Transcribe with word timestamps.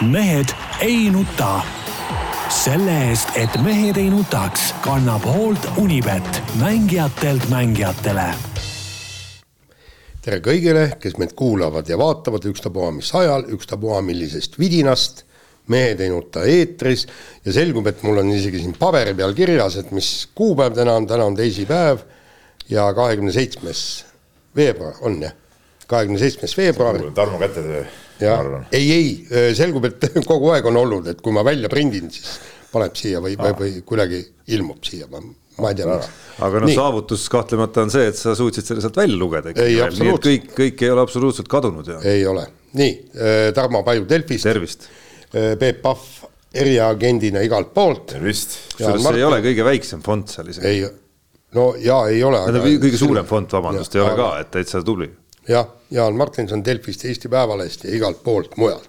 mehed 0.00 0.48
ei 0.80 1.10
nuta. 1.10 1.60
selle 2.48 2.94
eest, 3.08 3.28
et 3.36 3.52
mehed 3.62 3.98
ei 4.00 4.08
nutaks, 4.10 4.72
kannab 4.82 5.24
hoolt 5.28 5.66
Unibet, 5.76 6.40
mängijatelt 6.60 7.44
mängijatele. 7.52 8.24
tere 10.24 10.40
kõigile, 10.40 10.86
kes 11.00 11.18
meid 11.20 11.36
kuulavad 11.36 11.88
ja 11.88 11.98
vaatavad 12.00 12.48
ükstapuha 12.48 12.90
mis 12.96 13.12
ajal, 13.14 13.44
ükstapuha 13.52 14.00
millisest 14.02 14.58
vidinast. 14.58 15.24
mehed 15.68 16.00
ei 16.00 16.08
nuta 16.08 16.42
eetris 16.48 17.06
ja 17.44 17.52
selgub, 17.52 17.86
et 17.86 18.02
mul 18.02 18.24
on 18.24 18.32
isegi 18.32 18.58
siin 18.58 18.74
paberi 18.78 19.14
peal 19.14 19.34
kirjas, 19.34 19.76
et 19.76 19.92
mis 19.92 20.28
kuupäev 20.34 20.74
täna 20.74 20.96
on, 20.96 21.06
täna 21.06 21.24
on 21.24 21.36
teisipäev 21.36 21.98
ja 22.68 22.88
kahekümne 22.94 23.32
seitsmes 23.32 24.04
veebruar 24.56 24.96
on 25.00 25.22
jah, 25.22 25.36
kahekümne 25.86 26.18
seitsmes 26.18 26.56
veebruar 26.56 27.12
Tarmo 27.14 27.38
kätetöö, 27.38 27.84
ma 28.28 28.36
arvan. 28.36 28.64
ei, 28.76 28.86
ei 28.92 29.54
selgub, 29.58 29.88
et 29.90 30.08
kogu 30.30 30.52
aeg 30.54 30.70
on 30.70 30.80
olnud, 30.80 31.10
et 31.12 31.20
kui 31.24 31.34
ma 31.36 31.44
välja 31.46 31.70
prindin, 31.72 32.10
siis 32.12 32.38
paneb 32.70 32.96
siia 32.98 33.22
või, 33.24 33.36
või, 33.40 33.54
või 33.58 33.84
kuidagi 33.86 34.22
ilmub 34.54 34.84
siia, 34.86 35.08
ma, 35.10 35.22
ma 35.62 35.72
ei 35.72 35.78
tea, 35.80 35.88
miks. 35.90 36.08
aga 36.46 36.62
noh, 36.64 36.72
saavutus 36.74 37.26
kahtlemata 37.32 37.84
on 37.86 37.92
see, 37.94 38.08
et 38.12 38.18
sa 38.18 38.36
suutsid 38.38 38.66
selle 38.68 38.84
sealt 38.84 38.98
välja 39.00 39.18
lugeda. 39.18 39.54
Absoluutselt. 39.54 40.26
kõik, 40.26 40.50
kõik 40.56 40.86
ei 40.86 40.94
ole 40.94 41.04
absoluutselt 41.04 41.50
kadunud 41.50 41.90
ja 41.90 42.00
ei 42.12 42.26
ole, 42.30 42.46
nii, 42.78 42.96
Tarmo 43.56 43.82
Paju 43.86 44.06
Delfist, 44.10 44.46
tervist. 44.46 44.90
Peep 45.30 45.78
Pahv 45.82 46.30
eriagendina 46.54 47.42
igalt 47.46 47.70
poolt, 47.74 48.06
tervist. 48.14 48.56
Kusjuures 48.74 49.04
see 49.06 49.20
ei 49.20 49.26
ole 49.26 49.38
kõige 49.44 49.66
väiksem 49.66 50.02
fond 50.02 50.30
seal 50.30 50.50
isegi. 50.50 50.66
ei, 50.66 50.86
no 51.54 51.70
ja 51.78 52.02
ei 52.10 52.22
ole. 52.26 52.42
tähendab, 52.46 52.66
kõige 52.84 53.00
suurem 53.00 53.28
fond, 53.28 53.50
vabandust, 53.54 53.94
ei 53.94 54.02
ole 54.02 54.14
aga- 54.16 54.30
ka, 54.30 54.40
et 54.44 54.50
täitsa 54.58 54.82
tubli. 54.86 55.10
jah, 55.48 55.66
Jaan 55.90 56.16
Martinson 56.16 56.64
Delfist, 56.64 57.04
Eesti 57.04 57.28
Päevalehest 57.28 57.84
ja 57.84 57.94
igalt 57.96 58.22
poolt 58.24 58.56
mujalt. 58.60 58.88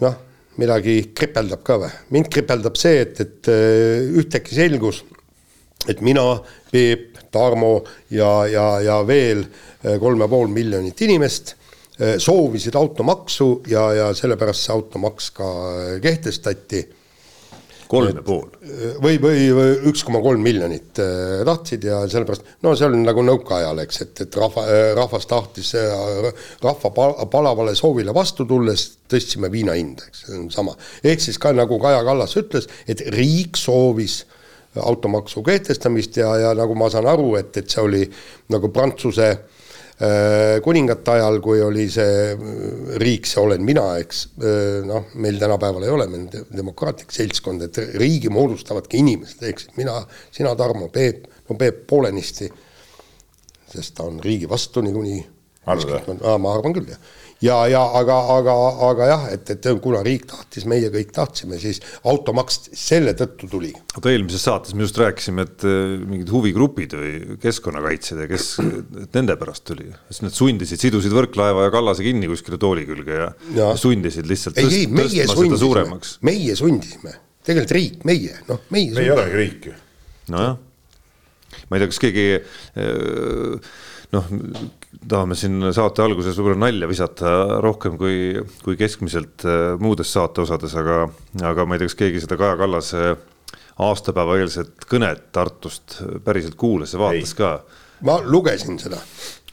noh, 0.00 0.16
midagi 0.60 1.12
kripeldab 1.16 1.62
ka 1.64 1.78
või? 1.80 1.92
mind 2.14 2.30
kripeldab 2.32 2.76
see, 2.76 3.00
et, 3.04 3.20
et 3.20 3.52
äh, 3.52 4.08
ühtäkki 4.20 4.56
selgus, 4.56 5.04
et 5.88 6.00
mina, 6.04 6.26
Peep, 6.70 7.16
Tarmo 7.32 7.84
ja, 8.10 8.46
ja, 8.48 8.66
ja 8.80 9.00
veel 9.06 9.44
äh, 9.44 9.96
kolm 10.00 10.20
ja 10.24 10.28
pool 10.28 10.52
miljonit 10.52 11.00
inimest 11.06 11.54
äh, 12.00 12.16
soovisid 12.22 12.76
automaksu 12.76 13.50
ja, 13.68 13.88
ja 13.96 14.12
sellepärast 14.16 14.66
see 14.66 14.76
automaks 14.76 15.32
ka 15.36 15.50
kehtestati 16.02 16.84
kolm 17.90 18.18
ja 18.18 18.22
pool. 18.26 18.46
või, 19.02 19.18
või 19.22 19.46
või 19.56 19.72
üks 19.90 20.04
koma 20.06 20.20
kolm 20.24 20.42
miljonit 20.44 21.00
äh, 21.02 21.42
tahtsid 21.46 21.86
ja 21.88 22.00
sellepärast, 22.10 22.46
no 22.66 22.74
see 22.76 22.88
oli 22.88 23.00
nagu 23.02 23.24
nõukaajal, 23.26 23.82
eks, 23.84 24.00
et, 24.04 24.22
et 24.26 24.38
rahva, 24.40 24.66
rahvas 24.98 25.28
tahtis 25.30 25.72
äh, 25.78 26.30
rahva 26.64 26.92
pa- 26.96 27.26
palavale 27.32 27.76
soovile 27.78 28.14
vastu 28.16 28.46
tulles 28.48 28.86
tõstsime 29.10 29.50
viina 29.52 29.76
hinda, 29.78 30.08
eks, 30.10 30.26
see 30.26 30.38
on 30.38 30.48
sama. 30.54 30.76
ehk 31.04 31.22
siis 31.22 31.40
ka 31.42 31.54
nagu 31.56 31.80
Kaja 31.82 32.02
Kallas 32.06 32.36
ütles, 32.40 32.70
et 32.88 33.04
riik 33.14 33.58
soovis 33.60 34.24
automaksu 34.76 35.40
kehtestamist 35.44 36.18
ja, 36.20 36.34
ja 36.36 36.54
nagu 36.56 36.74
ma 36.76 36.90
saan 36.92 37.08
aru, 37.08 37.34
et, 37.40 37.54
et 37.56 37.70
see 37.70 37.84
oli 37.84 38.02
nagu 38.52 38.68
Prantsuse 38.74 39.30
äh, 39.32 39.55
kuningate 40.64 41.14
ajal, 41.14 41.38
kui 41.40 41.62
oli 41.64 41.86
see 41.88 42.32
äh, 42.34 42.96
riik, 43.00 43.28
see 43.28 43.40
olen 43.40 43.62
mina, 43.64 43.86
eks, 44.02 44.26
noh, 44.84 45.06
meil 45.22 45.38
tänapäeval 45.40 45.86
ei 45.86 45.92
ole, 45.94 46.06
meil 46.12 46.26
on 46.26 46.32
de- 46.34 46.42
demokraatlik 46.58 47.14
seltskond, 47.16 47.64
et 47.64 47.80
riigi 47.96 48.28
moodustavadki 48.32 49.00
inimesed, 49.00 49.40
siis 49.46 49.70
mina, 49.78 49.96
sina, 50.34 50.52
Tarmo, 50.58 50.90
Peep, 50.92 51.24
no 51.48 51.56
Peep 51.56 51.86
poolenisti, 51.88 52.50
sest 53.72 53.96
ta 53.96 54.04
on 54.04 54.20
riigi 54.24 54.48
vastu 54.50 54.84
niikuinii. 54.84 55.22
Ma 56.38 56.52
arvan 56.54 56.76
küll 56.76 56.92
jah. 56.92 57.00
ja, 57.44 57.56
ja 57.68 57.82
aga, 57.98 58.16
aga, 58.36 58.54
aga 58.88 59.08
jah, 59.10 59.24
et, 59.34 59.50
et 59.52 59.68
kuna 59.82 60.00
riik 60.06 60.26
tahtis, 60.30 60.64
meie 60.68 60.88
kõik 60.92 61.12
tahtsime, 61.16 61.58
siis 61.60 61.80
automaks 62.08 62.70
selle 62.76 63.12
tõttu 63.18 63.48
tuli. 63.50 63.72
Oota, 63.96 64.12
eelmises 64.12 64.44
saates 64.46 64.74
me 64.76 64.86
just 64.86 64.98
rääkisime, 65.00 65.46
et 65.46 65.66
eh, 65.68 65.96
mingid 66.02 66.32
huvigrupid 66.32 66.96
või 66.96 67.38
keskkonnakaitsjad 67.42 68.22
ja 68.24 68.28
kes 68.30 68.48
et 68.62 69.18
nende 69.18 69.36
pärast 69.40 69.66
tuli, 69.68 69.88
sest 70.10 70.24
nad 70.26 70.36
sundisid, 70.36 70.80
sidusid 70.82 71.14
Võrklaeva 71.16 71.66
ja 71.66 71.74
Kallase 71.74 72.06
kinni 72.06 72.30
kuskile 72.30 72.60
tooli 72.62 72.86
külge 72.88 73.20
ja, 73.20 73.32
Ja. 73.56 73.70
sundisid 73.78 74.28
lihtsalt 74.28 74.58
ei, 74.58 74.66
tõst, 74.68 74.76
ei, 74.76 74.86
meie 74.90 75.08
tõstma 75.08 75.26
seda 75.26 75.40
sundisime. 75.40 75.62
suuremaks., 75.64 76.14
meie 76.26 76.56
sundisime, 76.58 77.16
tegelikult 77.46 77.76
riik, 77.76 77.98
meie, 78.08 78.38
noh, 78.50 78.62
meie 78.74 78.94
me 78.96 79.04
ei 79.04 79.12
olegi 79.12 79.42
riik 79.42 79.68
ju. 79.70 79.76
nojah, 80.34 80.56
ma 81.68 81.76
ei 81.76 81.84
tea, 81.84 81.92
kas 81.92 82.02
keegi 82.02 82.26
eh, 82.36 83.76
noh, 84.16 84.32
tahame 85.08 85.36
siin 85.38 85.60
saate 85.76 86.04
alguses 86.04 86.36
võib-olla 86.38 86.66
nalja 86.66 86.88
visata 86.90 87.32
rohkem 87.64 87.96
kui, 88.00 88.34
kui 88.64 88.78
keskmiselt 88.80 89.46
eh, 89.46 89.64
muudes 89.82 90.12
saate 90.12 90.44
osades, 90.44 90.74
aga, 90.78 91.06
aga 91.46 91.66
ma 91.66 91.76
ei 91.76 91.82
tea, 91.82 91.90
kas 91.90 91.98
keegi 92.02 92.22
seda 92.24 92.38
Kaja 92.40 92.58
Kallase 92.60 93.08
aastapäeva 93.86 94.38
eelset 94.40 94.86
kõnet 94.88 95.28
Tartust 95.36 95.98
päriselt 96.24 96.56
kuulas 96.58 96.94
ja 96.94 97.02
vaatas 97.02 97.34
Ei. 97.34 97.40
ka 97.40 97.50
ma 98.06 98.18
lugesin 98.24 98.78
seda, 98.80 98.98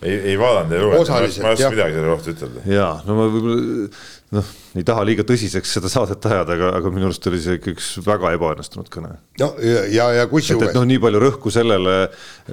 ei, 0.01 0.15
ei 0.33 0.39
vaadanud 0.39 0.75
ja 0.75 0.83
lugenud, 0.83 1.09
ma 1.09 1.51
ei 1.51 1.57
oska 1.57 1.71
midagi 1.71 1.97
selle 1.97 2.11
kohta 2.11 2.33
ütelda. 2.35 2.65
ja 2.67 2.89
no 3.07 3.17
ma 3.19 3.27
võib-olla 3.31 3.87
noh, 4.33 4.49
ei 4.77 4.85
taha 4.88 5.03
liiga 5.05 5.25
tõsiseks 5.27 5.75
seda 5.77 5.91
saadet 5.91 6.25
ajada, 6.29 6.57
aga, 6.57 6.71
aga 6.79 6.91
minu 6.94 7.09
arust 7.09 7.27
oli 7.29 7.41
see 7.44 7.59
ikka 7.59 7.73
üks 7.75 7.91
väga 8.05 8.33
ebaõnnestunud 8.38 8.89
kõne. 8.94 9.13
no 9.41 9.49
ja, 9.61 9.85
ja, 9.91 10.09
ja 10.17 10.25
et, 10.25 10.31
kusjuures 10.31 10.71
et 10.71 10.77
noh, 10.77 10.88
nii 10.89 11.01
palju 11.03 11.21
rõhku 11.21 11.53
sellele 11.53 11.95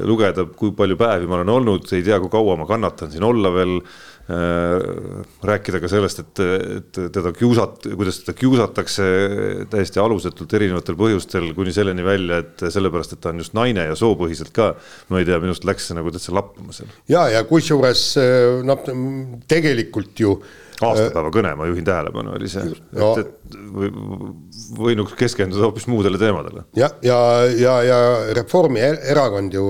lugeda, 0.06 0.46
kui 0.56 0.74
palju 0.76 0.98
päevi 1.00 1.30
ma 1.30 1.40
olen 1.40 1.56
olnud, 1.56 1.90
ei 1.96 2.04
tea, 2.06 2.20
kui 2.22 2.32
kaua 2.32 2.58
ma 2.60 2.68
kannatan 2.68 3.12
siin 3.12 3.26
olla 3.26 3.52
veel 3.54 3.78
äh,. 3.80 5.24
rääkida 5.42 5.80
ka 5.82 5.88
sellest, 5.90 6.20
et, 6.22 6.40
et 6.76 7.00
teda 7.16 7.32
kiusat-, 7.34 7.88
kuidas 7.96 8.20
teda 8.22 8.36
kiusatakse 8.38 9.08
täiesti 9.72 9.98
alusetult 10.02 10.54
erinevatel 10.54 10.98
põhjustel 11.00 11.50
kuni 11.56 11.74
selleni 11.74 12.04
välja, 12.06 12.42
et 12.44 12.62
sellepärast, 12.70 13.16
et 13.16 13.24
ta 13.24 13.32
on 13.32 13.42
just 13.42 13.56
naine 13.58 13.88
ja 13.88 13.98
soopõhiselt 13.98 14.52
ka. 14.54 14.74
no 15.10 15.18
ei 15.18 15.26
tea, 15.26 15.40
minu 15.42 15.54
arust 15.54 15.66
läks 15.66 15.90
see 15.90 15.98
nagu 15.98 16.12
täitsa 16.14 16.36
lappama 16.36 16.76
seal. 16.76 16.92
ja, 17.10 17.26
ja 17.32 17.42
kusjuures 17.48 18.04
äh, 18.20 18.60
noh, 18.66 18.84
tegelikult 19.50 20.22
ju 20.22 20.36
aastapäeva 20.88 21.32
kõne, 21.34 21.54
ma 21.58 21.68
juhin 21.70 21.86
tähelepanu, 21.86 22.34
oli 22.38 22.50
see, 22.50 22.72
et, 22.72 23.22
et 23.22 23.56
või, 23.76 23.90
võinuks 24.78 25.16
keskenduda 25.18 25.66
hoopis 25.68 25.88
muudele 25.90 26.20
teemadele. 26.20 26.66
ja, 26.78 26.90
ja, 27.04 27.20
ja, 27.56 27.78
ja 27.86 28.00
Reformierakond 28.36 29.56
ju 29.56 29.66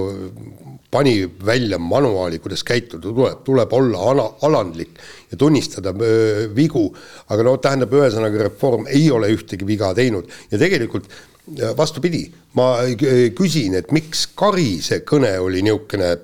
pani 0.91 1.31
välja 1.47 1.78
manuaali, 1.78 2.38
kuidas 2.38 2.65
käituda 2.66 3.03
tuleb, 3.03 3.43
tuleb 3.47 3.72
olla 3.72 3.99
ala, 4.10 4.26
alandlik 4.43 4.99
ja 5.31 5.38
tunnistada 5.38 5.93
öö, 5.94 6.49
vigu, 6.56 6.88
aga 7.31 7.47
no 7.47 7.56
tähendab, 7.62 7.94
ühesõnaga 7.94 8.43
Reform 8.49 8.88
ei 8.91 9.06
ole 9.15 9.31
ühtegi 9.31 9.66
viga 9.66 9.93
teinud. 9.94 10.26
Ja 10.50 10.59
tegelikult 10.59 11.06
vastupidi, 11.77 12.25
ma 12.59 12.71
kü- 13.00 13.33
küsin, 13.38 13.75
et 13.78 13.93
miks 13.94 14.27
Karise 14.38 15.00
kõne 15.06 15.33
oli 15.43 15.62
niisugune, 15.66 16.15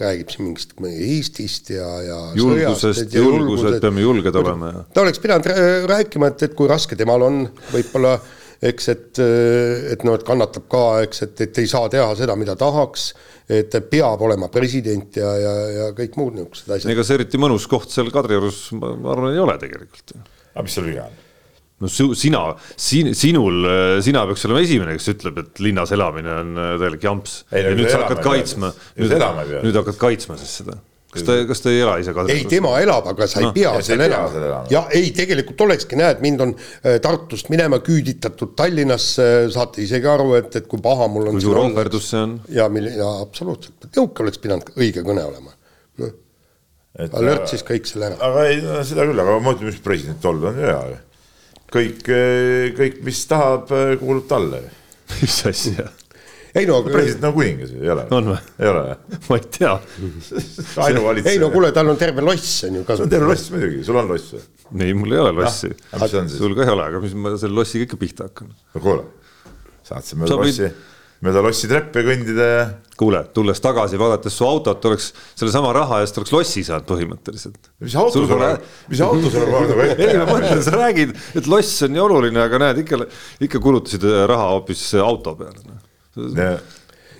räägib 0.00 0.32
siin 0.32 0.48
mingist 0.50 0.74
Eestist 0.84 1.70
ja, 1.72 1.86
ja 2.04 2.18
julgusest, 2.36 3.14
julgused, 3.16 3.78
peame 3.80 4.04
julged 4.04 4.36
olema 4.36 4.72
ja 4.72 4.82
ta 4.92 5.04
oleks 5.06 5.22
pidanud 5.22 5.48
rää- 5.48 5.86
rääkima, 5.88 6.32
et, 6.34 6.42
et 6.50 6.56
kui 6.58 6.68
raske 6.68 6.98
temal 7.00 7.24
on, 7.24 7.46
võib-olla 7.72 8.18
eks, 8.66 8.88
et, 8.92 9.20
et 9.92 10.04
noh, 10.06 10.16
et 10.16 10.24
kannatab 10.26 10.68
ka, 10.72 10.84
eks, 11.06 11.22
et, 11.26 11.40
et 11.48 11.58
ei 11.62 11.68
saa 11.70 11.90
teha 11.92 12.08
seda, 12.18 12.36
mida 12.40 12.56
tahaks, 12.60 13.10
et 13.52 13.76
peab 13.90 14.22
olema 14.26 14.48
president 14.52 15.16
ja, 15.20 15.32
ja, 15.40 15.52
ja 15.80 15.90
kõik 15.96 16.16
muud 16.20 16.38
niisugused 16.38 16.72
asjad. 16.76 16.92
ega 16.92 17.04
see 17.06 17.18
eriti 17.20 17.40
mõnus 17.40 17.68
koht 17.70 17.92
seal 17.92 18.10
Kadriorus, 18.14 18.66
ma 18.76 18.94
ma 18.96 19.12
arvan, 19.14 19.32
ei 19.34 19.42
ole 19.42 19.56
tegelikult. 19.62 20.16
aga 20.54 20.66
mis 20.66 20.76
seal 20.76 20.88
viga 20.88 21.06
on? 21.08 21.22
No 21.82 21.88
su, 21.92 22.10
sina 22.14 22.42
sin,, 22.76 23.12
sinul, 23.14 23.68
sina 24.04 24.24
peaks 24.28 24.46
olema 24.48 24.64
esimene, 24.64 24.96
kes 24.96 25.12
ütleb, 25.12 25.40
et 25.42 25.62
linnas 25.64 25.92
elamine 25.96 26.34
on 26.40 26.52
äh, 26.58 26.74
täielik 26.80 27.04
jamps. 27.04 27.38
Ei, 27.52 27.62
no 27.62 27.72
ja 27.72 27.78
nüüd 27.80 27.90
sa 27.92 28.02
hakkad 28.04 28.20
ei 28.22 28.28
kaitsma, 28.30 28.74
nüüd 28.96 29.16
ei 29.16 29.64
nüüd 29.66 29.80
hakkad 29.82 29.98
kaitsma 30.00 30.38
siis 30.40 30.54
seda. 30.62 30.78
kas 31.12 31.24
ta, 31.24 31.36
kas 31.48 31.62
ta 31.64 31.72
ei 31.72 31.82
ela 31.84 31.98
ise 32.00 32.12
ei, 32.12 32.16
Kadriorus? 32.16 32.48
tema 32.52 32.72
elab, 32.80 33.06
aga 33.12 33.28
sa 33.28 33.40
ei 33.40 33.46
Noh, 33.46 33.54
pea 33.56 33.70
ja 33.70 33.80
ei 33.80 33.86
seal 33.86 34.04
elama 34.06 34.32
seal 34.32 34.46
elama.. 34.48 34.70
ja 34.72 34.82
ei, 34.96 35.12
tegelikult 35.16 35.64
olekski, 35.68 36.00
näed, 36.00 36.20
mind 36.24 36.44
on 36.44 36.54
äh, 36.56 36.98
Tartust 37.04 37.52
minema 37.52 37.80
küüditatud 37.84 38.56
Tallinnasse, 38.58 39.28
saate 39.54 39.84
isegi 39.84 40.10
aru, 40.12 40.32
et, 40.40 40.56
et 40.60 40.68
kui 40.68 40.82
paha 40.84 41.08
mul 41.12 41.30
on 41.30 41.38
kui 41.38 41.44
suur 41.44 41.60
ohverdus 41.60 42.10
see 42.12 42.24
on? 42.24 42.38
ja 42.52 42.68
mille, 42.72 42.92
ja 42.96 43.08
absoluutselt, 43.20 43.88
niisugune 43.88 44.26
oleks 44.26 44.42
pidanud 44.44 44.72
õige 44.76 45.04
kõne 45.06 45.24
olema. 45.28 45.56
noh, 46.02 46.16
aga 47.04 47.24
lörtsis 47.24 47.64
kõik 47.68 47.88
selle 47.88 48.10
ära. 48.10 48.20
aga 48.30 48.48
ei 48.50 48.60
no,, 48.64 48.80
seda 48.84 49.08
küll, 49.08 49.24
aga 49.24 49.36
ma 49.36 49.50
mõtlen, 49.50 49.70
mis 49.72 49.80
president 49.84 50.32
olla 50.32 50.52
on 50.52 50.60
ju 50.60 50.68
hea 50.68 50.80
ju. 50.92 51.02
kõik, 51.76 52.02
kõik, 52.80 52.98
mis 53.06 53.22
tahab, 53.30 53.70
kuulub 54.00 54.26
talle. 54.30 54.64
mis 55.20 55.38
asja? 55.52 55.90
ei 56.56 56.64
no, 56.64 56.78
president 56.86 57.26
on 57.28 57.34
kuningas 57.36 57.72
ju, 57.74 57.82
ei 57.84 57.90
ole? 57.92 58.06
On 58.16 58.30
või? 58.32 58.38
ei 58.62 58.70
ole 58.70 58.82
jah? 58.88 59.00
ma 59.28 59.38
ei 59.38 59.46
tea. 59.58 59.72
ainuvalitseja. 60.86 61.34
ei 61.34 61.42
no 61.42 61.50
kuule, 61.52 61.70
tal 61.76 61.92
on 61.92 62.00
terve 62.00 62.24
loss 62.24 62.64
on 62.68 62.78
ju 62.80 62.84
kasutada. 62.88 63.12
terve 63.12 63.28
loss 63.32 63.50
muidugi, 63.52 63.82
sul 63.86 64.00
on 64.00 64.08
loss 64.12 64.34
või? 64.36 64.44
ei, 64.86 64.96
mul 64.96 65.12
ei 65.12 65.22
ole 65.22 65.34
lossi. 65.36 65.70
on 65.92 66.08
siis? 66.08 66.38
sul 66.40 66.56
ka 66.56 66.64
ei 66.64 66.72
ole, 66.72 66.88
aga 66.90 67.02
mis 67.04 67.16
ma 67.18 67.34
selle 67.36 67.58
lossiga 67.60 67.88
ikka 67.88 68.00
pihta 68.00 68.30
hakkan? 68.30 68.52
no 68.74 68.82
kuule, 68.82 69.04
mööda 69.84 70.32
Sa 70.32 70.40
võid- 70.40 70.48
lossi, 70.48 70.70
mööda 71.24 71.42
lossi 71.44 71.68
treppe 71.70 72.02
kõndida 72.04 72.46
ja 72.50 72.64
kuule, 72.98 73.22
tulles 73.36 73.60
tagasi, 73.62 73.98
vaadates 74.00 74.36
su 74.36 74.46
autot, 74.46 74.84
oleks 74.88 75.10
sellesama 75.36 75.72
raha 75.76 76.00
eest 76.04 76.16
oleks 76.20 76.32
lossi 76.32 76.64
saanud 76.66 76.86
põhimõtteliselt. 76.88 77.70
mis 77.84 77.96
auto 77.98 78.24
sul 78.24 78.32
on, 78.36 78.64
mis 78.92 79.02
auto 79.04 79.32
sul 79.32 79.44
on 79.46 79.68
nagu 79.70 79.84
ette? 79.84 80.06
ei, 80.06 80.16
ma 80.20 80.26
mõtlen, 80.30 80.62
sa 80.64 80.74
räägid, 80.76 81.12
et 81.40 81.50
loss 81.50 81.84
on 81.86 81.94
nii 81.94 82.04
oluline, 82.04 82.40
aga 82.44 82.62
näed 82.66 82.82
ikka, 82.84 83.02
ikka 83.48 83.60
kulutasid 83.64 84.06
raha 84.30 84.48
hoopis 84.54 84.86
auto 85.02 85.36
peale. 85.40 85.78
ja, 86.36 86.48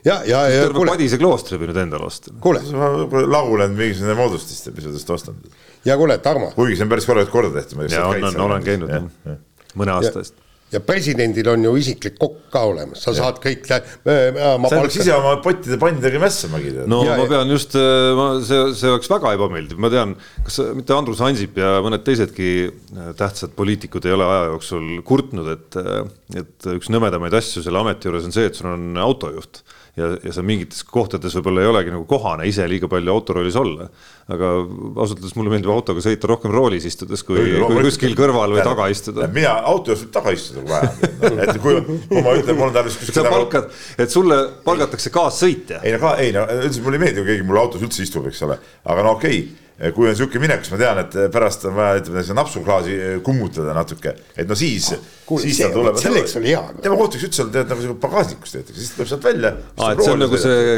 ja, 0.05 0.17
ja, 0.29 0.41
ja 0.53 0.65
terve 0.69 0.87
Padise 0.93 1.21
kloostri 1.21 1.61
võinud 1.61 1.83
endale 1.85 2.09
osta. 2.09 2.33
kuule. 2.41 2.65
ma 2.77 2.93
võib-olla 3.03 3.33
lagulen 3.39 3.77
mingisugune 3.77 4.17
moodustist 4.19 4.73
episoodist 4.73 5.13
ostnud. 5.19 5.61
ja 5.89 5.99
kuule, 6.01 6.19
Tarmo. 6.25 6.53
kuigi 6.57 6.81
see 6.81 6.89
on 6.89 6.93
päris 6.97 7.09
korralikult 7.09 7.37
korda 7.37 7.61
tehtud. 7.61 7.85
ja 7.93 8.09
on, 8.09 8.29
on, 8.33 8.43
olen 8.49 8.67
käinud 8.67 8.97
jah, 8.97 9.39
mõne 9.77 9.99
aasta 9.99 10.25
eest 10.25 10.46
ja 10.73 10.81
presidendil 10.83 11.47
on 11.53 11.63
ju 11.65 11.73
isiklik 11.79 12.17
kokk 12.19 12.49
ka 12.51 12.65
olemas, 12.67 13.03
sa 13.05 13.13
ja. 13.13 13.21
saad 13.21 13.39
kõik. 13.43 13.69
sa 13.69 13.79
peaks 14.03 14.99
ise 14.99 15.15
oma 15.15 15.37
pottide 15.45 15.79
pandidega 15.79 16.19
mässamagi. 16.23 16.73
no 16.91 17.03
ja, 17.07 17.15
ma 17.21 17.29
pean 17.31 17.53
just, 17.55 17.77
äh, 17.79 18.11
ma, 18.19 18.27
see, 18.47 18.65
see 18.79 18.91
oleks 18.91 19.11
väga 19.13 19.37
ebameeldiv, 19.39 19.79
ma 19.83 19.91
tean, 19.93 20.17
kas 20.47 20.59
mitte 20.75 20.97
Andrus 20.97 21.23
Ansip 21.25 21.61
ja 21.63 21.77
mõned 21.87 22.03
teisedki 22.07 22.51
äh, 22.67 23.13
tähtsad 23.19 23.55
poliitikud 23.59 24.09
ei 24.09 24.17
ole 24.17 24.27
aja 24.27 24.51
jooksul 24.51 24.91
kurtnud, 25.07 25.53
et, 25.55 25.79
äh, 25.79 26.43
et 26.43 26.71
üks 26.75 26.91
nõmedamaid 26.91 27.39
asju 27.39 27.63
selle 27.65 27.83
ameti 27.83 28.11
juures 28.11 28.27
on 28.27 28.35
see, 28.35 28.51
et 28.51 28.59
sul 28.59 28.73
on 28.75 28.91
autojuht 29.07 29.63
ja, 29.97 30.11
ja 30.25 30.35
sa 30.35 30.45
mingites 30.47 30.85
kohtades 30.87 31.35
võib-olla 31.39 31.65
ei 31.65 31.71
olegi 31.71 31.93
nagu 31.95 32.05
kohane 32.09 32.47
ise 32.49 32.67
liiga 32.69 32.89
palju 32.91 33.13
autoroolis 33.13 33.57
olla. 33.61 33.89
aga 34.33 34.53
ausalt 34.59 35.21
öeldes 35.21 35.37
mulle 35.39 35.53
meeldib 35.53 35.73
autoga 35.73 36.03
sõita 36.05 36.31
rohkem 36.31 36.55
roolis 36.55 36.87
istudes, 36.89 37.23
kui, 37.27 37.39
kui 37.39 37.85
kuskil 37.87 38.17
kõrval 38.19 38.57
või 38.57 38.65
taga 38.67 38.89
istuda. 38.93 39.29
mina 39.33 39.57
autojuht 39.73 40.05
võib 40.05 40.15
taga 40.19 40.35
istuda, 40.37 40.65
kui 40.65 40.73
vaja. 40.75 41.45
et 41.47 41.61
kui, 41.63 42.01
kui 42.09 42.25
ma 42.25 42.35
ütlen, 42.39 42.59
mul 42.59 42.71
on 42.71 42.75
tarvis 42.77 42.99
kuskil. 43.01 43.21
sa 43.21 43.29
palkad, 43.31 43.71
et 43.99 44.13
sulle 44.13 44.41
palgatakse 44.67 45.15
kaassõitja. 45.15 45.85
ei 45.87 45.95
no 45.97 46.03
ka, 46.03 46.17
ei 46.23 46.35
no 46.37 46.49
üldiselt 46.59 46.85
mulle 46.87 47.01
ei 47.01 47.07
meeldi, 47.07 47.23
kui 47.23 47.33
keegi 47.33 47.47
mul 47.49 47.63
autos 47.63 47.87
üldse 47.87 48.05
istub, 48.07 48.27
eks 48.31 48.43
ole, 48.49 48.59
aga 48.85 49.07
no 49.07 49.17
okei 49.17 49.39
okay 49.45 49.66
kui 49.77 50.07
on 50.07 50.15
niisugune 50.15 50.41
minek, 50.41 50.63
siis 50.65 50.73
ma 50.73 50.79
tean, 50.81 50.99
et 51.03 51.15
pärast 51.33 51.67
on 51.69 51.75
vaja, 51.77 51.99
ütleme, 52.01 52.23
seda 52.25 52.39
napsuklaasi 52.39 52.95
kummutada 53.25 53.75
natuke, 53.77 54.15
et 54.33 54.49
no 54.49 54.57
siis 54.57 54.89
ah,, 54.95 55.03
siis 55.43 55.59
ta 55.61 55.69
tuleb. 55.75 55.99
selleks 56.01 56.37
oli 56.41 56.55
hea. 56.55 56.63
tema 56.81 56.97
kohtuks 56.97 57.27
üldse 57.29 57.45
tead 57.53 57.69
nagu 57.69 57.97
pagasnikus 58.01 58.55
teetakse, 58.55 58.79
siis 58.81 58.95
tuleb 58.97 59.11
sealt 59.11 59.27
välja. 59.27 59.51
aa, 59.77 59.91
et 59.93 60.01
see 60.01 60.15
on 60.15 60.23
nagu 60.25 60.39
see 60.41 60.71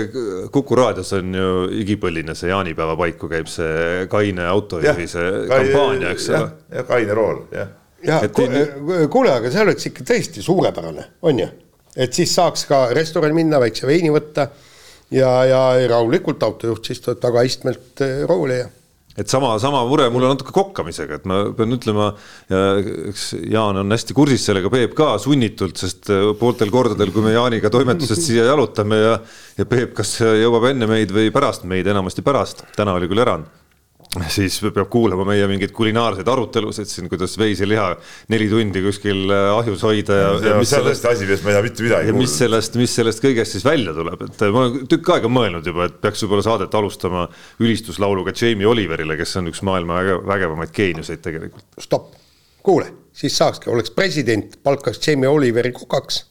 Kuku 0.55 0.79
raadios 0.81 1.12
on 1.15 1.37
ju 1.39 1.53
igipõline 1.79 2.35
see 2.39 2.50
jaanipäeva 2.50 2.97
paiku 2.99 3.31
käib 3.31 3.50
see 3.53 4.09
kaine 4.11 4.49
autojuhi 4.50 5.06
see 5.12 5.29
kampaania, 5.53 6.15
eks 6.17 6.27
ole. 6.33 6.49
jah, 6.75 6.89
kaine 6.89 7.19
rool, 7.19 7.45
jah. 7.55 7.71
ja, 8.03 8.19
ja 8.25 8.33
kuule, 8.35 9.35
aga 9.37 9.53
see 9.55 9.62
oleks 9.62 9.93
ikka 9.93 10.09
tõesti 10.11 10.43
suurepärane, 10.43 11.05
on 11.23 11.45
ju, 11.45 11.47
et 11.95 12.19
siis 12.19 12.35
saaks 12.35 12.67
ka 12.67 12.89
restorani 12.99 13.39
minna, 13.39 13.62
väikse 13.62 13.87
veini 13.87 14.11
võtta 14.11 14.49
ja, 15.15 15.31
ja 15.47 15.62
rahulikult 15.95 16.43
autojuht 16.43 16.91
siis 16.91 17.05
tagaistmelt 17.06 18.03
eh, 18.03 18.27
rooli 18.27 18.59
ja 18.59 18.67
et 19.19 19.31
sama, 19.31 19.53
sama 19.62 19.82
mure 19.88 20.09
mul 20.15 20.29
on 20.29 20.35
natuke 20.37 20.55
kokkamisega, 20.55 21.19
et 21.19 21.29
ma 21.29 21.41
pean 21.59 21.75
ütlema, 21.75 22.11
eks 23.11 23.29
Jaan 23.50 23.81
on 23.82 23.94
hästi 23.97 24.17
kursis 24.17 24.47
sellega, 24.49 24.70
Peep 24.73 24.94
ka 24.99 25.12
sunnitult, 25.23 25.79
sest 25.81 26.11
äh, 26.15 26.31
pooltel 26.38 26.73
kordadel, 26.75 27.12
kui 27.15 27.26
me 27.26 27.35
Jaaniga 27.35 27.73
toimetusest 27.75 28.29
siia 28.31 28.47
jalutame 28.49 29.00
ja, 29.03 29.15
ja 29.59 29.69
Peep 29.69 29.97
kas 29.99 30.19
jõuab 30.23 30.70
enne 30.73 30.91
meid 30.91 31.15
või 31.15 31.32
pärast 31.35 31.67
meid, 31.69 31.88
enamasti 31.91 32.25
pärast, 32.26 32.67
täna 32.79 32.97
oli 32.99 33.11
küll 33.11 33.26
erand 33.26 33.49
siis 34.32 34.56
peab 34.62 34.88
kuulama 34.90 35.25
meie 35.28 35.46
mingeid 35.50 35.72
kulinaarseid 35.76 36.28
arutelusid 36.32 36.88
siin, 36.88 37.08
kuidas 37.12 37.34
veiseliha 37.38 37.88
neli 38.32 38.49
tundi 38.49 38.81
kuskil 38.84 39.28
äh, 39.34 39.49
ahjus 39.52 39.84
hoida 39.84 40.16
ja, 40.16 40.31
ja, 40.32 40.52
ja 40.52 40.60
mis 40.62 40.72
sellest 40.72 41.05
asi, 41.10 41.26
millest 41.26 41.44
ma 41.44 41.52
ei 41.52 41.58
taha 41.58 41.66
mitte 41.66 41.84
midagi 41.84 42.14
mis 42.16 42.37
sellest, 42.40 42.78
mis 42.81 42.94
sellest 42.99 43.22
kõigest 43.25 43.56
siis 43.56 43.66
välja 43.69 43.93
tuleb, 43.96 44.25
et 44.28 44.44
äh, 44.46 44.52
ma 44.55 44.64
olen 44.64 44.88
tükk 44.90 45.12
aega 45.16 45.32
mõelnud 45.32 45.69
juba, 45.69 45.90
et 45.90 46.00
peaks 46.00 46.25
võib-olla 46.25 46.46
saadet 46.49 46.78
alustama 46.81 47.26
ülistuslauluga 47.60 48.32
Jamie 48.32 48.69
Oliverile, 48.70 49.19
kes 49.20 49.37
on 49.43 49.52
üks 49.52 49.60
maailma 49.69 50.00
vägevamaid 50.28 50.72
geeniuseid 50.75 51.22
tegelikult. 51.25 51.69
stopp, 51.84 52.16
kuule, 52.64 52.88
siis 53.12 53.37
saakski, 53.37 53.69
oleks 53.75 53.93
president, 53.93 54.56
palkaks 54.64 55.04
Jamie 55.04 55.28
Oliveri 55.28 55.75
kokaks. 55.76 56.25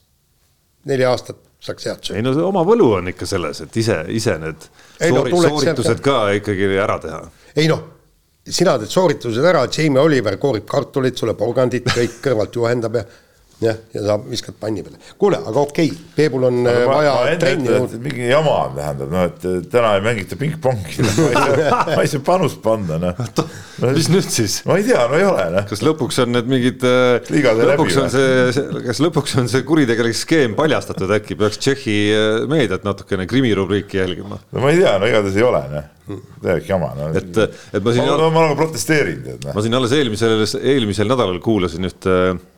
Neli 0.88 1.04
aastat 1.04 1.47
saaks 1.60 1.88
head 1.90 2.02
sööma. 2.06 2.18
ei 2.18 2.26
no 2.26 2.34
see 2.36 2.46
oma 2.46 2.64
võlu 2.66 2.90
on 3.00 3.12
ikka 3.12 3.26
selles, 3.26 3.62
et 3.64 3.76
ise, 3.82 4.00
ise 4.14 4.38
need 4.38 4.66
ei, 5.00 5.10
soori, 5.10 5.32
no, 5.32 5.44
sooritused 5.48 6.02
ka 6.04 6.18
ikkagi 6.38 6.68
ära 6.78 6.98
teha 7.02 7.22
ei 7.58 7.70
noh, 7.70 7.82
sina 8.48 8.76
teed 8.80 8.92
sooritused 8.92 9.44
ära, 9.44 9.66
Jamie 9.72 10.00
Oliver 10.02 10.38
koorib 10.40 10.66
kartulit 10.68 11.18
sulle, 11.18 11.34
porgandit, 11.38 11.88
kõik 11.94 12.20
kõrvalt 12.24 12.54
juhendab 12.56 13.00
ja 13.00 13.04
jah, 13.60 13.78
ja 13.92 14.02
sa 14.06 14.16
viskad 14.22 14.54
panni 14.60 14.82
peale. 14.86 14.98
kuule, 15.18 15.38
aga 15.42 15.62
okei 15.66 15.88
okay,, 15.90 16.04
Peebul 16.14 16.46
on 16.46 16.60
aga 16.68 16.84
ma, 16.86 16.98
vaja 17.00 17.14
ma 17.16 17.32
trenni 17.42 17.70
juurde. 17.72 17.98
mingi 18.02 18.28
jama 18.30 18.54
on, 18.68 18.76
tähendab, 18.76 19.10
noh, 19.14 19.24
et 19.26 19.46
täna 19.72 19.94
ei 19.98 20.02
mängita 20.04 20.38
pingpongi 20.38 21.02
no,, 21.02 21.14
ma 21.96 21.98
ei 22.04 22.10
saa, 22.10 22.22
panust 22.26 22.60
panna, 22.62 23.00
noh. 23.02 23.22
no 23.82 23.92
mis 23.96 24.10
nüüd 24.12 24.28
siis? 24.30 24.60
ma 24.68 24.78
ei 24.78 24.86
tea, 24.86 25.02
no 25.10 25.18
ei 25.18 25.26
ole, 25.26 25.46
noh. 25.56 25.66
kas 25.70 25.82
lõpuks 25.82 26.22
on 26.22 26.34
need 26.36 26.50
mingid, 26.50 26.86
äh, 26.86 27.32
lõpuks 27.72 27.98
on 28.04 28.12
see, 28.14 28.66
kas 28.86 29.02
lõpuks 29.02 29.34
on 29.42 29.50
see 29.50 29.66
kuritegelik 29.66 30.18
skeem 30.18 30.54
paljastatud 30.58 31.10
äkki, 31.18 31.38
peaks 31.38 31.58
Tšehhi 31.58 32.00
äh, 32.14 32.42
meediat 32.50 32.86
natukene 32.86 33.26
krimirubriiki 33.30 33.98
jälgima? 33.98 34.38
no 34.38 34.62
ma 34.62 34.74
ei 34.74 34.84
tea, 34.84 34.98
no 35.02 35.08
igatahes 35.10 35.38
ei 35.38 35.46
ole, 35.46 35.64
noh 35.74 35.94
täielik 36.40 36.64
jama 36.70 36.86
no.. 36.96 37.10
et, 37.18 37.34
et 37.36 37.82
ma 37.84 37.92
siin. 37.92 38.06
ma, 38.06 38.14
ma, 38.16 38.28
ma 38.32 38.44
olen 38.46 38.56
protesteerinud. 38.56 39.42
Noh. 39.42 39.52
ma 39.52 39.64
siin 39.66 39.76
alles 39.76 39.92
eelmisel, 39.92 40.46
eelmisel 40.56 41.10
nädalal 41.10 41.36
kuulasin 41.44 41.84
ühte 41.84 42.14
äh, 42.30 42.38
Äh, 42.38 42.57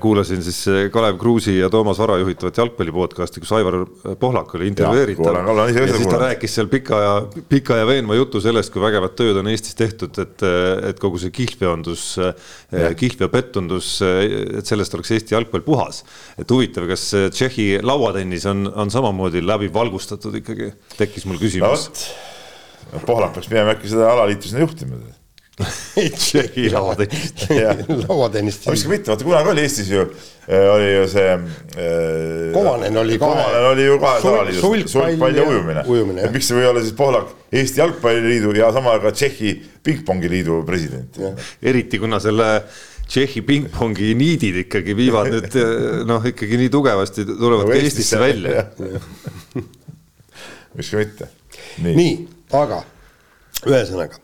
kuulasin 0.00 0.42
siis 0.42 0.68
äh, 0.68 0.90
Kalev 0.90 1.16
Kruusi 1.18 1.56
ja 1.58 1.70
Toomas 1.70 1.98
Vara 1.98 2.14
juhitavat 2.20 2.56
jalgpalli 2.56 2.92
podcast'i, 2.94 3.40
kus 3.42 3.50
Aivar 3.52 3.80
Pohlak 4.20 4.54
oli 4.54 4.68
intervjueeritav. 4.70 5.38
ja 5.66 5.86
siis 5.90 6.06
ta 6.06 6.18
rääkis 6.20 6.54
seal 6.54 6.68
pika 6.70 7.00
ja, 7.02 7.14
pika 7.50 7.80
ja 7.80 7.86
veenva 7.86 8.14
jutu 8.14 8.40
sellest, 8.40 8.70
kui 8.72 8.82
vägevat 8.84 9.16
tööd 9.18 9.40
on 9.40 9.50
Eestis 9.50 9.74
tehtud, 9.74 10.14
et, 10.22 10.44
et 10.92 11.00
kogu 11.02 11.18
see 11.18 11.34
kihlveondus, 11.34 12.04
kihlveopettundus, 13.00 13.88
et 14.06 14.70
sellest 14.70 14.94
oleks 14.94 15.10
Eesti 15.16 15.34
jalgpall 15.34 15.66
puhas. 15.66 16.04
et 16.38 16.50
huvitav, 16.54 16.86
kas 16.90 17.08
Tšehhi 17.34 17.80
lauatennis 17.82 18.46
on, 18.46 18.68
on 18.70 18.94
samamoodi 18.94 19.42
läbi 19.42 19.72
valgustatud 19.74 20.38
ikkagi, 20.38 20.70
tekkis 21.00 21.26
mul 21.26 21.42
küsimus 21.42 21.88
no,. 21.90 23.02
Pohlak 23.06 23.34
peaks 23.34 23.50
minema 23.50 23.74
äkki 23.74 23.90
seda 23.90 24.10
alaliitu 24.12 24.50
sinna 24.50 24.62
juhtima 24.66 25.00
Tšehhi 25.52 26.70
lauatennist 26.72 27.50
lauatennist. 28.08 28.64
ka 28.64 28.88
mitte, 28.88 29.10
vaata 29.12 29.24
kunagi 29.26 29.50
oli 29.52 29.64
Eestis 29.66 29.90
ju, 29.92 30.04
äh, 30.48 30.68
oli 30.72 30.86
ju 30.94 31.02
see 31.12 31.34
äh,. 31.34 32.54
Kovanen 32.54 32.96
oli 32.96 33.18
kahe. 33.20 33.34
Kovanen 33.34 33.66
oli 33.72 33.84
ju 33.84 33.98
kahes 34.00 34.24
alaliidus, 34.30 34.94
sulgpall 34.94 35.36
ja 35.36 35.44
ujumine, 35.48 35.84
ujumine. 35.86 36.30
miks 36.32 36.48
ei 36.50 36.56
või 36.56 36.70
olla 36.70 36.84
siis 36.84 36.96
Pohlak 36.96 37.34
Eesti 37.52 37.82
Jalgpalliliidu 37.82 38.54
ja 38.56 38.72
sama 38.72 38.96
ka 39.02 39.12
Tšehhi 39.12 39.52
Pingpongiliidu 39.84 40.62
president. 40.66 41.20
eriti 41.62 42.00
kuna 42.00 42.20
selle 42.24 42.48
Tšehhi 43.12 43.44
pingpongi 43.44 44.14
niidid 44.16 44.62
ikkagi 44.64 44.96
viivad 44.96 45.28
nüüd 45.36 45.60
noh, 46.08 46.24
ikkagi 46.32 46.62
nii 46.64 46.72
tugevasti 46.72 47.28
tulevad 47.28 47.68
ka 47.68 47.76
Eestisse 47.76 48.24
välja. 48.24 48.66
miks 50.72 50.90
ka 50.96 51.04
mitte. 51.04 51.32
nii, 51.92 52.18
aga 52.56 52.84
ühesõnaga 53.68 54.16
Äh, 54.16 54.21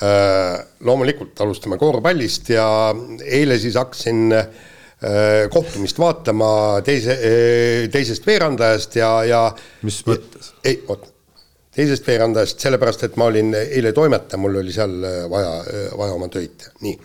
loomulikult 0.00 1.40
alustame 1.44 1.78
korvpallist 1.78 2.50
ja 2.50 2.66
eile 3.24 3.58
siis 3.62 3.76
hakkasin 3.78 4.32
äh, 4.34 4.46
kohtumist 5.50 5.98
vaatama 5.98 6.80
teise, 6.84 7.14
äh, 7.14 7.88
teisest 7.92 8.26
veerandajast 8.26 8.96
ja, 8.98 9.10
ja 9.28 9.42
mis 9.86 10.00
mõttes? 10.08 10.52
ei, 10.64 10.80
oot, 10.88 11.06
teisest 11.74 12.06
veerandajast, 12.06 12.58
sellepärast 12.66 13.06
et 13.06 13.18
ma 13.20 13.28
olin 13.30 13.54
eile 13.60 13.92
toimetaja, 13.94 14.40
mul 14.42 14.60
oli 14.62 14.74
seal 14.74 14.98
vaja, 15.30 15.54
vaja 15.98 16.18
oma 16.18 16.28
töid, 16.32 16.66
nii. 16.82 16.98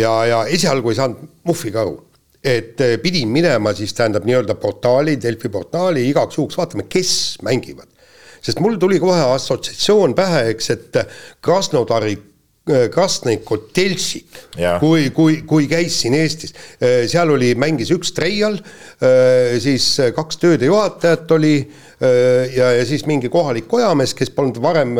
ja, 0.00 0.12
ja 0.26 0.44
esialgu 0.50 0.90
ei 0.90 0.98
saanud 0.98 1.22
muhviga 1.48 1.84
aru, 1.84 1.94
et 2.42 2.82
pidin 3.02 3.30
minema 3.30 3.74
siis 3.78 3.94
tähendab 3.94 4.26
nii-öelda 4.26 4.58
portaali, 4.58 5.18
Delfi 5.22 5.50
portaali, 5.54 6.06
igaks 6.10 6.38
juhuks 6.38 6.58
vaatame, 6.58 6.86
kes 6.90 7.12
mängivad 7.46 7.97
sest 8.44 8.62
mul 8.64 8.78
tuli 8.80 9.00
kohe 9.02 9.20
assotsiatsioon 9.34 10.16
pähe, 10.18 10.48
eks, 10.54 10.70
et 10.74 10.98
Krasnodari 11.44 12.14
äh, 12.16 12.86
Krasnõi 12.92 13.38
Kotelšik, 13.44 14.40
kui, 14.82 15.08
kui, 15.16 15.40
kui 15.48 15.68
käis 15.70 15.96
siin 16.02 16.16
Eestis, 16.18 16.54
äh, 16.82 17.02
seal 17.10 17.32
oli, 17.34 17.54
mängis 17.58 17.92
üks 17.94 18.12
treial, 18.16 18.58
äh, 19.00 19.56
siis 19.62 19.90
kaks 20.16 20.40
töödejuhatajat 20.42 21.36
oli 21.38 21.54
ja, 21.98 22.68
ja 22.76 22.82
siis 22.86 23.02
mingi 23.10 23.26
kohalik 23.26 23.66
kojamees, 23.66 24.12
kes 24.14 24.30
polnud 24.30 24.60
varem 24.62 24.92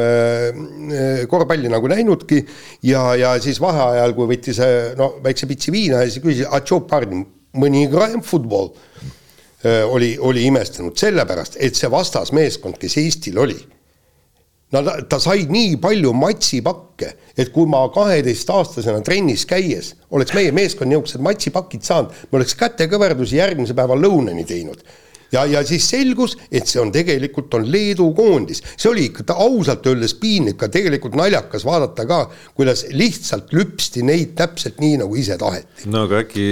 korvpalli 1.31 1.71
nagu 1.71 1.87
näinudki. 1.87 2.41
Ja, 2.89 3.13
ja 3.15 3.37
siis 3.39 3.61
vaheajal, 3.63 4.17
kui 4.17 4.27
võttis 4.33 4.59
no 4.99 5.13
väikse 5.23 5.47
pitsi 5.47 5.71
viina 5.71 6.03
ja 6.03 6.11
siis 6.11 6.25
küsis, 6.25 6.49
mõni 7.59 7.87
graem 7.93 8.19
futbol 8.27 8.73
oli, 9.65 10.13
oli 10.21 10.45
imestanud 10.47 10.95
sellepärast, 10.99 11.57
et 11.59 11.75
see 11.75 11.91
vastasmeeskond, 11.91 12.79
kes 12.79 12.95
Eestil 13.01 13.39
oli, 13.43 13.59
no 14.73 14.83
ta, 14.85 14.95
ta 15.09 15.19
sai 15.23 15.47
nii 15.51 15.77
palju 15.83 16.13
matsipakke, 16.17 17.11
et 17.39 17.51
kui 17.55 17.67
ma 17.71 17.85
kaheteistaastasena 17.95 19.03
trennis 19.07 19.47
käies 19.49 19.95
oleks 20.15 20.35
meie 20.37 20.53
meeskond 20.55 20.93
niisugused 20.93 21.25
matsipakid 21.25 21.87
saanud, 21.87 22.15
me 22.31 22.41
oleks 22.41 22.57
kätekõverdusi 22.59 23.41
järgmise 23.41 23.77
päeva 23.79 23.99
lõunani 23.99 24.47
teinud. 24.49 24.83
Ja, 25.33 25.45
ja 25.49 25.63
siis 25.67 25.87
selgus, 25.91 26.37
et 26.51 26.69
see 26.69 26.81
on 26.83 26.93
tegelikult 26.95 27.55
on 27.59 27.67
Leedu 27.73 28.11
koondis, 28.17 28.63
see 28.77 28.91
oli 28.91 29.09
ikka 29.11 29.37
ausalt 29.37 29.87
öeldes 29.91 30.15
piinlik, 30.21 30.59
ka 30.61 30.71
tegelikult 30.73 31.19
naljakas 31.19 31.67
vaadata 31.69 32.07
ka, 32.09 32.21
kuidas 32.59 32.87
lihtsalt 32.95 33.53
lüpsti 33.57 34.05
neid 34.07 34.35
täpselt 34.39 34.81
nii, 34.83 34.99
nagu 35.03 35.19
ise 35.19 35.39
taheti. 35.41 35.89
no 35.93 36.07
aga 36.09 36.23
äkki, 36.25 36.49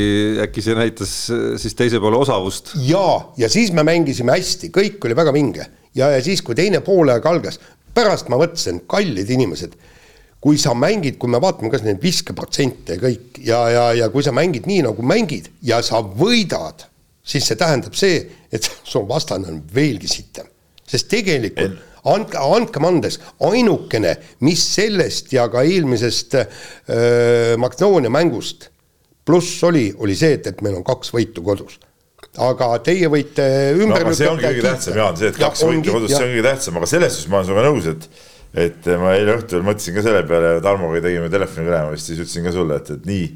äkki 0.47 0.64
see 0.64 0.78
näitas 0.78 1.16
siis 1.62 1.78
teise 1.78 2.02
poole 2.02 2.21
osavust? 2.21 2.75
jaa, 2.87 3.33
ja 3.40 3.50
siis 3.52 3.73
me 3.76 3.87
mängisime 3.87 4.37
hästi, 4.37 4.73
kõik 4.75 5.04
oli 5.09 5.18
väga 5.18 5.35
vinge 5.37 5.66
ja, 5.97 6.12
ja 6.12 6.23
siis, 6.25 6.45
kui 6.45 6.59
teine 6.59 6.83
poolaeg 6.85 7.26
algas, 7.26 7.61
pärast 7.97 8.28
ma 8.33 8.40
mõtlesin, 8.40 8.85
kallid 8.90 9.30
inimesed 9.33 9.76
kui 10.47 10.59
sa 10.61 10.76
mängid, 10.78 11.16
kui 11.18 11.30
me 11.33 11.40
vaatame 11.42 11.73
kas 11.73 11.83
neid 11.83 12.02
viskeprotsente 12.02 12.95
ja 12.95 13.02
kõik 13.02 13.40
ja, 13.42 13.62
ja, 13.73 13.87
ja 14.02 14.11
kui 14.12 14.23
sa 14.23 14.35
mängid 14.37 14.68
nii, 14.68 14.85
nagu 14.87 15.02
mängid 15.02 15.49
ja 15.64 15.80
sa 15.83 16.02
võidad, 16.04 16.87
siis 17.26 17.49
see 17.49 17.59
tähendab 17.59 17.97
see, 17.99 18.23
et 18.52 18.71
su 18.90 19.02
vastane 19.09 19.50
on 19.50 19.61
veelgi 19.75 20.11
sitem. 20.11 20.49
sest 20.87 21.09
tegelikult 21.11 21.83
andke, 22.06 22.38
andkem 22.38 22.87
andes, 22.87 23.18
ainukene, 23.42 24.14
mis 24.47 24.62
sellest 24.76 25.33
ja 25.35 25.49
ka 25.50 25.64
eelmisest 25.66 26.38
äh, 26.38 26.47
Magnoonia 27.59 28.12
mängust 28.12 28.71
pluss 29.26 29.59
oli, 29.66 29.90
oli 29.99 30.14
see, 30.14 30.37
et, 30.38 30.47
et 30.52 30.62
meil 30.62 30.78
on 30.78 30.87
kaks 30.87 31.11
võitu 31.14 31.42
kodus. 31.47 31.80
Aga 32.42 32.68
teie 32.85 33.09
võite 33.11 33.45
ümber 33.75 34.04
no, 34.06 34.14
see 34.16 34.28
ongi 34.30 34.45
kõige 34.45 34.64
tähtsam, 34.64 34.97
Jaan, 35.00 35.18
see, 35.18 35.33
et 35.33 35.40
kaks 35.40 35.62
ja, 35.62 35.68
võitu 35.71 35.95
kodus, 35.97 36.12
see 36.12 36.23
on 36.23 36.33
kõige 36.33 36.47
tähtsam, 36.47 36.78
aga 36.78 36.88
selles 36.90 37.16
suhtes 37.16 37.33
ma 37.33 37.40
olen 37.40 37.49
sinuga 37.49 37.66
nõus, 37.66 37.90
et 37.92 38.09
et 38.56 38.87
ma 38.97 39.11
eile 39.18 39.35
õhtul 39.37 39.64
mõtlesin 39.66 39.92
ka 39.99 40.04
selle 40.06 40.23
peale, 40.28 40.54
Tarmoga 40.64 41.02
tegime 41.04 41.26
telefonikõne 41.33 41.90
vist, 41.92 42.09
siis 42.09 42.23
ütlesin 42.23 42.47
ka 42.47 42.52
sulle, 42.54 42.78
et, 42.80 42.92
et 42.95 43.09
nii, 43.09 43.26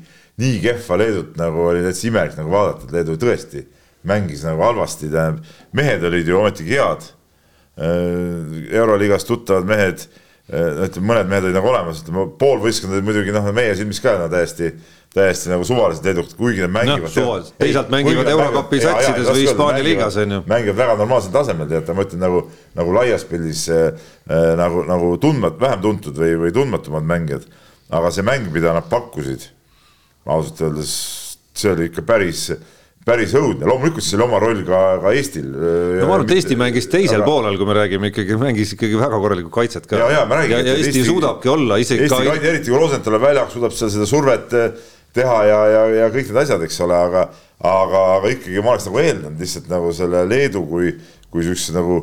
nii 0.40 0.60
kehva 0.62 0.96
Leedut 1.00 1.34
nagu 1.36 1.66
oli 1.66 1.82
täitsa 1.84 2.06
imelik 2.08 2.38
nagu 2.38 2.54
vaadata, 2.54 2.86
et 2.86 2.94
Leedu 2.94 3.18
tõesti 3.20 3.64
mängis 4.06 4.44
nagu 4.46 4.62
halvasti, 4.64 5.10
tähendab, 5.12 5.44
mehed 5.76 6.04
olid 6.08 6.28
ju 6.28 6.38
ometigi 6.40 6.78
head. 6.78 7.10
Äh, 7.80 8.74
euroliigas 8.76 9.24
tuttavad 9.28 9.68
mehed, 9.68 10.06
äh, 10.52 10.86
ütleme, 10.86 11.12
mõned 11.12 11.32
mehed 11.32 11.48
olid 11.48 11.58
nagu 11.60 11.72
olemas, 11.72 12.02
ütleme 12.04 12.28
pool 12.40 12.62
võistkonda 12.64 12.98
olid 12.98 13.08
muidugi 13.10 13.36
noh, 13.36 13.52
meie 13.56 13.76
silmis 13.78 14.02
ka 14.04 14.16
no, 14.20 14.30
täiesti 14.32 14.74
täiesti 15.14 15.50
nagu 15.50 15.64
suvalised 15.66 16.04
leedukad, 16.06 16.36
kuigi 16.38 16.62
nad 16.62 16.70
mängivad 16.70 17.16
no,. 17.18 17.32
teisalt 17.58 17.88
mängivad 17.90 18.28
Eurokapi 18.30 18.78
satsides 18.82 19.26
või 19.26 19.42
Hispaania 19.42 19.82
liigas 19.82 20.18
on 20.22 20.36
ju. 20.36 20.42
mängivad 20.46 20.78
väga 20.78 20.94
normaalsel 21.00 21.32
tasemel, 21.34 21.66
teate, 21.70 21.96
ma 21.98 22.04
ütlen 22.06 22.22
nagu, 22.22 22.42
nagu 22.78 22.94
laias 22.94 23.24
pildis 23.26 23.64
äh, 23.74 23.88
nagu, 24.60 24.84
nagu 24.86 25.10
tundmat-, 25.22 25.58
vähem 25.60 25.82
tuntud 25.82 26.20
või, 26.20 26.36
või 26.44 26.54
tundmatumad 26.54 27.08
mängijad. 27.10 27.48
aga 27.90 28.12
see 28.14 28.22
mäng, 28.22 28.46
mida 28.54 28.70
nad 28.76 28.86
pakkusid, 28.86 29.48
ausalt 30.30 30.62
öeldes, 30.62 30.92
see 31.58 31.72
oli 31.72 31.90
ikka 31.90 32.06
päris 32.06 32.46
päris 33.06 33.32
õudne, 33.38 33.64
loomulikult 33.64 34.04
oli 34.04 34.24
oma 34.26 34.38
roll 34.42 34.60
ka, 34.66 34.78
ka 35.00 35.12
Eestil. 35.16 35.48
no 35.48 36.08
ma 36.08 36.18
arvan, 36.18 36.26
et 36.26 36.34
Eesti 36.36 36.56
mängis 36.60 36.88
teisel 36.92 37.22
aga... 37.22 37.28
poolel, 37.30 37.56
kui 37.56 37.68
me 37.68 37.76
räägime 37.78 38.10
ikkagi, 38.12 38.36
mängis 38.40 38.74
ikkagi 38.76 38.98
väga 39.00 39.20
korralikku 39.22 39.52
kaitset 39.54 39.88
ka. 39.88 39.96
ja, 40.02 40.10
ja, 40.18 40.24
räägin, 40.28 40.58
ja, 40.58 40.62
ja 40.68 40.74
Eesti, 40.76 40.90
Eesti 40.92 41.06
suudabki 41.08 41.48
olla 41.52 41.78
isegi 41.80 42.04
Eesti 42.04 42.26
ka. 42.28 42.34
eriti 42.52 42.72
kui 42.72 42.80
Rosenthal 42.80 43.16
on 43.16 43.24
väljas, 43.24 43.54
suudab 43.56 43.76
seal 43.76 43.92
seda 43.94 44.08
survet 44.08 44.52
teha 45.16 45.38
ja, 45.48 45.62
ja, 45.72 45.86
ja 46.02 46.10
kõik 46.12 46.28
need 46.28 46.42
asjad, 46.42 46.66
eks 46.68 46.76
ole, 46.84 47.00
aga, 47.08 47.24
aga, 47.72 48.04
aga 48.18 48.34
ikkagi 48.36 48.60
ma 48.60 48.74
oleks 48.74 48.90
nagu 48.90 49.00
eeldanud 49.02 49.46
lihtsalt 49.46 49.72
nagu 49.72 49.96
selle 49.96 50.26
Leedu 50.28 50.66
kui, 50.68 50.92
kui 51.32 51.48
siukse 51.48 51.74
nagu 51.74 52.02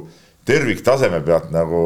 terviktaseme 0.49 1.21
pealt 1.27 1.53
nagu, 1.53 1.85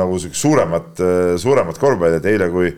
nagu 0.00 0.18
siukest 0.22 0.40
suuremat, 0.40 1.06
suuremat 1.42 1.78
korvpalli, 1.82 2.22
et 2.22 2.32
eile, 2.32 2.48
kui, 2.54 2.72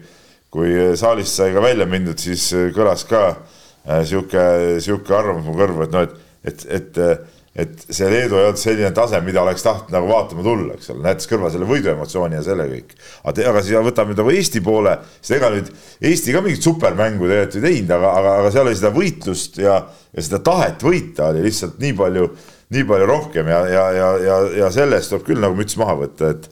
kui 0.53 0.75
saalist 0.99 1.39
sai 1.39 1.55
ka 1.55 1.63
välja 1.63 1.87
mindud, 1.87 2.19
siis 2.19 2.51
kõlas 2.75 3.07
ka 3.07 3.27
äh, 3.31 3.59
sihuke, 4.09 4.43
sihuke 4.85 5.15
arvamus 5.17 5.47
mu 5.49 5.55
kõrvu, 5.59 5.87
et 5.87 5.95
noh, 5.97 6.05
et, 6.07 6.67
et, 6.67 6.67
et 6.77 7.31
et 7.53 7.83
see 7.93 8.09
Leedu 8.09 8.39
ei 8.39 8.47
olnud 8.47 8.61
selline 8.61 8.91
tase, 8.97 9.19
mida 9.25 9.43
oleks 9.43 9.65
tahtnud 9.65 9.93
nagu 9.93 10.09
vaatama 10.09 10.45
tulla, 10.47 10.77
eks 10.79 10.89
ole, 10.95 11.03
näitas 11.05 11.29
kõrval 11.29 11.53
selle 11.53 11.69
võiduemotsiooni 11.69 12.39
ja 12.39 12.45
selle 12.47 12.65
kõik. 12.71 12.95
aga, 13.29 13.45
aga 13.51 13.63
siia 13.67 13.83
võtame 13.85 14.17
nagu 14.17 14.33
Eesti 14.33 14.63
poole, 14.65 14.95
siis 15.21 15.37
ega 15.37 15.51
nüüd 15.53 15.69
Eesti 16.09 16.33
ka 16.33 16.41
mingit 16.45 16.65
supermängu 16.65 17.29
tegelikult 17.29 17.59
ei 17.59 17.67
teinud, 17.67 17.93
aga, 17.99 18.15
aga, 18.23 18.35
aga 18.41 18.55
seal 18.55 18.71
oli 18.71 18.81
seda 18.81 18.93
võitlust 18.97 19.61
ja, 19.61 19.77
ja 20.17 20.25
seda 20.25 20.41
tahet 20.49 20.87
võita 20.87 21.29
oli 21.29 21.45
lihtsalt 21.45 21.77
nii 21.83 21.93
palju, 22.01 22.31
nii 22.73 22.89
palju 22.89 23.11
rohkem 23.13 23.53
ja, 23.53 23.61
ja, 23.69 23.85
ja, 23.99 24.11
ja, 24.25 24.39
ja 24.63 24.73
selle 24.73 24.97
eest 24.97 25.13
tuleb 25.13 25.29
küll 25.29 25.45
nagu 25.45 25.59
müts 25.59 25.77
maha 25.81 25.99
võtta, 26.07 26.33
et 26.33 26.49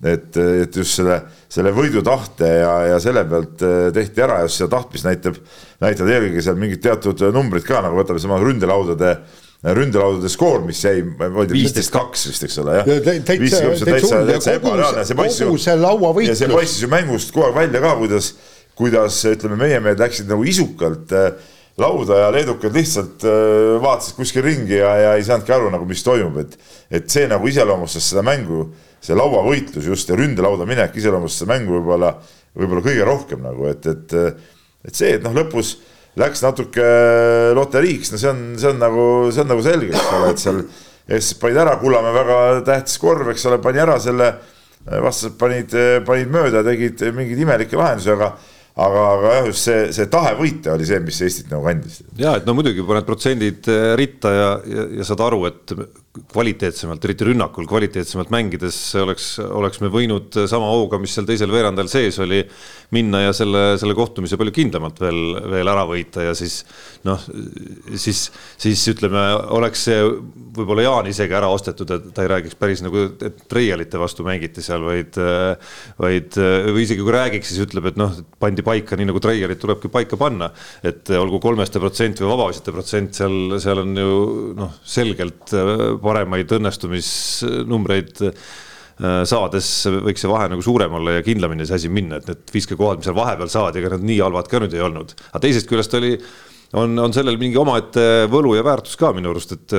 et, 0.00 0.36
et 0.36 0.76
just 0.80 0.96
selle, 0.96 1.18
selle 1.52 1.74
võidutahte 1.76 2.48
ja, 2.48 2.72
ja 2.94 3.02
selle 3.02 3.24
pealt 3.28 3.64
eh, 3.66 3.90
tehti 3.94 4.24
ära 4.24 4.40
just 4.46 4.60
seda 4.60 4.70
tahtmist 4.78 5.06
näitab, 5.08 5.36
näitavad 5.84 6.14
eelkõige 6.16 6.44
seal 6.46 6.58
mingid 6.60 6.82
teatud 6.84 7.26
numbrid 7.34 7.66
ka, 7.68 7.82
nagu 7.84 8.00
võtame 8.00 8.22
sama 8.22 8.40
ründelaudade 8.40 9.18
ründelaudade 9.60 10.30
skoor, 10.32 10.62
mis 10.64 10.78
jäi, 10.80 11.02
viisteist 11.50 11.92
kaks 11.92 12.22
vist, 12.30 12.46
eks 12.46 12.54
ole, 12.62 12.78
jah. 12.78 12.86
täitsa, 13.04 13.58
täitsa, 13.84 14.22
täitsa 14.24 14.54
ebareaalne, 14.56 15.04
see 15.04 15.18
paistis 15.18 15.44
ju, 15.44 15.52
ja 16.24 16.36
see 16.38 16.48
paistis 16.48 16.84
ju 16.86 16.88
mängust 16.88 17.34
kogu 17.34 17.50
aeg 17.50 17.58
välja 17.58 17.82
ka, 17.84 17.90
kuidas, 18.00 18.30
kuidas 18.80 19.20
ütleme, 19.28 19.60
meie 19.60 19.82
mehed 19.84 20.00
läksid 20.00 20.32
nagu 20.32 20.48
isukalt 20.48 21.12
äh, 21.12 21.34
lauda 21.80 22.22
ja 22.22 22.30
leedukad 22.32 22.72
lihtsalt 22.72 23.26
vaatasid 23.84 24.16
kuskil 24.16 24.48
ringi 24.48 24.78
ja, 24.78 24.94
ja 25.00 25.12
ei 25.18 25.28
saanudki 25.28 25.52
aru 25.52 25.68
nagu, 25.76 25.84
mis 25.88 26.08
toimub, 26.08 26.40
et, 26.40 26.56
et 26.88 27.12
see 27.12 27.28
nagu 27.28 27.52
iseloomustas 27.52 28.08
seda 28.14 28.24
mängu, 28.24 28.64
see 29.00 29.16
lauavõitlus 29.16 29.88
just 29.88 30.10
ja 30.10 30.18
ründelauda 30.18 30.66
minek 30.68 30.96
iseloomustas 31.00 31.44
seda 31.44 31.54
mängu 31.54 31.78
võib-olla, 31.78 32.12
võib-olla 32.56 32.84
kõige 32.84 33.06
rohkem 33.08 33.42
nagu, 33.46 33.66
et, 33.70 33.88
et, 33.88 34.14
et 34.84 34.94
see, 34.94 35.14
et 35.16 35.24
noh, 35.24 35.34
lõpus 35.36 35.78
läks 36.20 36.42
natuke 36.44 36.86
loteriiks, 37.56 38.12
no 38.12 38.20
see 38.20 38.30
on, 38.30 38.44
see 38.60 38.70
on 38.72 38.80
nagu, 38.82 39.04
see 39.32 39.44
on 39.44 39.52
nagu 39.54 39.64
selge, 39.64 39.92
eks 39.94 40.14
ole, 40.18 40.30
et 40.34 40.42
seal 40.42 40.62
eestlased 41.10 41.40
panid 41.42 41.60
ära, 41.62 41.74
Kullamäe 41.80 42.14
väga 42.14 42.38
tähtis 42.66 43.00
korv, 43.02 43.32
eks 43.32 43.46
ole, 43.50 43.60
pani 43.62 43.82
ära 43.82 43.96
selle, 44.02 44.30
vastased 44.90 45.36
panid, 45.40 45.74
panid 46.06 46.32
mööda, 46.32 46.64
tegid 46.66 47.02
mingeid 47.16 47.44
imelikke 47.46 47.78
lahendusi, 47.80 48.12
aga 48.14 48.34
aga, 48.80 49.00
aga 49.14 49.32
jah, 49.34 49.48
just 49.50 49.66
see, 49.66 49.80
see 49.94 50.06
tahe 50.12 50.34
võita 50.38 50.74
oli 50.76 50.86
see, 50.88 51.00
mis 51.04 51.18
Eestit 51.26 51.50
nagu 51.52 51.66
kandis. 51.66 52.00
ja 52.20 52.36
et 52.38 52.46
no 52.48 52.54
muidugi 52.56 52.84
paned 52.86 53.08
protsendid 53.08 53.66
ritta 53.98 54.32
ja, 54.34 54.50
ja, 54.64 54.86
ja 55.00 55.06
saad 55.08 55.24
aru, 55.26 55.42
et 55.50 55.74
kvaliteetsemalt, 56.10 57.04
eriti 57.06 57.26
rünnakul 57.28 57.68
kvaliteetsemalt 57.70 58.32
mängides 58.34 58.76
oleks, 58.98 59.26
oleks 59.46 59.78
me 59.78 59.90
võinud 59.94 60.34
sama 60.50 60.66
hooga, 60.72 60.98
mis 60.98 61.12
seal 61.14 61.28
teisel 61.28 61.52
veerandajal 61.54 61.90
sees 61.92 62.18
oli, 62.24 62.40
minna 62.90 63.20
ja 63.22 63.34
selle, 63.36 63.76
selle 63.78 63.94
kohtumise 63.94 64.34
palju 64.40 64.54
kindlamalt 64.56 64.98
veel, 64.98 65.20
veel 65.52 65.70
ära 65.70 65.84
võita 65.86 66.24
ja 66.26 66.32
siis 66.34 66.64
noh, 67.06 67.22
siis, 67.94 68.24
siis 68.58 68.82
ütleme, 68.90 69.22
oleks 69.54 69.84
see 69.86 70.00
võib-olla 70.56 70.82
Jaan 70.88 71.10
isegi 71.12 71.36
ära 71.36 71.50
ostetud, 71.54 71.92
et 71.94 72.10
ta 72.16 72.24
ei 72.26 72.32
räägiks 72.32 72.58
päris 72.58 72.82
nagu, 72.82 73.06
et 73.22 73.44
treialite 73.50 74.00
vastu 74.02 74.26
mängiti 74.26 74.64
seal, 74.66 74.82
vaid, 74.82 75.14
vaid 76.00 76.40
või 76.40 76.84
isegi 76.88 77.06
kui 77.06 77.14
räägiks, 77.14 77.52
siis 77.52 77.62
ütleb, 77.68 77.86
et 77.92 78.00
noh, 78.00 78.18
pandi 78.42 78.66
paika 78.66 78.98
nii 78.98 79.12
nagu 79.12 79.22
treialit 79.22 79.62
tulebki 79.62 79.92
paika 79.94 80.18
panna, 80.18 80.50
et 80.82 81.14
olgu 81.14 81.38
kolmeste 81.42 81.78
protsent 81.82 82.18
või 82.18 82.32
vabavisete 82.34 82.74
protsent, 82.74 83.14
seal, 83.14 83.60
seal 83.62 83.84
on 83.84 83.94
ju 84.02 84.20
noh, 84.58 84.74
selgelt 84.82 85.54
paremaid 86.10 86.58
õnnestumisnumbreid 86.58 88.26
äh, 88.26 88.50
saades 89.00 89.70
võiks 90.04 90.22
see 90.24 90.30
vahe 90.30 90.50
nagu 90.52 90.62
suurem 90.64 90.92
olla 90.98 91.18
ja 91.18 91.24
kindlamini 91.24 91.66
see 91.68 91.78
asi 91.80 91.90
minna, 91.92 92.20
et 92.20 92.28
need 92.28 92.54
viskekohad, 92.54 93.00
mis 93.00 93.08
seal 93.08 93.16
vahepeal 93.16 93.50
saadi, 93.52 93.80
ega 93.80 93.94
nad 93.94 94.06
nii 94.06 94.20
halvad 94.20 94.50
ka 94.50 94.60
nüüd 94.62 94.76
ei 94.76 94.84
olnud. 94.84 95.14
aga 95.30 95.42
teisest 95.44 95.70
küljest 95.70 95.94
oli, 95.96 96.12
on, 96.76 96.92
on 97.02 97.14
sellel 97.14 97.38
mingi 97.40 97.58
omaette 97.58 98.04
võlu 98.30 98.52
ja 98.58 98.64
väärtus 98.66 98.98
ka 99.00 99.12
minu 99.16 99.32
arust, 99.32 99.56
et, 99.56 99.76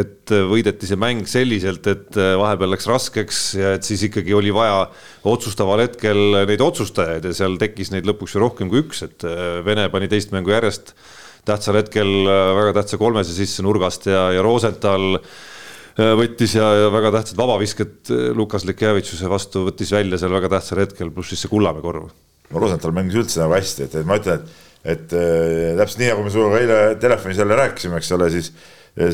et 0.00 0.34
võideti 0.50 0.88
see 0.88 1.00
mäng 1.00 1.28
selliselt, 1.30 1.86
et 1.92 2.20
vahepeal 2.40 2.72
läks 2.74 2.88
raskeks 2.90 3.42
ja 3.60 3.74
et 3.76 3.86
siis 3.86 4.06
ikkagi 4.08 4.34
oli 4.34 4.54
vaja 4.54 4.86
otsustaval 5.30 5.84
hetkel 5.84 6.40
neid 6.48 6.64
otsustajaid 6.64 7.28
ja 7.28 7.36
seal 7.36 7.58
tekkis 7.60 7.92
neid 7.94 8.08
lõpuks 8.08 8.36
ju 8.36 8.46
rohkem 8.46 8.72
kui 8.72 8.82
üks, 8.86 9.04
et 9.06 9.28
Vene 9.66 9.90
pani 9.92 10.08
teist 10.10 10.32
mängu 10.34 10.56
järjest 10.56 10.96
tähtsal 11.44 11.76
hetkel 11.76 12.08
väga 12.24 12.78
tähtsa 12.80 12.96
kolmese 12.96 13.36
sisse 13.36 13.62
nurgast 13.62 14.08
ja, 14.08 14.30
ja 14.32 14.42
Rosenthal 14.42 15.20
Äh, 15.20 15.53
võttis 15.94 16.56
ja, 16.58 16.66
ja 16.74 16.90
väga 16.92 17.12
tähtsad 17.14 17.38
vabavisked 17.38 18.10
äh, 18.10 18.28
Lukas 18.34 18.66
Lekjevitšuse 18.66 19.30
vastu 19.30 19.64
võttis 19.68 19.92
välja 19.94 20.18
seal 20.18 20.34
väga 20.34 20.50
tähtsal 20.56 20.82
hetkel, 20.82 21.12
pluss 21.14 21.30
siis 21.30 21.44
see 21.44 21.52
Kullamäe 21.52 21.84
korv. 21.84 22.08
no 22.50 22.62
Rosenthal 22.62 22.94
mängis 22.96 23.18
üldse 23.20 23.42
nagu 23.42 23.54
hästi, 23.54 23.86
et, 23.86 23.98
et 24.00 24.08
ma 24.08 24.18
ütlen, 24.18 24.42
et, 24.42 24.64
et 24.96 25.14
äh, 25.14 25.74
täpselt 25.78 26.02
nii, 26.02 26.10
nagu 26.12 26.24
me 26.26 26.32
sinuga 26.34 26.62
eile 26.62 26.78
telefonis 27.02 27.38
jälle 27.42 27.58
rääkisime, 27.60 28.00
eks 28.00 28.12
ole, 28.16 28.30
siis 28.34 28.50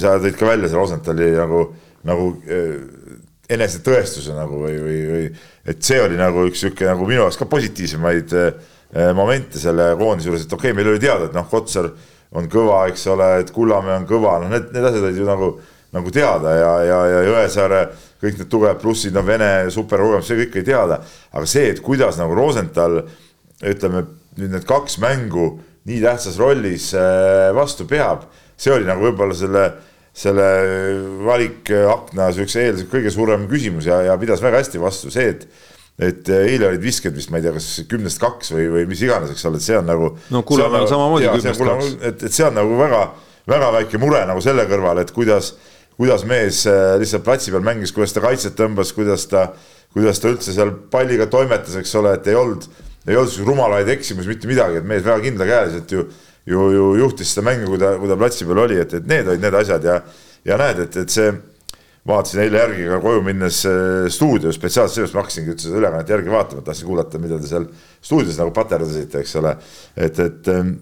sa 0.00 0.16
tõid 0.20 0.36
ka 0.36 0.48
välja 0.48 0.68
selle 0.68 0.82
Rosenthali 0.82 1.30
nagu, 1.36 1.64
nagu 2.08 2.30
äh, 2.48 3.18
enesetõestuse 3.50 4.36
nagu 4.36 4.62
või, 4.62 4.76
või, 4.80 5.00
või 5.10 5.26
et 5.70 5.82
see 5.84 5.98
oli 6.00 6.16
nagu 6.18 6.46
üks 6.48 6.62
sihuke 6.64 6.86
nagu 6.88 7.08
minu 7.08 7.24
jaoks 7.24 7.40
ka 7.40 7.48
positiivsemaid 7.50 8.32
äh, 8.38 8.70
momente 9.16 9.60
selle 9.60 9.92
koondise 10.00 10.30
juures, 10.30 10.46
et 10.46 10.56
okei 10.56 10.70
okay,, 10.70 10.78
meil 10.78 10.94
oli 10.94 11.02
teada, 11.02 11.28
et 11.28 11.36
noh, 11.36 11.44
Kotsar 11.50 11.90
on 12.36 12.48
kõva, 12.50 12.86
eks 12.90 13.04
ole, 13.10 13.28
et 13.42 13.52
Kullamäe 13.52 13.98
on 14.00 14.08
kõva, 14.08 14.38
noh, 14.42 14.50
need, 14.52 14.70
need 14.74 14.86
asjad 14.86 15.06
olid 15.06 15.20
ju 15.20 15.28
nagu 15.28 15.50
nagu 15.96 16.12
teada 16.14 16.54
ja, 16.54 16.70
ja, 16.86 17.00
ja 17.10 17.22
Jõesaare 17.26 17.80
kõik 18.20 18.38
need 18.38 18.50
tugevad 18.52 18.80
plussid, 18.82 19.14
no 19.16 19.24
Vene 19.26 19.70
superkogemus, 19.72 20.28
see 20.28 20.42
kõik 20.44 20.60
oli 20.60 20.68
teada, 20.68 21.00
aga 21.32 21.48
see, 21.48 21.70
et 21.72 21.82
kuidas 21.84 22.20
nagu 22.20 22.36
Rosenthal 22.36 23.00
ütleme 23.60 24.04
nüüd 24.38 24.54
need 24.54 24.66
kaks 24.68 25.00
mängu 25.02 25.52
nii 25.88 26.02
tähtsas 26.04 26.36
rollis 26.40 26.90
äh, 26.94 27.50
vastu 27.56 27.86
peab, 27.88 28.28
see 28.60 28.72
oli 28.74 28.88
nagu 28.88 29.08
võib-olla 29.08 29.36
selle 29.36 29.64
selle 30.20 30.46
valikakna 31.24 32.30
siukse 32.34 32.64
eel 32.66 32.80
kõige 32.90 33.12
suurem 33.14 33.46
küsimus 33.50 33.86
ja, 33.86 34.00
ja 34.08 34.16
pidas 34.20 34.42
väga 34.42 34.58
hästi 34.58 34.80
vastu 34.82 35.12
see, 35.14 35.34
et 35.34 35.46
et 36.00 36.28
eile 36.32 36.70
olid 36.70 36.80
visked 36.80 37.12
vist, 37.12 37.28
ma 37.28 37.36
ei 37.36 37.44
tea, 37.44 37.52
kas 37.52 37.82
kümnest 37.90 38.20
kaks 38.22 38.54
või, 38.54 38.70
või 38.72 38.86
mis 38.88 39.02
iganes, 39.04 39.34
eks 39.34 39.44
ole, 39.44 39.58
et 39.60 39.66
see 39.66 39.76
on 39.76 39.84
nagu. 39.84 40.06
no 40.32 40.40
Kullamäel 40.48 40.86
nagu, 40.86 40.88
samamoodi 40.88 41.28
kümnest 41.28 41.60
kaks. 41.60 41.90
et, 42.08 42.22
et 42.24 42.36
see 42.36 42.46
on 42.46 42.56
nagu 42.56 42.78
väga, 42.78 43.02
väga 43.50 43.68
väike 43.74 44.00
mure 44.00 44.22
nagu 44.30 44.40
selle 44.44 44.64
kõrval, 44.70 45.02
et 45.02 45.12
kuidas, 45.12 45.52
kuidas 46.00 46.24
mees 46.24 46.62
äh, 46.70 46.94
lihtsalt 47.00 47.26
platsi 47.26 47.52
peal 47.52 47.64
mängis, 47.66 47.92
kuidas 47.92 48.14
ta 48.16 48.22
kaitset 48.24 48.56
tõmbas, 48.56 48.94
kuidas 48.96 49.26
ta, 49.28 49.50
kuidas 49.92 50.22
ta 50.22 50.30
üldse 50.32 50.54
seal 50.56 50.72
palliga 50.92 51.26
toimetas, 51.28 51.76
eks 51.76 51.92
ole, 52.00 52.14
et 52.16 52.30
ei 52.32 52.38
olnud, 52.40 52.64
ei 53.04 53.18
olnud 53.20 53.44
rumalaid 53.44 53.90
eksimusi, 53.92 54.30
mitte 54.32 54.48
midagi, 54.48 54.80
et 54.80 54.88
mees 54.88 55.04
väga 55.04 55.20
kindlakäeliselt 55.26 55.92
ju, 55.92 56.06
ju, 56.48 56.66
ju 56.72 56.88
juhtis 57.02 57.34
seda 57.34 57.44
mängu, 57.50 57.68
kui 57.74 57.82
ta, 57.82 57.92
kui 58.00 58.08
ta 58.08 58.16
platsi 58.20 58.48
peal 58.48 58.64
oli, 58.64 58.80
et, 58.80 58.96
et 58.96 59.12
need 59.12 59.28
olid 59.28 59.44
need 59.44 59.60
asjad 59.60 59.84
ja, 59.90 60.00
ja 60.48 60.60
näed, 60.60 60.84
et, 60.86 61.00
et 61.04 61.12
see 61.18 61.36
vaatasin 62.08 62.46
eile 62.46 62.62
järgi 62.62 62.88
ka 62.88 63.02
koju 63.04 63.22
minnes 63.28 63.60
äh, 63.68 64.08
stuudios, 64.12 64.56
spetsiaalselt 64.56 64.96
sellepärast 64.96 65.18
ma 65.18 65.24
hakkasingi 65.26 65.52
üldse 65.52 65.68
seda 65.68 65.82
ülekannet 65.82 66.16
järgi 66.16 66.32
vaatama, 66.32 66.64
tahtsin 66.64 66.88
kuulata, 66.88 67.20
mida 67.20 67.36
te 67.36 67.50
seal 67.50 67.68
stuudios 68.00 68.40
nagu 68.40 68.54
paterdasite, 68.56 69.20
eks 69.20 69.36
ole. 69.42 69.52
et, 70.00 70.24
et 70.30 70.48
ähm, 70.54 70.78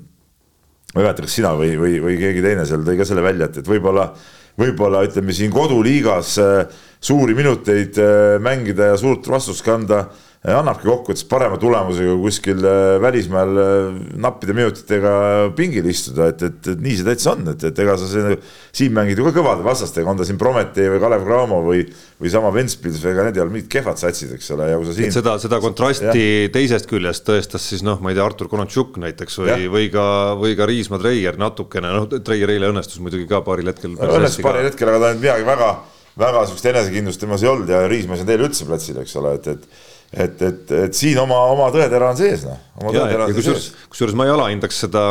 ma 0.94 1.02
ei 1.02 1.08
mäleta, 1.08 1.26
kas 1.26 1.34
sina 1.40 1.56
või, 1.58 1.74
või, 1.80 1.98
või 2.06 2.18
keegi 2.22 2.44
teine 2.44 2.66
seal 2.70 2.86
tõi 2.86 3.00
ka 3.00 3.08
selle 3.08 3.24
välja, 3.26 3.50
et, 3.50 3.58
et 3.64 3.70
võib-olla, 3.74 4.12
võib-olla 4.58 5.04
ütleme 5.06 5.34
siin 5.36 5.52
koduliigas 5.54 6.34
äh, 6.42 6.80
suuri 7.00 7.36
minuteid 7.38 7.98
äh, 8.02 8.38
mängida 8.42 8.92
ja 8.92 8.98
suurt 9.00 9.28
vastust 9.30 9.64
kanda 9.66 10.06
annabki 10.46 10.86
kokkuvõttes 10.86 11.24
parema 11.26 11.56
tulemusega 11.58 12.12
kuskil 12.20 12.62
äh, 12.62 12.96
välismaal 13.02 13.58
äh, 13.58 13.96
nappide 14.22 14.54
minutitega 14.54 15.12
pingil 15.58 15.88
istuda, 15.90 16.28
et, 16.30 16.44
et, 16.46 16.60
et 16.74 16.84
nii 16.84 16.94
see 17.00 17.06
täitsa 17.08 17.32
on, 17.32 17.42
et, 17.50 17.64
et 17.66 17.80
ega 17.82 17.96
sa 17.98 18.06
see, 18.06 18.36
siin 18.78 18.94
mängid 18.94 19.18
ju 19.18 19.26
ka 19.26 19.32
kõvade 19.34 19.66
vastastega, 19.66 20.06
on 20.06 20.20
ta 20.20 20.26
siin 20.28 20.38
Prometee 20.38 20.92
või 20.92 21.02
Kalev 21.02 21.26
Cramo 21.26 21.58
või, 21.66 21.82
või 22.22 22.30
sama 22.30 22.52
Ventspils, 22.54 23.02
ega 23.10 23.26
need 23.26 23.40
ei 23.40 23.42
ole 23.42 23.56
mingid 23.56 23.70
kehvad 23.72 23.98
satsid, 23.98 24.36
eks 24.38 24.54
ole, 24.54 24.70
ja 24.70 24.78
kui 24.78 24.86
sa 24.86 24.96
siin. 25.00 25.16
seda, 25.18 25.34
seda 25.42 25.58
kontrasti 25.64 26.06
ja. 26.06 26.54
teisest 26.54 26.86
küljest 26.90 27.26
tõestas 27.26 27.66
siis 27.72 27.82
noh, 27.86 27.98
ma 28.04 28.14
ei 28.14 28.20
tea, 28.20 28.30
Artur 28.30 28.52
Konontšuk 28.54 29.02
näiteks 29.02 29.42
või, 29.42 29.68
või 29.74 29.90
ka, 29.90 30.06
või 30.38 30.54
ka 30.58 30.70
Riismaa 30.70 31.02
Treier 31.02 31.42
natukene, 31.42 31.92
noh, 31.98 32.08
Treier 32.22 32.54
eile 32.54 32.70
õnnestus 32.70 33.02
muidugi 33.02 33.26
ka 33.26 33.42
paaril 33.42 33.74
hetkel. 33.74 33.98
õnnestus 33.98 34.46
paaril 34.46 34.70
hetkel, 34.70 34.94
aga 34.94 35.02
ta 35.02 35.12
nüüd 35.16 35.26
midagi 35.26 35.50
väga, 35.50 35.74
väga 36.22 36.46
sihukest 36.46 36.74
enesekindlust 36.76 37.26
temas 37.26 37.42
ei 37.42 37.50
olnud 37.50 37.74
ja 37.74 37.88
Riismaa 37.90 38.14
ei 38.14 38.22
saanud 38.22 38.36
eile 38.36 38.52
üldse 38.52 38.70
platsile, 38.70 39.02
eks 39.02 39.18
ole, 39.18 39.34
et, 39.40 39.54
et 39.56 39.87
et, 40.12 40.42
et, 40.42 40.70
et 40.84 40.94
siin 40.96 41.18
oma, 41.20 41.40
oma 41.52 41.68
tõetera 41.74 42.12
on 42.12 42.18
sees, 42.18 42.46
noh. 42.48 42.60
kusjuures, 42.80 43.70
kusjuures 43.92 44.16
ma 44.18 44.28
ei 44.28 44.34
alahindaks 44.34 44.82
seda, 44.86 45.04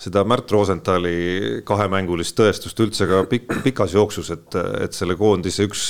seda 0.00 0.24
Märt 0.28 0.50
Rosenthali 0.54 1.60
kahemängulist 1.68 2.36
tõestust 2.38 2.82
üldse 2.82 3.08
ka 3.10 3.24
pik, 3.30 3.50
pikas 3.66 3.94
jooksus, 3.96 4.32
et, 4.34 4.58
et 4.86 4.96
selle 4.96 5.18
koondise 5.20 5.68
üks 5.68 5.84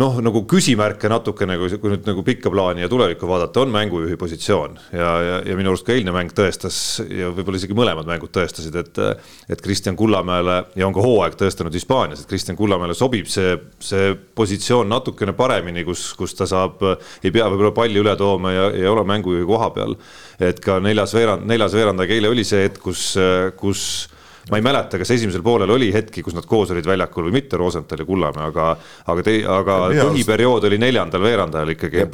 noh, 0.00 0.16
nagu 0.24 0.42
küsimärke 0.50 1.08
natukene, 1.10 1.54
kui, 1.60 1.76
kui 1.78 1.92
nüüd 1.92 2.08
nagu 2.08 2.24
pikka 2.26 2.50
plaani 2.50 2.82
ja 2.82 2.88
tulevikku 2.90 3.28
vaadata, 3.30 3.62
on 3.62 3.70
mängujuhi 3.74 4.16
positsioon 4.18 4.78
ja, 4.90 5.10
ja, 5.22 5.36
ja 5.46 5.56
minu 5.58 5.70
arust 5.70 5.86
ka 5.86 5.94
eilne 5.94 6.14
mäng 6.14 6.32
tõestas 6.34 6.78
ja 7.06 7.30
võib-olla 7.34 7.60
isegi 7.60 7.76
mõlemad 7.78 8.08
mängud 8.08 8.32
tõestasid, 8.34 8.74
et, 8.80 8.98
et 9.54 9.62
Kristjan 9.62 9.98
Kullamäele 9.98 10.56
ja 10.74 10.88
on 10.88 10.96
ka 10.96 11.04
hooaeg 11.04 11.38
tõestanud 11.38 11.76
Hispaanias, 11.78 12.24
et 12.24 12.30
Kristjan 12.30 12.58
Kullamäele 12.58 12.96
sobib 12.98 13.30
see, 13.30 13.54
see 13.78 14.16
positsioon 14.34 14.90
natukene 14.90 15.36
paremini, 15.38 15.86
kus, 15.86 16.08
kus 16.18 16.34
ta 16.34 16.48
saab, 16.50 16.82
ei 17.22 17.30
pea 17.30 17.46
võib-olla 17.52 17.74
palli 17.76 18.02
üle 18.02 18.16
tooma 18.18 18.54
ja, 18.54 18.66
ja 18.74 18.90
ole 18.90 19.06
mängujuhi 19.06 19.46
koha 19.46 19.70
peal. 19.76 19.94
et 20.42 20.58
ka 20.60 20.80
neljas 20.82 21.14
veerand, 21.14 21.46
neljas 21.46 21.78
veerand 21.78 22.02
aeg 22.02 22.16
eile 22.18 22.34
oli 22.34 22.42
see 22.44 22.66
hetk, 22.66 22.82
kus, 22.82 23.12
kus 23.60 23.84
ma 24.50 24.60
ei 24.60 24.64
mäleta, 24.64 24.98
kas 25.00 25.14
esimesel 25.14 25.42
poolel 25.44 25.70
oli 25.72 25.90
hetki, 25.94 26.22
kus 26.24 26.36
nad 26.36 26.46
koos 26.48 26.72
olid 26.74 26.86
väljakul 26.86 27.28
või 27.28 27.38
mitte, 27.38 27.60
Rosenthal 27.60 28.02
ja 28.02 28.08
Kullamäe, 28.08 28.48
aga, 28.50 28.72
aga 29.12 29.24
tei-, 29.24 29.44
aga 29.48 29.78
põhiperiood 29.94 30.68
oli 30.68 30.80
neljandal 30.82 31.24
veerandajal 31.24 31.76
ikkagi. 31.76 32.04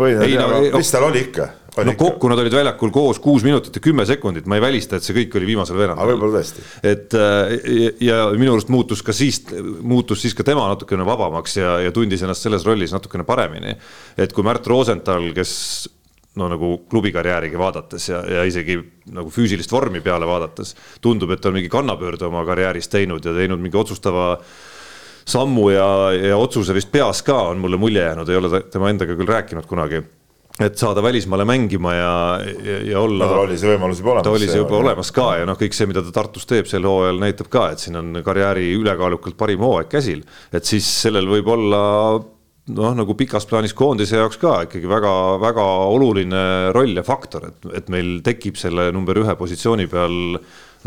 mis 0.76 0.94
tal 0.94 1.08
oli 1.10 1.26
ikka? 1.28 1.49
no 1.87 1.94
kokku 1.99 2.28
nad 2.28 2.40
olid 2.42 2.54
väljakul 2.54 2.90
koos 2.94 3.20
kuus 3.22 3.44
minutit 3.46 3.76
ja 3.78 3.82
kümme 3.82 4.04
sekundit, 4.06 4.49
ma 4.50 4.58
ei 4.58 4.64
välista, 4.64 4.99
et 4.99 5.06
see 5.06 5.14
kõik 5.16 5.37
oli 5.38 5.50
viimasel 5.52 5.78
veerandil. 5.78 6.10
võib-olla 6.12 6.40
tõesti. 6.40 6.64
et 6.82 7.14
äh, 7.14 7.54
ja 8.02 8.25
minu 8.34 8.56
arust 8.56 8.72
muutus 8.75 9.04
ka 9.06 9.14
siis, 9.16 9.42
muutus 9.80 10.25
siis 10.25 10.34
ka 10.36 10.47
tema 10.47 10.66
natukene 10.71 11.06
vabamaks 11.06 11.56
ja, 11.60 11.78
ja 11.86 11.95
tundis 11.95 12.23
ennast 12.26 12.47
selles 12.47 12.66
rollis 12.66 12.95
natukene 12.95 13.26
paremini. 13.28 13.76
et 14.19 14.34
kui 14.34 14.47
Märt 14.47 14.66
Rosenthal, 14.71 15.30
kes 15.36 15.54
no 16.38 16.49
nagu 16.50 16.75
klubi 16.90 17.10
karjäärigi 17.12 17.58
vaadates 17.58 18.08
ja, 18.08 18.21
ja 18.23 18.45
isegi 18.47 18.76
nagu 19.14 19.32
füüsilist 19.34 19.73
vormi 19.73 20.02
peale 20.04 20.28
vaadates 20.28 20.76
tundub, 21.02 21.32
et 21.34 21.47
on 21.47 21.56
mingi 21.56 21.71
kannapöörde 21.73 22.28
oma 22.28 22.45
karjääris 22.47 22.88
teinud 22.93 23.25
ja 23.26 23.34
teinud 23.34 23.62
mingi 23.62 23.78
otsustava 23.80 24.36
sammu 25.30 25.69
ja, 25.75 25.88
ja 26.14 26.38
otsuse 26.38 26.75
vist 26.76 26.93
peas 26.93 27.25
ka 27.26 27.36
on 27.50 27.60
mulle 27.62 27.80
mulje 27.80 28.06
jäänud, 28.06 28.30
ei 28.30 28.38
ole 28.38 28.62
tema 28.71 28.90
endaga 28.93 29.19
küll 29.19 29.30
rääkinud 29.30 29.66
kunagi 29.71 30.02
et 30.60 30.78
saada 30.78 31.02
välismaale 31.02 31.45
mängima 31.49 31.95
ja, 31.95 32.14
ja, 32.64 32.78
ja 32.93 33.00
olla 33.00 33.28
tal 33.30 33.47
oli 33.47 33.58
see 33.58 33.71
võimalus 33.73 34.02
juba 34.02 34.12
olemas. 34.14 34.26
ta 34.26 34.34
oli 34.34 34.49
see 34.50 34.60
juba 34.60 34.80
olemas 34.80 35.12
ka 35.16 35.28
ja 35.40 35.47
noh, 35.49 35.58
kõik 35.58 35.76
see, 35.76 35.88
mida 35.90 36.02
ta 36.04 36.12
Tartus 36.14 36.47
teeb 36.49 36.69
sel 36.69 36.86
hooajal, 36.86 37.21
näitab 37.23 37.49
ka, 37.52 37.71
et 37.75 37.82
siin 37.82 37.97
on 38.00 38.21
karjääri 38.26 38.69
ülekaalukalt 38.76 39.38
parim 39.40 39.64
hooaeg 39.64 39.88
käsil. 39.90 40.23
et 40.52 40.69
siis 40.69 40.88
sellel 41.06 41.30
võib 41.30 41.49
olla 41.54 41.80
noh, 42.68 42.92
nagu 42.96 43.16
pikas 43.18 43.46
plaanis 43.49 43.75
koondise 43.76 44.20
jaoks 44.20 44.38
ka 44.40 44.54
ikkagi 44.66 44.88
väga-väga 44.90 45.66
oluline 45.90 46.44
roll 46.76 46.94
ja 46.96 47.04
faktor, 47.06 47.49
et, 47.50 47.66
et 47.80 47.90
meil 47.92 48.20
tekib 48.26 48.60
selle 48.60 48.90
number 48.94 49.18
ühe 49.23 49.34
positsiooni 49.38 49.88
peal 49.90 50.38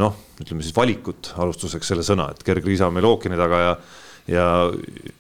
noh, 0.01 0.15
ütleme 0.41 0.63
siis 0.63 0.75
valikut 0.75 1.33
alustuseks 1.38 1.93
selle 1.93 2.05
sõna, 2.05 2.31
et 2.33 2.43
Gerg 2.45 2.65
Riisa 2.65 2.89
on 2.89 2.97
meil 2.97 3.09
ookeani 3.09 3.39
taga 3.39 3.67
ja 3.67 3.75
ja 4.23 4.43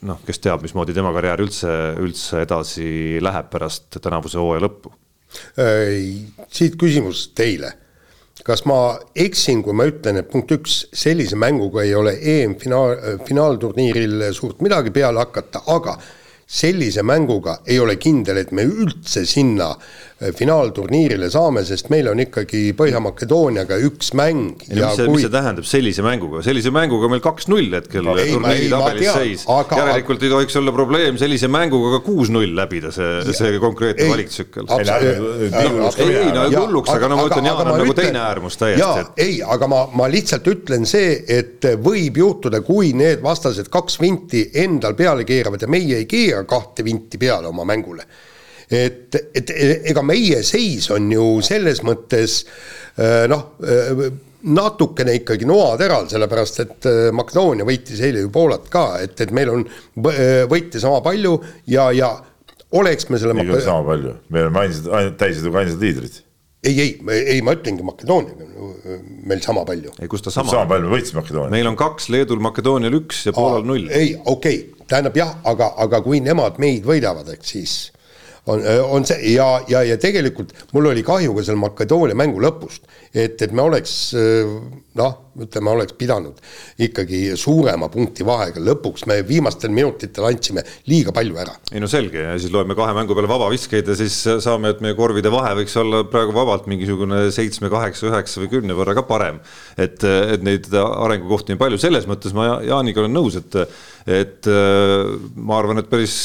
noh, 0.07 0.19
kes 0.23 0.39
teab, 0.39 0.61
mismoodi 0.63 0.93
tema 0.95 1.09
karjäär 1.11 1.41
üldse, 1.43 1.71
üldse 1.99 2.45
edasi 2.45 3.19
läheb 3.19 3.49
pärast 3.51 3.97
tänavuse 3.99 4.39
hooaja 4.39 4.63
lõppu. 4.63 4.93
siit 6.47 6.77
küsimus 6.79 7.25
teile 7.35 7.73
kas 8.43 8.63
ma 8.65 8.95
eksin, 9.15 9.61
kui 9.63 9.75
ma 9.77 9.85
ütlen, 9.87 10.17
et 10.19 10.29
punkt 10.31 10.51
üks, 10.55 10.79
sellise 10.95 11.37
mänguga 11.39 11.83
ei 11.83 11.93
ole 11.95 12.15
EM-finaal, 12.17 13.19
finaalturniiril 13.27 14.25
suurt 14.33 14.63
midagi 14.65 14.91
peale 14.91 15.21
hakata, 15.21 15.61
aga 15.71 15.97
sellise 16.53 17.01
mänguga 17.01 17.59
ei 17.65 17.79
ole 17.81 17.97
kindel, 17.97 18.37
et 18.43 18.51
me 18.53 18.65
üldse 18.69 19.25
sinna 19.25 19.71
äh, 19.73 20.03
finaalturniirile 20.37 21.27
saame, 21.33 21.63
sest 21.65 21.89
meil 21.91 22.07
on 22.11 22.21
ikkagi 22.23 22.71
Põhja-Makedooniaga 22.77 23.79
üks 23.87 24.13
mäng. 24.17 24.61
mis 24.69 24.77
see 24.77 25.07
kui..., 25.07 25.17
mis 25.17 25.25
see 25.25 25.33
tähendab 25.33 25.67
sellise 25.67 26.05
mänguga, 26.05 26.43
sellise 26.45 26.71
mänguga 26.73 27.09
meil 27.11 27.23
kaks-null 27.25 27.73
hetkel 27.73 28.05
turniiri 28.07 28.69
tabelis 28.71 29.09
seis 29.17 29.45
aga.... 29.51 29.79
järelikult 29.81 30.23
ei 30.23 30.33
tohiks 30.35 30.59
olla 30.61 30.75
probleem 30.75 31.17
sellise 31.21 31.49
mänguga 31.51 31.97
ka 31.97 32.03
kuus-null 32.05 32.53
läbida 32.59 32.93
see, 32.93 33.33
see 33.33 33.57
konkreetne 33.63 34.11
valiktsükkel. 34.11 34.69
ei 34.77 36.29
no 36.37 36.45
hulluks, 36.59 36.93
aga 36.93 37.11
no 37.11 37.19
ma 37.19 37.27
ütlen, 37.31 37.49
Jaan 37.49 37.73
on 37.73 37.81
nagu 37.81 37.97
teine 37.97 38.23
äärmus 38.23 38.59
täiesti. 38.61 39.09
ei, 39.25 39.41
aga 39.41 39.71
ma, 39.71 39.83
ma 39.97 40.07
lihtsalt 40.11 40.47
ütlen 40.53 40.87
see, 40.89 41.17
et 41.27 41.65
võib 41.83 42.21
juhtuda, 42.21 42.61
kui 42.65 42.93
need 42.97 43.25
vastased 43.25 43.73
kaks 43.73 43.97
vinti 44.03 44.45
endal 44.63 44.95
peale 44.99 45.25
keeravad 45.27 45.65
ja 45.65 45.71
meie 45.71 46.03
ei 46.03 46.07
keera 46.09 46.42
kahte 46.49 46.85
vinti 46.85 47.19
peale 47.21 47.49
oma 47.49 47.65
mängule. 47.67 48.05
et, 48.73 49.15
et 49.35 49.49
ega 49.91 50.01
meie 50.01 50.39
seis 50.43 50.87
on 50.95 51.11
ju 51.11 51.25
selles 51.45 51.83
mõttes 51.85 52.39
äh, 52.97 53.25
noh, 53.29 53.53
äh, 53.61 54.05
natukene 54.43 55.13
ikkagi 55.19 55.47
noateral, 55.47 56.07
sellepärast 56.11 56.59
et 56.63 56.87
Makedoonia 57.15 57.67
võitis 57.67 58.01
eile 58.03 58.25
ju 58.25 58.31
Poolat 58.33 58.65
ka, 58.71 58.97
et, 59.03 59.15
et 59.23 59.31
meil 59.31 59.51
on 59.53 59.63
võite 60.51 60.81
sama 60.83 60.99
palju 61.05 61.37
ja, 61.71 61.85
ja 61.95 62.09
oleks 62.75 63.07
me 63.09 63.21
selle. 63.21 63.37
ei 63.39 63.53
ole 63.53 63.61
sama 63.63 63.85
palju, 63.87 64.17
me 64.33 64.43
oleme 64.43 64.65
ainsad, 64.65 65.15
täiseduga 65.21 65.63
ainsad 65.63 65.85
liidrid 65.85 66.22
ei, 66.63 66.79
ei, 66.79 66.91
ei 67.35 67.41
ma 67.45 67.55
ütlengi 67.57 67.85
Makedooniaga 67.85 68.49
meil 69.27 69.41
sama 69.43 69.63
palju. 69.67 69.93
ei, 69.99 70.07
kus 70.11 70.23
ta 70.23 70.31
sama. 70.33 70.51
sama 70.51 70.67
palju, 70.69 70.89
me 70.89 70.97
võitsime 70.97 71.21
Makedoonia. 71.21 71.51
meil 71.53 71.69
on 71.69 71.79
kaks, 71.79 72.09
Leedul, 72.13 72.41
Makedoonial 72.43 72.99
üks 73.01 73.25
ja 73.27 73.35
Poolal 73.35 73.65
null. 73.67 73.89
ei, 73.89 74.15
okei 74.25 74.61
okay., 74.67 74.87
tähendab 74.87 75.17
jah, 75.17 75.35
aga, 75.47 75.73
aga 75.83 76.01
kui 76.05 76.21
nemad 76.23 76.59
meid 76.61 76.85
võidavad, 76.87 77.29
eks 77.35 77.53
siis 77.55 77.75
on, 78.51 78.61
on 78.89 79.05
see 79.07 79.33
ja, 79.33 79.47
ja, 79.71 79.83
ja 79.87 79.97
tegelikult 80.01 80.53
mul 80.73 80.91
oli 80.91 81.03
kahju 81.05 81.35
ka 81.37 81.45
seal 81.47 81.59
Makedoonia 81.61 82.17
mängu 82.17 82.41
lõpust, 82.43 82.87
et, 83.13 83.39
et 83.41 83.51
me 83.55 83.63
oleks 83.63 83.93
noh, 84.99 85.13
ütleme, 85.39 85.71
oleks 85.71 85.95
pidanud 85.97 86.41
ikkagi 86.83 87.37
suurema 87.39 87.87
punkti 87.93 88.25
vahega, 88.27 88.61
lõpuks 88.61 89.07
me 89.09 89.19
viimastel 89.27 89.71
minutitel 89.73 90.27
andsime 90.27 90.65
liiga 90.91 91.13
palju 91.15 91.39
ära. 91.39 91.55
ei 91.71 91.81
no 91.83 91.89
selge 91.91 92.25
ja 92.25 92.35
siis 92.37 92.53
loeme 92.53 92.75
kahe 92.77 92.95
mängu 92.97 93.15
peale 93.17 93.31
vabaviskeid 93.31 93.93
ja 93.93 93.97
siis 93.97 94.17
saame, 94.43 94.73
et 94.73 94.83
meie 94.85 94.97
korvide 94.97 95.31
vahe 95.33 95.53
võiks 95.61 95.77
olla 95.79 96.03
praegu 96.09 96.35
vabalt 96.35 96.67
mingisugune 96.71 97.25
seitsme, 97.33 97.71
kaheksa, 97.73 98.09
üheksa 98.11 98.43
või 98.43 98.51
kümne 98.57 98.77
võrra 98.77 98.97
ka 98.97 99.05
parem. 99.07 99.39
et, 99.77 100.03
et 100.03 100.43
neid 100.43 100.67
arengukohti 100.73 101.55
on 101.55 101.61
palju, 101.61 101.79
selles 101.81 102.09
mõttes 102.09 102.35
ma 102.35 102.59
Jaaniga 102.67 103.01
olen 103.03 103.15
nõus, 103.15 103.39
et, 103.39 103.55
et 104.07 104.51
ma 105.35 105.57
arvan, 105.57 105.79
et 105.81 105.89
päris 105.89 106.19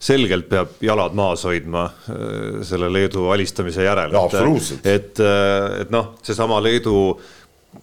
selgelt 0.00 0.48
peab 0.48 0.78
jalad 0.84 1.16
maas 1.16 1.44
hoidma 1.44 1.84
äh, 1.84 2.62
selle 2.66 2.88
Leedu 2.92 3.28
alistamise 3.32 3.84
järel. 3.84 4.16
absoluutselt. 4.16 4.86
et, 4.86 5.20
äh, 5.20 5.82
et 5.82 5.92
noh, 5.92 6.14
seesama 6.24 6.60
Leedu 6.64 6.96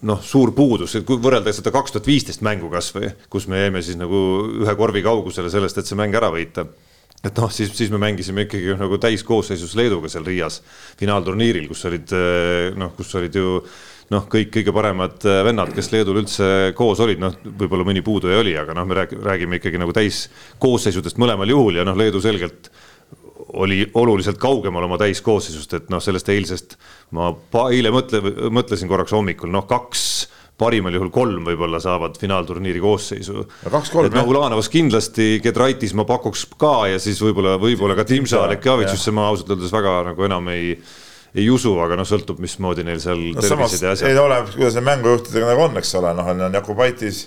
noh, 0.07 0.23
suur 0.25 0.51
puudus, 0.57 0.97
kui 1.05 1.21
võrrelda 1.21 1.53
seda 1.55 1.71
kaks 1.71 1.93
tuhat 1.95 2.09
viisteist 2.09 2.43
mängu 2.45 2.71
kasvõi, 2.73 3.13
kus 3.31 3.47
me 3.47 3.61
jäime 3.61 3.83
siis 3.85 3.99
nagu 3.99 4.19
ühe 4.63 4.75
korvi 4.79 5.05
kaugusele 5.05 5.51
sellest, 5.53 5.77
et 5.77 5.89
see 5.89 5.99
mäng 5.99 6.15
ära 6.17 6.31
võita 6.33 6.65
et 7.25 7.37
noh, 7.37 7.51
siis, 7.53 7.69
siis 7.73 7.89
me 7.93 7.99
mängisime 8.01 8.45
ikkagi 8.45 8.75
nagu 8.77 8.97
täiskoosseisus 9.01 9.77
Leeduga 9.77 10.09
seal 10.11 10.25
Riias 10.25 10.59
finaalturniiril, 10.99 11.69
kus 11.69 11.85
olid 11.89 12.13
noh, 12.77 12.91
kus 12.97 13.13
olid 13.17 13.37
ju 13.37 13.61
noh, 14.13 14.27
kõik 14.31 14.51
kõige 14.55 14.73
paremad 14.75 15.25
vennad, 15.47 15.73
kes 15.75 15.91
Leedul 15.91 16.21
üldse 16.23 16.73
koos 16.77 17.01
olid, 17.03 17.19
noh, 17.21 17.35
võib-olla 17.43 17.87
mõni 17.87 18.03
puuduja 18.05 18.39
oli, 18.41 18.55
aga 18.59 18.75
noh, 18.77 18.87
me 18.87 19.03
räägime 19.03 19.59
ikkagi 19.59 19.81
nagu 19.81 19.95
täiskoosseisudest 19.95 21.19
mõlemal 21.21 21.49
juhul 21.51 21.81
ja 21.81 21.87
noh, 21.87 21.97
Leedu 21.97 22.21
selgelt 22.23 22.71
oli 23.57 23.85
oluliselt 23.95 24.39
kaugemal 24.41 24.83
oma 24.87 24.97
täiskoosseisust, 24.99 25.75
et 25.77 25.91
noh, 25.91 26.01
sellest 26.03 26.29
eilsest 26.31 26.75
ma 27.15 27.31
eile 27.71 27.91
mõtle, 27.95 28.21
mõtlesin 28.53 28.89
korraks 28.91 29.15
hommikul, 29.15 29.51
noh, 29.53 29.67
kaks 29.69 30.03
parimal 30.57 30.95
juhul 30.97 31.11
kolm 31.13 31.45
võib-olla 31.45 31.79
saavad 31.81 32.17
finaalturniiri 32.17 32.81
koosseisu. 32.81 33.43
kaks-kolm 33.69 34.13
jah. 34.13 34.27
Ulanovas 34.27 34.71
kindlasti, 34.73 35.37
Gedraitis 35.43 35.93
ma 35.97 36.05
pakuks 36.09 36.47
ka 36.57 36.87
ja 36.91 37.01
siis 37.01 37.21
võib-olla, 37.21 37.57
võib-olla 37.61 37.97
ka 37.97 38.07
Timsa 38.09 38.47
Lekjavitsusse 38.49 39.13
ma 39.13 39.29
ausalt 39.31 39.53
öeldes 39.53 39.73
väga 39.73 39.99
nagu 40.09 40.25
enam 40.27 40.49
ei 40.53 40.73
ei 41.35 41.47
usu, 41.51 41.73
aga 41.83 41.97
noh, 41.99 42.07
sõltub, 42.07 42.39
mismoodi 42.43 42.85
neil 42.87 43.01
seal 43.03 43.19
no, 43.33 43.41
tervised 43.43 43.83
ja 43.83 43.95
asjad. 43.95 44.11
ei 44.11 44.21
ole, 44.21 44.43
kuidas 44.53 44.77
need 44.77 44.87
mängujuhtidega 44.87 45.49
nagu 45.51 45.65
on, 45.67 45.81
eks 45.81 45.95
ole, 45.99 46.13
noh, 46.17 46.31
on 46.33 46.59
Jakubaitis 46.59 47.25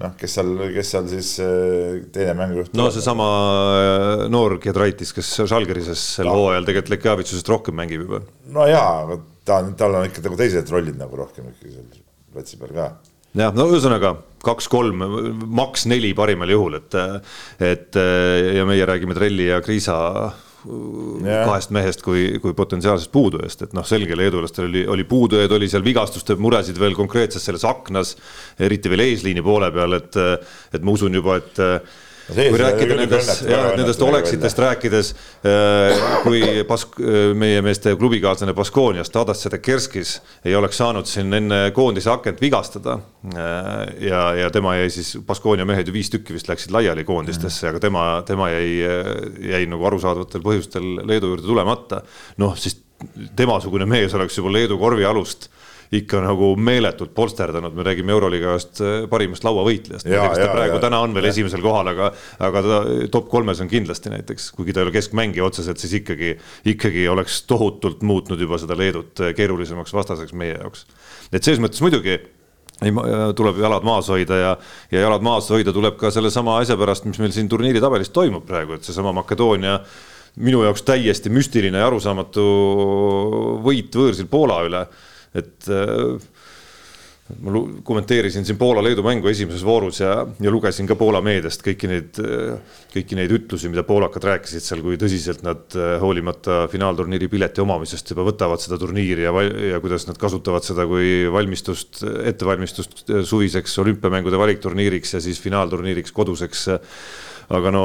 noh, 0.00 0.14
kes 0.18 0.36
seal, 0.38 0.52
kes 0.72 0.90
seal 0.94 1.08
siis 1.10 1.30
äh, 1.44 2.00
teine 2.14 2.34
mängujuht. 2.38 2.72
no 2.78 2.88
seesama 2.94 3.28
äh, 3.76 4.24
noor 4.32 4.56
Gedraitis, 4.62 5.12
kes 5.16 5.34
Žalgirises 5.50 6.02
sel 6.18 6.28
no. 6.30 6.36
hooajal 6.38 6.68
tegelikult 6.68 6.94
Lekjavitsusest 6.96 7.52
rohkem 7.52 7.78
mängib 7.78 8.06
juba. 8.06 8.22
no 8.54 8.68
jaa, 8.70 9.02
aga 9.04 9.18
ta 9.46 9.62
on, 9.62 9.72
tal 9.78 9.98
on 9.98 10.08
ikka 10.08 10.24
nagu 10.26 10.38
teised 10.40 10.70
rollid 10.72 11.00
nagu 11.00 11.18
rohkem 11.18 11.50
ikkagi 11.52 11.74
seal 11.76 12.04
platsi 12.32 12.60
peal 12.60 12.72
ka 12.76 12.88
jah, 13.38 13.52
no 13.56 13.68
ühesõnaga 13.72 14.14
kaks-kolm, 14.42 15.04
maks 15.54 15.84
neli 15.86 16.10
parimal 16.18 16.50
juhul, 16.50 16.80
et, 16.80 16.96
et 17.62 17.98
ja 18.56 18.64
meie 18.66 18.88
räägime 18.88 19.14
Trelli 19.14 19.46
ja 19.46 19.60
Kriisa 19.62 19.94
yeah. 20.66 21.44
kahest 21.46 21.72
mehest 21.74 22.04
kui, 22.04 22.38
kui 22.42 22.54
potentsiaalsest 22.56 23.12
puudujast, 23.12 23.66
et 23.66 23.74
noh, 23.76 23.86
selge 23.86 24.16
leedulastel 24.18 24.68
oli, 24.68 24.84
oli 24.96 25.06
puudujaid, 25.08 25.52
oli 25.56 25.68
seal 25.70 25.84
vigastuste 25.86 26.36
muresid 26.40 26.78
veel 26.80 26.96
konkreetses 26.98 27.44
selles 27.48 27.66
aknas, 27.68 28.14
eriti 28.62 28.92
veel 28.92 29.06
eesliini 29.08 29.44
poole 29.44 29.72
peal, 29.74 29.98
et, 29.98 30.18
et 30.72 30.82
ma 30.82 30.96
usun 30.96 31.20
juba, 31.20 31.40
et 31.42 31.62
kui 32.28 32.58
rääkida 32.60 32.96
nendest, 32.96 33.42
jah, 33.48 33.70
nendest 33.76 34.02
oleksitest 34.02 34.60
rääkides, 34.62 35.12
äh, 35.46 36.02
kui 36.24 36.42
Bask-, 36.68 36.98
äh, 37.02 37.32
meie 37.38 37.62
meeste 37.64 37.94
klubikaaslane 37.98 38.54
Baskooniast, 38.56 39.12
Tadas 39.12 39.42
Sedekerskis 39.42 40.14
ei 40.44 40.54
oleks 40.58 40.78
saanud 40.82 41.08
siin 41.08 41.32
enne 41.34 41.60
koondise 41.74 42.12
akent 42.12 42.40
vigastada 42.42 42.98
äh, 42.98 43.72
ja, 44.08 44.22
ja 44.42 44.50
tema 44.54 44.76
jäi 44.80 44.90
siis, 44.90 45.16
Baskoonia 45.26 45.66
mehed 45.68 45.88
ju 45.88 45.96
viis 45.96 46.10
tükki 46.12 46.36
vist 46.36 46.50
läksid 46.50 46.74
laiali 46.74 47.04
koondistesse 47.08 47.66
mm., 47.66 47.72
aga 47.72 47.82
tema, 47.86 48.06
tema 48.26 48.50
jäi, 48.52 48.70
jäi 49.52 49.66
nagu 49.70 49.90
arusaadavatel 49.90 50.44
põhjustel 50.44 50.94
Leedu 51.08 51.32
juurde 51.32 51.46
tulemata. 51.46 52.02
noh, 52.42 52.56
siis 52.58 52.78
temasugune 53.36 53.86
mees 53.88 54.14
oleks 54.14 54.38
juba 54.38 54.52
Leedu 54.52 54.78
korvialust 54.78 55.50
ikka 55.92 56.22
nagu 56.24 56.52
meeletult 56.56 57.12
polsterdanud, 57.14 57.74
me 57.76 57.84
räägime 57.84 58.14
Euroliigast 58.14 58.80
äh, 58.80 58.92
parimast 59.12 59.44
lauavõitlejast. 59.44 60.08
ta 60.08 60.48
praegu 60.48 60.78
ja, 60.78 60.82
täna 60.86 61.02
on 61.04 61.14
veel 61.16 61.28
ja. 61.28 61.32
esimesel 61.34 61.64
kohal, 61.64 61.90
aga, 61.92 62.10
aga 62.48 62.62
ta 62.66 62.78
top 63.12 63.28
kolmes 63.32 63.60
on 63.60 63.68
kindlasti 63.70 64.12
näiteks, 64.12 64.50
kuigi 64.56 64.72
ta 64.72 64.80
ei 64.80 64.88
ole 64.88 64.94
keskmängija 64.94 65.44
otseselt, 65.44 65.82
siis 65.82 65.98
ikkagi, 66.00 66.34
ikkagi 66.72 67.04
oleks 67.12 67.42
tohutult 67.50 68.04
muutnud 68.08 68.40
juba 68.40 68.60
seda 68.62 68.78
Leedut 68.78 69.20
äh, 69.20 69.34
keerulisemaks 69.36 69.92
vastaseks 69.96 70.32
meie 70.32 70.56
jaoks. 70.56 70.86
et 71.32 71.42
selles 71.42 71.60
mõttes 71.60 71.84
muidugi 71.84 72.16
ei, 72.16 72.94
tuleb 73.36 73.60
jalad 73.60 73.84
maas 73.86 74.08
hoida 74.10 74.40
ja, 74.40 74.56
ja 74.90 75.04
jalad 75.04 75.22
maas 75.22 75.50
hoida 75.52 75.76
tuleb 75.76 76.00
ka 76.00 76.10
sellesama 76.14 76.56
asja 76.62 76.78
pärast, 76.80 77.04
mis 77.04 77.20
meil 77.20 77.36
siin 77.36 77.52
turniiri 77.52 77.84
tabelis 77.84 78.10
toimub 78.14 78.48
praegu, 78.48 78.78
et 78.78 78.88
seesama 78.88 79.12
Makedoonia 79.20 79.76
minu 80.40 80.64
jaoks 80.64 80.88
täiesti 80.88 81.28
müstiline 81.28 81.78
ja 81.78 81.86
arusaamatu 81.90 82.44
võit 83.64 83.92
võõrsil 83.92 84.30
Poola 84.32 84.62
üle 84.64 84.86
et 85.38 85.68
äh, 85.72 86.18
ma 87.40 87.60
kommenteerisin 87.86 88.44
siin 88.44 88.58
Poola-Leedu 88.60 89.02
mängu 89.04 89.30
esimeses 89.30 89.62
voorus 89.64 90.00
ja, 90.02 90.26
ja 90.42 90.50
lugesin 90.52 90.88
ka 90.90 90.96
Poola 90.98 91.22
meediast 91.24 91.62
kõiki 91.64 91.88
neid, 91.88 92.18
kõiki 92.92 93.16
neid 93.16 93.32
ütlusi, 93.32 93.70
mida 93.72 93.84
poolakad 93.88 94.26
rääkisid 94.26 94.64
seal, 94.64 94.82
kui 94.84 94.98
tõsiselt 95.00 95.44
nad 95.46 95.76
äh, 95.78 95.94
hoolimata 96.02 96.66
finaalturniiri 96.72 97.30
pileti 97.32 97.64
omamisest 97.64 98.12
juba 98.12 98.26
võtavad 98.28 98.62
seda 98.62 98.78
turniiri 98.80 99.26
ja, 99.26 99.32
ja 99.72 99.80
kuidas 99.82 100.06
nad 100.10 100.20
kasutavad 100.20 100.66
seda 100.66 100.86
kui 100.90 101.24
valmistust, 101.32 102.02
ettevalmistust 102.32 103.06
suviseks 103.28 103.78
olümpiamängude 103.84 104.40
valikturniiriks 104.40 105.16
ja 105.16 105.24
siis 105.24 105.40
finaalturniiriks 105.42 106.12
koduseks. 106.12 106.68
aga 107.52 107.70
no 107.74 107.84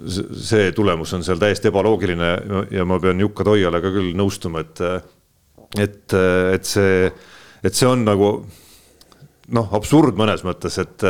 see 0.00 0.70
tulemus 0.72 1.12
on 1.16 1.24
seal 1.24 1.40
täiesti 1.40 1.68
ebaloogiline 1.68 2.30
ja 2.72 2.84
ma 2.88 2.98
pean 3.00 3.20
Jukka 3.20 3.44
Toiale 3.44 3.82
ka 3.82 3.90
küll 3.92 4.14
nõustuma, 4.16 4.62
et 4.64 4.80
et, 5.78 6.14
et 6.14 6.66
see, 6.66 7.10
et 7.62 7.76
see 7.76 7.86
on 7.86 8.02
nagu 8.06 8.32
noh, 9.54 9.66
absurd 9.74 10.18
mõnes 10.18 10.42
mõttes, 10.46 10.76
et, 10.80 11.04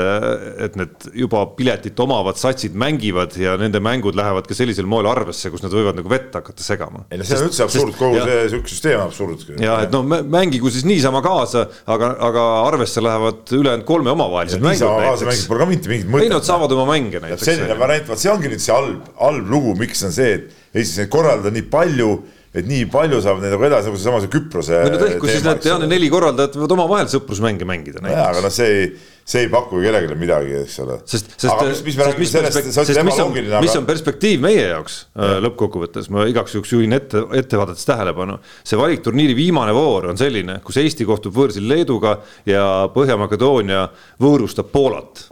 et 0.65 0.77
need 0.79 1.07
juba 1.23 1.43
piletit 1.57 1.99
omavad 2.01 2.39
satsid 2.41 2.77
mängivad 2.79 3.37
ja 3.41 3.57
nende 3.61 3.83
mängud 3.85 4.17
lähevad 4.17 4.49
ka 4.49 4.57
sellisel 4.57 4.89
moel 4.91 5.09
arvesse, 5.11 5.53
kus 5.53 5.65
nad 5.65 5.75
võivad 5.75 5.99
nagu 5.99 6.11
vett 6.11 6.35
hakata 6.39 6.65
segama. 6.65 7.05
ei 7.13 7.21
no 7.21 7.27
see 7.29 7.37
on 7.37 7.49
üldse 7.49 7.67
absurd, 7.67 7.95
kogu 7.99 8.17
ja, 8.17 8.27
see 8.29 8.49
sihuke 8.55 8.73
süsteem 8.73 9.03
on 9.03 9.11
absurd. 9.13 9.45
ja 9.61 9.77
et 9.85 9.95
no 9.95 10.03
mängigu 10.07 10.73
siis 10.73 10.87
niisama 10.89 11.23
kaasa, 11.25 11.67
aga, 11.91 12.15
aga 12.31 12.47
arvesse 12.71 13.05
lähevad 13.05 13.55
ülejäänud 13.61 13.89
kolme 13.89 14.15
omavahelised 14.17 14.65
mängud. 14.65 14.79
niisama 14.79 15.05
kaasa 15.11 15.29
mängida 15.29 15.53
pole 15.53 15.65
ka 15.65 15.71
mitte 15.75 15.93
mingit 15.93 16.11
mõtet. 16.11 16.29
ei 16.29 16.35
nad 16.35 16.49
saavad 16.49 16.77
oma 16.77 16.89
mänge 16.95 17.21
näiteks. 17.21 17.49
selline 17.53 17.79
variant, 17.81 18.09
vot 18.09 18.25
see 18.25 18.33
ongi 18.33 18.53
nüüd 18.55 18.65
see 18.65 18.77
halb, 18.77 19.15
halb 19.21 19.53
lugu, 19.53 19.77
miks 19.81 20.05
on 20.09 20.17
see, 20.17 20.41
et 20.41 20.57
Eestis 20.71 21.01
neid 21.01 21.09
korraldada 21.11 21.51
nii 21.51 21.65
palju 21.67 22.13
et 22.51 22.67
nii 22.67 22.89
palju 22.91 23.21
saab 23.23 23.39
neid 23.43 23.53
nagu 23.55 23.63
edasi, 23.69 23.87
nagu 23.87 23.99
seesama 24.01 24.19
see 24.25 24.33
Küprose. 24.33 24.83
no 24.91 24.99
tehku 24.99 25.31
siis 25.31 25.45
need 25.47 25.67
jah, 25.69 25.79
need 25.79 25.93
neli 25.93 26.11
korraldajat 26.11 26.59
võivad 26.59 26.75
omavahel 26.75 27.11
sõprusmänge 27.13 27.67
mängida. 27.69 28.03
jaa, 28.11 28.27
aga 28.33 28.43
noh, 28.43 28.51
see 28.51 28.73
ei, 28.75 28.89
see 29.31 29.45
ei 29.45 29.51
paku 29.53 29.79
ju 29.79 29.87
kellelegi 29.87 30.19
midagi, 30.19 30.57
eks 30.65 30.81
ole. 30.83 30.99
sest, 31.05 31.31
sest, 31.37 31.63
sest, 31.63 31.87
mis, 31.87 32.33
sest, 32.33 32.73
sest 32.75 33.03
mis 33.07 33.23
on, 33.23 33.39
aga... 33.39 33.63
mis 33.63 33.79
on 33.79 33.87
perspektiiv 33.87 34.43
meie 34.43 34.67
jaoks 34.67 34.99
ja. 35.05 35.29
Äh, 35.29 35.37
lõppkokkuvõttes, 35.47 36.11
ma 36.11 36.27
igaks 36.31 36.59
juhuks 36.59 36.75
juhin 36.75 36.99
ette, 36.99 37.23
ettevaadetes 37.39 37.87
tähelepanu. 37.87 38.41
see 38.67 38.81
valikturniiri 38.81 39.39
viimane 39.39 39.77
voor 39.77 40.11
on 40.11 40.19
selline, 40.19 40.59
kus 40.67 40.83
Eesti 40.83 41.07
kohtub 41.07 41.37
võõrsil 41.39 41.71
Leeduga 41.71 42.19
ja 42.51 42.65
Põhja-Makedoonia 42.91 43.87
võõrustab 44.19 44.75
Poolat 44.75 45.30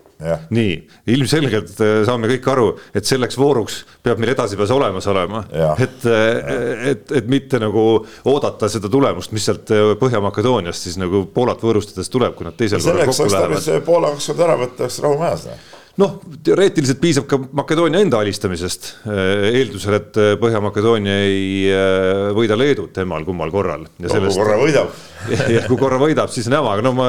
nii, 0.51 0.75
ilmselgelt 1.15 1.79
äh, 1.85 2.01
saame 2.07 2.31
kõik 2.33 2.49
aru, 2.51 2.67
et 2.97 3.07
selleks 3.07 3.39
vooruks 3.39 3.81
peab 4.03 4.19
meil 4.19 4.33
edasipääs 4.35 4.73
olemas 4.75 5.07
olema. 5.11 5.45
et, 5.79 6.07
äh, 6.11 6.91
et, 6.93 7.13
et 7.21 7.31
mitte 7.31 7.61
nagu 7.63 7.85
oodata 8.27 8.71
seda 8.73 8.91
tulemust, 8.91 9.33
mis 9.37 9.47
sealt 9.47 9.71
äh, 9.75 9.95
Põhja-Makedooniast 10.01 10.89
siis 10.89 10.99
nagu 10.99 11.25
Poolat 11.35 11.63
võõrustades 11.63 12.11
tuleb, 12.11 12.35
kui 12.39 12.49
nad 12.49 12.59
teisel 12.59 12.83
korral 12.83 13.07
kokku 13.07 13.29
lähevad. 13.31 13.59
selleks 13.59 13.69
oleks 13.75 13.87
Poola 13.87 14.15
kaks 14.17 14.31
korda 14.33 14.49
ära 14.49 14.59
võtta, 14.65 14.87
oleks 14.87 15.03
rahu 15.07 15.21
majas 15.23 15.49
noh, 15.99 16.15
teoreetiliselt 16.47 17.01
piisab 17.03 17.27
ka 17.29 17.39
Makedoonia 17.59 18.01
enda 18.05 18.21
alistamisest, 18.23 18.89
äh, 19.11 19.49
eeldusel, 19.51 19.97
et 19.99 20.19
äh, 20.21 20.31
Põhja-Makedoonia 20.41 21.17
ei 21.27 21.49
äh, 21.73 22.29
võida 22.37 22.59
Leedut 22.59 22.93
temal 22.95 23.27
kummal 23.27 23.53
korral. 23.55 23.89
no 23.89 24.13
sellest, 24.13 24.39
kui 24.39 24.45
korra 24.45 24.59
võidab. 24.63 24.97
Ja 25.55 25.65
kui 25.67 25.77
korra 25.81 25.99
võidab, 25.99 26.31
siis 26.31 26.47
on 26.49 26.55
jama, 26.55 26.77
aga 26.77 26.85
no 26.87 26.95
ma 26.95 27.09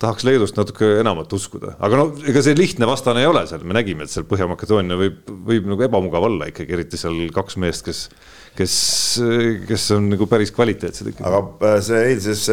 tahaks 0.00 0.24
Leedust 0.28 0.56
natuke 0.58 0.94
enamat 1.00 1.32
uskuda, 1.34 1.74
aga 1.82 1.98
no 1.98 2.08
ega 2.30 2.42
see 2.44 2.54
lihtne 2.56 2.86
vastane 2.88 3.24
ei 3.24 3.28
ole 3.28 3.42
seal, 3.50 3.66
me 3.66 3.76
nägime, 3.76 4.06
et 4.06 4.14
seal 4.14 4.28
Põhja-Makedoonia 4.30 4.98
võib, 5.00 5.20
võib 5.50 5.66
nagu 5.74 5.88
ebamugav 5.88 6.28
olla 6.30 6.48
ikkagi, 6.52 6.76
eriti 6.78 7.00
seal 7.00 7.26
kaks 7.34 7.58
meest, 7.58 7.84
kes 7.88 8.06
kes, 8.58 8.74
kes 9.68 9.86
on 9.94 10.10
nagu 10.12 10.26
päris 10.30 10.52
kvaliteetsed 10.54 11.12
ikkagi. 11.12 11.28
aga 11.28 11.70
äh, 11.70 11.78
see 11.84 12.02
eilses 12.10 12.44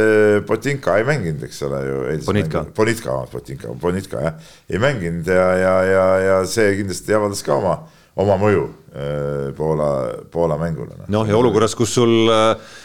Botinka 0.47 0.99
ei 1.01 1.07
mänginud, 1.07 1.43
eks 1.47 1.61
ole 1.67 1.81
ju. 1.87 1.99
Bonitka. 2.27 2.65
Bonitka, 2.77 3.19
Botinka, 3.31 3.73
Bonitka 3.81 4.23
jah, 4.27 4.39
ei 4.69 4.81
mänginud 4.81 5.29
ja, 5.33 5.49
ja, 5.59 5.75
ja, 5.89 6.07
ja 6.27 6.39
see 6.49 6.75
kindlasti 6.81 7.17
avaldas 7.17 7.43
ka 7.45 7.57
oma, 7.57 7.77
oma 8.21 8.39
mõju 8.41 8.65
äh, 8.93 9.53
Poola, 9.57 9.91
Poola 10.31 10.59
mängule. 10.61 10.93
noh, 11.01 11.11
noh 11.19 11.29
ja 11.29 11.37
olukorras, 11.39 11.77
kus 11.77 11.95
sul 11.97 12.29
äh, 12.31 12.75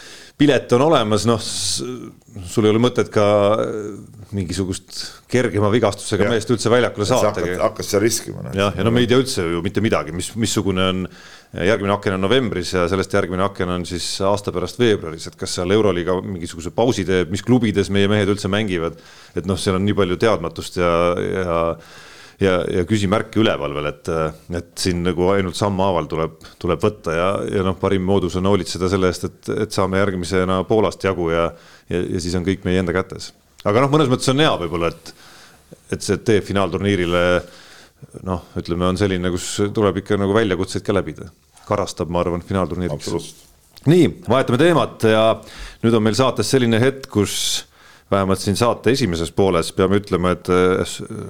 pilet 0.41 0.73
on 0.73 0.87
olemas, 0.89 1.27
noh, 1.29 1.41
sul 1.41 2.65
ei 2.65 2.73
ole 2.73 2.81
mõtet 2.81 3.11
ka 3.13 3.25
mingisugust 4.31 5.03
kergema 5.31 5.69
vigastusega 5.73 6.25
ja. 6.25 6.31
meest 6.33 6.51
üldse 6.53 6.71
väljakule 6.71 7.07
saata. 7.07 7.43
hakkas 7.61 7.91
seal 7.91 8.03
riskima. 8.03 8.49
jah, 8.55 8.73
ja 8.77 8.85
no 8.87 8.93
me 8.93 9.03
ei 9.03 9.09
tea 9.11 9.19
üldse 9.21 9.45
ju 9.45 9.61
mitte 9.65 9.83
midagi, 9.83 10.15
mis, 10.15 10.31
missugune 10.39 10.87
on 10.93 11.05
järgmine 11.51 11.95
aken 11.97 12.15
on 12.15 12.23
novembris 12.23 12.73
ja 12.75 12.85
sellest 12.91 13.13
järgmine 13.13 13.43
aken 13.43 13.73
on 13.75 13.87
siis 13.87 14.05
aasta 14.23 14.53
pärast 14.55 14.79
veebruaris, 14.79 15.27
et 15.27 15.35
kas 15.39 15.57
seal 15.57 15.73
Euroliiga 15.75 16.15
mingisuguse 16.23 16.71
pausi 16.75 17.03
teeb, 17.07 17.33
mis 17.33 17.43
klubides 17.43 17.91
meie 17.91 18.07
mehed 18.11 18.31
üldse 18.31 18.51
mängivad. 18.51 18.95
et 19.35 19.49
noh, 19.49 19.59
seal 19.59 19.75
on 19.79 19.85
nii 19.85 19.97
palju 19.97 20.17
teadmatust 20.21 20.79
ja, 20.79 20.93
ja 21.19 21.59
ja, 22.41 22.55
ja 22.65 22.85
küsimärke 22.89 23.37
üleval 23.37 23.75
veel, 23.75 23.91
et, 23.91 24.09
et 24.57 24.71
siin 24.81 25.03
nagu 25.05 25.27
ainult 25.29 25.59
sammhaaval 25.59 26.07
tuleb, 26.09 26.39
tuleb 26.57 26.81
võtta 26.81 27.13
ja, 27.13 27.27
ja 27.59 27.67
noh, 27.67 27.77
parim 27.77 28.01
moodus 28.01 28.39
on 28.39 28.49
hoolitseda 28.49 28.89
selle 28.89 29.11
eest, 29.11 29.27
et, 29.29 29.51
et 29.67 29.75
saame 29.75 30.01
järgmisena 30.01 30.63
Poolast 30.65 31.05
jagu 31.05 31.29
ja, 31.29 31.51
ja, 31.91 32.01
ja 32.01 32.23
siis 32.23 32.33
on 32.39 32.47
kõik 32.47 32.65
meie 32.65 32.81
enda 32.81 32.95
kätes 32.97 33.29
aga 33.67 33.83
noh, 33.83 33.91
mõnes 33.93 34.09
mõttes 34.11 34.29
on 34.31 34.41
hea 34.41 34.51
võib-olla, 34.63 34.91
et, 34.91 35.11
et 35.95 36.05
see 36.05 36.19
tee 36.25 36.41
finaalturniirile 36.45 37.23
noh, 38.27 38.43
ütleme, 38.59 38.87
on 38.89 38.99
selline, 38.99 39.31
kus 39.33 39.53
tuleb 39.73 40.01
ikka 40.01 40.19
nagu 40.19 40.35
väljakutseid 40.35 40.85
ka 40.85 40.95
läbida. 40.95 41.31
karastab, 41.67 42.09
ma 42.11 42.19
arvan, 42.23 42.41
finaalturniiriks. 42.43 43.33
nii, 43.87 44.07
vahetame 44.29 44.57
teemat 44.61 45.03
ja 45.07 45.25
nüüd 45.83 45.97
on 45.97 46.03
meil 46.03 46.17
saates 46.17 46.49
selline 46.51 46.79
hetk, 46.81 47.07
kus 47.11 47.35
vähemalt 48.11 48.41
siin 48.43 48.57
saate 48.59 48.91
esimeses 48.91 49.31
pooles 49.35 49.71
peame 49.75 50.01
ütlema, 50.01 50.33
et 50.35 50.49
äh, 50.51 50.81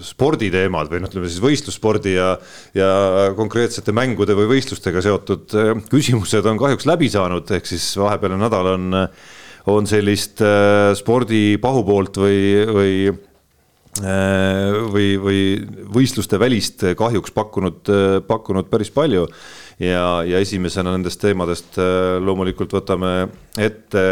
sporditeemad 0.06 0.90
või 0.92 1.04
noh, 1.04 1.12
ütleme 1.12 1.30
siis 1.30 1.42
võistlusspordi 1.44 2.16
ja, 2.16 2.32
ja 2.78 2.90
konkreetsete 3.38 3.94
mängude 3.96 4.36
või 4.38 4.50
võistlustega 4.56 5.04
seotud 5.06 5.54
äh, 5.58 5.74
küsimused 5.92 6.48
on 6.50 6.60
kahjuks 6.62 6.90
läbi 6.90 7.12
saanud, 7.14 7.50
ehk 7.54 7.70
siis 7.70 7.86
vahepealne 8.02 8.42
nädal 8.42 8.72
on, 8.74 9.02
on 9.76 9.90
sellist 9.90 10.42
äh, 10.46 10.92
spordi 10.98 11.60
pahupoolt 11.62 12.18
või, 12.24 12.40
või 12.72 12.96
või, 14.00 15.08
või 15.20 15.40
võistluste 15.92 16.40
välist 16.40 16.86
kahjuks 16.98 17.34
pakkunud, 17.36 17.90
pakkunud 18.28 18.70
päris 18.72 18.92
palju. 18.96 19.26
ja, 19.80 20.24
ja 20.24 20.40
esimesena 20.40 20.94
nendest 20.96 21.20
teemadest 21.20 21.76
loomulikult 22.24 22.72
võtame 22.78 23.12
ette 23.60 24.06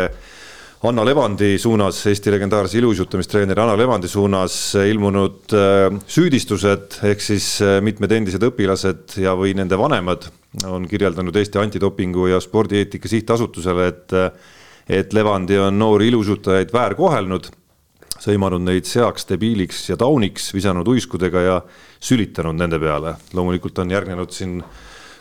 Anna 0.82 1.04
Levandi 1.04 1.58
suunas, 1.60 1.98
Eesti 2.08 2.32
legendaarse 2.32 2.78
iluuisutamistreeneri 2.80 3.60
Anna 3.60 3.74
Levandi 3.76 4.08
suunas 4.08 4.54
ilmunud 4.80 5.52
äh, 5.52 5.90
süüdistused 6.08 7.02
ehk 7.04 7.20
siis 7.20 7.48
äh, 7.60 7.82
mitmed 7.84 8.14
endised 8.16 8.46
õpilased 8.48 9.18
ja, 9.20 9.34
või 9.36 9.52
nende 9.60 9.76
vanemad 9.76 10.30
on 10.70 10.88
kirjeldanud 10.88 11.36
Eesti 11.36 11.60
Antidopingu 11.60 12.30
ja 12.32 12.40
Spordieetika 12.40 13.12
Sihtasutusele, 13.12 13.90
et 13.92 14.16
äh, 14.16 14.32
et 14.90 15.12
Levandi 15.14 15.60
on 15.62 15.76
noori 15.78 16.08
iluuisutajaid 16.10 16.72
väärkohelnud, 16.74 17.52
sõimanud 18.20 18.64
neid 18.66 18.86
seaks, 18.86 19.26
debiiliks 19.30 19.86
ja 19.90 19.98
tauniks, 19.98 20.52
visanud 20.54 20.88
uiskudega 20.88 21.42
ja 21.46 21.62
sülitanud 22.00 22.56
nende 22.56 22.80
peale. 22.80 23.16
loomulikult 23.34 23.80
on 23.80 23.92
järgnenud 23.92 24.32
siin 24.36 24.60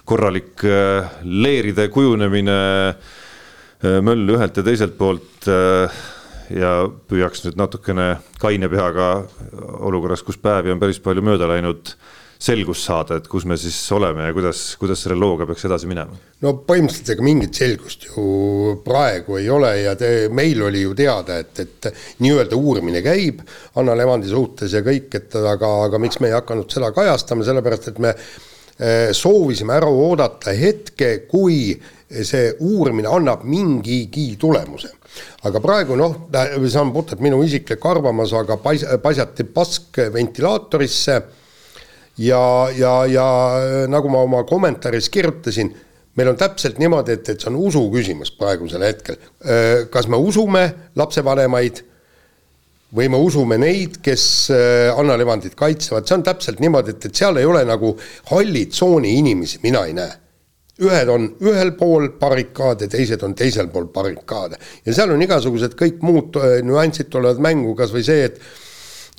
korralik 0.08 0.62
leeride 1.22 1.88
kujunemine 1.88 2.58
Äh, 3.78 4.00
möllu 4.02 4.34
ühelt 4.34 4.56
ja 4.58 4.62
teiselt 4.66 4.96
poolt 4.98 5.46
äh, 5.46 5.98
ja 6.50 6.70
püüaks 6.90 7.44
nüüd 7.44 7.58
natukene 7.60 8.16
kaine 8.42 8.66
peaga 8.72 9.20
olukorras, 9.86 10.24
kus 10.26 10.40
päevi 10.42 10.72
on 10.72 10.80
päris 10.82 10.98
palju 11.04 11.22
mööda 11.22 11.46
läinud, 11.46 11.92
selgust 12.38 12.86
saada, 12.86 13.18
et 13.18 13.26
kus 13.30 13.44
me 13.50 13.56
siis 13.58 13.76
oleme 13.94 14.28
ja 14.28 14.34
kuidas, 14.34 14.62
kuidas 14.78 15.00
selle 15.02 15.16
looga 15.18 15.46
peaks 15.48 15.66
edasi 15.66 15.88
minema? 15.90 16.14
no 16.44 16.52
põhimõtteliselt 16.66 17.16
ega 17.16 17.24
mingit 17.26 17.58
selgust 17.58 18.06
ju 18.06 18.76
praegu 18.84 19.40
ei 19.40 19.48
ole 19.50 19.72
ja 19.80 19.96
te, 19.98 20.28
meil 20.30 20.62
oli 20.68 20.84
ju 20.84 20.94
teada, 20.98 21.40
et, 21.42 21.64
et 21.64 21.88
nii-öelda 22.22 22.58
uurimine 22.58 23.02
käib 23.02 23.42
Anna 23.80 23.96
Levandi 23.98 24.30
suhtes 24.30 24.76
ja 24.76 24.84
kõik, 24.86 25.10
et 25.18 25.34
aga, 25.40 25.72
aga 25.88 25.98
miks 26.02 26.20
me 26.22 26.30
ei 26.30 26.36
hakanud 26.36 26.70
seda 26.70 26.92
kajastama, 26.94 27.46
sellepärast 27.46 27.90
et 27.90 27.98
me 28.04 28.14
äh, 28.14 29.10
soovisime 29.18 29.74
ära 29.74 29.90
oodata 29.90 30.54
hetke, 30.54 31.24
kui 31.26 31.74
see 32.08 32.52
uurimine 32.64 33.10
annab 33.10 33.42
mingigi 33.44 34.30
tulemuse. 34.40 34.94
aga 35.42 35.60
praegu 35.60 35.96
noh, 35.98 36.14
see 36.30 36.78
on 36.80 36.94
puhtalt 36.94 37.20
minu 37.24 37.42
isiklik 37.42 37.82
arvamus, 37.84 38.32
aga 38.38 38.60
pais-, 38.62 38.86
paisati 39.02 39.44
pask 39.44 39.98
ventilaatorisse 40.14 41.18
ja, 42.18 42.68
ja, 42.76 42.94
ja 43.06 43.26
nagu 43.90 44.10
ma 44.12 44.22
oma 44.26 44.44
kommentaaris 44.48 45.10
kirjutasin, 45.14 45.72
meil 46.18 46.32
on 46.32 46.38
täpselt 46.38 46.80
niimoodi, 46.82 47.18
et, 47.18 47.28
et 47.34 47.40
see 47.40 47.50
on 47.50 47.58
usu 47.68 47.84
küsimus 47.92 48.32
praegusel 48.34 48.82
hetkel. 48.82 49.18
kas 49.90 50.08
me 50.10 50.18
usume 50.18 50.64
lapsevanemaid 50.98 51.84
või 52.98 53.10
me 53.12 53.20
usume 53.22 53.58
neid, 53.60 54.00
kes 54.02 54.24
Anna 54.96 55.18
Levandit 55.20 55.54
kaitsevad, 55.54 56.08
see 56.08 56.16
on 56.16 56.24
täpselt 56.26 56.62
niimoodi, 56.64 56.96
et, 56.96 57.10
et 57.10 57.20
seal 57.22 57.38
ei 57.38 57.46
ole 57.46 57.62
nagu 57.68 57.92
halli 58.32 58.66
tsooni 58.72 59.14
inimesi, 59.20 59.60
mina 59.62 59.84
ei 59.86 59.94
näe 59.94 60.16
ühed 60.84 61.10
on 61.10 61.26
ühel 61.42 61.72
pool 61.78 62.12
barrikaade, 62.20 62.88
teised 62.90 63.22
on 63.26 63.34
teisel 63.38 63.68
pool 63.72 63.88
barrikaade. 63.94 64.58
ja 64.86 64.94
seal 64.94 65.10
on 65.14 65.22
igasugused 65.22 65.74
kõik 65.78 66.02
muud 66.06 66.38
äh, 66.38 66.58
nüansid 66.66 67.10
tulevad 67.10 67.42
mängu, 67.42 67.74
kas 67.78 67.92
või 67.94 68.04
see, 68.06 68.28
et 68.30 68.38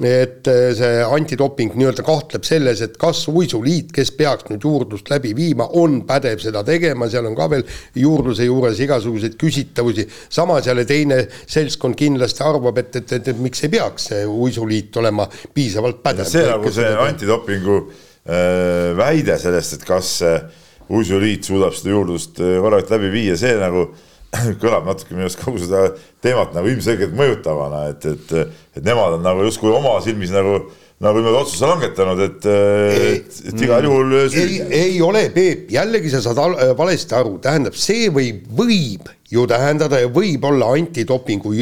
et 0.07 0.47
äh, 0.47 0.69
see 0.77 1.01
antidoping 1.03 1.73
nii-öelda 1.79 2.05
kahtleb 2.07 2.45
selles, 2.47 2.83
et 2.85 2.95
kas 3.01 3.25
uisuliit, 3.31 3.91
kes 3.95 4.13
peaks 4.17 4.47
nüüd 4.51 4.63
juurdlust 4.67 5.09
läbi 5.11 5.33
viima, 5.37 5.67
on 5.79 6.01
pädev 6.07 6.41
seda 6.43 6.63
tegema, 6.67 7.09
seal 7.11 7.27
on 7.29 7.37
ka 7.37 7.49
veel 7.51 7.65
juurdluse 7.99 8.47
juures 8.47 8.79
igasuguseid 8.85 9.35
küsitavusi, 9.39 10.07
samas 10.29 10.69
jälle 10.69 10.85
teine 10.89 11.23
seltskond 11.41 11.97
kindlasti 11.99 12.45
arvab, 12.45 12.79
et, 12.83 12.95
et, 13.01 13.17
et, 13.19 13.33
et 13.33 13.43
miks 13.43 13.65
ei 13.65 13.73
peaks 13.73 14.09
see 14.13 14.23
uisuliit 14.25 14.95
olema 15.01 15.27
piisavalt 15.53 16.03
pädev. 16.05 16.29
see 16.29 16.47
nagu 16.47 16.71
see 16.73 16.95
antidopingu 17.07 17.77
äh, 17.83 18.97
väide 18.97 19.39
sellest, 19.41 19.79
et 19.79 19.87
kas 19.87 20.17
äh, 20.27 20.41
uisuliit 20.89 21.45
suudab 21.45 21.75
seda 21.77 21.93
juurdlust 21.93 22.39
eh, 22.41 22.57
korralikult 22.61 22.95
läbi 22.97 23.11
viia, 23.13 23.37
see 23.39 23.55
nagu 23.59 23.89
kõlab 24.61 24.85
natuke 24.89 25.15
minu 25.15 25.25
arust 25.25 25.39
kogu 25.41 25.61
seda 25.61 25.87
teemat 26.23 26.53
nagu 26.55 26.69
ilmselgelt 26.69 27.15
mõjutavana, 27.17 27.87
et, 27.93 28.05
et, 28.05 28.53
et 28.77 28.85
nemad 28.85 29.17
on 29.17 29.25
nagu 29.25 29.47
justkui 29.47 29.71
oma 29.73 29.97
silmis 30.05 30.33
nagu 30.33 30.61
nagu 30.99 31.15
niimoodi 31.15 31.39
otsuse 31.39 31.63
langetanud, 31.63 32.19
et, 32.25 32.45
et, 32.49 33.35
et 33.47 33.61
igal 33.63 33.85
juhul 33.87 34.17
ei, 34.27 34.57
ei 34.81 34.97
ole, 35.01 35.29
Peep, 35.31 35.69
jällegi 35.71 36.11
sa 36.11 36.19
saad 36.25 36.57
valesti 36.75 37.15
aru, 37.15 37.37
tähendab, 37.43 37.77
see 37.79 38.09
võib, 38.11 38.43
võib 38.57 39.07
ju 39.31 39.45
tähendada 39.47 40.01
ja 40.03 40.09
võib-olla 40.11 40.73
antidopingu 40.75 41.53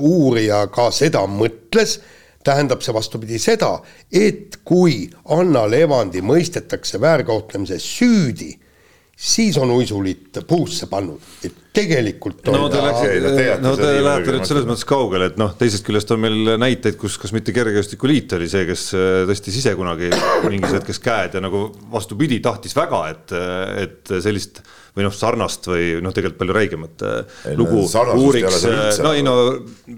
uurija 0.00 0.62
ka 0.72 0.88
seda 0.96 1.26
mõtles, 1.28 1.98
tähendab 2.46 2.80
see 2.80 2.96
vastupidi 2.96 3.40
seda, 3.42 3.74
et 4.08 4.62
kui 4.64 5.02
Anna 5.36 5.66
Levandi 5.68 6.24
mõistetakse 6.24 7.00
väärkohtlemises 7.02 7.84
süüdi 7.98 8.54
siis 9.16 9.56
on 9.58 9.70
uisuliit 9.70 10.38
puusse 10.46 10.86
pannud, 10.86 11.20
et 11.44 11.54
tegelikult 11.76 12.46
no 12.48 12.68
te 12.72 12.80
lähete, 12.80 13.58
no 13.62 13.74
te 13.78 13.90
lähete 14.00 14.34
nüüd 14.36 14.48
selles 14.48 14.66
mõttes 14.68 14.86
kaugele, 14.88 15.30
et 15.32 15.38
noh, 15.40 15.52
teisest 15.58 15.84
küljest 15.86 16.10
on 16.14 16.22
meil 16.22 16.54
näiteid, 16.60 16.96
kus 17.00 17.18
kas 17.20 17.34
mitte 17.36 17.54
Kergejõustikuliit 17.56 18.36
oli 18.38 18.48
see, 18.50 18.64
kes 18.68 18.88
äh, 18.96 19.20
tõstis 19.28 19.60
ise 19.60 19.76
kunagi 19.78 20.10
mingis 20.48 20.76
hetkes 20.78 21.02
käed 21.04 21.36
ja 21.36 21.44
nagu 21.44 21.68
vastupidi, 21.92 22.40
tahtis 22.44 22.76
väga, 22.76 23.02
et, 23.12 23.36
et 23.84 24.16
sellist 24.24 24.64
või 24.96 25.04
noh, 25.04 25.12
sarnast 25.12 25.66
või 25.68 25.88
noh, 26.00 26.12
tegelikult 26.16 26.38
palju 26.40 26.54
räigemat 26.56 27.02
äh, 27.04 27.40
ei, 27.50 27.56
lugu 27.58 27.82
uuriks, 27.84 28.64
no 29.04 29.12
ei 29.12 29.24
no 29.24 29.34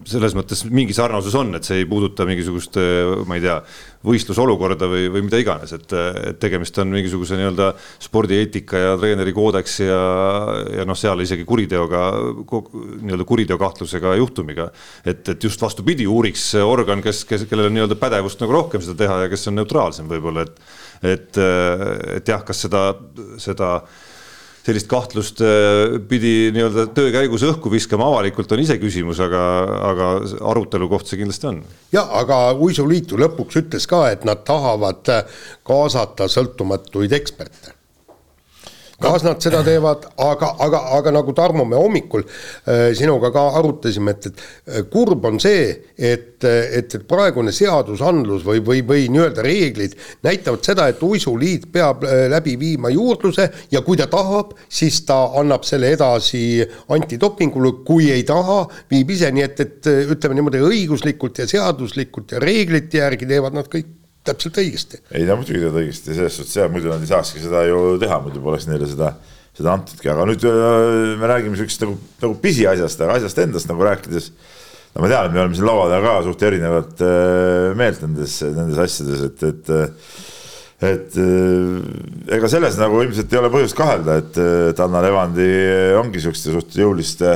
selles 0.08 0.34
mõttes 0.34 0.64
mingi 0.66 0.96
sarnasus 0.96 1.36
on, 1.38 1.54
et 1.54 1.68
see 1.68 1.84
ei 1.84 1.86
puuduta 1.88 2.26
mingisugust, 2.26 2.80
äh, 2.82 3.12
ma 3.28 3.38
ei 3.38 3.44
tea, 3.46 3.60
võistlusolukorda 4.08 4.88
või, 4.90 5.06
või 5.10 5.24
mida 5.26 5.38
iganes, 5.42 5.72
et, 5.74 5.94
et 6.30 6.38
tegemist 6.42 6.76
on 6.82 6.90
mingisuguse 6.90 7.38
nii-öelda 7.38 7.72
spordieetika 8.02 8.82
ja 8.82 8.92
treeneri 8.98 9.34
koodeksi 9.34 9.86
ja, 9.86 10.02
ja 10.80 10.86
noh, 10.86 10.98
seal 10.98 11.22
isegi 11.22 11.46
kuriteoga, 11.68 12.02
nii-öelda 13.02 13.24
kuriteokahtlusega 13.24 14.14
juhtumiga. 14.16 14.70
et, 15.04 15.28
et 15.28 15.44
just 15.44 15.62
vastupidi, 15.62 16.06
uuriks 16.06 16.54
organ, 16.54 17.02
kes, 17.02 17.24
kes, 17.24 17.46
kellel 17.50 17.68
on 17.68 17.74
nii-öelda 17.76 17.96
pädevust 17.96 18.40
nagu 18.40 18.52
rohkem 18.52 18.82
seda 18.82 18.96
teha 19.04 19.22
ja 19.24 19.28
kes 19.28 19.48
on 19.48 19.58
neutraalsem 19.60 20.08
võib-olla, 20.08 20.46
et 20.46 20.60
et, 20.98 21.36
et 22.18 22.28
jah, 22.28 22.40
kas 22.42 22.64
seda, 22.64 22.80
seda 23.38 23.68
sellist 24.66 24.88
kahtlust 24.90 25.38
äh, 25.46 25.94
pidi 26.10 26.50
nii-öelda 26.52 26.88
töö 26.96 27.12
käigus 27.14 27.44
õhku 27.46 27.70
viskama 27.70 28.08
avalikult, 28.10 28.50
on 28.52 28.64
iseküsimus, 28.64 29.20
aga, 29.22 29.44
aga 29.92 30.10
arutelu 30.50 30.90
koht 30.90 31.08
see 31.08 31.22
kindlasti 31.22 31.48
on. 31.52 31.62
jah, 31.94 32.10
aga 32.18 32.40
uisuliit 32.58 33.14
ju 33.14 33.20
lõpuks 33.22 33.62
ütles 33.62 33.86
ka, 33.88 34.08
et 34.10 34.26
nad 34.28 34.42
tahavad 34.48 35.06
kaasata 35.68 36.28
sõltumatuid 36.32 37.14
eksperte 37.16 37.77
kas 38.98 39.22
nad 39.22 39.38
seda 39.42 39.60
teevad, 39.66 40.08
aga, 40.18 40.50
aga, 40.64 40.80
aga 40.96 41.12
nagu 41.14 41.32
Tarmo, 41.36 41.64
me 41.68 41.78
hommikul 41.78 42.24
äh, 42.24 42.88
sinuga 42.98 43.30
ka 43.34 43.44
arutasime, 43.60 44.14
et, 44.16 44.26
et 44.26 44.40
äh, 44.40 44.86
kurb 44.90 45.26
on 45.28 45.38
see, 45.42 45.68
et, 45.94 46.42
et, 46.42 46.96
et 46.96 47.06
praegune 47.08 47.54
seadusandlus 47.54 48.42
või, 48.46 48.62
või, 48.66 48.82
või 48.86 49.06
nii-öelda 49.14 49.44
reeglid 49.46 49.94
näitavad 50.26 50.66
seda, 50.66 50.88
et 50.90 51.02
uisuliit 51.04 51.68
peab 51.74 52.02
äh, 52.08 52.26
läbi 52.32 52.56
viima 52.58 52.90
juurdluse 52.94 53.46
ja 53.70 53.84
kui 53.86 54.00
ta 54.00 54.08
tahab, 54.10 54.56
siis 54.66 55.04
ta 55.06 55.20
annab 55.38 55.66
selle 55.68 55.92
edasi 55.94 56.42
antidopingule, 56.94 57.76
kui 57.86 58.10
ei 58.14 58.26
taha, 58.26 58.64
viib 58.90 59.14
ise, 59.14 59.30
nii 59.34 59.46
et, 59.46 59.62
et 59.62 59.92
ütleme 60.16 60.40
niimoodi 60.40 60.64
õiguslikult 60.72 61.38
ja 61.44 61.46
seaduslikult 61.50 62.34
ja 62.34 62.42
reeglite 62.42 62.98
järgi 62.98 63.30
teevad 63.30 63.54
nad 63.54 63.70
kõik 63.70 63.94
täpselt 64.28 64.60
õigesti. 64.62 65.00
ei 65.14 65.26
no 65.28 65.38
muidugi 65.40 65.62
teevad 65.62 65.80
õigesti, 65.82 66.14
selles 66.16 66.38
suhtes 66.38 66.56
jah, 66.58 66.70
muidu 66.72 66.92
nad 66.92 67.02
ei 67.04 67.10
saakski 67.10 67.42
seda 67.42 67.64
ju 67.68 67.96
teha, 68.02 68.20
muidu 68.24 68.42
poleks 68.44 68.68
neile 68.70 68.88
seda, 68.90 69.12
seda 69.56 69.74
antudki, 69.74 70.10
aga 70.12 70.28
nüüd 70.28 70.46
äh, 70.48 71.16
me 71.20 71.32
räägime 71.32 71.58
siuksest 71.58 71.84
nagu, 71.86 71.98
nagu 72.22 72.38
pisiasjast, 72.44 73.04
aga 73.04 73.18
asjast 73.18 73.42
endast 73.44 73.70
nagu 73.70 73.84
rääkides. 73.86 74.30
no 74.94 75.04
ma 75.04 75.12
tean, 75.12 75.28
et 75.28 75.36
me 75.36 75.44
oleme 75.44 75.58
siin 75.58 75.68
laua 75.68 75.90
taga 75.90 76.16
ka 76.16 76.24
suht 76.28 76.48
erinevat 76.48 77.04
äh, 77.04 77.68
meelt 77.78 78.02
nendes, 78.06 78.40
nendes 78.46 78.82
asjades, 78.86 79.28
et, 79.30 79.46
et 79.52 80.26
et 80.78 81.16
ega 82.30 82.46
selles 82.46 82.76
nagu 82.78 83.00
ilmselt 83.02 83.32
ei 83.34 83.38
ole 83.40 83.48
põhjust 83.50 83.74
kahelda, 83.74 84.20
et, 84.20 84.36
Anna 84.78 85.00
Levandi 85.02 85.48
ongi 85.98 86.22
siukeste 86.22 86.52
suht 86.54 86.76
jõuliste 86.78 87.32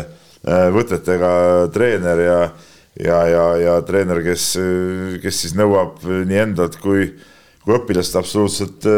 võtetega 0.47 1.33
treener 1.75 2.23
ja 2.23 2.37
ja, 3.01 3.21
ja, 3.29 3.45
ja 3.61 3.77
treener, 3.87 4.23
kes, 4.25 4.47
kes 5.23 5.43
siis 5.45 5.55
nõuab 5.59 6.03
nii 6.05 6.41
endalt 6.43 6.79
kui, 6.83 7.09
kui 7.63 7.77
õpilast 7.79 8.19
absoluutselt 8.21 8.89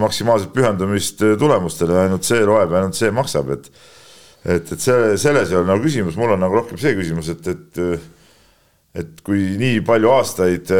maksimaalset 0.00 0.52
pühendumist 0.54 1.22
tulemustele, 1.40 1.96
ainult 2.04 2.28
see 2.28 2.44
loeb, 2.44 2.74
ainult 2.74 2.98
see 2.98 3.14
maksab, 3.14 3.54
et 3.56 3.70
et, 4.48 4.68
et 4.72 4.80
see, 4.80 5.16
selles 5.18 5.50
ei 5.50 5.58
ole 5.58 5.66
nagu 5.66 5.82
küsimus, 5.82 6.16
mul 6.16 6.36
on 6.36 6.40
nagu 6.40 6.54
rohkem 6.60 6.78
see 6.80 6.94
küsimus, 6.96 7.28
et, 7.32 7.48
et 7.50 7.82
et 8.98 9.20
kui 9.26 9.42
nii 9.60 9.82
palju 9.86 10.10
aastaid 10.14 10.70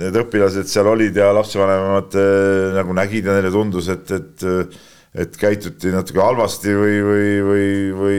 need 0.00 0.16
õpilased 0.22 0.70
seal 0.70 0.88
olid 0.88 1.18
ja 1.18 1.28
lapsevanemad 1.36 2.14
nagu 2.78 2.94
nägid 2.96 3.28
ja 3.28 3.34
neile 3.36 3.52
tundus, 3.54 3.90
et, 3.92 4.14
et 4.16 4.78
et 5.10 5.34
käituti 5.34 5.90
natuke 5.90 6.22
halvasti 6.22 6.74
või, 6.78 6.98
või, 7.02 7.30
või, 7.42 7.70
või 7.98 8.18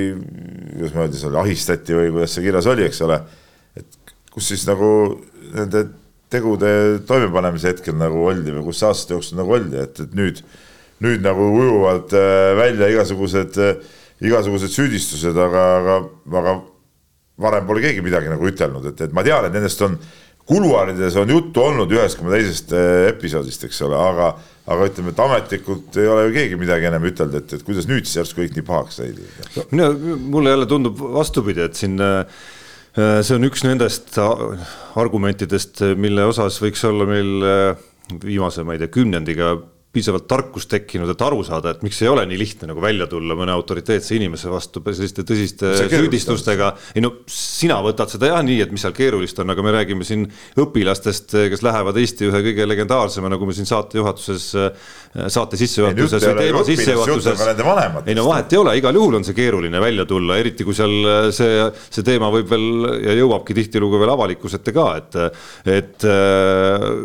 kuidas 0.74 0.96
ma 0.96 1.06
ütlen, 1.08 1.38
ahistati 1.40 1.96
või 1.96 2.10
kuidas 2.12 2.36
see 2.36 2.44
kirjas 2.44 2.68
oli, 2.68 2.84
eks 2.88 3.00
ole. 3.06 3.22
Kus 4.42 4.50
siis 4.56 4.66
nagu 4.66 4.90
nende 5.54 5.86
tegude 6.34 6.74
toimepanemise 7.06 7.76
hetkel 7.76 7.98
nagu 8.00 8.26
oldi 8.32 8.54
või 8.56 8.66
kus 8.72 8.82
aastate 8.88 9.14
jooksul 9.14 9.38
nagu 9.38 9.54
oldi, 9.54 9.78
et, 9.84 10.00
et 10.02 10.16
nüüd, 10.18 10.42
nüüd 11.06 11.22
nagu 11.22 11.46
ujuvad 11.60 12.16
äh, 12.18 12.54
välja 12.58 12.90
igasugused, 12.90 13.60
igasugused 14.24 14.74
süüdistused, 14.74 15.38
aga, 15.38 15.66
aga, 15.78 15.98
aga 16.42 16.56
varem 17.42 17.68
pole 17.68 17.84
keegi 17.86 18.04
midagi 18.06 18.32
nagu 18.32 18.48
ütelnud, 18.50 18.88
et, 18.90 19.06
et 19.06 19.14
ma 19.14 19.26
tean, 19.28 19.46
et 19.46 19.54
nendest 19.54 19.84
on 19.86 20.00
kuluaarides 20.50 21.20
on 21.22 21.30
juttu 21.30 21.62
olnud 21.62 21.92
ühest 21.94 22.18
koma 22.18 22.34
teisest 22.34 22.74
äh, 22.74 23.10
episoodist, 23.12 23.68
eks 23.68 23.84
ole, 23.86 24.00
aga, 24.00 24.32
aga 24.72 24.88
ütleme, 24.90 25.14
et 25.14 25.22
ametlikult 25.26 26.00
ei 26.02 26.10
ole 26.10 26.26
ju 26.26 26.34
keegi 26.40 26.58
midagi 26.64 26.90
enam 26.90 27.06
ütelnud, 27.12 27.38
et, 27.44 27.54
et 27.60 27.68
kuidas 27.68 27.86
nüüd 27.92 28.08
siis 28.08 28.24
järsku 28.24 28.42
kõik 28.42 28.58
nii 28.58 28.66
pahaks 28.72 28.98
said 29.04 29.20
no,? 29.20 29.68
mina, 29.76 29.92
mulle 30.34 30.56
jälle 30.56 30.72
tundub 30.72 31.06
vastupidi, 31.20 31.68
et 31.68 31.78
siin 31.78 32.00
äh, 32.02 32.42
see 32.96 33.36
on 33.38 33.48
üks 33.48 33.64
nendest 33.64 34.18
argumentidest, 35.00 35.84
mille 35.96 36.26
osas 36.28 36.60
võiks 36.64 36.84
olla 36.88 37.08
meil 37.08 37.46
äh, 37.48 37.86
viimase, 38.24 38.66
ma 38.68 38.76
ei 38.76 38.82
tea, 38.82 38.92
kümnendiga 38.92 39.54
piisavalt 39.92 40.24
tarkust 40.30 40.70
tekkinud, 40.72 41.10
et 41.12 41.22
aru 41.26 41.42
saada, 41.44 41.74
et 41.74 41.82
miks 41.84 41.98
ei 42.00 42.08
ole 42.08 42.24
nii 42.30 42.38
lihtne 42.40 42.70
nagu 42.70 42.80
välja 42.84 43.10
tulla 43.12 43.36
mõne 43.36 43.52
autoriteetse 43.52 44.16
inimese 44.16 44.48
vastu 44.52 44.80
selliste 44.88 45.26
tõsiste 45.28 45.74
süüdistustega. 45.92 46.70
ei 46.96 47.04
no 47.04 47.12
sina 47.28 47.82
võtad 47.84 48.14
seda 48.14 48.30
jah 48.32 48.40
nii, 48.46 48.62
et 48.64 48.72
mis 48.72 48.86
seal 48.86 48.96
keerulist 48.96 49.42
on, 49.44 49.52
aga 49.52 49.66
me 49.66 49.74
räägime 49.76 50.08
siin 50.08 50.24
õpilastest, 50.64 51.36
kes 51.52 51.64
lähevad 51.68 52.00
Eesti 52.00 52.30
ühe 52.30 52.42
kõige 52.46 52.68
legendaarsema, 52.72 53.32
nagu 53.34 53.50
me 53.50 53.56
siin 53.58 53.68
saate 53.68 54.00
juhatuses, 54.00 54.46
saate 55.28 55.60
sissejuhatuses 55.60 56.24
või 56.24 56.40
teema 56.40 56.64
sissejuhatuses. 56.70 57.44
ei 58.06 58.16
no 58.16 58.26
vahet 58.30 58.56
ei 58.56 58.62
ole, 58.62 58.78
igal 58.80 58.96
juhul 58.96 59.20
on 59.20 59.28
see 59.28 59.36
keeruline 59.36 59.84
välja 59.84 60.08
tulla, 60.08 60.40
eriti 60.40 60.68
kui 60.68 60.78
seal 60.78 60.96
see, 61.36 61.68
see 61.90 62.08
teema 62.08 62.32
võib 62.32 62.48
veel 62.48 62.88
ja 63.10 63.18
jõuabki 63.20 63.60
tihtilugu 63.60 64.00
veel 64.00 64.16
avalikkuse 64.16 64.62
ette 64.62 64.72
ka, 64.72 64.88
et, 65.04 65.20
et 65.68 66.10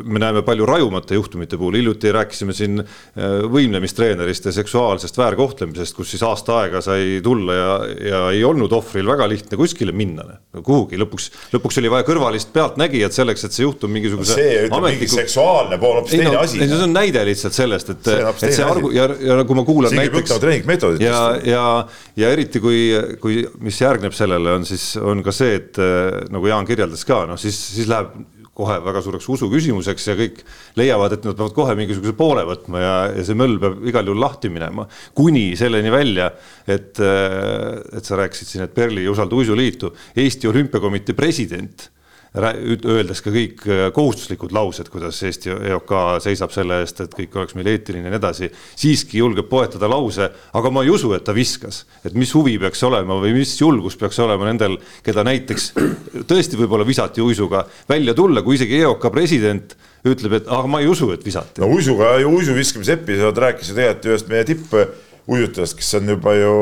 me 0.06 0.22
näeme 0.22 0.46
palju 0.46 0.70
rajumate 0.70 1.18
juhtumite 1.18 1.58
puhul, 1.58 1.80
hiljuti 1.82 2.14
rääkisime 2.14 2.54
siin 2.54 2.75
siin 2.76 2.82
äh, 2.84 3.46
võimlemistreenerist 3.52 4.48
ja 4.48 4.52
seksuaalsest 4.52 5.18
väärkohtlemisest, 5.18 5.96
kus 5.96 6.12
siis 6.12 6.22
aasta 6.26 6.60
aega 6.62 6.82
sai 6.84 7.20
tulla 7.24 7.56
ja, 7.56 7.72
ja 8.10 8.20
ei 8.34 8.44
olnud 8.44 8.72
ohvril 8.72 9.06
väga 9.08 9.28
lihtne 9.30 9.58
kuskile 9.58 9.94
minna, 9.96 10.24
kuhugi 10.56 10.98
lõpuks, 11.00 11.30
lõpuks 11.54 11.80
oli 11.80 11.92
vaja 11.92 12.06
kõrvalist 12.08 12.52
pealtnägijat 12.54 13.16
selleks, 13.16 13.46
et 13.46 13.56
see 13.56 13.64
juhtum 13.64 13.92
mingisuguse. 13.94 14.36
see 14.36 14.58
ütleb 14.66 14.78
ametliku... 14.78 15.06
mingi 15.06 15.10
seksuaalne 15.14 15.80
pool 15.82 16.00
hoopis 16.00 16.16
teine 16.16 16.32
no, 16.32 16.42
asi. 16.42 16.60
see 16.62 16.82
on 16.86 16.94
näide 16.96 17.24
lihtsalt 17.28 17.56
sellest, 17.56 17.94
et, 17.96 18.12
et 18.16 18.46
see 18.46 18.66
argu 18.66 18.92
ja, 18.94 19.08
ja 19.20 19.40
nagu 19.40 19.58
ma 19.58 19.66
kuulan 19.66 19.92
Siigi 19.92 20.02
näiteks. 20.02 21.00
ja, 21.02 21.20
ja, 21.44 21.64
ja 22.16 22.32
eriti 22.34 22.62
kui, 22.62 22.80
kui, 23.22 23.42
mis 23.64 23.80
järgneb 23.80 24.14
sellele, 24.16 24.56
on 24.58 24.66
siis, 24.68 24.94
on 25.00 25.24
ka 25.26 25.34
see, 25.34 25.60
et 25.60 25.82
nagu 26.32 26.46
Jaan 26.46 26.66
kirjeldas 26.68 27.04
ka, 27.08 27.24
noh 27.28 27.40
siis, 27.40 27.58
siis 27.76 27.90
läheb 27.90 28.14
kohe 28.56 28.78
väga 28.84 29.02
suureks 29.04 29.28
usuküsimuseks 29.36 30.06
ja 30.10 30.16
kõik 30.18 30.40
leiavad, 30.80 31.16
et 31.16 31.26
nad 31.28 31.36
peavad 31.36 31.56
kohe 31.56 31.74
mingisuguse 31.78 32.16
poole 32.16 32.46
võtma 32.48 32.82
ja, 32.82 32.94
ja 33.18 33.26
see 33.26 33.36
möll 33.38 33.58
peab 33.62 33.84
igal 33.88 34.08
juhul 34.08 34.22
lahti 34.22 34.52
minema. 34.52 34.86
kuni 35.14 35.50
selleni 35.58 35.92
välja, 35.92 36.30
et, 36.66 36.96
et 37.00 38.04
sa 38.04 38.22
rääkisid 38.22 38.52
siin, 38.52 38.64
et 38.66 38.74
Perli 38.76 39.04
ei 39.04 39.12
usalda 39.12 39.36
uisuliitu, 39.36 39.92
Eesti 40.16 40.48
Olümpiakomitee 40.48 41.16
president 41.16 41.90
öeldes 42.36 43.22
ka 43.24 43.32
kõik 43.32 43.62
äh, 43.70 43.86
kohustuslikud 43.96 44.52
laused, 44.52 44.90
kuidas 44.92 45.18
Eesti 45.24 45.54
EOK 45.70 45.92
seisab 46.24 46.52
selle 46.52 46.82
eest, 46.82 47.00
et 47.00 47.14
kõik 47.16 47.36
oleks 47.38 47.56
meil 47.56 47.70
eetiline 47.72 48.10
ja 48.10 48.12
nii 48.12 48.20
edasi, 48.20 48.50
siiski 48.76 49.22
julgeb 49.22 49.48
poetada 49.48 49.88
lause, 49.88 50.28
aga 50.56 50.72
ma 50.72 50.84
ei 50.84 50.92
usu, 50.92 51.14
et 51.16 51.24
ta 51.24 51.32
viskas. 51.36 51.84
et 52.04 52.14
mis 52.14 52.32
huvi 52.36 52.58
peaks 52.60 52.82
olema 52.84 53.16
või 53.22 53.32
mis 53.38 53.54
julgus 53.60 53.96
peaks 53.96 54.18
olema 54.20 54.50
nendel, 54.50 54.76
keda 55.06 55.24
näiteks 55.24 55.72
tõesti 56.30 56.60
võib-olla 56.60 56.86
visati 56.86 57.24
uisuga 57.24 57.64
välja 57.88 58.14
tulla, 58.14 58.44
kui 58.44 58.60
isegi 58.60 58.82
EOK 58.82 59.08
president 59.12 59.76
ütleb, 60.06 60.38
et 60.38 60.52
aga 60.52 60.68
ma 60.70 60.84
ei 60.84 60.92
usu, 60.92 61.10
et 61.16 61.24
visati. 61.24 61.62
no 61.64 61.72
uisuga 61.72 62.18
ju 62.20 62.36
uisu 62.36 62.54
viskamise 62.54 62.98
episood 63.00 63.38
rääkis 63.46 63.72
ju 63.72 63.80
tegelikult 63.80 64.12
ühest 64.12 64.30
meie 64.30 64.44
tippuijutajast, 64.52 65.80
kes 65.80 65.94
on 65.98 66.14
juba 66.16 66.36
ju 66.36 66.54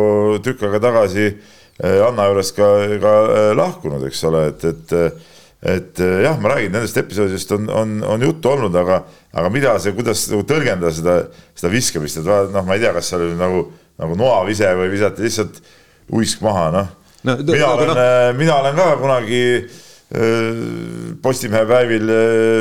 tükk 0.46 0.68
aega 0.68 0.86
tagasi 0.86 1.28
äh, 1.28 1.98
Anna 2.06 2.30
juurest 2.30 2.54
ka, 2.56 2.74
ka 3.02 3.20
äh, 3.26 3.52
lahkunud, 3.58 4.06
eks 4.06 4.26
ole, 4.30 4.48
et, 4.54 4.70
et 4.70 5.00
et 5.64 6.00
eh, 6.00 6.18
jah, 6.26 6.36
ma 6.40 6.52
räägin, 6.52 6.74
nendest 6.74 6.98
episoodidest 7.00 7.54
on, 7.56 7.70
on, 7.72 7.94
on 8.14 8.24
juttu 8.26 8.50
olnud, 8.52 8.74
aga, 8.76 8.98
aga 9.32 9.52
mida 9.52 9.72
see, 9.80 9.94
kuidas 9.96 10.26
nagu 10.28 10.44
tõlgendada 10.48 10.92
seda, 10.92 11.14
seda 11.56 11.70
viskamist, 11.72 12.20
et 12.20 12.28
noh, 12.28 12.66
ma 12.66 12.76
ei 12.76 12.82
tea, 12.82 12.92
kas 12.92 13.08
seal 13.08 13.24
oli 13.24 13.38
nagu, 13.38 13.62
nagu 14.02 14.18
noavise 14.20 14.74
või 14.76 14.90
visati 14.92 15.24
lihtsalt 15.24 15.62
uisk 16.12 16.44
maha, 16.44 16.66
noh 16.74 16.90
no,. 17.24 17.38
mina 17.48 17.70
olen 17.70 17.88
no., 17.88 17.96
eh, 18.02 18.26
mina 18.36 18.58
olen 18.60 18.76
ka 18.76 18.90
kunagi 19.00 19.40
eh, 19.54 20.60
Postimehe 21.24 21.64
päevil 21.70 22.12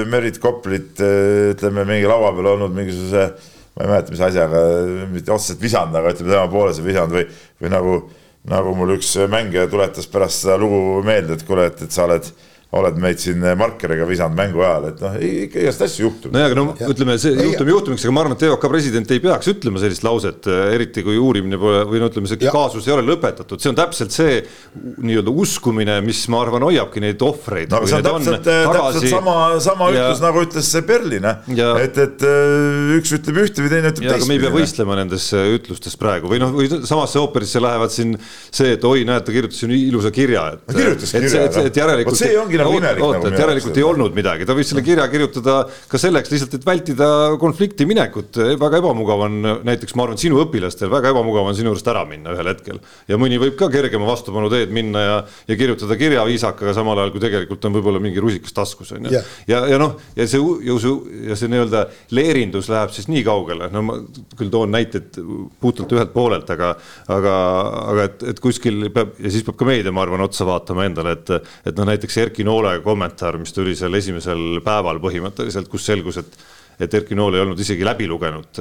Merit 0.08 0.40
Koplit 0.40 1.04
ütleme 1.04 1.84
mingi 1.90 2.08
laua 2.08 2.32
peal 2.38 2.54
olnud 2.54 2.72
mingisuguse, 2.78 3.28
ma 3.76 3.84
ei 3.84 3.92
mäleta, 3.92 4.16
mis 4.16 4.24
asjaga, 4.24 4.64
mitte 5.12 5.36
otseselt 5.36 5.60
visanud, 5.60 6.00
aga 6.00 6.16
ütleme 6.16 6.38
tema 6.38 6.48
poole 6.48 6.72
see 6.72 6.88
visanud 6.88 7.20
või, 7.20 7.28
või 7.60 7.76
nagu, 7.76 8.00
nagu 8.48 8.74
mul 8.80 8.96
üks 8.96 9.12
mängija 9.28 9.68
tuletas 9.68 10.08
pärast 10.08 10.46
seda 10.46 10.56
lugu 10.62 11.04
meelde, 11.04 11.36
et 11.36 11.44
kuule, 11.44 11.68
et, 11.68 11.84
et 11.84 11.92
sa 11.92 12.08
oled 12.08 12.32
oled 12.74 12.98
meid 13.02 13.22
siin 13.22 13.44
markeriga 13.60 14.06
visanud 14.10 14.38
mängu 14.38 14.64
ajal, 14.64 14.88
et 14.90 15.02
noh, 15.04 15.18
ikka 15.46 15.62
igast 15.62 15.84
asju 15.86 16.08
juhtub. 16.08 16.34
nojah, 16.34 16.50
aga 16.50 16.58
no 16.58 16.66
ja. 16.80 16.90
ütleme, 16.94 17.18
see 17.22 17.34
juhtum 17.38 17.70
juhtumiks, 17.70 18.06
aga 18.06 18.16
ma 18.16 18.24
arvan, 18.24 18.38
et 18.38 18.46
EOK 18.48 18.66
president 18.72 19.14
ei 19.14 19.22
peaks 19.24 19.52
ütlema 19.54 19.82
sellist 19.84 20.06
lauset, 20.06 20.50
eriti 20.74 21.04
kui 21.06 21.20
uurimine 21.22 21.60
pole 21.62 21.84
või 21.90 22.02
no 22.02 22.10
ütleme, 22.10 22.30
see 22.32 22.42
ja. 22.42 22.54
kaasus 22.56 22.88
ei 22.90 22.96
ole 22.96 23.06
lõpetatud, 23.06 23.62
see 23.62 23.72
on 23.72 23.78
täpselt 23.78 24.16
see 24.16 24.40
nii-öelda 25.06 25.34
uskumine, 25.44 26.00
mis 26.06 26.24
ma 26.34 26.42
arvan, 26.46 26.66
hoiabki 26.70 27.04
neid 27.04 27.22
ohvreid. 27.26 27.70
no 27.72 27.82
aga 27.82 27.92
see 27.92 28.00
on 28.00 28.08
täpselt, 28.08 28.50
täpselt 28.50 29.10
sama, 29.12 29.38
sama 29.64 29.92
ja. 29.94 30.08
ütlus, 30.08 30.24
nagu 30.26 30.44
ütles 30.48 30.72
see 30.74 30.86
Berlin, 30.90 31.30
et, 31.30 32.02
et 32.08 32.26
äh, 32.28 32.96
üks 32.98 33.14
ütleb 33.20 33.42
ühte 33.46 33.66
või 33.66 33.74
teine 33.76 33.94
ütleb 33.94 34.10
teistpidi. 34.10 34.30
me 34.32 34.40
ei 34.40 34.44
pea 34.48 34.54
võistlema 34.58 34.98
nendes 34.98 35.30
äh, 35.38 35.54
ütlustes 35.60 35.98
praegu 36.00 36.32
või 36.32 36.42
noh, 36.42 36.54
või 36.58 36.70
samasse 36.74 37.22
ooperisse 37.22 37.62
lähevad 37.64 37.94
siin 37.94 38.18
see, 38.24 38.74
et 38.78 38.90
oi, 38.90 39.06
näed, 39.08 39.26
ta 39.28 39.36
kirjutas 39.36 39.62
siin 39.62 39.74
ilusa 39.78 40.12
kirja, 40.14 40.48
et. 40.56 40.66
kirjutas 40.74 41.14
kirja, 41.14 41.46
et 41.64 41.82
järelikult. 41.84 42.18
See 42.64 42.70
nagu 42.70 42.80
imelik. 42.80 43.04
oota, 43.06 43.32
et 43.32 43.44
järelikult 43.44 43.80
ei 43.80 43.86
olnud 43.88 44.18
midagi, 44.18 44.48
ta 44.48 44.56
võis 44.58 44.72
selle 44.72 44.84
kirja 44.86 45.08
kirjutada 45.12 45.58
ka 45.92 46.02
selleks 46.02 46.32
lihtsalt, 46.34 46.58
et 46.58 46.68
vältida 46.68 47.10
konflikti 47.42 47.88
minekut. 47.90 48.40
väga 48.60 48.82
ebamugav 48.82 49.26
on 49.28 49.40
näiteks, 49.68 49.96
ma 50.00 50.08
arvan, 50.08 50.20
sinu 50.22 50.40
õpilastel 50.44 50.92
väga 50.94 51.14
ebamugav 51.14 51.50
on 51.50 51.58
sinu 51.58 51.72
juurest 51.72 51.90
ära 51.92 52.06
minna 52.10 52.34
ühel 52.36 52.52
hetkel. 52.52 52.82
ja 53.08 53.20
mõni 53.22 53.40
võib 53.42 53.58
ka 53.60 53.70
kergema 53.74 54.08
vastupanu 54.10 54.52
teed 54.54 54.74
minna 54.76 55.04
ja, 55.04 55.18
ja 55.50 55.60
kirjutada 55.60 55.98
kirja 56.00 56.26
viisakaga, 56.28 56.76
samal 56.76 57.00
ajal 57.00 57.14
kui 57.16 57.24
tegelikult 57.24 57.66
on 57.68 57.78
võib-olla 57.78 58.02
mingi 58.04 58.24
rusikas 58.24 58.56
taskus 58.56 58.94
on 58.96 59.10
ju. 59.10 59.24
ja, 59.48 59.64
ja 59.70 59.80
noh, 59.82 59.98
ja 60.18 60.28
see 60.30 60.42
jõusu 60.42 60.94
ja 61.30 61.38
see 61.40 61.52
nii-öelda 61.52 61.86
leerindus 62.16 62.70
läheb 62.72 62.94
siis 62.96 63.10
nii 63.12 63.24
kaugele, 63.26 63.70
no 63.74 63.84
ma 63.86 63.98
küll 64.38 64.52
toon 64.54 64.72
näiteid 64.74 65.20
puhtalt 65.62 65.94
ühelt 65.96 66.14
poolelt, 66.14 66.50
aga, 66.54 66.74
aga, 67.12 67.36
aga 67.94 68.08
et, 68.10 68.26
et 68.34 68.42
kuskil 68.44 68.90
peab 68.94 69.18
ja 69.22 69.32
siis 69.34 69.46
peab 69.46 69.58
ka 69.60 69.68
meedia, 69.68 69.94
ma 69.96 70.04
arvan, 70.06 70.24
otsa 70.26 70.48
vaatama 70.48 70.88
endale, 70.88 71.16
et, 71.18 71.52
et 71.70 71.78
noh, 71.78 71.88
näiteks 71.90 72.20
Erki 72.26 72.46
Noole 72.54 72.80
kommentaar, 72.86 73.40
mis 73.42 73.54
tuli 73.54 73.74
seal 73.78 73.98
esimesel 73.98 74.60
päeval 74.66 75.00
põhimõtteliselt, 75.02 75.72
kus 75.72 75.88
selgus, 75.90 76.22
et 76.22 76.44
et 76.82 76.94
Erki 76.98 77.14
Nool 77.14 77.36
ei 77.38 77.44
olnud 77.44 77.60
isegi 77.62 77.86
läbi 77.86 78.08
lugenud 78.10 78.58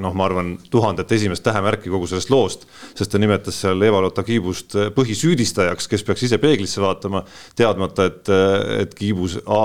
noh, 0.00 0.14
ma 0.16 0.24
arvan, 0.24 0.54
tuhandet 0.72 1.10
esimest 1.12 1.44
tähemärki 1.44 1.92
kogu 1.92 2.08
sellest 2.08 2.30
loost, 2.32 2.64
sest 2.96 3.12
ta 3.12 3.20
nimetas 3.20 3.58
seal 3.60 3.84
Eva-Lotta 3.84 4.24
Kiibust 4.24 4.78
põhisüüdistajaks, 4.96 5.88
kes 5.92 6.06
peaks 6.08 6.24
ise 6.24 6.38
peeglisse 6.40 6.80
vaatama, 6.80 7.20
teadmata, 7.56 8.08
et, 8.08 8.32
et 8.80 8.96
Kiibus 8.96 9.36
A 9.44 9.60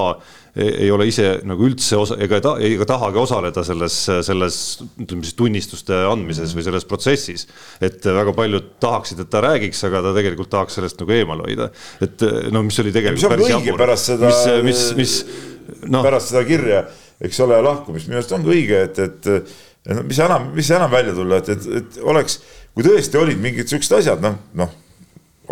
ei 0.59 0.89
ole 0.91 1.07
ise 1.09 1.25
nagu 1.47 1.65
üldse 1.67 1.97
osa 1.99 2.17
ega 2.21 2.39
ta, 2.43 2.53
ega 2.63 2.85
tahagi 2.89 3.19
osaleda 3.21 3.63
selles, 3.65 3.95
selles 4.25 4.57
ütleme 4.99 5.25
siis 5.25 5.37
tunnistuste 5.39 5.99
andmises 6.09 6.53
või 6.57 6.65
selles 6.65 6.87
protsessis. 6.89 7.45
et 7.81 8.05
väga 8.05 8.33
paljud 8.35 8.71
tahaksid, 8.83 9.21
et 9.23 9.29
ta 9.31 9.43
räägiks, 9.45 9.83
aga 9.87 10.01
ta 10.07 10.13
tegelikult 10.17 10.51
tahaks 10.51 10.79
sellest 10.79 10.99
nagu 11.01 11.15
eemal 11.15 11.43
hoida. 11.45 11.69
et 12.03 12.25
no 12.53 12.63
mis 12.67 12.79
oli 12.83 12.93
tegelikult 12.95 13.35
päris 13.35 13.51
jabur. 13.53 13.79
pärast 13.79 14.11
seda, 14.11 14.31
mis, 14.31 14.41
mis, 14.65 14.85
mis 14.99 15.91
noh. 15.93 16.03
pärast 16.05 16.33
seda 16.33 16.43
kirja, 16.47 16.83
eks 17.21 17.43
ole, 17.45 17.59
lahkumist, 17.65 18.09
minu 18.09 18.19
arust 18.21 18.33
ongi 18.35 18.53
õige, 18.55 18.81
et, 18.89 19.03
et 19.05 19.93
no 19.95 20.07
mis 20.07 20.23
enam, 20.25 20.49
mis 20.55 20.73
enam 20.75 20.91
välja 20.91 21.13
tulla, 21.17 21.43
et, 21.43 21.53
et, 21.55 21.69
et 21.81 22.01
oleks, 22.03 22.41
kui 22.73 22.87
tõesti 22.87 23.21
olid 23.21 23.39
mingid 23.41 23.71
siuksed 23.71 23.99
asjad, 24.01 24.25
noh, 24.25 24.41
noh, 24.59 24.75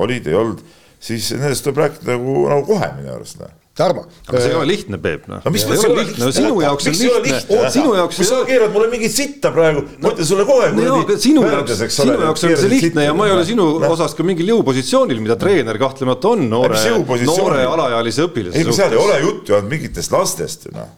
olid, 0.04 0.28
ei 0.28 0.38
olnud 0.38 0.66
siis 1.00 1.30
nendest 1.38 1.62
tuleb 1.66 1.84
rääkida 1.84 2.16
nagu, 2.16 2.44
nagu 2.50 2.66
kohe 2.66 2.90
minu 2.98 3.14
arust 3.14 3.38
noh 3.44 3.54
Tarmo. 3.78 4.08
aga 4.28 4.42
see 4.42 4.50
ei 4.50 4.58
ole 4.58 4.68
lihtne, 4.72 4.98
Peep, 5.02 5.28
noh. 5.30 5.44
no 5.46 5.54
mis 5.54 5.66
mõttes 5.70 5.86
ei 5.86 5.92
ole 5.92 6.04
lihtne? 6.04 6.30
sinu 6.34 6.62
jaoks 6.64 6.88
on 6.90 6.98
lihtne, 6.98 7.58
sinu 7.76 7.94
jaoks. 8.00 8.20
kui 8.20 8.30
sa 8.30 8.42
keerad 8.48 8.74
mulle 8.74 8.90
mingit 8.90 9.14
sitta 9.14 9.52
praegu, 9.54 9.84
ma 10.02 10.14
ütlen 10.16 10.30
sulle 10.32 10.46
kohe. 10.50 10.72
no 10.74 11.00
aga 11.04 11.18
sinu 11.22 11.46
jaoks, 11.46 11.84
sinu 11.94 12.20
jaoks 12.26 12.48
on 12.48 12.56
see 12.64 12.72
lihtne 12.74 13.06
ja 13.06 13.16
ma 13.18 13.28
ei 13.30 13.36
ole 13.38 13.48
sinu 13.48 13.68
no. 13.84 13.92
osas 13.94 14.18
ka 14.18 14.26
mingil 14.26 14.50
jõupositsioonil, 14.56 15.22
mida 15.22 15.38
treener 15.40 15.78
kahtlemata 15.82 16.34
on 16.34 16.48
noore, 16.50 16.80
noore 17.28 17.68
alaealise 17.70 18.26
õpilase 18.26 18.58
suhtes. 18.58 18.74
ei, 18.74 18.80
seal 18.82 18.98
ei 18.98 19.04
ole 19.04 19.20
juttu 19.28 19.60
olnud 19.60 19.78
mingitest 19.78 20.18
lastest 20.18 20.72
ju 20.72 20.74
noh 20.78 20.96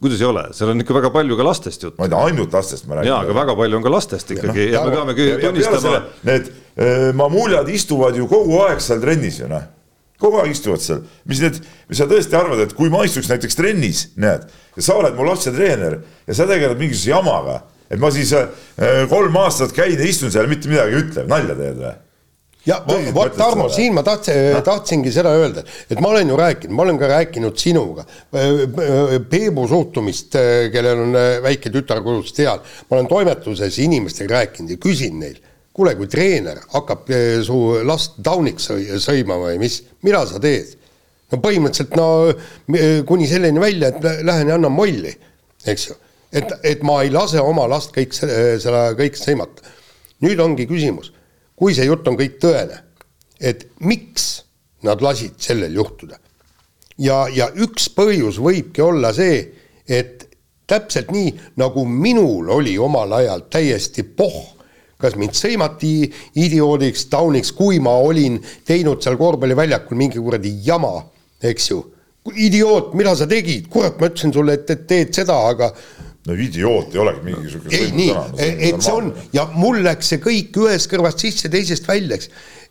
kuidas 0.00 0.20
ei 0.20 0.26
ole, 0.26 0.42
seal 0.52 0.72
on 0.72 0.82
ikka 0.82 0.94
väga 0.96 1.10
palju 1.14 1.36
ka 1.38 1.44
lastest 1.46 1.84
juttu. 1.86 1.96
ma 2.00 2.08
ei 2.08 2.12
tea, 2.12 2.22
ainult 2.28 2.56
lastest 2.56 2.88
ma 2.90 2.98
räägin. 2.98 3.12
jaa, 3.12 3.20
aga 3.24 3.36
väga 3.36 3.54
palju 3.60 3.78
on 3.78 3.84
ka 3.84 3.92
lastest 3.94 4.34
ikkagi 4.34 4.66
ja, 4.72 4.82
no, 4.82 4.90
ja 4.90 5.04
me 5.04 5.14
peamegi 5.14 5.28
tunnistama. 5.44 6.00
Need 6.26 6.50
äh, 6.50 7.06
mamuljad 7.16 7.70
istuvad 7.70 8.18
ju 8.18 8.26
kogu 8.30 8.58
aeg 8.66 8.82
seal 8.82 9.00
trennis 9.04 9.38
ju 9.40 9.48
noh, 9.50 9.62
kogu 10.24 10.40
aeg 10.40 10.54
istuvad 10.54 10.82
seal, 10.84 11.04
mis 11.28 11.42
need, 11.44 11.60
mis 11.90 12.00
sa 12.00 12.08
tõesti 12.10 12.38
arvad, 12.38 12.64
et 12.64 12.74
kui 12.76 12.92
ma 12.92 13.04
istuks 13.06 13.28
näiteks 13.32 13.60
trennis, 13.60 14.06
näed, 14.20 14.48
ja 14.76 14.86
sa 14.86 14.96
oled 15.00 15.16
mu 15.18 15.28
lapse 15.28 15.52
treener 15.54 16.00
ja 16.24 16.36
sa 16.36 16.48
tegeled 16.50 16.80
mingisuguse 16.80 17.12
jamaga, 17.12 17.60
et 17.92 18.00
ma 18.00 18.10
siis 18.14 18.32
äh, 18.36 19.04
kolm 19.10 19.36
aastat 19.42 19.76
käin 19.76 19.98
ja 19.98 20.08
istun 20.08 20.32
seal, 20.34 20.48
mitte 20.50 20.72
midagi 20.72 20.96
ei 20.96 21.04
ütle, 21.04 21.28
nalja 21.30 21.56
teed 21.58 21.78
või? 21.82 21.94
ja 22.64 22.78
vot 23.12 23.36
Tarmo, 23.36 23.68
siin 23.72 23.94
ma 23.96 24.02
tahtsin, 24.06 24.56
tahtsingi 24.64 25.12
seda 25.12 25.34
öelda, 25.36 25.64
et 25.90 26.00
ma 26.00 26.14
olen 26.14 26.30
ju 26.32 26.38
rääkinud, 26.40 26.76
ma 26.76 26.86
olen 26.86 27.00
ka 27.00 27.10
rääkinud 27.12 27.58
sinuga 27.60 28.06
Peebu 28.32 29.66
suhtumist, 29.68 30.38
kellel 30.72 31.02
on 31.04 31.18
väike 31.44 31.72
tütar 31.74 32.00
kodus 32.04 32.32
seal, 32.32 32.62
ma 32.88 32.98
olen 32.98 33.10
toimetuses 33.10 33.78
inimestega 33.84 34.40
rääkinud 34.40 34.76
ja 34.76 34.80
küsin 34.80 35.20
neil, 35.20 35.36
kuule, 35.74 35.96
kui 35.98 36.08
treener 36.10 36.60
hakkab 36.72 37.10
su 37.46 37.58
last 37.86 38.20
tauniks 38.24 38.70
sõimama 39.02 39.50
või 39.50 39.60
mis, 39.66 39.80
mida 40.06 40.24
sa 40.30 40.40
teed? 40.42 40.76
no 41.32 41.40
põhimõtteliselt 41.42 41.96
no 41.98 43.04
kuni 43.08 43.26
selleni 43.26 43.58
välja, 43.58 43.90
et 43.90 44.24
lähen 44.26 44.52
ja 44.52 44.58
annan 44.58 44.72
molli, 44.72 45.10
eks 45.66 45.88
ju. 45.88 45.96
et, 46.30 46.52
et 46.62 46.84
ma 46.86 47.00
ei 47.02 47.10
lase 47.10 47.42
oma 47.42 47.66
last 47.70 47.94
kõik 47.96 48.14
seda, 48.14 48.86
kõik 48.98 49.18
sõimata. 49.18 49.74
nüüd 50.22 50.40
ongi 50.40 50.68
küsimus 50.70 51.10
kui 51.56 51.74
see 51.74 51.86
jutt 51.88 52.06
on 52.10 52.18
kõik 52.18 52.38
tõene, 52.42 52.80
et 53.40 53.66
miks 53.86 54.44
nad 54.84 55.02
lasid 55.02 55.38
sellel 55.40 55.74
juhtuda. 55.74 56.18
ja, 56.98 57.24
ja 57.30 57.48
üks 57.54 57.88
põhjus 57.90 58.38
võibki 58.38 58.82
olla 58.82 59.12
see, 59.14 59.40
et 59.88 60.28
täpselt 60.66 61.10
nii, 61.10 61.32
nagu 61.60 61.84
minul 61.84 62.50
oli 62.50 62.76
omal 62.78 63.12
ajal 63.20 63.46
täiesti 63.50 64.02
pohh, 64.02 64.54
kas 65.00 65.16
mind 65.20 65.36
sõimati 65.36 65.94
idioodiks, 66.40 67.08
tauniks, 67.12 67.52
kui 67.56 67.80
ma 67.82 67.94
olin 68.04 68.38
teinud 68.66 69.02
seal 69.04 69.18
korvpalliväljakul 69.20 69.98
mingi 69.98 70.22
kuradi 70.22 70.54
jama, 70.66 70.96
eks 71.44 71.70
ju. 71.70 71.82
idioot, 72.40 72.94
mida 72.96 73.12
sa 73.18 73.26
tegid, 73.28 73.68
kurat, 73.68 73.98
ma 74.00 74.08
ütlesin 74.08 74.32
sulle, 74.32 74.56
et, 74.56 74.70
et 74.72 74.86
teed 74.88 75.12
seda, 75.12 75.36
aga 75.50 75.68
no 76.24 76.36
idioot 76.40 76.94
ei 76.94 77.00
olegi 77.02 77.24
mingisugune 77.26 77.76
ei 77.76 77.90
nii, 77.92 78.12
et 78.40 78.80
see 78.80 78.94
on 78.96 79.10
ja 79.34 79.44
mul 79.52 79.82
läks 79.84 80.14
see 80.14 80.22
kõik 80.24 80.56
ühest 80.62 80.88
kõrvast 80.92 81.20
sisse, 81.20 81.50
teisest 81.52 81.88
välja, 81.88 82.16
eks. 82.16 82.30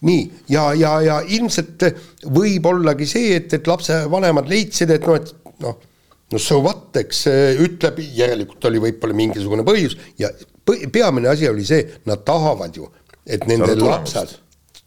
nii, 0.10 0.24
ja, 0.56 0.72
ja, 0.78 0.96
ja 1.06 1.20
ilmselt 1.38 1.86
võib 2.34 2.66
ollagi 2.72 3.06
see, 3.10 3.36
et, 3.38 3.54
et 3.54 3.70
lapsevanemad 3.70 4.50
leidsid, 4.50 4.96
et 4.96 5.06
noh, 5.06 5.20
et 5.22 5.62
noh, 5.62 5.78
no 6.34 6.42
so 6.42 6.58
what, 6.66 6.90
eks 6.98 7.28
ütleb, 7.62 8.02
järelikult 8.18 8.72
oli 8.72 8.82
võib-olla 8.88 9.22
mingisugune 9.22 9.68
põhjus 9.68 10.00
ja 10.18 10.34
peamine 10.66 11.30
asi 11.32 11.50
oli 11.50 11.66
see, 11.68 11.84
nad 12.10 12.24
tahavad 12.26 12.78
ju, 12.78 12.88
et 13.26 13.46
nende 13.50 13.76
lapsed 13.80 14.38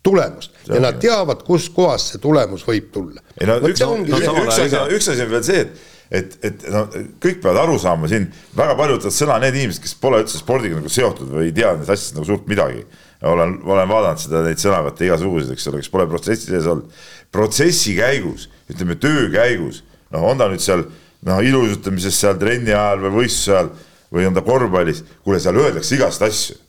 tulemust 0.07 0.55
ja 0.69 0.81
nad 0.83 1.01
teavad, 1.03 1.43
kuskohast 1.47 2.15
see 2.15 2.23
tulemus 2.23 2.63
võib 2.67 2.89
tulla. 2.95 3.23
ei 3.41 3.49
no 3.49 3.59
üks, 3.67 3.83
no, 3.83 3.99
üks 4.07 4.59
asi, 4.61 4.83
üks 4.97 5.13
asi 5.13 5.25
on 5.25 5.31
veel 5.33 5.47
see, 5.47 5.65
et 5.67 5.85
et, 6.11 6.37
et 6.47 6.67
no 6.71 6.85
kõik 7.23 7.41
peavad 7.43 7.65
aru 7.65 7.79
saama 7.83 8.11
siin, 8.11 8.29
väga 8.57 8.77
palju 8.79 8.99
võtavad 8.99 9.17
sõna 9.17 9.41
need 9.43 9.59
inimesed, 9.59 9.83
kes 9.83 9.97
pole 9.99 10.21
üldse 10.23 10.39
spordiga 10.39 10.79
nagu 10.79 10.93
seotud 10.93 11.33
või 11.33 11.49
ei 11.49 11.57
tea 11.57 11.73
nendest 11.73 11.93
asjadest 11.93 12.19
nagu 12.19 12.29
suurt 12.29 12.47
midagi. 12.51 12.85
olen, 13.27 13.57
olen 13.65 13.91
vaadanud 13.91 14.23
seda, 14.23 14.45
neid 14.45 14.63
sõnavõtte 14.63 15.07
igasuguseid, 15.07 15.51
eks 15.57 15.67
ole, 15.71 15.83
kes 15.83 15.91
pole 15.91 16.07
protsessi 16.11 16.53
sees 16.53 16.69
olnud. 16.71 17.03
protsessi 17.35 17.97
käigus, 17.99 18.47
ütleme 18.71 18.99
töö 19.03 19.27
käigus, 19.35 19.83
noh, 20.15 20.29
on 20.31 20.39
ta 20.39 20.49
nüüd 20.53 20.63
seal 20.63 20.87
noh, 21.27 21.43
ilusutamises 21.43 22.21
seal 22.21 22.39
trenni 22.39 22.75
ajal 22.75 23.03
või 23.07 23.15
võistluse 23.23 23.57
ajal 23.57 23.73
või 24.13 24.29
on 24.29 24.37
ta 24.37 24.45
korvpallis, 24.47 25.03
kuule, 25.25 25.41
seal 25.43 25.59
öeldakse 25.63 25.99
igast 25.99 26.25
asju 26.27 26.61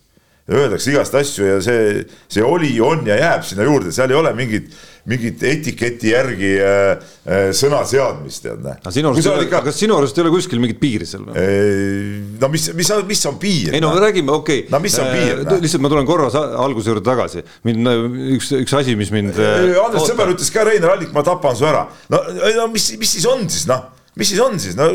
öeldakse 0.48 0.92
igast 0.94 1.16
asju 1.20 1.48
ja 1.48 1.56
see, 1.64 2.04
see 2.32 2.44
oli, 2.46 2.70
on 2.84 3.04
ja 3.08 3.18
jääb 3.20 3.44
sinna 3.48 3.66
juurde, 3.68 3.92
seal 3.96 4.12
ei 4.14 4.16
ole 4.16 4.32
mingit, 4.36 4.70
mingit 5.08 5.42
etiketi 5.44 6.14
järgi 6.14 6.52
äh, 6.64 7.10
äh, 7.28 7.50
sõna 7.56 7.82
seadmist, 7.88 8.46
tead 8.46 8.62
näe. 8.64 8.78
aga 8.80 8.94
sinu 8.96 9.12
arust, 9.12 9.28
ikka... 9.44 9.62
kas 9.66 9.82
sinu 9.84 9.98
arust 9.98 10.16
ei 10.16 10.24
ole 10.24 10.32
kuskil 10.38 10.64
mingit 10.64 10.80
piiri 10.80 11.10
seal 11.10 11.26
no?? 11.28 11.36
no 11.36 12.52
mis, 12.54 12.70
mis, 12.80 12.94
mis 13.12 13.26
on 13.28 13.36
piir? 13.42 13.76
ei 13.76 13.84
no 13.84 13.92
me 13.92 14.06
räägime, 14.06 14.32
okei 14.38 14.64
okay.. 14.64 14.72
no 14.72 14.80
mis 14.84 14.96
on 15.04 15.12
piir 15.12 15.44
äh,? 15.44 15.60
lihtsalt 15.66 15.84
ma 15.84 15.92
tulen 15.92 16.08
korra 16.08 16.32
alguse 16.64 16.94
juurde 16.94 17.04
tagasi, 17.10 17.44
mind 17.68 17.92
üks, 18.38 18.54
üks 18.62 18.80
asi, 18.80 18.96
mis 19.00 19.12
mind. 19.12 19.36
Andres 19.36 20.08
Sõber 20.08 20.32
ütles 20.32 20.54
ka, 20.56 20.64
Reinar 20.68 20.96
Allik, 20.96 21.12
ma 21.16 21.28
tapan 21.28 21.60
su 21.60 21.68
ära. 21.68 21.84
no, 22.14 22.24
no 22.62 22.72
mis, 22.72 22.94
mis 23.02 23.18
siis 23.18 23.28
on 23.28 23.44
siis 23.52 23.68
noh 23.68 23.97
mis 24.18 24.34
siis 24.34 24.42
on 24.44 24.58
siis, 24.62 24.78
no 24.80 24.90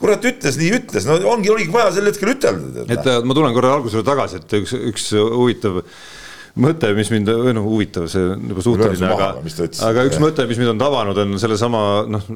kurat 0.00 0.24
ütles 0.32 0.58
nii, 0.60 0.72
ütles, 0.80 1.06
no 1.08 1.18
ongi, 1.32 1.52
oligi 1.52 1.74
vaja 1.74 1.92
sel 1.96 2.08
hetkel 2.10 2.34
ütelda. 2.34 2.88
et 2.88 3.06
äh, 3.06 3.20
ma 3.26 3.36
tulen 3.38 3.54
korra 3.56 3.76
algusele 3.78 4.06
tagasi, 4.06 4.42
et 4.42 4.58
üks, 4.62 4.74
üks 4.92 5.12
huvitav 5.18 5.82
mõte, 6.62 6.90
mis 6.96 7.08
mind, 7.12 7.30
või 7.46 7.54
noh, 7.56 7.64
huvitav, 7.64 8.08
see 8.12 8.24
on 8.34 8.50
juba 8.52 8.64
suhteline, 8.64 9.12
aga, 9.14 9.28
aga 9.88 10.04
üks 10.08 10.18
mõte, 10.20 10.44
mis 10.50 10.60
mind 10.60 10.74
on 10.74 10.82
tabanud, 10.82 11.20
on 11.22 11.38
sellesama 11.40 11.84
noh, 12.12 12.26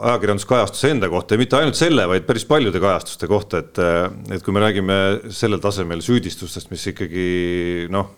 ajakirjanduskajastuse 0.00 0.90
enda 0.96 1.10
kohta 1.12 1.36
ja 1.36 1.42
mitte 1.42 1.60
ainult 1.60 1.78
selle, 1.78 2.08
vaid 2.10 2.26
päris 2.26 2.46
paljude 2.48 2.82
kajastuste 2.82 3.30
kohta, 3.30 3.62
et, 3.62 3.78
et 4.34 4.42
kui 4.42 4.56
me 4.56 4.64
räägime 4.64 4.98
sellel 5.34 5.62
tasemel 5.62 6.02
süüdistustest, 6.02 6.72
mis 6.74 6.88
ikkagi 6.90 7.28
noh 7.92 8.10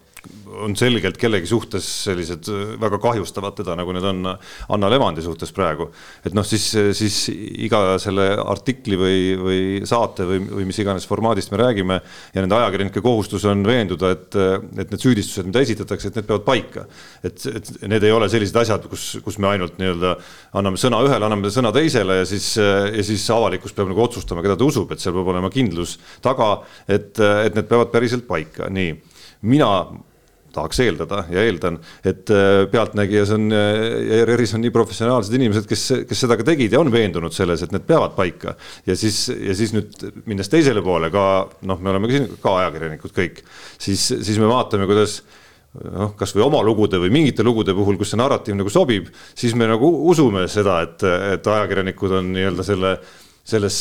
on 0.64 0.74
selgelt 0.78 1.18
kellegi 1.20 1.48
suhtes 1.48 1.86
sellised 2.06 2.48
äh, 2.52 2.74
väga 2.80 2.98
kahjustavad 3.02 3.56
teda, 3.58 3.76
nagu 3.78 3.94
need 3.94 4.06
on 4.08 4.28
Anna 4.74 4.90
Levandi 4.90 5.22
suhtes 5.24 5.52
praegu. 5.54 5.88
et 6.24 6.34
noh, 6.36 6.46
siis, 6.46 6.66
siis 6.96 7.18
iga 7.66 7.98
selle 8.02 8.30
artikli 8.38 8.98
või, 8.98 9.18
või 9.40 9.60
saate 9.88 10.26
või, 10.28 10.40
või 10.48 10.68
mis 10.68 10.78
iganes 10.82 11.06
formaadist 11.08 11.52
me 11.52 11.60
räägime 11.60 11.98
ja 12.34 12.44
nende 12.44 12.58
ajakirjanike 12.58 13.02
kohustus 13.04 13.46
on 13.50 13.64
veenduda, 13.66 14.12
et, 14.14 14.38
et 14.78 14.92
need 14.92 15.00
süüdistused, 15.02 15.48
mida 15.48 15.64
esitatakse, 15.64 16.10
et 16.10 16.20
need 16.20 16.28
peavad 16.28 16.46
paika. 16.46 16.86
et, 17.24 17.46
et 17.50 17.72
need 17.90 18.06
ei 18.06 18.14
ole 18.14 18.28
sellised 18.32 18.56
asjad, 18.64 18.88
kus, 18.90 19.06
kus 19.24 19.40
me 19.42 19.50
ainult 19.54 19.78
nii-öelda 19.80 20.14
anname 20.60 20.80
sõna 20.80 21.02
ühele, 21.06 21.24
anname 21.26 21.52
sõna 21.54 21.72
teisele 21.74 22.20
ja 22.22 22.28
siis, 22.28 22.54
ja 22.58 23.04
siis 23.06 23.24
avalikkus 23.34 23.74
peab 23.76 23.90
nagu 23.90 24.04
otsustama, 24.04 24.44
keda 24.44 24.58
ta 24.58 24.68
usub, 24.68 24.92
et 24.92 25.02
seal 25.02 25.16
peab 25.16 25.34
olema 25.34 25.50
kindlus 25.52 25.98
taga, 26.24 26.56
et, 26.88 27.12
et 27.18 27.56
need 27.56 27.68
peavad 27.70 27.92
päriselt 27.94 28.28
paika, 28.28 28.70
nii 28.72 28.94
mina 29.44 29.70
tahaks 30.54 30.80
eeldada 30.84 31.24
ja 31.32 31.44
eeldan, 31.44 31.78
et 32.06 32.30
äh, 32.32 32.64
Pealtnägijas 32.70 33.34
on 33.36 33.50
ja 33.52 34.20
ERR-is 34.20 34.54
on 34.56 34.64
nii 34.64 34.72
professionaalsed 34.74 35.34
inimesed, 35.38 35.68
kes, 35.70 35.86
kes 36.08 36.24
seda 36.26 36.38
ka 36.40 36.46
tegid 36.46 36.74
ja 36.74 36.82
on 36.82 36.92
veendunud 36.94 37.34
selles, 37.34 37.64
et 37.64 37.74
need 37.74 37.86
peavad 37.88 38.16
paika. 38.16 38.56
ja 38.86 38.96
siis, 38.98 39.26
ja 39.34 39.54
siis 39.56 39.74
nüüd 39.76 40.04
minnes 40.30 40.50
teisele 40.52 40.82
poole 40.84 41.10
ka 41.14 41.24
noh, 41.68 41.80
me 41.80 41.94
oleme 41.94 42.10
ka 42.10 42.18
siin 42.18 42.28
ka 42.42 42.58
ajakirjanikud 42.64 43.16
kõik, 43.16 43.42
siis, 43.78 44.06
siis 44.14 44.38
me 44.40 44.50
vaatame, 44.50 44.88
kuidas 44.90 45.20
noh, 45.82 46.14
kasvõi 46.18 46.44
oma 46.46 46.62
lugude 46.66 47.00
või 47.02 47.12
mingite 47.14 47.46
lugude 47.46 47.74
puhul, 47.76 47.98
kus 47.98 48.14
see 48.14 48.20
narratiiv 48.20 48.58
nagu 48.58 48.72
sobib, 48.72 49.10
siis 49.34 49.56
me 49.58 49.68
nagu 49.70 49.90
usume 50.10 50.46
seda, 50.52 50.80
et, 50.86 51.04
et 51.34 51.52
ajakirjanikud 51.56 52.18
on 52.20 52.32
nii-öelda 52.36 52.66
selle 52.66 52.96
selles 53.44 53.76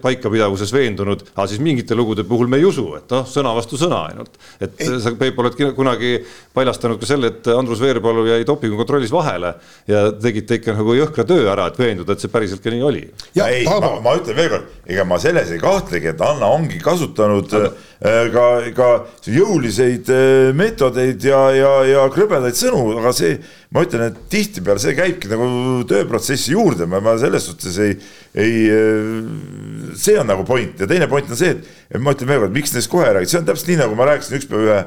paikapidavuses 0.00 0.70
veendunud, 0.72 1.26
aga 1.34 1.44
siis 1.50 1.60
mingite 1.60 1.96
lugude 1.96 2.24
puhul 2.24 2.48
me 2.48 2.56
ei 2.56 2.64
usu, 2.64 2.86
et 2.96 3.10
noh, 3.12 3.26
sõna 3.28 3.52
vastu 3.52 3.76
sõna 3.80 3.98
ainult. 4.08 4.38
et 4.64 4.80
ei. 4.80 4.94
sa, 5.02 5.12
Peep, 5.20 5.38
oled 5.42 5.58
kunagi 5.76 6.14
paljastanud 6.56 7.00
ka 7.00 7.08
selle, 7.10 7.28
et 7.34 7.50
Andrus 7.52 7.82
Veerpalu 7.84 8.24
jäi 8.30 8.46
dopingukontrollis 8.48 9.12
vahele 9.12 9.54
ja 9.90 10.06
tegite 10.16 10.56
ikka 10.56 10.76
nagu 10.78 10.96
jõhkra 10.96 11.26
töö 11.28 11.50
ära, 11.52 11.68
et 11.68 11.80
veenduda, 11.80 12.16
et 12.16 12.24
see 12.24 12.32
päriselt 12.32 12.64
ka 12.64 12.72
nii 12.72 12.86
oli. 12.88 13.04
ei, 13.44 13.66
ma, 13.68 13.92
ma 14.04 14.16
ütlen 14.16 14.38
veelkord, 14.40 14.72
ega 14.88 15.04
ma 15.08 15.20
selles 15.20 15.52
ei 15.52 15.60
kahtlegi, 15.60 16.14
et 16.14 16.24
Anna 16.24 16.48
ongi 16.56 16.80
kasutanud 16.80 17.52
aga... 17.52 17.74
Äh, 18.04 18.26
ka, 18.32 18.46
ka 18.76 18.88
jõuliseid 19.32 20.08
äh, 20.12 20.48
meetodeid 20.56 21.24
ja, 21.24 21.44
ja, 21.56 21.74
ja 21.88 22.08
krõbedaid 22.12 22.56
sõnu, 22.56 22.98
aga 23.00 23.12
see, 23.16 23.36
ma 23.74 23.82
ütlen, 23.82 24.06
et 24.06 24.18
tihtipeale 24.30 24.82
see 24.82 24.94
käibki 24.94 25.30
nagu 25.32 25.46
tööprotsessi 25.90 26.54
juurde, 26.54 26.86
ma, 26.86 27.16
selles 27.18 27.48
suhtes 27.50 27.78
ei 27.82 27.96
ei, 28.34 28.70
äh, 28.70 29.94
see 29.94 30.18
on 30.18 30.26
nagu 30.26 30.44
point. 30.44 30.80
Ja 30.80 30.88
teine 30.90 31.06
point 31.08 31.30
on 31.30 31.38
see, 31.38 31.54
et 31.54 32.02
ma 32.02 32.14
ütlen 32.14 32.30
veel 32.30 32.40
kord, 32.42 32.54
miks 32.54 32.72
neist 32.74 32.90
kohe 32.90 33.06
räägid, 33.06 33.30
see 33.30 33.40
on 33.40 33.46
täpselt 33.46 33.70
nii, 33.70 33.80
nagu 33.84 33.98
ma 33.98 34.08
rääkisin 34.08 34.40
ükspäev 34.40 34.64
ühe, 34.66 34.80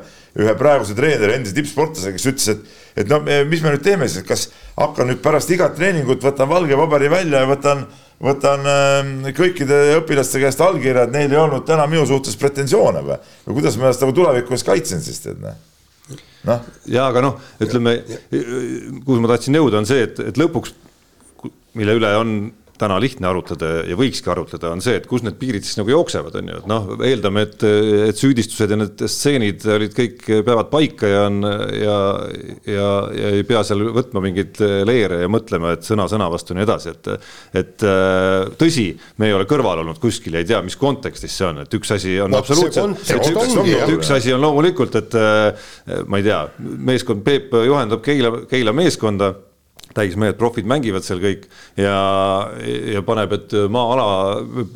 ühe 0.44 0.56
praeguse 0.60 0.98
treeneri, 0.98 1.38
endise 1.38 1.56
tippsportlasega, 1.56 2.18
kes 2.18 2.28
ütles, 2.34 2.50
et, 2.52 2.76
et 3.04 3.14
no 3.14 3.22
mis 3.24 3.64
me 3.64 3.72
nüüd 3.72 3.86
teeme 3.88 4.10
siis, 4.12 4.26
kas 4.28 4.50
hakkan 4.76 5.08
nüüd 5.12 5.24
pärast 5.24 5.54
igat 5.56 5.80
treeningut, 5.80 6.20
võtan 6.28 6.52
valge 6.52 6.76
paberi 6.80 7.08
välja 7.14 7.46
ja 7.46 7.50
võtan, 7.50 7.88
võtan 8.28 8.68
äh, 8.74 9.32
kõikide 9.38 9.80
õpilaste 10.02 10.44
käest 10.44 10.62
allkirja, 10.68 11.08
et 11.08 11.16
neil 11.16 11.32
ei 11.32 11.40
olnud 11.40 11.64
täna 11.70 11.88
minu 11.88 12.04
suhtes 12.10 12.36
pretensioone 12.42 13.08
või, 13.08 13.22
või 13.48 13.62
kuidas 13.62 13.80
ma 13.80 13.88
ennast 13.88 14.04
nagu 14.04 14.16
tuleviku 14.20 14.60
ees 14.60 14.68
kaitsen 14.68 15.04
siis 15.08 15.24
tead 15.24 15.40
noh 15.40 15.56
noh, 16.48 16.68
ja 16.92 17.08
aga 17.12 17.24
noh, 17.26 17.42
ütleme, 17.64 17.98
kuhu 18.32 19.20
ma 19.24 19.34
tahtsin 19.34 19.58
jõuda, 19.60 19.82
on 19.82 19.90
see, 19.90 20.06
et, 20.08 20.22
et 20.32 20.40
lõpuks, 20.40 20.74
mille 21.78 21.98
üle 22.00 22.14
on 22.20 22.38
täna 22.80 22.98
lihtne 23.02 23.28
arutleda 23.30 23.70
ja 23.90 23.98
võikski 23.98 24.32
arutleda, 24.32 24.72
on 24.74 24.82
see, 24.84 24.98
et 25.00 25.08
kus 25.10 25.24
need 25.26 25.38
piirid 25.40 25.66
siis 25.66 25.80
nagu 25.80 25.92
jooksevad, 25.92 26.36
on 26.40 26.52
ju, 26.52 26.60
et 26.62 26.70
noh, 26.70 26.90
eeldame, 27.08 27.46
et, 27.48 27.66
et 28.10 28.20
süüdistused 28.20 28.74
ja 28.74 28.80
need 28.80 29.04
stseenid 29.10 29.66
olid 29.78 29.96
kõik, 29.98 30.26
peavad 30.46 30.70
paika 30.72 31.10
ja 31.10 31.24
on 31.28 31.42
ja, 31.44 31.98
ja, 32.70 32.90
ja 33.18 33.32
ei 33.38 33.46
pea 33.48 33.64
seal 33.68 33.82
võtma 33.96 34.24
mingeid 34.24 34.62
leere 34.88 35.24
ja 35.24 35.32
mõtlema, 35.32 35.74
et 35.78 35.88
sõna 35.88 36.08
sõna 36.12 36.30
vastu 36.34 36.54
ja 36.54 36.60
nii 36.60 36.68
edasi, 36.68 36.94
et 36.94 37.12
et 37.58 37.88
tõsi, 38.60 38.88
me 39.18 39.30
ei 39.30 39.36
ole 39.36 39.48
kõrval 39.50 39.82
olnud 39.82 40.00
kuskil 40.02 40.38
ja 40.38 40.44
ei 40.44 40.50
tea, 40.50 40.62
mis 40.66 40.78
kontekstis 40.80 41.34
see 41.40 41.48
on, 41.50 41.64
et 41.64 41.78
üks 41.80 41.94
asi 41.96 42.18
on 42.22 42.36
see 42.36 42.44
absoluutselt, 42.44 43.04
üks, 43.18 43.92
üks 43.98 44.14
asi 44.20 44.36
on 44.36 44.44
loomulikult, 44.44 45.00
et 45.02 45.18
ma 46.08 46.22
ei 46.22 46.28
tea, 46.28 46.44
meeskond, 46.60 47.26
Peep 47.28 47.54
juhendab 47.66 48.04
Keila, 48.06 48.34
Keila 48.50 48.74
meeskonda 48.76 49.34
täismehed, 49.98 50.38
profid 50.40 50.68
mängivad 50.70 51.06
seal 51.06 51.22
kõik 51.24 51.48
ja, 51.80 51.98
ja 52.94 53.04
paneb, 53.06 53.34
et 53.38 53.56
maa-ala, 53.74 54.08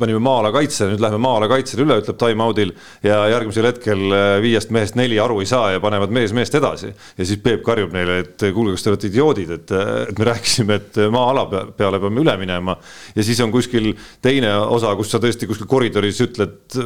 panime 0.00 0.20
maa-ala 0.22 0.52
kaitsele, 0.54 0.92
nüüd 0.92 1.04
lähme 1.04 1.20
maa-ala 1.22 1.48
kaitsele 1.52 1.86
üle, 1.86 1.98
ütleb 2.02 2.18
time-out'il 2.20 2.74
ja 3.06 3.20
järgmisel 3.32 3.70
hetkel 3.70 4.04
viiest 4.44 4.74
mehest 4.74 4.98
neli 4.98 5.20
aru 5.22 5.40
ei 5.42 5.50
saa 5.50 5.72
ja 5.76 5.82
panevad 5.82 6.12
mees 6.14 6.34
meest 6.36 6.56
edasi. 6.58 6.92
ja 7.18 7.24
siis 7.26 7.40
Peep 7.42 7.64
karjub 7.66 7.94
neile, 7.94 8.18
et 8.26 8.46
kuulge, 8.54 8.76
kas 8.76 8.86
te 8.86 8.92
olete 8.92 9.10
idioodid, 9.10 9.54
et, 9.56 9.74
et 10.08 10.18
me 10.18 10.28
rääkisime, 10.28 10.78
et 10.80 11.00
maa-ala 11.12 11.46
pe- 11.50 11.64
peale 11.78 12.02
peame 12.02 12.22
üle 12.22 12.36
minema. 12.40 12.76
ja 13.16 13.26
siis 13.26 13.40
on 13.44 13.54
kuskil 13.54 13.92
teine 14.22 14.54
osa, 14.62 14.94
kus 14.98 15.14
sa 15.14 15.22
tõesti 15.22 15.48
kuskil 15.50 15.70
koridoris 15.70 16.20
ütled 16.26 16.78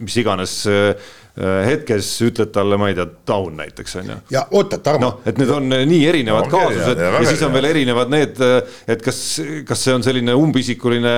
mis 0.00 0.16
iganes 0.20 0.60
hetkes 1.38 2.06
ütled 2.26 2.50
talle, 2.54 2.76
ma 2.80 2.88
ei 2.90 2.96
tea, 2.98 3.06
down 3.28 3.54
näiteks 3.60 3.96
on 4.00 4.08
ju 4.10 4.16
ja 4.34 4.42
oota, 4.58 4.78
Tarmo 4.82 5.04
noh, 5.04 5.20
et 5.28 5.38
need 5.38 5.50
on 5.54 5.68
nii 5.70 6.00
erinevad 6.10 6.48
Ongi, 6.48 6.54
kaasused 6.56 6.98
ja- 6.98 7.10
ja 7.12 7.20
ja, 7.22 7.28
siis 7.30 7.42
on 7.46 7.52
veel 7.54 7.68
erinevad. 7.70 8.10
need, 8.10 8.40
et 8.88 9.02
kas, 9.04 9.20
kas 9.68 9.84
see 9.86 9.94
on 9.94 10.02
selline 10.02 10.34
umbisikuline, 10.34 11.14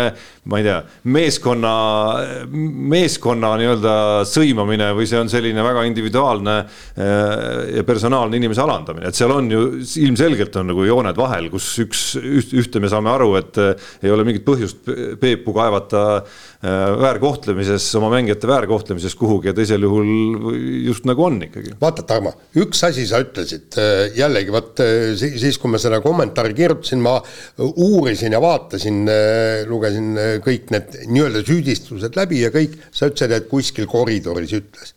ma 0.51 0.59
ei 0.61 0.67
tea, 0.67 0.77
meeskonna, 1.05 1.73
meeskonna 2.93 3.55
nii-öelda 3.61 3.95
sõimamine 4.29 4.91
või 4.97 5.09
see 5.09 5.21
on 5.21 5.31
selline 5.33 5.63
väga 5.65 5.85
individuaalne 5.89 6.57
ja 7.77 7.85
personaalne 7.87 8.37
inimese 8.41 8.63
alandamine, 8.65 9.09
et 9.09 9.17
seal 9.19 9.33
on 9.35 9.49
ju 9.51 9.63
ilmselgelt 10.05 10.57
on 10.61 10.71
nagu 10.73 10.85
jooned 10.87 11.17
vahel, 11.19 11.49
kus 11.53 11.71
üks, 11.85 12.05
ühte 12.61 12.81
me 12.83 12.91
saame 12.93 13.11
aru, 13.13 13.33
et 13.41 13.57
ei 14.03 14.11
ole 14.13 14.25
mingit 14.29 14.45
põhjust 14.47 14.85
Peepu 15.21 15.53
kaevata 15.57 16.03
eh, 16.21 16.41
väärkohtlemises, 16.61 17.87
oma 17.97 18.11
mängijate 18.13 18.49
väärkohtlemises 18.51 19.15
kuhugi 19.17 19.49
ja 19.49 19.55
teisel 19.57 19.81
juhul 19.87 20.11
just 20.85 21.07
nagu 21.09 21.25
on 21.25 21.39
ikkagi. 21.47 21.73
vaata, 21.81 22.03
Tarmo, 22.05 22.35
üks 22.61 22.83
asi 22.85 23.07
sa 23.09 23.23
ütlesid 23.25 23.79
äh, 23.81 24.11
jällegi, 24.19 24.53
vot 24.53 24.83
äh, 24.85 25.15
si- 25.17 25.33
siis, 25.41 25.57
kui 25.59 25.73
ma 25.73 25.81
seda 25.81 26.03
kommentaari 26.05 26.53
kirjutasin, 26.59 27.01
ma 27.05 27.17
äh, 27.23 27.65
uurisin 27.71 28.37
ja 28.37 28.43
vaatasin, 28.45 29.03
lugesin 29.73 30.13
äh, 30.21 30.37
kõik 30.45 30.69
need 30.75 31.01
nii-öelda 31.09 31.45
süüdistused 31.49 32.17
läbi 32.21 32.43
ja 32.45 32.53
kõik, 32.55 32.77
sa 32.93 33.09
ütlesid, 33.09 33.33
et 33.41 33.49
kuskil 33.49 33.89
koridoris 33.91 34.53
ütles. 34.61 34.95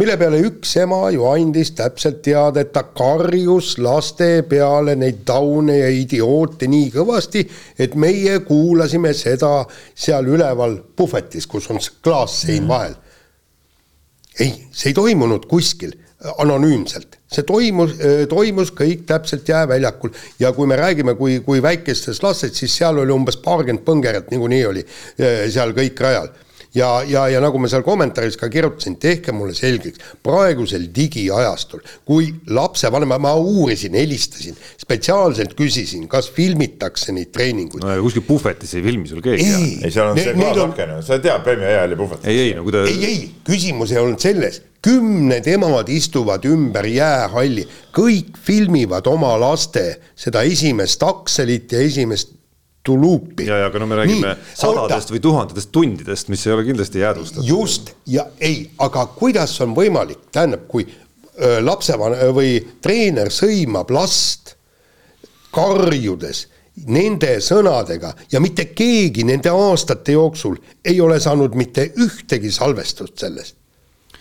Mille 0.00 0.16
peale 0.18 0.40
üks 0.48 0.74
ema 0.82 1.00
ju 1.14 1.26
andis 1.30 1.70
täpselt 1.78 2.20
teada, 2.26 2.64
et 2.64 2.72
ta 2.74 2.82
karjus 2.96 3.76
laste 3.82 4.42
peale 4.50 4.96
neid 4.98 5.22
taune 5.26 5.78
ja 5.78 5.90
idioote 5.94 6.68
nii 6.70 6.90
kõvasti, 6.94 7.44
et 7.78 7.94
meie 7.94 8.40
kuulasime 8.46 9.14
seda 9.14 9.60
seal 9.94 10.30
üleval 10.34 10.80
puhvetis, 10.96 11.46
kus 11.46 11.70
on 11.70 11.82
klaassein 12.02 12.68
vahel. 12.68 12.96
Ei, 14.40 14.50
see 14.74 14.90
ei 14.90 14.96
toimunud 14.98 15.46
kuskil 15.46 15.92
äh, 15.94 16.32
anonüümselt, 16.42 17.20
see 17.30 17.44
toimus, 17.46 17.92
toimus 18.28 18.72
kõik 18.74 19.04
täpselt 19.06 19.48
jääväljakul. 19.48 20.10
Ja 20.42 20.50
kui 20.56 20.66
me 20.66 20.78
räägime, 20.80 21.14
kui, 21.14 21.38
kui 21.46 21.62
väikestest 21.62 22.26
lastest, 22.26 22.58
siis 22.58 22.74
seal 22.80 22.98
oli 22.98 23.14
umbes 23.14 23.38
paarkümmend 23.44 23.86
põngeret 23.86 24.34
niikuinii 24.34 24.64
oli 24.72 24.82
äh, 24.82 25.44
seal 25.54 25.70
kõik 25.76 26.02
rajal. 26.02 26.32
ja, 26.74 26.88
ja, 27.06 27.26
ja 27.30 27.40
nagu 27.42 27.58
ma 27.62 27.68
seal 27.70 27.84
kommentaaris 27.86 28.36
ka 28.40 28.48
kirjutasin, 28.52 28.96
tehke 29.02 29.32
mulle 29.36 29.54
selgeks, 29.56 30.00
praegusel 30.24 30.88
digiajastul, 30.94 31.82
kui 32.08 32.30
lapsevanema, 32.50 33.18
ma 33.22 33.34
uurisin, 33.38 33.94
helistasin, 33.98 34.56
spetsiaalselt 34.80 35.54
küsisin, 35.58 36.08
kas 36.10 36.30
filmitakse 36.34 37.14
neid 37.14 37.32
treeninguid. 37.34 37.84
no 37.84 37.94
ja 37.94 38.02
kuskil 38.02 38.26
puhvetis 38.26 38.74
ei 38.78 38.84
filmi 38.84 39.08
sul 39.10 39.22
keegi. 39.24 39.48
ei 39.48 39.72
ei, 39.84 39.90
seal 39.94 40.12
on 40.12 40.18
see 40.20 40.34
Neil 40.34 40.60
on- 40.60 40.74
klaasaken, 40.74 41.02
sa 41.06 41.18
tead 41.22 41.42
Premi 41.46 41.66
ajal 41.70 41.96
ja 41.96 41.96
puhvet. 41.96 42.26
ei, 42.30 42.38
ei 42.48 42.54
no 42.58 42.66
kui 42.66 42.72
ta. 42.74 42.84
ei, 42.90 43.04
ei, 43.10 43.18
küsimus 43.46 43.92
ei 43.94 44.02
olnud 44.02 44.22
selles, 44.22 44.62
kümned 44.84 45.46
emad 45.48 45.88
istuvad 45.88 46.44
ümber 46.44 46.84
jäähalli, 46.90 47.64
kõik 47.96 48.36
filmivad 48.44 49.06
oma 49.08 49.32
laste 49.40 49.86
seda 50.16 50.42
esimest 50.44 51.02
akselit 51.06 51.72
ja 51.72 51.80
esimest 51.86 52.34
tuluupi. 52.84 53.46
ja, 53.46 53.58
ja 53.58 53.66
aga 53.66 53.78
no 53.78 53.86
me 53.86 53.96
räägime 53.96 54.34
Nii, 54.34 54.54
sadadest 54.54 55.12
või 55.12 55.20
tuhandetest 55.24 55.72
tundidest, 55.72 56.28
mis 56.28 56.46
ei 56.46 56.52
ole 56.52 56.64
kindlasti 56.64 57.00
jäädvustatud. 57.00 57.48
just 57.48 57.94
ja 58.06 58.26
ei, 58.40 58.70
aga 58.78 59.06
kuidas 59.06 59.56
on 59.64 59.74
võimalik, 59.76 60.28
tähendab, 60.32 60.66
kui 60.68 60.86
öö, 60.86 61.60
lapsevan- 61.64 62.18
või 62.36 62.58
treener 62.84 63.32
sõimab 63.32 63.90
last 63.94 64.54
karjudes 65.54 66.46
nende 66.90 67.36
sõnadega 67.44 68.12
ja 68.32 68.40
mitte 68.42 68.66
keegi 68.74 69.24
nende 69.24 69.52
aastate 69.54 70.16
jooksul 70.16 70.56
ei 70.84 71.00
ole 71.00 71.20
saanud 71.20 71.54
mitte 71.54 71.92
ühtegi 72.02 72.50
salvestust 72.52 73.18
sellest. 73.18 73.56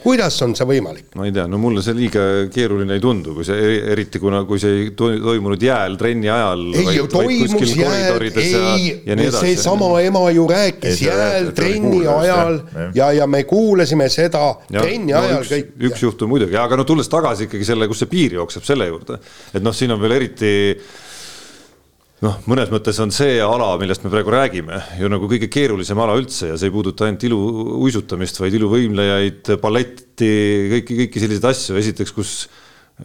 Kuidas 0.03 0.35
on 0.43 0.51
see 0.57 0.65
võimalik? 0.67 1.05
ma 1.15 1.25
ei 1.27 1.31
tea, 1.35 1.45
no 1.47 1.57
mulle 1.61 1.81
see 1.85 1.95
liiga 1.97 2.23
keeruline 2.53 2.97
ei 2.97 3.01
tundu, 3.03 3.33
kui 3.37 3.45
see 3.47 3.55
eri- 3.59 3.81
eriti 3.93 4.19
kuna, 4.19 4.43
kui 4.49 4.59
see 4.61 4.73
ei 4.81 4.89
to- 4.99 5.11
toimunud 5.23 5.61
jääl 5.63 5.95
trenni 5.99 6.29
ajal. 6.29 6.65
ei 6.81 6.97
ju 6.97 7.07
toimus 7.11 7.75
jääl, 7.77 8.25
ei, 9.07 9.31
seesama 9.39 9.89
ema 10.03 10.25
ju 10.35 10.47
rääkis 10.49 10.89
Ei, 10.91 10.97
see 10.99 11.07
jääl 11.09 11.47
oli 11.47 11.55
trenni 11.57 11.81
kuulda 11.89 12.09
just, 12.09 12.19
ajal 12.23 12.59
jah. 12.59 12.91
ja, 12.99 13.11
ja 13.21 13.27
me 13.27 13.43
kuulasime 13.49 14.09
seda 14.13 14.43
trenni 14.69 15.13
ajal 15.15 15.39
üks, 15.41 15.53
kõik. 15.55 15.71
üks 15.91 16.03
juhtum 16.07 16.29
muidugi, 16.35 16.57
aga 16.59 16.77
no 16.79 16.83
tulles 16.87 17.09
tagasi 17.11 17.47
ikkagi 17.47 17.65
selle, 17.71 17.87
kus 17.91 18.03
see 18.03 18.11
piir 18.11 18.37
jookseb, 18.41 18.65
selle 18.67 18.87
juurde, 18.91 19.19
et 19.53 19.63
noh, 19.63 19.73
siin 19.75 19.91
on 19.95 20.01
veel 20.03 20.17
eriti 20.19 20.53
noh, 22.23 22.39
mõnes 22.49 22.71
mõttes 22.71 22.99
on 23.03 23.11
see 23.13 23.37
ala, 23.43 23.73
millest 23.81 24.03
me 24.05 24.11
praegu 24.13 24.31
räägime 24.33 24.79
ju 24.99 25.09
nagu 25.11 25.27
kõige 25.29 25.49
keerulisem 25.51 25.99
ala 25.99 26.15
üldse 26.19 26.53
ja 26.53 26.57
see 26.59 26.69
ei 26.69 26.73
puuduta 26.73 27.07
ainult 27.07 27.25
iluuisutamist, 27.27 28.39
vaid 28.39 28.55
iluvõimlejaid, 28.59 29.53
balletti, 29.63 30.33
kõiki, 30.73 30.99
kõiki 31.03 31.23
selliseid 31.23 31.49
asju, 31.51 31.77
esiteks, 31.81 32.13
kus 32.15 32.35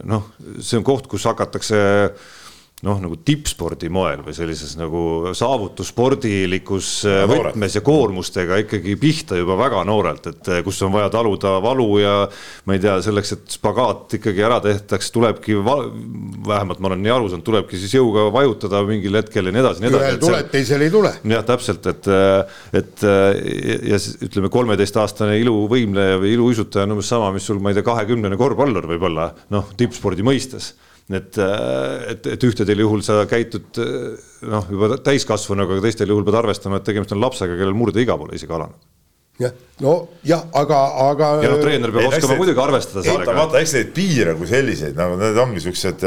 noh, 0.07 0.29
see 0.63 0.79
on 0.79 0.85
koht, 0.87 1.09
kus 1.11 1.27
hakatakse 1.27 1.79
noh, 2.85 2.99
nagu 3.03 3.17
tippspordi 3.27 3.89
moel 3.91 4.21
või 4.23 4.33
sellises 4.35 4.75
nagu 4.79 5.33
saavutusspordilikus 5.35 6.91
äh, 7.09 7.23
võtmes 7.29 7.75
ja 7.75 7.81
koormustega 7.85 8.59
ikkagi 8.63 8.95
pihta 8.99 9.39
juba 9.39 9.57
väga 9.59 9.83
noorelt, 9.87 10.29
et 10.31 10.49
eh, 10.53 10.61
kus 10.65 10.79
on 10.87 10.93
vaja 10.95 11.09
taluda 11.13 11.57
valu 11.63 11.87
ja 11.99 12.13
ma 12.69 12.77
ei 12.77 12.83
tea, 12.83 12.95
selleks, 13.03 13.33
et 13.35 13.57
spagaat 13.57 14.15
ikkagi 14.19 14.45
ära 14.45 14.61
tehtaks, 14.63 15.11
tulebki, 15.15 15.57
vähemalt 15.59 16.79
ma 16.79 16.91
olen 16.91 17.03
nii 17.03 17.13
aru 17.17 17.31
saanud, 17.33 17.45
tulebki 17.47 17.79
siis 17.81 17.97
jõuga 17.99 18.29
vajutada 18.33 18.81
mingil 18.87 19.19
hetkel 19.19 19.49
ja 19.49 19.55
nii 19.55 19.63
edasi, 19.65 19.83
nii 19.83 19.91
edasi. 19.91 20.05
ühel 20.07 20.21
tuleb, 20.23 20.51
teisel 20.53 20.87
ei 20.87 20.93
tule. 20.93 21.13
jah, 21.33 21.45
täpselt, 21.47 21.89
et, 21.91 22.11
et 22.79 23.07
ja- 23.09 23.79
ja 23.89 23.99
siis 23.99 24.19
ütleme, 24.25 24.49
kolmeteistaastane 24.53 25.39
iluvõimleja 25.41 26.19
või 26.21 26.35
iluuisutaja 26.37 26.87
on 26.87 26.95
umbes 26.97 27.09
sama, 27.11 27.31
mis 27.35 27.47
sul, 27.47 27.59
ma 27.63 27.73
ei 27.73 27.79
tea, 27.79 27.85
kahekümnene 27.87 28.37
korvpallur 28.39 28.87
võib-olla 28.89 29.31
noh, 29.53 29.71
tippspordi 29.79 30.25
mõistes 30.25 30.73
et, 31.09 31.39
et, 31.39 32.27
et 32.35 32.45
ühtedel 32.45 32.83
juhul 32.83 33.01
sa 33.05 33.23
käitud 33.29 33.79
noh, 34.49 34.67
juba 34.69 34.99
täiskasvanuga, 35.05 35.77
aga 35.77 35.87
teistel 35.87 36.11
juhul 36.13 36.25
pead 36.27 36.39
arvestama, 36.43 36.79
et 36.79 36.87
tegemist 36.87 37.13
on 37.15 37.21
lapsega, 37.23 37.57
kellel 37.57 37.77
murdeiga 37.77 38.17
pole 38.19 38.37
isegi 38.37 38.53
alanud. 38.53 38.83
jah, 39.41 39.55
no 39.85 39.95
jah, 40.27 40.43
aga, 40.61 40.81
aga. 41.07 41.31
ja 41.45 41.53
noh, 41.53 41.63
treener 41.63 41.95
peab 41.95 42.11
oskama 42.11 42.37
muidugi 42.39 42.61
arvestada 42.61 43.01
vaata, 43.01 43.09
sellega. 43.09 43.39
vaata, 43.39 43.63
eks 43.63 43.73
neid 43.77 43.89
piire 43.95 44.35
kui 44.37 44.49
selliseid 44.49 44.99
nagu 44.99 45.17
need 45.19 45.39
ongi 45.41 45.63
siuksed 45.63 46.05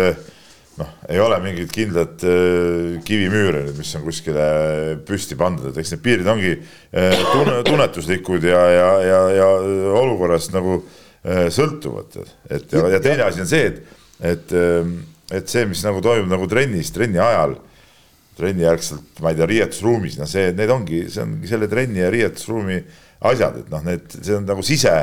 noh, 0.78 0.92
ei 1.10 1.20
ole 1.20 1.38
mingid 1.44 1.72
kindlad 1.72 2.22
eh, 2.28 3.00
kivimüüre, 3.06 3.64
mis 3.76 3.90
on 3.98 4.04
kuskile 4.06 4.44
püsti 5.08 5.36
pandud, 5.40 5.72
et 5.72 5.80
eks 5.82 5.96
need 5.96 6.04
piirid 6.04 6.30
ongi 6.30 6.54
tunne, 6.92 7.58
tunnetuslikud 7.66 8.46
ja, 8.46 8.62
ja, 8.76 8.92
ja, 9.08 9.24
ja 9.40 9.50
olukorrast 9.98 10.54
nagu 10.54 10.78
sõltuvad, 11.22 12.16
et 12.50 12.72
ja, 12.74 12.86
ja 12.96 13.02
teine 13.02 13.26
asi 13.28 13.44
on 13.44 13.50
see, 13.50 13.66
et, 13.68 13.98
et, 14.22 14.54
et 15.34 15.50
see, 15.50 15.66
mis 15.68 15.82
nagu 15.86 16.00
toimub 16.04 16.30
nagu 16.30 16.48
trennis, 16.50 16.94
trenni 16.94 17.20
ajal 17.22 17.58
trenni 18.36 18.64
järgselt, 18.64 19.20
ma 19.20 19.32
ei 19.32 19.36
tea, 19.38 19.48
riietusruumis, 19.50 20.16
noh, 20.20 20.28
see, 20.30 20.52
need 20.56 20.70
ongi, 20.72 21.04
see 21.12 21.24
ongi 21.24 21.50
selle 21.50 21.68
trenni 21.70 22.00
ja 22.00 22.08
riietusruumi 22.12 22.78
asjad, 23.28 23.60
et 23.62 23.68
noh, 23.72 23.84
need, 23.86 24.08
see 24.16 24.34
on 24.38 24.46
nagu 24.48 24.64
sise, 24.66 24.94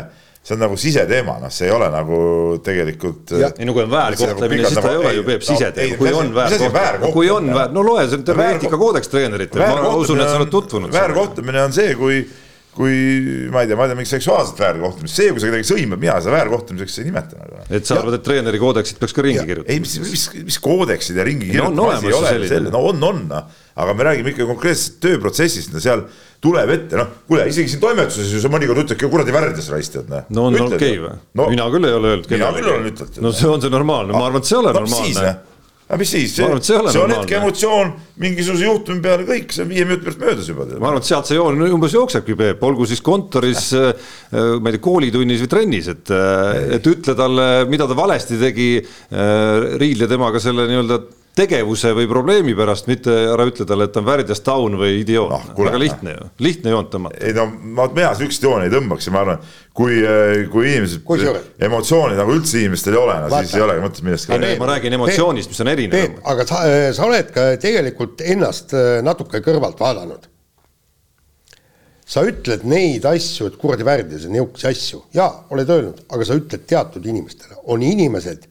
see 0.41 0.55
on 0.55 0.63
nagu 0.63 0.79
siseteema, 0.79 1.37
noh, 1.43 1.53
see 1.53 1.69
ei 1.69 1.75
ole 1.75 1.91
nagu 1.93 2.19
tegelikult. 2.65 3.35
Ei 3.37 3.67
no 3.69 3.75
kui 3.77 3.85
on 3.85 3.93
väärkohtlemine, 3.93 4.65
siis 4.65 4.81
ta 4.81 4.93
ei 4.95 5.01
ole 5.03 5.13
ju 5.19 5.25
Peep 5.29 5.45
siseteema, 5.45 5.99
kui 6.01 6.13
on 6.15 6.33
väärkohtlemine, 6.35 7.13
kui 7.15 7.31
on 7.33 7.53
väär, 7.53 7.73
no 7.75 7.85
loe, 7.85 8.07
see 8.09 8.19
on 8.19 8.27
terve 8.27 8.49
eetikakoodeks 8.55 9.13
treeneritel, 9.13 9.65
ma 9.69 9.95
usun, 10.01 10.23
et 10.23 10.31
sa 10.31 10.41
oled 10.41 10.53
tutvunud. 10.53 10.93
väärkohtlemine 10.95 11.63
on 11.69 11.75
see, 11.75 11.93
kui, 11.99 12.23
kui 12.75 13.47
ma 13.51 13.63
ei 13.63 13.67
tea, 13.67 13.75
ma 13.75 13.85
ei 13.85 13.91
tea, 13.91 13.97
mingit 13.97 14.11
seksuaalset 14.11 14.59
väärkohtlemist, 14.61 15.17
see, 15.17 15.31
kui 15.33 15.41
sa 15.41 15.49
kedagi 15.49 15.65
sõimad, 15.67 15.99
mina 16.01 16.19
seda 16.21 16.35
väärkohtlemiseks 16.37 16.99
ei 17.01 17.07
nimeta 17.09 17.39
nagu. 17.39 17.63
et 17.65 17.89
sa 17.89 17.97
arvad, 17.97 18.19
et 18.19 18.23
treeneri 18.25 18.61
koodeksit 18.61 19.01
peaks 19.01 19.15
ka 19.17 19.25
ringi 19.25 19.41
kirjutama? 19.41 19.73
ei, 19.73 19.81
mis, 19.83 19.95
mis, 20.05 20.27
mis 20.51 20.59
koodeksid 20.63 21.17
ja 21.19 21.25
ringi 21.27 21.49
No 21.57 21.89
ole 21.89 21.97
selline. 21.99 22.51
selline, 22.51 22.73
no 22.73 22.83
on, 22.91 23.03
on, 23.09 23.25
aga 23.79 23.97
me 23.97 24.07
räägime 24.07 24.33
ikka 24.35 24.47
konkreetsest 24.51 24.99
tööprotsessist, 25.03 25.73
no 25.73 25.81
seal 25.83 26.05
tuleb 26.43 26.71
ette, 26.77 26.99
noh, 26.99 27.11
kuule, 27.27 27.49
isegi 27.51 27.73
siin 27.73 27.83
toimetuses 27.83 28.31
ju 28.31 28.39
sa 28.43 28.51
mõnikord 28.53 28.85
ütledki 28.85 29.09
kuradi 29.11 29.33
värdjas 29.35 29.69
raisk 29.73 29.97
tead, 29.97 30.09
noh. 30.13 30.29
no 30.29 30.47
on 30.51 30.61
okei 30.69 31.01
või? 31.01 31.17
mina 31.41 31.67
küll 31.73 31.89
ei 31.89 31.97
ole 31.97 32.13
öelnud 32.13 32.31
mina 32.31 32.53
küll 32.55 32.73
olen 32.75 32.91
ütelnud. 32.93 33.21
no 33.25 33.33
see 33.35 33.49
on 33.49 33.65
see 33.65 33.73
normaalne, 33.73 34.13
ma 34.15 34.27
arvan, 34.29 34.43
et 34.43 34.51
see 34.51 34.55
ei 34.55 34.61
ole 34.61 34.75
no 34.75 34.83
normaalne 34.85 35.25
noh. 35.25 35.47
Aga 35.89 35.97
mis 35.97 36.11
siis, 36.13 36.35
see 36.37 36.45
ole 36.45 36.61
see 36.61 37.01
on 37.01 37.13
hetke 37.15 37.37
emotsioon 37.39 37.93
mingisuguse 38.21 38.67
juhtumi 38.67 39.01
peale, 39.01 39.25
kõik, 39.25 39.53
see 39.55 39.65
on 39.65 39.71
viie 39.71 39.85
minuti 39.89 40.05
pärast 40.05 40.21
möödas 40.21 40.49
juba. 40.51 40.67
ma 40.77 40.91
arvan, 40.91 41.01
et 41.01 41.09
sealt 41.09 41.29
see 41.29 41.39
joon 41.39 41.63
umbes 41.65 41.95
jooksebki, 41.97 42.37
Peep, 42.37 42.65
olgu 42.69 42.85
siis 42.89 43.01
kontoris, 43.05 43.71
ma 43.73 44.69
ei 44.69 44.75
tea, 44.77 44.83
koolitunnis 44.85 45.41
või 45.45 45.53
trennis, 45.55 45.89
et, 45.95 46.13
et 46.77 46.91
ütle 46.93 47.15
talle, 47.17 47.47
mida 47.71 47.89
ta 47.89 47.97
valesti 47.97 48.37
tegi, 48.41 48.69
riidle 49.81 50.11
temaga 50.11 50.43
selle 50.43 50.69
nii-öelda 50.69 51.01
tegevuse 51.37 51.91
või 51.95 52.07
probleemi 52.09 52.53
pärast, 52.57 52.87
mitte 52.89 53.13
ära 53.33 53.45
ütle 53.47 53.65
talle, 53.67 53.87
et 53.87 53.93
ta 53.95 54.01
on 54.01 54.07
värdjas 54.07 54.41
taun 54.43 54.75
või 54.79 54.99
idioot. 55.01 55.31
Noh, 55.31 55.51
kuule, 55.55 55.69
väga 55.69 55.81
lihtne 55.81 56.15
ju, 56.15 56.29
lihtne 56.45 56.73
joont 56.73 56.89
tõmmata. 56.93 57.19
ei 57.23 57.35
no 57.37 57.45
ma, 57.47 57.87
mina 57.93 58.11
sihukest 58.17 58.43
jooni 58.43 58.67
ei 58.67 58.73
tõmbaks 58.73 59.07
ja 59.07 59.13
ma 59.15 59.21
arvan, 59.23 59.45
kui, 59.79 59.99
kui 60.51 60.71
inimesed 60.73 61.61
emotsiooni 61.69 62.17
nagu 62.19 62.35
üldse 62.35 62.59
inimestel 62.63 62.97
ei 62.97 63.01
ole, 63.03 63.19
no 63.23 63.29
siis 63.37 63.55
ei 63.55 63.63
olegi 63.65 63.85
mõtet 63.85 64.03
millestki 64.07 64.35
rääkida. 64.35 64.59
ma 64.59 64.71
räägin 64.73 64.97
emotsioonist, 64.99 65.53
mis 65.53 65.63
on 65.63 65.71
erinev. 65.75 66.19
Aga 66.33 66.47
sa, 66.49 66.65
sa 66.97 67.07
oled 67.07 67.31
ka 67.35 67.47
tegelikult 67.61 68.25
ennast 68.25 68.75
äh, 68.75 68.99
natuke 69.05 69.43
kõrvalt 69.45 69.79
vaadanud. 69.79 70.27
sa 72.09 72.23
ütled 72.25 72.63
neid 72.65 73.03
asju, 73.05 73.51
et 73.51 73.57
kuradi 73.61 73.85
värdjas 73.85 74.23
ja 74.25 74.31
niisuguseid 74.33 74.73
asju, 74.73 75.03
jaa, 75.13 75.29
oled 75.53 75.69
öelnud, 75.69 75.99
aga 76.09 76.25
sa 76.25 76.37
ütled 76.39 76.63
teatud 76.65 77.05
inimestele, 77.05 77.59
on 77.69 77.83
inimesed, 77.85 78.47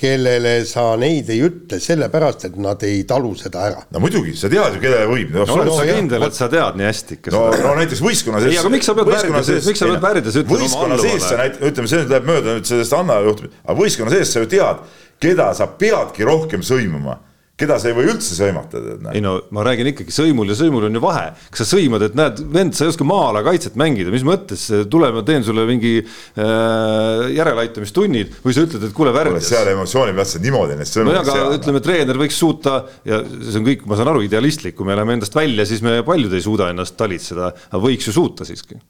kellele 0.00 0.52
sa 0.68 0.94
neid 1.00 1.28
ei 1.32 1.42
ütle 1.44 1.78
sellepärast, 1.82 2.46
et 2.48 2.56
nad 2.60 2.80
ei 2.88 3.02
talu 3.08 3.34
seda 3.38 3.66
ära. 3.68 3.82
no 3.92 4.00
muidugi, 4.02 4.32
sa 4.38 4.48
tead 4.52 4.76
ju, 4.76 4.82
kellele 4.82 5.08
võib. 5.10 5.34
no 5.36 5.44
oled 5.56 5.72
sa 5.76 5.86
kindel, 5.90 6.26
et 6.28 6.38
sa 6.38 6.48
tead 6.52 6.78
nii 6.80 6.88
hästi 6.88 7.18
ikka 7.18 7.34
no, 7.34 7.42
seda? 7.52 7.66
no 7.68 7.74
näiteks 7.80 8.02
võistkonna 8.06 8.42
sees. 8.42 8.54
Ei, 8.54 8.60
aga 8.62 8.72
miks 8.72 8.88
sa 8.88 8.96
pead 8.96 9.12
väärdes- 9.12 9.68
miks 9.68 9.82
sa 9.82 9.90
pead 9.90 10.04
väärdes 10.06 10.38
ütlema 10.40 10.56
oma 10.56 10.64
võistkonna 10.64 11.00
sees 11.04 11.26
sa 11.26 11.40
näit-, 11.42 11.60
ütleme, 11.60 11.92
see 11.92 12.00
nüüd 12.00 12.14
läheb 12.14 12.30
mööda 12.30 12.56
nüüd 12.56 12.70
sellest 12.70 12.96
Anna 12.96 13.18
juhtumist, 13.26 13.58
aga 13.66 13.78
võistkonna 13.82 14.14
sees 14.16 14.32
sa 14.32 14.44
ju 14.44 14.50
tead, 14.56 14.84
keda 15.20 15.50
sa 15.58 15.68
peadki 15.82 16.24
rohkem 16.28 16.64
sõimama, 16.64 17.18
keda 17.60 17.76
sa 17.80 17.90
ei 17.90 17.96
või 17.96 18.08
üldse 18.10 18.36
sõimata, 18.36 18.80
ei. 19.12 19.22
no 19.24 19.36
ma 19.54 19.64
räägin 19.66 19.90
ikkagi 19.92 20.14
sõimul 20.14 20.50
ja 20.50 20.56
sõimul 20.58 20.88
on 20.88 20.98
ju 20.98 21.02
vahe, 21.04 21.26
kas 21.52 21.62
sa 21.64 21.76
sõimad, 21.76 22.04
et 22.06 22.16
näed, 22.18 22.42
vend, 22.54 22.76
sa 22.76 22.86
ei 22.86 22.92
oska 22.92 23.06
maa-ala 23.08 23.42
kaitset 23.46 23.78
mängida, 23.80 24.12
mis 24.14 24.24
mõttes, 24.26 24.66
tule, 24.92 25.10
ma 25.14 25.24
teen 25.26 25.44
sulle 25.46 25.66
mingi 25.68 25.96
äh, 26.00 27.26
järeleaitamistunnid 27.36 28.40
või 28.44 28.56
sa 28.56 28.66
ütled, 28.66 28.86
et 28.88 28.96
kuule, 28.96 29.14
värdjas. 29.16 29.50
seal 29.52 29.72
emotsiooni 29.74 30.16
pealt 30.16 30.32
sa 30.32 30.42
niimoodi 30.42 30.78
neid 30.78 30.88
no 30.88 30.92
sõnumeid 30.94 31.18
ja 31.18 31.24
aga 31.26 31.58
ütleme, 31.58 31.84
treener 31.84 32.22
võiks 32.24 32.40
suuta 32.40 32.80
ja 33.08 33.20
see 33.26 33.60
on 33.60 33.68
kõik, 33.68 33.84
ma 33.90 33.98
saan 34.00 34.12
aru, 34.14 34.24
idealistlik, 34.26 34.78
kui 34.78 34.88
me 34.88 34.96
läheme 34.98 35.18
endast 35.18 35.36
välja, 35.36 35.68
siis 35.68 35.84
me 35.86 36.00
paljud 36.06 36.32
ei 36.36 36.44
suuda 36.44 36.70
ennast 36.72 36.98
talitseda, 37.00 37.52
aga 37.70 37.84
võiks 37.84 38.08
ju 38.08 38.16
suuta 38.16 38.48
siiski. 38.48 38.80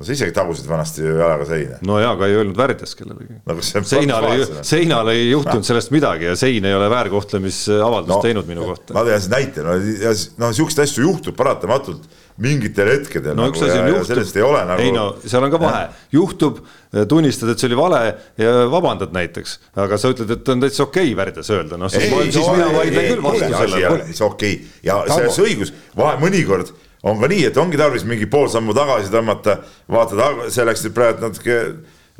No 0.00 0.06
sa 0.06 0.14
isegi 0.16 0.32
tagusid 0.32 0.68
vanasti 0.68 1.04
ju 1.04 1.18
jalaga 1.18 1.44
seina. 1.48 1.76
no 1.84 1.98
jaa, 2.00 2.14
aga 2.16 2.28
ei 2.30 2.38
öelnud 2.40 2.56
värdjas 2.56 2.96
kellelegi 2.96 3.36
No 3.50 3.56
seinal 3.84 4.30
ei 4.30 4.46
seinal 4.64 5.12
ei 5.12 5.26
juhtunud 5.28 5.66
sellest 5.66 5.92
midagi 5.92 6.30
ja 6.30 6.38
sein 6.40 6.64
ei 6.64 6.74
ole 6.74 6.88
väärkohtlemisavaldust 6.92 8.14
no, 8.14 8.22
teinud 8.24 8.48
minu 8.48 8.64
kohta. 8.70 8.96
ma 8.96 9.04
tean 9.04 9.20
siis 9.20 9.32
näite, 9.32 9.66
no 9.66 9.76
ja 9.76 10.14
noh, 10.40 10.56
siukseid 10.56 10.86
asju 10.86 11.04
juhtub 11.04 11.36
paratamatult 11.36 12.08
mingitel 12.40 12.88
hetkedel 12.94 13.36
no 13.36 13.50
nagu, 13.50 13.64
ja, 13.68 13.76
on 13.82 13.92
ja 13.92 14.02
sellest 14.08 14.40
ei 14.40 14.44
ole 14.48 14.64
nagu. 14.72 14.84
ei 14.86 14.92
no 14.96 15.06
seal 15.20 15.44
on 15.44 15.52
ka 15.52 15.60
vahe, 15.60 15.86
juhtub, 16.16 16.62
tunnistad, 17.08 17.52
et 17.52 17.60
see 17.60 17.68
oli 17.68 17.80
vale 17.84 18.02
ja 18.40 18.54
vabandad 18.72 19.12
näiteks, 19.12 19.58
aga 19.84 20.00
sa 20.00 20.12
ütled, 20.14 20.32
et 20.38 20.54
on 20.54 20.64
täitsa 20.64 20.86
okei 20.88 21.10
okay 21.10 21.18
värdjas 21.20 21.52
öelda, 21.52 21.76
noh 21.80 21.92
siis, 21.92 22.08
ma, 22.08 22.22
siis 22.24 22.46
mina 22.48 22.70
vaidlen 22.72 23.10
küll 23.12 23.26
vastu 23.26 23.50
sellele. 23.52 24.06
see 24.14 24.30
okei 24.30 24.54
ja 24.86 25.02
Tarmo. 25.02 25.18
selles 25.18 25.42
õigus, 25.44 25.74
vahe 25.98 26.16
mõnikord 26.24 26.72
on 27.02 27.20
ka 27.20 27.30
nii, 27.30 27.46
et 27.48 27.56
ongi 27.60 27.80
tarvis 27.80 28.04
mingi 28.08 28.28
pool 28.30 28.48
sammu 28.52 28.74
tagasi 28.76 29.12
tõmmata, 29.12 29.60
vaata, 29.90 30.30
see 30.52 30.66
läks 30.68 30.84
nüüd 30.86 30.96
praegu 30.96 31.24
natuke 31.24 31.58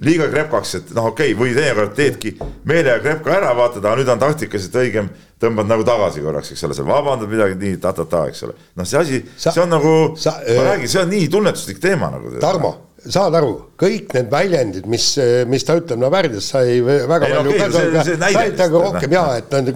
liiga 0.00 0.28
krepkaks, 0.32 0.74
et 0.78 0.92
noh, 0.96 1.10
okei 1.10 1.34
okay,, 1.34 1.38
või 1.38 1.54
teinekord 1.56 1.92
teedki 1.96 2.34
meelega 2.68 3.00
krepka 3.04 3.34
ära, 3.36 3.50
vaatad, 3.56 3.84
aga 3.84 3.98
nüüd 4.00 4.12
on 4.14 4.22
taktikaliselt 4.22 4.78
õigem, 4.80 5.10
tõmbad 5.40 5.68
nagu 5.68 5.84
tagasi 5.84 6.24
korraks, 6.24 6.52
eks 6.54 6.64
ole, 6.68 6.76
sa 6.76 6.86
vabandad 6.88 7.28
midagi 7.28 7.58
nii 7.60 7.80
ta-ta-ta, 7.82 8.26
eks 8.32 8.46
ole. 8.48 8.56
noh, 8.80 8.88
see 8.88 9.00
asi, 9.00 9.24
see 9.36 9.60
on 9.60 9.74
nagu, 9.76 9.96
ma 10.16 10.70
räägin, 10.70 10.88
see 10.88 11.02
on 11.02 11.12
nii 11.12 11.28
tunnetuslik 11.32 11.82
teema 11.82 12.08
nagu. 12.14 12.32
Tarmo, 12.40 12.72
saad 13.04 13.36
aru, 13.36 13.52
kõik 13.80 14.14
need 14.16 14.32
väljendid, 14.32 14.88
mis, 14.88 15.12
mis 15.52 15.68
ta 15.68 15.76
ütleb, 15.80 16.00
no 16.00 16.08
värdjas 16.12 16.48
sai 16.54 16.80
väga 16.84 17.28
Ei, 17.28 17.36
no 17.36 17.44
palju 17.44 17.56
temaga 17.76 18.04
lihtsalt, 18.06 18.76
rohkem 18.76 19.08
noh. 19.08 19.18
jaa, 19.18 19.40
et 19.40 19.56
nad, 19.56 19.72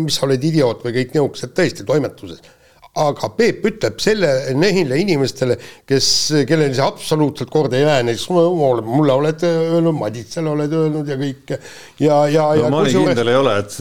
mis 0.00 0.16
sa 0.16 0.24
oled 0.28 0.48
idioot 0.52 0.84
või 0.86 0.96
kõik 1.02 1.12
niisugused 1.16 1.56
tõesti 1.60 1.88
toimetuses. 1.88 2.40
Aga 2.98 3.30
Peep 3.36 3.66
ütleb 3.68 4.00
selle 4.02 4.30
nehile 4.58 4.98
inimestele, 5.00 5.58
kes, 5.88 6.08
kellel 6.48 6.72
see 6.76 6.84
absoluutselt 6.84 7.50
korda 7.52 7.78
ei 7.78 7.86
lähe, 7.86 8.06
näiteks 8.08 8.28
mulle, 8.32 9.14
oled 9.14 9.44
öelnud, 9.48 9.96
Maditsele 9.98 10.52
oled 10.52 10.74
öelnud 10.80 11.08
ja 11.08 11.18
kõike 11.20 11.60
ja, 12.02 12.18
ja, 12.32 12.48
no 12.64 12.72
ma 12.78 12.82
nii 12.86 13.04
kindel 13.08 13.32
ei 13.32 13.38
ole, 13.38 13.54
et, 13.62 13.78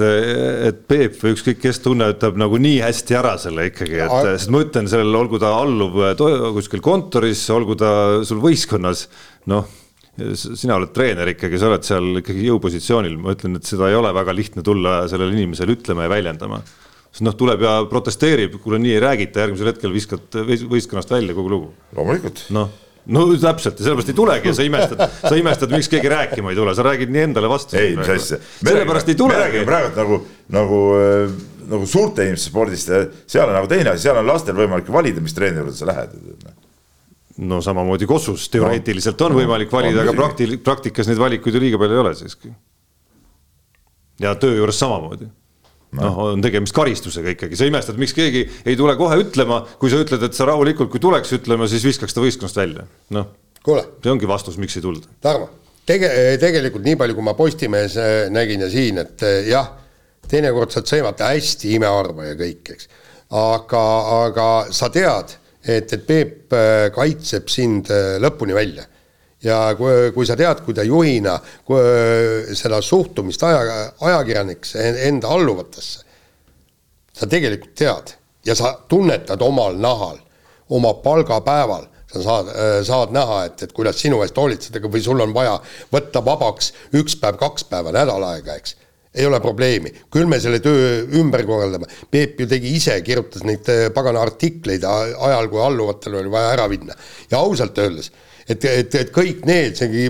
et 0.69 0.83
Peep 0.89 1.17
või 1.23 1.35
ükskõik 1.37 1.61
kes 1.63 1.81
tunnetab 1.85 2.37
nagu 2.39 2.59
nii 2.61 2.81
hästi 2.85 3.17
ära 3.17 3.35
selle 3.41 3.69
ikkagi, 3.71 3.99
et 3.99 4.13
Aga- 4.19 4.37
sest 4.37 4.53
ma 4.53 4.63
ütlen 4.65 4.89
sellele, 4.91 5.17
olgu 5.17 5.41
ta 5.41 5.55
alluv 5.61 5.99
kuskil 6.57 6.83
kontoris, 6.85 7.43
olgu 7.53 7.77
ta 7.79 7.91
sul 8.27 8.41
võistkonnas, 8.43 9.07
noh, 9.51 9.67
sina 10.17 10.77
oled 10.77 10.93
treener 10.95 11.29
ikkagi, 11.33 11.59
sa 11.61 11.69
oled 11.69 11.85
seal 11.85 12.21
ikkagi 12.21 12.47
jõupositsioonil, 12.47 13.17
ma 13.21 13.35
ütlen, 13.35 13.59
et 13.59 13.69
seda 13.69 13.89
ei 13.91 13.97
ole 13.97 14.11
väga 14.15 14.33
lihtne 14.35 14.63
tulla 14.65 15.03
sellele 15.09 15.35
inimesele 15.37 15.77
ütlema 15.77 16.07
ja 16.07 16.13
väljendama. 16.13 16.61
Sest 17.11 17.23
noh, 17.25 17.35
tuleb 17.37 17.63
ja 17.65 17.77
protesteerib, 17.89 18.59
kuule 18.63 18.79
nii 18.83 18.97
ei 18.97 19.03
räägita, 19.03 19.45
järgmisel 19.45 19.71
hetkel 19.71 19.93
viskad 19.93 20.41
võis- 20.47 20.67
võistkonnast 20.69 21.11
välja 21.13 21.35
kogu 21.37 21.49
lugu 21.53 21.71
loomulikult. 21.95 22.43
noh, 22.53 22.69
no 23.07 23.25
täpselt 23.39 23.79
ja 23.79 23.87
sellepärast 23.87 24.11
ei 24.11 24.17
tulegi 24.17 24.51
ja 24.51 24.55
sa 24.57 24.65
imestad, 24.67 25.03
sa 25.21 25.33
imestad, 25.39 25.73
miks 25.73 25.89
keegi 25.91 26.11
rääkima 26.11 26.51
ei 26.51 26.59
tule, 26.59 26.75
sa 26.75 26.85
räägid 26.87 27.11
nii 27.13 27.23
endale 27.29 27.49
vastu. 27.51 27.77
ei, 27.79 27.95
mis 27.97 28.11
asja. 28.11 28.39
sellepärast 28.59 29.11
ei 29.11 29.17
tulegi 29.19 29.63
praegu 29.67 29.95
nagu, 29.95 30.19
nagu, 30.57 30.81
nagu 31.71 31.89
suurte 31.89 32.27
inimeste 32.27 32.51
spordist 32.51 32.91
ja 32.91 33.03
seal 33.25 33.47
on 33.47 33.55
nagu 33.57 33.71
teine 33.71 33.93
asi, 33.93 34.07
seal 34.07 34.19
on 34.21 34.27
lastel 34.27 34.57
võimalik 34.59 34.91
valida, 34.93 35.23
mis 35.23 35.35
treeneri 35.37 35.63
juurde 35.63 35.77
sa 35.79 35.89
lähed. 35.89 36.15
no 37.47 37.61
samamoodi 37.63 38.09
Kossus 38.09 38.49
teoreetiliselt 38.53 39.21
on 39.21 39.37
võimalik 39.39 39.71
valida, 39.71 40.03
aga 40.03 40.15
prakti-, 40.17 40.57
praktikas 40.63 41.07
neid 41.07 41.21
valikuid 41.21 41.55
ju 41.55 41.63
liiga 41.63 41.79
palju 41.81 41.97
ei 41.99 42.05
ole 42.05 42.15
siiski. 42.19 42.53
ja 44.19 44.35
töö 44.35 44.57
juures 44.59 44.79
samamoodi. 44.83 45.31
noh, 45.95 46.17
on 46.33 46.43
tegemist 46.43 46.75
karistusega 46.75 47.31
ikkagi, 47.35 47.57
sa 47.59 47.67
imestad, 47.69 47.99
miks 48.01 48.15
keegi 48.17 48.43
ei 48.67 48.75
tule 48.79 48.95
kohe 48.99 49.19
ütlema, 49.21 49.61
kui 49.79 49.91
sa 49.93 50.01
ütled, 50.03 50.23
et 50.27 50.35
sa 50.35 50.47
rahulikult, 50.49 50.91
kui 50.91 51.03
tuleks 51.03 51.31
ütlema, 51.39 51.69
siis 51.71 51.85
viskaks 51.87 52.15
ta 52.15 52.23
võistkonnast 52.23 52.59
välja. 52.59 52.87
noh, 53.15 53.31
see 53.63 54.11
ongi 54.11 54.29
vastus, 54.29 54.59
miks 54.59 54.77
ei 54.79 54.83
tulda. 54.83 55.09
Tarmo, 55.23 55.49
tege-, 55.87 56.11
tegelikult 56.41 56.85
nii 56.85 56.99
palju, 56.99 57.17
kui 57.17 57.25
ma 57.25 57.35
Postimehes 57.37 57.97
äh, 58.01 58.15
nägin 58.33 58.63
ja 58.65 58.69
siin, 58.71 59.01
et 59.03 59.23
äh, 59.25 59.47
jah, 59.51 59.71
teinekord 60.27 60.73
saad 60.75 60.89
sõimata 60.89 61.31
hästi 61.31 61.75
imeharva 61.77 62.31
ja 62.31 62.37
kõik, 62.39 62.73
eks. 62.75 62.89
aga, 63.31 63.83
aga 64.25 64.49
sa 64.75 64.91
tead, 64.93 65.37
et, 65.63 65.91
et 65.93 66.05
Peep 66.07 66.55
äh, 66.55 66.87
kaitseb 66.95 67.51
sind 67.51 67.91
lõpuni 68.23 68.55
välja. 68.57 68.87
Ja 69.43 69.57
kui, 69.77 70.11
kui 70.15 70.25
sa 70.25 70.35
tead, 70.39 70.63
kui 70.65 70.73
ta 70.73 70.83
juhina 70.87 71.37
kui, 71.65 71.77
äh, 71.81 72.53
seda 72.57 72.81
suhtumist 72.81 73.43
aja, 73.43 73.91
ajakirjaniks 74.01 74.75
en- 74.81 75.01
enda 75.11 75.29
alluvatesse, 75.35 76.05
sa 77.13 77.27
tegelikult 77.29 77.75
tead 77.77 78.15
ja 78.45 78.55
sa 78.55 78.73
tunnetad 78.89 79.41
omal 79.41 79.77
nahal, 79.77 80.17
oma 80.69 80.93
palgapäeval, 81.03 81.85
sa 82.07 82.21
saad, 82.23 82.49
saad 82.87 83.11
näha, 83.15 83.39
et, 83.49 83.63
et 83.67 83.73
kuidas 83.75 83.99
sinu 83.99 84.21
eest 84.23 84.37
hoolitsetakse 84.39 84.89
või 84.91 85.01
sul 85.03 85.21
on 85.23 85.33
vaja 85.35 85.57
võtta 85.91 86.21
vabaks 86.23 86.71
üks 86.95 87.17
päev, 87.19 87.37
kaks 87.39 87.67
päeva, 87.67 87.91
nädal 87.95 88.23
aega, 88.29 88.55
eks. 88.55 88.75
ei 89.17 89.25
ole 89.25 89.39
probleemi, 89.43 89.91
küll 90.13 90.29
me 90.29 90.39
selle 90.39 90.59
töö 90.63 91.03
ümber 91.19 91.43
korraldame. 91.47 91.87
Peep 92.11 92.39
ju 92.39 92.47
tegi 92.47 92.75
ise, 92.77 92.99
kirjutas 93.01 93.43
neid 93.47 93.67
eh, 93.73 93.87
pagana 93.95 94.21
artikleid 94.21 94.83
ajal, 94.87 95.49
kui 95.51 95.61
alluvatel 95.63 96.19
oli 96.21 96.31
vaja 96.31 96.53
ära 96.53 96.67
minna 96.71 96.95
ja 97.31 97.41
ausalt 97.41 97.77
öeldes 97.81 98.11
et, 98.47 98.65
et, 98.65 98.95
et 98.95 99.13
kõik 99.13 99.45
need, 99.47 99.77
see, 99.77 100.09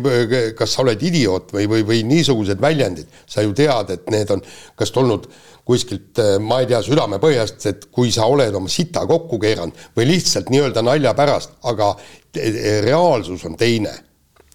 kas 0.58 0.76
sa 0.76 0.84
oled 0.84 1.04
idioot 1.10 1.54
või, 1.56 1.68
või, 1.72 1.84
või 1.88 2.02
niisugused 2.08 2.62
väljendid, 2.62 3.10
sa 3.26 3.46
ju 3.46 3.54
tead, 3.58 3.94
et 3.98 4.10
need 4.14 4.34
on 4.34 4.44
kas 4.78 4.94
tulnud 4.96 5.28
kuskilt, 5.68 6.22
ma 6.40 6.62
ei 6.64 6.70
tea, 6.70 6.80
südamepõhjast, 6.86 7.66
et 7.68 7.88
kui 7.92 8.12
sa 8.16 8.28
oled 8.32 8.56
oma 8.56 8.72
sita 8.72 9.04
kokku 9.10 9.40
keeranud 9.42 9.88
või 9.98 10.08
lihtsalt 10.14 10.52
nii-öelda 10.54 10.84
nalja 10.86 11.12
pärast, 11.18 11.58
aga 11.68 11.92
te- 12.32 12.80
reaalsus 12.86 13.44
on 13.50 13.58
teine. 13.60 13.96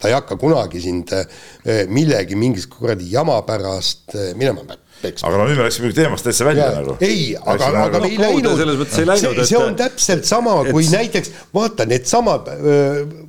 ta 0.03 0.09
ei 0.09 0.15
hakka 0.17 0.35
kunagi 0.35 0.81
sind 0.83 1.13
eh, 1.15 1.85
millegi 1.87 2.35
mingist 2.35 2.67
kuradi 2.73 3.07
jama 3.13 3.37
pärast 3.47 4.17
eh, 4.17 4.33
minema 4.35 4.65
peksma 5.03 5.29
aga 5.29 5.39
no 5.41 5.47
nüüd 5.51 5.59
me 5.61 5.67
läksime 5.67 5.91
teemast 5.97 6.25
täitsa 6.27 6.47
välja 6.49 6.69
Ja, 6.71 6.81
nagu. 6.81 6.97
ei, 7.03 7.35
aga, 7.37 7.69
aga 7.85 8.01
me 8.05 8.09
ei 8.13 8.19
läinud 8.21 8.57
selles 8.61 8.79
mõttes 8.81 8.99
ei, 9.03 9.07
läinud, 9.11 9.23
see, 9.35 9.43
et- 9.43 9.51
see 9.53 9.59
on 9.61 9.77
täpselt 9.79 10.29
sama, 10.29 10.57
kui 10.71 10.85
et- 10.87 10.93
näiteks 10.97 11.33
vaata 11.55 11.87
needsamad, 11.91 12.51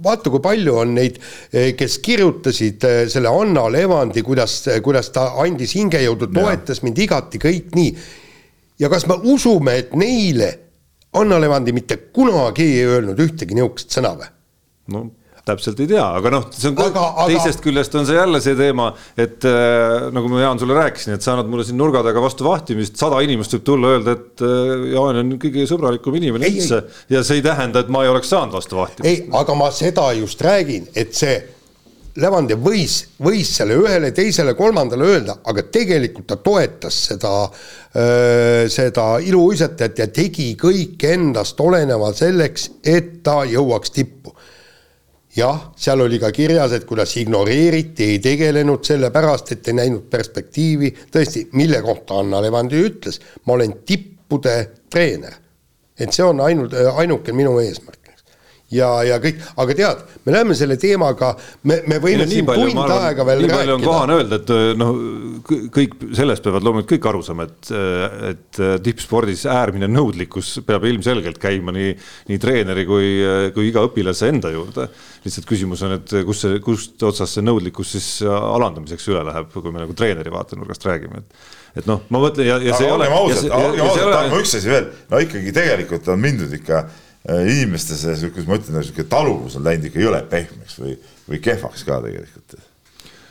vaata, 0.03 0.29
kui 0.33 0.39
palju 0.43 0.75
on 0.83 0.93
neid, 0.97 1.17
kes 1.79 1.97
kirjutasid 2.05 2.83
äh, 2.89 2.99
selle 3.11 3.31
Anna 3.33 3.65
Levandi, 3.73 4.21
kuidas, 4.25 4.59
kuidas 4.85 5.09
ta 5.15 5.29
andis 5.43 5.73
hingejõudu, 5.77 6.29
toetas 6.33 6.83
mind 6.85 6.97
igati, 7.07 7.41
kõik 7.41 7.73
nii. 7.77 7.95
ja 8.79 8.89
kas 8.89 9.07
me 9.09 9.17
usume, 9.33 9.77
et 9.83 9.93
neile 9.95 10.51
Anna 11.13 11.37
Levandi 11.41 11.73
mitte 11.75 11.97
kunagi 12.13 12.63
ei 12.79 12.85
öelnud 12.89 13.19
ühtegi 13.21 13.53
niisugust 13.57 13.93
sõna 13.93 14.15
või? 14.17 14.31
no 14.93 15.03
täpselt 15.43 15.79
ei 15.83 15.89
tea, 15.91 16.03
aga 16.19 16.31
noh, 16.31 16.45
see 16.55 16.69
on 16.71 16.77
Aga- 16.85 17.07
aga- 17.09 17.25
teisest 17.27 17.63
küljest 17.63 17.95
on 17.99 18.05
see 18.07 18.15
jälle 18.15 18.39
see 18.43 18.55
teema, 18.55 18.89
et 19.19 19.43
äh, 19.47 20.07
nagu 20.15 20.29
ma 20.31 20.43
Jaan 20.43 20.61
sulle 20.61 20.77
rääkisin, 20.77 21.17
et 21.17 21.25
sa 21.25 21.33
annad 21.33 21.49
mulle 21.51 21.65
siin 21.67 21.79
nurga 21.79 22.03
taga 22.05 22.23
vastu 22.23 22.47
vahtimist, 22.47 22.95
sada 22.99 23.19
inimest 23.25 23.57
võib 23.57 23.65
tulla 23.67 23.91
öelda, 23.97 24.15
et 24.15 24.43
äh, 24.47 24.85
Jaan 24.93 25.19
on 25.23 25.33
kõige 25.41 25.65
sõbralikum 25.67 26.15
inimene 26.19 26.47
üldse. 26.47 26.83
ja 27.11 27.25
see 27.27 27.41
ei 27.41 27.43
tähenda, 27.43 27.83
et 27.83 27.91
ma 27.91 28.05
ei 28.05 28.13
oleks 28.13 28.31
saanud 28.31 28.55
vastu 28.55 28.79
vahtimist. 28.79 29.09
ei, 29.09 29.27
aga 29.41 29.57
ma 29.59 29.67
seda 29.75 30.07
just 30.15 30.41
räägin, 30.47 30.87
et 30.95 31.11
see 31.17 31.35
Levandi 32.13 32.53
võis, 32.61 32.99
võis 33.25 33.49
selle 33.57 33.73
ühele, 33.81 34.11
teisele, 34.13 34.53
kolmandale 34.53 35.07
öelda, 35.15 35.39
aga 35.49 35.63
tegelikult 35.73 36.27
ta 36.29 36.35
toetas 36.37 36.99
seda, 37.07 37.31
seda 38.69 39.05
iluuisatajat 39.25 40.01
ja 40.03 40.07
tegi 40.13 40.51
kõik 40.61 41.01
endast 41.09 41.57
oleneva 41.65 42.11
selleks, 42.13 42.67
et 42.85 43.15
ta 43.25 43.39
jõuaks 43.49 43.95
tippu 43.97 44.32
jah, 45.35 45.71
seal 45.75 46.03
oli 46.05 46.19
ka 46.21 46.31
kirjas, 46.31 46.75
et 46.77 46.85
kuidas 46.85 47.15
ignoreeriti, 47.17 48.11
ei 48.13 48.19
tegelenud 48.23 48.85
sellepärast, 48.85 49.53
et 49.55 49.67
ei 49.67 49.77
näinud 49.79 50.05
perspektiivi, 50.11 50.93
tõesti, 51.13 51.47
mille 51.57 51.81
kohta 51.81 52.19
Anna 52.21 52.41
Levandi 52.43 52.81
ütles, 52.87 53.19
ma 53.45 53.57
olen 53.57 53.79
tippude 53.85 54.57
treener. 54.89 55.39
et 55.99 56.09
see 56.11 56.23
on 56.25 56.39
ainult, 56.41 56.73
ainuke 56.73 57.33
minu 57.37 57.59
eesmärk. 57.61 58.02
ja, 58.73 58.89
ja 59.07 59.19
kõik, 59.23 59.39
aga 59.61 59.75
tead, 59.77 60.03
me 60.25 60.35
läheme 60.35 60.57
selle 60.57 60.77
teemaga, 60.81 61.33
me, 61.69 61.79
me 61.89 61.99
võime 62.03 62.25
siin 62.29 62.47
tund 62.47 62.81
aega 62.83 63.25
veel 63.27 63.43
nii 63.43 63.51
palju 63.51 63.75
on 63.75 63.81
rääkida. 63.83 63.89
kohane 63.89 64.17
öelda, 64.19 64.39
et 64.41 64.53
noh, 64.79 64.99
kõik 65.77 65.95
sellest 66.17 66.45
peavad 66.45 66.67
loomulikult 66.67 66.93
kõik 66.93 67.09
aru 67.11 67.23
saama, 67.25 67.47
et, 67.49 67.71
et 68.31 68.61
tippspordis 68.85 69.45
äärmine 69.51 69.89
nõudlikkus 69.91 70.55
peab 70.67 70.87
ilmselgelt 70.89 71.39
käima 71.41 71.75
nii, 71.75 71.95
nii 72.31 72.43
treeneri 72.43 72.85
kui, 72.89 73.09
kui 73.55 73.69
iga 73.69 73.85
õpilase 73.87 74.29
enda 74.33 74.53
juurde. 74.53 74.89
lihtsalt 75.23 75.47
küsimus 75.49 75.83
on, 75.87 75.97
et 75.99 76.15
kus 76.27 76.45
see, 76.45 76.61
kust 76.63 77.03
otsast 77.07 77.37
see 77.37 77.45
nõudlikkus 77.45 77.95
siis 77.95 78.07
alandamiseks 78.27 79.09
üle 79.13 79.25
läheb, 79.29 79.51
kui 79.53 79.71
me 79.71 79.83
nagu 79.83 79.95
treeneri 79.97 80.33
vaatenurgast 80.33 80.89
räägime, 80.89 81.23
et 81.23 81.51
et 81.73 81.87
noh, 81.89 82.03
ma 82.13 82.19
mõtlen 82.21 82.45
ja, 82.45 82.59
ja 82.61 82.75
see 82.77 82.85
ei 82.85 82.91
aga 82.91 82.99
ole. 82.99 83.07
olgem 83.09 83.15
ausad, 83.17 83.53
olgem 83.57 83.87
ausad, 83.87 84.11
tahame 84.13 84.41
üks 84.43 84.51
asi 84.59 84.69
veel, 84.69 84.91
no 85.09 85.21
ikkagi 85.23 85.53
tegelikult 85.55 86.09
on 86.13 86.21
mindud 86.21 86.53
ikka 86.53 86.83
äh, 86.83 86.99
inimeste 87.23 87.95
see, 87.95 88.29
kuidas 88.29 88.49
ma 88.49 88.59
ütlen, 88.59 88.83
sihuke 88.83 89.05
taluvus 89.07 89.55
on 89.55 89.63
läinud 89.63 89.87
ikka 89.87 90.01
jõle 90.03 90.19
pehmeks 90.27 90.79
või, 90.81 90.97
või 91.29 91.39
kehvaks 91.43 91.85
ka 91.87 92.01
tegelikult. 92.03 92.57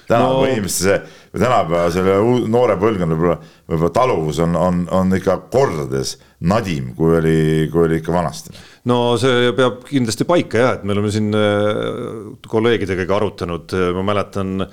tänapäeva 0.08 0.38
No- 0.38 0.46
inimeste 0.48 0.86
see, 0.86 0.96
või 1.34 1.42
tänapäeva 1.44 1.90
selle 1.92 2.14
noore 2.52 2.78
põlvkonna 2.80 3.18
võib-olla, 3.18 3.36
võib-olla 3.68 3.92
taluvus 3.98 4.40
on, 4.44 4.56
on, 4.56 4.80
on 4.90 5.12
ikka 5.16 5.36
kordades 5.52 6.16
nadim, 6.40 6.94
kui 6.96 7.18
oli, 7.18 7.36
kui 7.72 7.84
oli 7.84 8.00
ikka 8.00 8.16
vanasti. 8.16 8.56
no 8.88 9.18
see 9.20 9.52
peab 9.56 9.84
kindlasti 9.90 10.24
paika 10.28 10.64
jah, 10.64 10.74
et 10.78 10.88
me 10.88 10.96
oleme 10.96 11.12
siin 11.12 11.28
äh, 11.36 12.32
kolleegidega 12.48 13.06
ka 13.06 13.20
arutanud, 13.20 13.76
ma 13.98 14.08
mäletan. 14.14 14.66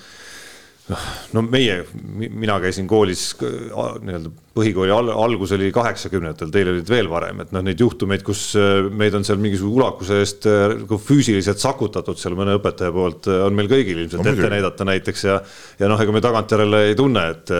No 1.35 1.43
meie, 1.45 1.81
mina 2.17 2.57
käisin 2.63 2.87
koolis 2.89 3.31
äh, 3.45 3.57
nii-öelda 4.03 4.31
põhikooli 4.59 4.93
al 4.93 5.11
algus 5.13 5.53
oli 5.55 5.69
kaheksakümnendatel, 5.73 6.49
teil 6.53 6.71
olid 6.73 6.89
veel 6.89 7.09
varem, 7.11 7.43
et 7.43 7.53
noh, 7.55 7.63
neid 7.65 7.81
juhtumeid, 7.81 8.23
kus 8.25 8.47
äh, 8.59 8.87
meid 8.89 9.15
on 9.17 9.27
seal 9.27 9.39
mingisuguse 9.41 9.79
ulakuse 9.81 10.19
eest 10.23 10.49
äh, 10.49 10.97
füüsiliselt 11.09 11.61
sakutatud 11.61 12.19
seal 12.19 12.37
mõne 12.39 12.57
õpetaja 12.59 12.93
poolt, 12.95 13.29
on 13.29 13.55
meil 13.57 13.69
kõigil 13.71 14.03
ilmselt 14.03 14.25
No 14.25 14.33
ette 14.33 14.49
näidata 14.51 14.87
näiteks 14.87 15.23
ja, 15.29 15.37
ja 15.79 15.91
noh, 15.91 16.01
ega 16.01 16.15
me 16.15 16.23
tagantjärele 16.25 16.83
ei 16.89 16.97
tunne, 16.99 17.29
et, 17.35 17.55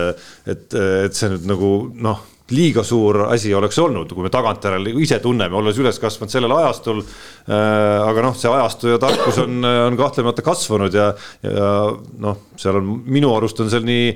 et, 0.50 0.66
et 1.06 1.16
see 1.16 1.32
nüüd 1.32 1.48
nagu 1.50 1.72
noh 2.02 2.26
liiga 2.54 2.84
suur 2.86 3.24
asi 3.28 3.52
oleks 3.54 3.78
olnud, 3.82 4.10
kui 4.14 4.26
me 4.26 4.32
tagantjärele 4.32 4.94
ise 5.02 5.20
tunneme, 5.22 5.56
olles 5.56 5.78
üles 5.80 6.00
kasvanud 6.02 6.32
sellel 6.32 6.54
ajastul 6.56 7.00
äh,. 7.02 7.54
aga 8.06 8.26
noh, 8.26 8.36
see 8.38 8.50
ajastu 8.50 8.94
ja 8.94 9.00
tarkus 9.02 9.40
on, 9.44 9.62
on 9.64 9.98
kahtlemata 9.98 10.44
kasvanud 10.46 10.94
ja, 10.94 11.10
ja 11.46 11.72
noh, 12.26 12.44
seal 12.60 12.80
on 12.80 12.92
minu 13.06 13.32
arust 13.36 13.62
on 13.62 13.72
seal 13.72 13.86
nii 13.86 14.12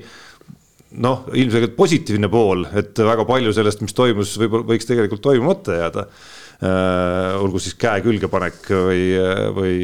noh, 1.05 1.25
ilmselgelt 1.35 1.75
positiivne 1.77 2.31
pool, 2.31 2.67
et 2.79 2.99
väga 3.03 3.27
palju 3.27 3.55
sellest, 3.55 3.83
mis 3.83 3.97
toimus, 3.97 4.37
võib-olla 4.39 4.69
võiks 4.69 4.87
tegelikult 4.91 5.25
toimumata 5.25 5.81
jääda 5.81 6.07
äh,. 6.07 7.35
olgu 7.41 7.63
siis 7.63 7.79
käe 7.79 8.03
külge 8.05 8.31
panek 8.33 8.71
või, 8.71 9.09
või, 9.57 9.75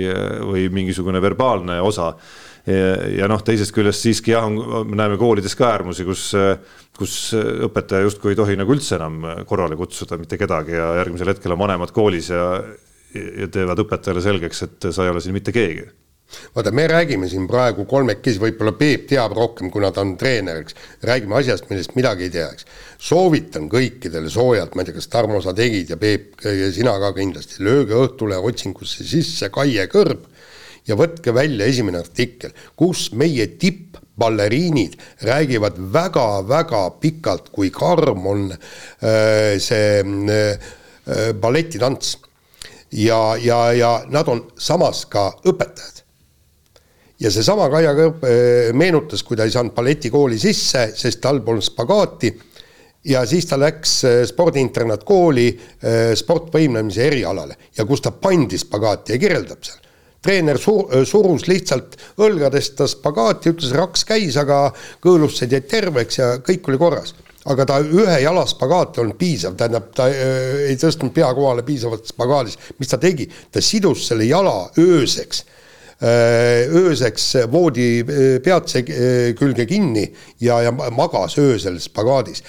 või 0.52 0.68
mingisugune 0.80 1.22
verbaalne 1.22 1.80
osa 1.82 2.14
ja, 2.66 3.28
noh, 3.30 3.40
teisest 3.44 3.74
küljest 3.76 4.04
siiski 4.04 4.34
jah, 4.34 4.48
me 4.50 4.98
näeme 4.98 5.16
koolides 5.20 5.56
ka 5.58 5.70
äärmusi, 5.70 6.04
kus, 6.08 6.26
kus 6.98 7.16
õpetaja 7.68 8.04
justkui 8.04 8.34
ei 8.34 8.38
tohi 8.40 8.58
nagu 8.60 8.76
üldse 8.76 8.98
enam 8.98 9.22
korrale 9.48 9.78
kutsuda 9.80 10.18
mitte 10.20 10.38
kedagi 10.40 10.76
ja 10.76 10.92
järgmisel 11.00 11.32
hetkel 11.32 11.56
on 11.56 11.62
vanemad 11.64 11.94
koolis 11.96 12.30
ja, 12.34 12.52
ja 13.14 13.48
teevad 13.52 13.80
õpetajale 13.86 14.22
selgeks, 14.24 14.62
et 14.68 14.92
sa 14.92 15.06
ei 15.06 15.14
ole 15.14 15.24
siin 15.24 15.36
mitte 15.36 15.54
keegi 15.56 15.88
vaata, 16.54 16.70
me 16.70 16.86
räägime 16.86 17.28
siin 17.28 17.46
praegu 17.50 17.84
kolmekesi, 17.90 18.40
võib-olla 18.42 18.72
Peep 18.78 19.06
teab 19.10 19.34
rohkem, 19.36 19.70
kuna 19.72 19.90
ta 19.94 20.04
on 20.04 20.16
treener, 20.20 20.60
eks. 20.62 20.76
räägime 21.06 21.36
asjast, 21.40 21.68
millest 21.70 21.96
midagi 21.98 22.28
ei 22.28 22.34
tea, 22.34 22.48
eks. 22.54 22.66
soovitan 23.10 23.68
kõikidele 23.72 24.30
soojalt, 24.32 24.74
ma 24.74 24.84
ei 24.84 24.90
tea, 24.90 24.98
kas 24.98 25.10
Tarmo, 25.10 25.40
sa 25.42 25.54
tegid 25.56 25.90
ja 25.90 25.98
Peep 26.00 26.44
ja 26.46 26.70
sina 26.74 26.96
ka 27.02 27.12
kindlasti, 27.16 27.62
lööge 27.66 27.98
Õhtule 27.98 28.38
otsingusse 28.38 29.06
sisse 29.06 29.50
Kaie 29.54 29.86
Kõrb 29.90 30.28
ja 30.88 30.96
võtke 30.98 31.34
välja 31.34 31.66
esimene 31.66 32.00
artikkel, 32.00 32.54
kus 32.76 33.10
meie 33.12 33.46
tipp-balleriinid 33.60 34.96
räägivad 35.28 35.78
väga-väga 35.92 36.82
pikalt, 37.02 37.52
kui 37.52 37.70
karm 37.74 38.26
on 38.26 38.50
äh, 38.52 39.56
see 39.60 40.02
äh, 40.02 40.70
balletitants 41.40 42.18
ja, 42.92 43.36
ja, 43.40 43.72
ja 43.72 43.94
nad 44.10 44.28
on 44.28 44.44
samas 44.58 45.04
ka 45.10 45.30
õpetajad 45.46 46.00
ja 47.20 47.30
seesama 47.32 47.68
Kaia 47.72 47.92
Kõrb 47.96 48.24
eh, 48.26 48.70
meenutas, 48.76 49.24
kui 49.26 49.38
ta 49.38 49.46
ei 49.46 49.52
saanud 49.54 49.74
balletikooli 49.76 50.38
sisse, 50.40 50.90
sest 50.96 51.20
tal 51.22 51.42
polnud 51.44 51.64
spagaati 51.64 52.32
ja 53.10 53.24
siis 53.28 53.48
ta 53.48 53.58
läks 53.60 53.94
spordiinternatkooli 54.32 55.46
eh, 55.50 56.00
sportvõimlemise 56.18 57.06
erialale 57.06 57.58
ja 57.76 57.86
kus 57.88 58.04
ta 58.04 58.12
pandi 58.16 58.58
spagaati 58.60 59.16
ja 59.16 59.22
kirjeldab 59.22 59.64
seal. 59.64 59.86
Treener 60.22 60.58
sur-, 60.60 60.90
surus 61.08 61.46
lihtsalt 61.48 61.96
õlgadest 62.20 62.76
ta 62.78 62.88
spagaati, 62.90 63.54
ütles 63.54 63.74
raks 63.76 64.04
käis, 64.08 64.36
aga 64.40 64.68
kõõlused 65.02 65.52
jäid 65.52 65.68
terveks 65.70 66.20
ja 66.20 66.32
kõik 66.44 66.68
oli 66.70 66.80
korras. 66.80 67.14
Aga 67.50 67.64
ta 67.64 67.78
ühe 67.80 68.18
jala 68.20 68.42
spagaat 68.48 68.98
ei 68.98 69.04
olnud 69.04 69.16
piisav, 69.16 69.54
tähendab, 69.56 69.86
ta 69.96 70.10
äh, 70.12 70.66
ei 70.68 70.76
tõstnud 70.80 71.14
pea 71.16 71.30
kohale 71.36 71.64
piisavalt 71.64 72.10
spagaadis, 72.10 72.58
mis 72.78 72.90
ta 72.90 73.00
tegi, 73.00 73.30
ta 73.52 73.62
sidus 73.64 74.04
selle 74.10 74.28
jala 74.28 74.66
ööseks 74.78 75.46
ööseks 76.00 77.24
voodi 77.52 78.02
peatse 78.40 78.80
külge 79.36 79.66
kinni 79.68 80.06
ja, 80.40 80.62
ja 80.64 80.72
magas 80.72 81.36
öösel 81.38 81.76
spagaadis. 81.80 82.42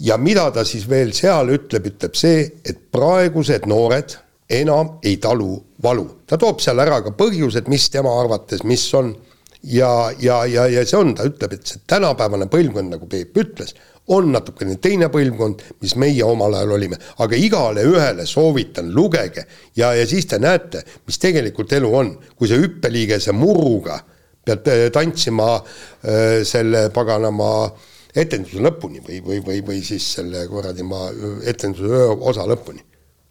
ja 0.00 0.16
mida 0.16 0.50
ta 0.50 0.64
siis 0.64 0.88
veel 0.88 1.12
seal 1.12 1.52
ütleb, 1.52 1.90
ütleb 1.92 2.16
see, 2.16 2.48
et 2.64 2.78
praegused 2.92 3.66
noored 3.68 4.16
enam 4.50 4.96
ei 5.02 5.16
talu 5.22 5.54
valu. 5.82 6.06
ta 6.26 6.38
toob 6.38 6.60
seal 6.60 6.80
ära 6.82 7.00
ka 7.04 7.14
põhjused, 7.16 7.68
mis 7.68 7.88
tema 7.90 8.12
arvates, 8.20 8.64
mis 8.64 8.84
on 8.94 9.14
ja, 9.62 10.10
ja, 10.18 10.44
ja, 10.46 10.66
ja 10.66 10.84
see 10.86 10.98
on, 10.98 11.14
ta 11.14 11.26
ütleb, 11.28 11.54
et 11.56 11.66
see 11.72 11.82
tänapäevane 11.88 12.48
põlvkond, 12.52 12.94
nagu 12.94 13.08
Peep 13.10 13.36
ütles, 13.40 13.74
on 14.10 14.32
natukene 14.34 14.76
teine 14.82 15.10
põlvkond, 15.12 15.62
mis 15.84 15.94
meie 16.00 16.24
omal 16.26 16.56
ajal 16.58 16.74
olime, 16.76 16.98
aga 17.22 17.38
igale 17.38 17.84
ühele 17.86 18.26
soovitan, 18.26 18.90
lugege 18.94 19.44
ja, 19.76 19.92
ja 19.94 20.06
siis 20.08 20.26
te 20.30 20.40
näete, 20.42 20.82
mis 21.06 21.20
tegelikult 21.22 21.72
elu 21.76 21.92
on, 21.96 22.16
kui 22.36 22.50
see 22.50 22.58
hüppeliigese 22.62 23.34
muruga 23.36 24.00
pead 24.44 24.68
äh, 24.72 24.88
tantsima 24.94 25.52
äh, 25.60 26.40
selle 26.48 26.88
paganama 26.94 27.70
etenduse 28.16 28.62
lõpuni 28.64 29.02
või, 29.04 29.20
või, 29.22 29.42
või, 29.46 29.60
või 29.66 29.82
siis 29.86 30.06
selle 30.16 30.46
kuradi 30.50 30.82
ma 30.86 31.06
etenduse 31.46 31.86
öö 31.86 32.16
osa 32.32 32.46
lõpuni. 32.48 32.82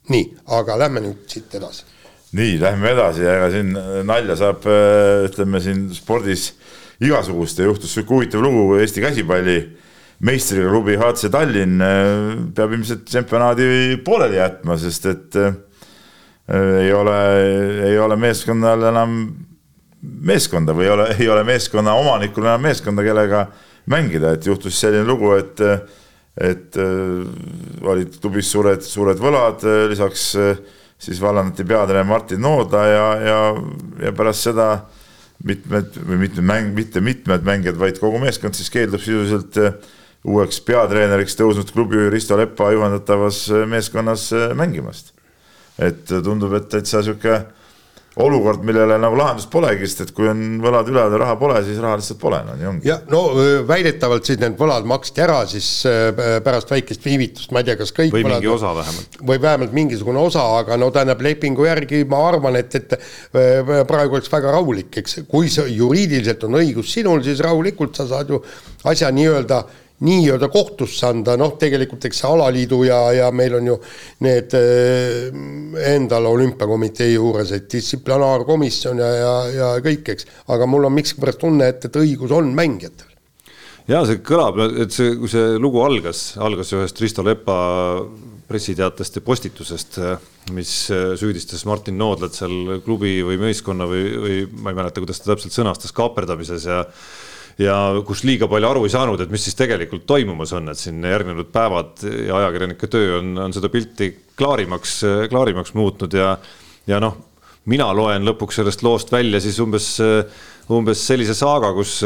nii, 0.09 0.25
aga 0.59 0.77
lähme 0.79 1.03
nüüd 1.05 1.25
siit 1.29 1.53
edasi. 1.59 1.85
Nii, 2.37 2.59
lähme 2.61 2.91
edasi 2.93 3.25
ja 3.25 3.35
ega 3.39 3.49
siin 3.53 3.73
nalja 4.05 4.35
saab, 4.37 4.65
ütleme 5.25 5.61
siin 5.63 5.87
spordis 5.97 6.51
igasugust 7.01 7.59
ja 7.59 7.69
juhtus 7.69 7.93
sihuke 7.95 8.13
huvitav 8.13 8.43
lugu 8.43 8.75
Eesti 8.77 9.01
käsipalli 9.01 9.59
meistriga 10.25 10.69
klubi 10.69 10.97
HC 10.99 11.31
Tallinn 11.31 11.79
äh, 11.81 12.39
peab 12.55 12.73
ilmselt 12.75 13.05
tsempionaadi 13.07 13.99
pooleli 14.05 14.39
jätma, 14.39 14.75
sest 14.79 15.07
et 15.07 15.37
äh, 15.39 15.53
ei 16.83 16.91
ole, 16.93 17.19
ei 17.87 17.99
ole 18.01 18.17
meeskonnal 18.19 18.83
enam 18.89 19.15
meeskonda 20.01 20.75
või 20.75 20.87
ei 20.87 20.93
ole, 20.93 21.07
ei 21.15 21.29
ole 21.31 21.43
meeskonna 21.47 21.93
omanikul 21.99 22.47
enam 22.47 22.63
meeskonda, 22.67 23.03
kellega 23.05 23.45
mängida, 23.89 24.33
et 24.35 24.47
juhtus 24.47 24.79
selline 24.79 25.05
lugu, 25.07 25.33
et, 25.37 25.61
et 26.39 26.77
olid 26.79 28.13
klubis 28.21 28.47
suured, 28.47 28.83
suured 28.85 29.19
võlad, 29.19 29.63
lisaks 29.91 30.29
siis 30.99 31.19
vallandati 31.19 31.65
peatreener 31.67 32.07
Martin 32.07 32.41
Noodla 32.43 32.83
ja, 32.87 33.05
ja, 33.23 33.39
ja 34.05 34.13
pärast 34.15 34.47
seda 34.47 34.69
mitmed 35.43 35.95
või 35.99 36.19
mitmed 36.25 36.47
mäng, 36.47 36.73
mitte 36.75 37.03
mitmed 37.03 37.45
mängijad, 37.47 37.79
vaid 37.79 37.99
kogu 38.01 38.19
meeskond 38.23 38.57
siis 38.57 38.71
keeldub 38.71 39.03
sisuliselt 39.03 39.59
uueks 40.27 40.59
peatreeneriks 40.67 41.37
tõusnud 41.39 41.71
klubi 41.71 42.09
Risto 42.11 42.35
Leppa 42.39 42.73
juhendatavas 42.75 43.45
meeskonnas 43.71 44.29
mängimast. 44.59 45.13
et 45.79 46.11
tundub, 46.11 46.53
et 46.53 46.67
täitsa 46.67 46.99
sihuke 47.03 47.37
olukord, 48.19 48.63
millele 48.67 48.97
nagu 48.99 49.17
lahendust 49.19 49.49
polegi, 49.51 49.87
sest 49.87 50.03
et 50.05 50.11
kui 50.15 50.27
on 50.29 50.59
võlad 50.63 50.89
üleval 50.91 51.15
ja 51.15 51.21
raha 51.21 51.37
pole, 51.39 51.59
siis 51.65 51.79
raha 51.81 51.99
lihtsalt 51.99 52.19
pole, 52.21 52.41
no 52.45 52.55
nii 52.59 52.69
ongi. 52.71 52.89
jah, 52.89 53.01
no 53.11 53.21
väidetavalt 53.69 54.27
siis 54.27 54.39
need 54.41 54.57
võlad 54.59 54.87
maksti 54.89 55.23
ära 55.23 55.39
siis 55.49 55.69
pärast 56.45 56.71
väikest 56.73 57.05
viivitust, 57.05 57.53
ma 57.55 57.63
ei 57.63 57.69
tea, 57.69 57.77
kas 57.79 57.93
kõik 57.95 58.13
või 58.15 58.25
võlad, 58.27 58.39
mingi 58.41 58.51
osa 58.53 58.73
vähemalt. 58.75 59.19
või 59.31 59.41
vähemalt 59.45 59.75
mingisugune 59.79 60.23
osa, 60.23 60.45
aga 60.59 60.79
no 60.81 60.91
tähendab 60.95 61.23
lepingu 61.23 61.67
järgi 61.69 62.03
ma 62.09 62.21
arvan, 62.29 62.59
et, 62.59 62.79
et 62.79 62.97
praegu 63.87 64.19
oleks 64.19 64.31
väga 64.31 64.55
rahulik, 64.57 65.01
eks, 65.03 65.21
kui 65.29 65.51
see 65.53 65.69
juriidiliselt 65.77 66.43
on 66.49 66.59
õigus 66.59 66.91
sinul, 66.97 67.23
siis 67.23 67.39
rahulikult 67.45 67.95
sa 67.99 68.07
saad 68.09 68.35
ju 68.35 68.43
asja 68.89 69.11
nii-öelda 69.15 69.63
nii-öelda 70.05 70.47
kohtusse 70.51 71.09
anda, 71.09 71.35
noh, 71.39 71.55
tegelikult 71.59 72.05
eks 72.07 72.21
see 72.21 72.29
alaliidu 72.29 72.81
ja, 72.87 72.99
ja 73.15 73.27
meil 73.35 73.57
on 73.57 73.67
ju 73.73 73.75
need 74.23 74.55
äh, 74.55 75.27
endal 75.91 76.29
olümpiakomitee 76.31 77.11
juures, 77.13 77.51
et 77.55 77.67
distsiplinaarkomisjon 77.73 79.03
ja, 79.03 79.11
ja, 79.19 79.35
ja 79.57 79.69
kõik, 79.83 80.13
eks, 80.15 80.29
aga 80.55 80.69
mul 80.69 80.87
on 80.87 80.95
miskipärast 80.95 81.43
tunne, 81.43 81.67
et, 81.73 81.89
et 81.89 81.99
õigus 81.99 82.31
on 82.35 82.53
mängijatel. 82.55 83.11
ja 83.91 84.05
see 84.07 84.23
kõlab, 84.23 84.63
et 84.85 84.95
see, 84.95 85.17
kui 85.19 85.31
see 85.31 85.59
lugu 85.59 85.83
algas, 85.83 86.31
algas 86.39 86.71
ühest 86.77 87.03
Risto 87.03 87.25
Lepa 87.25 87.59
pressiteatest 88.49 89.19
ja 89.19 89.21
postitusest, 89.21 89.99
mis 90.55 90.71
süüdistas 90.89 91.67
Martin 91.69 91.99
Noodlat 91.99 92.33
seal 92.33 92.79
klubi 92.85 93.19
või 93.25 93.37
meeskonna 93.37 93.85
või, 93.85 94.05
või 94.23 94.37
ma 94.63 94.71
ei 94.71 94.79
mäleta, 94.79 95.03
kuidas 95.03 95.21
ta 95.21 95.35
täpselt 95.35 95.53
sõnastas, 95.53 95.93
kaaperdamises 95.93 96.65
ja 96.65 96.79
ja 97.59 97.77
kus 98.07 98.23
liiga 98.27 98.47
palju 98.51 98.69
aru 98.69 98.85
ei 98.87 98.93
saanud, 98.93 99.21
et 99.21 99.31
mis 99.33 99.43
siis 99.43 99.57
tegelikult 99.59 100.05
toimumas 100.07 100.53
on, 100.55 100.71
et 100.71 100.79
siin 100.79 101.03
järgnenud 101.03 101.49
päevad 101.53 102.05
ja 102.07 102.37
ajakirjanike 102.39 102.91
töö 102.91 103.17
on, 103.19 103.33
on 103.47 103.55
seda 103.55 103.71
pilti 103.73 104.13
klaarimaks, 104.39 104.99
klaarimaks 105.31 105.75
muutnud 105.75 106.15
ja, 106.15 106.37
ja 106.87 107.01
noh, 107.03 107.17
mina 107.69 107.89
loen 107.95 108.23
lõpuks 108.27 108.61
sellest 108.61 108.83
loost 108.85 109.11
välja 109.11 109.41
siis 109.43 109.59
umbes, 109.59 109.91
umbes 110.71 111.03
sellise 111.11 111.35
saaga, 111.37 111.73
kus, 111.75 111.99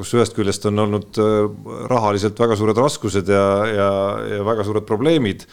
kus 0.00 0.12
ühest 0.18 0.34
küljest 0.36 0.66
on 0.72 0.84
olnud 0.86 1.22
rahaliselt 1.92 2.38
väga 2.42 2.58
suured 2.58 2.82
raskused 2.82 3.30
ja, 3.30 3.46
ja, 3.70 3.90
ja 4.36 4.44
väga 4.46 4.66
suured 4.66 4.86
probleemid. 4.88 5.46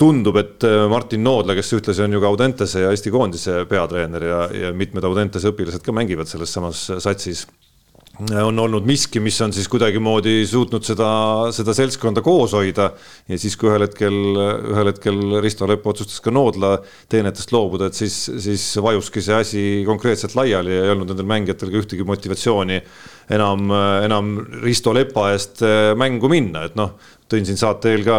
Tundub, 0.00 0.34
et 0.40 0.64
Martin 0.90 1.20
Noodla, 1.22 1.54
kes 1.54 1.68
ühtlasi 1.76 2.02
on 2.02 2.16
ju 2.16 2.22
ka 2.22 2.30
Audentese 2.32 2.80
ja 2.80 2.90
Eesti 2.90 3.12
koondise 3.12 3.60
peatreener 3.70 4.24
ja, 4.24 4.38
ja 4.56 4.72
mitmed 4.74 5.04
Audentese 5.06 5.52
õpilased 5.52 5.84
ka 5.84 5.94
mängivad 5.94 6.30
selles 6.30 6.50
samas 6.56 6.88
satsis 7.04 7.44
on 8.20 8.58
olnud 8.58 8.84
miski, 8.86 9.20
mis 9.20 9.38
on 9.40 9.52
siis 9.56 9.68
kuidagimoodi 9.72 10.42
suutnud 10.46 10.84
seda, 10.84 11.08
seda 11.54 11.74
seltskonda 11.76 12.20
koos 12.24 12.52
hoida. 12.52 12.90
ja 13.28 13.38
siis, 13.40 13.56
kui 13.56 13.70
ühel 13.70 13.86
hetkel, 13.86 14.18
ühel 14.72 14.90
hetkel 14.90 15.20
Risto 15.42 15.66
Lepp 15.68 15.86
otsustas 15.88 16.20
ka 16.20 16.30
Noodla 16.34 16.74
teenetest 17.10 17.54
loobuda, 17.54 17.88
et 17.88 17.96
siis, 17.96 18.16
siis 18.44 18.66
vajuski 18.82 19.22
see 19.24 19.38
asi 19.38 19.62
konkreetselt 19.88 20.36
laiali 20.36 20.74
ja 20.76 20.84
ei 20.84 20.92
olnud 20.92 21.12
nendel 21.12 21.28
mängijatel 21.30 21.72
ka 21.72 21.80
ühtegi 21.80 22.06
motivatsiooni 22.08 22.82
enam, 23.32 23.72
enam 24.04 24.34
Risto 24.62 24.92
Lepa 24.94 25.30
eest 25.32 25.64
äh, 25.64 25.94
mängu 25.96 26.28
minna, 26.32 26.66
et 26.68 26.76
noh, 26.76 26.98
tõin 27.32 27.48
siin 27.48 27.60
saate 27.60 27.94
eel 27.94 28.04
ka 28.04 28.18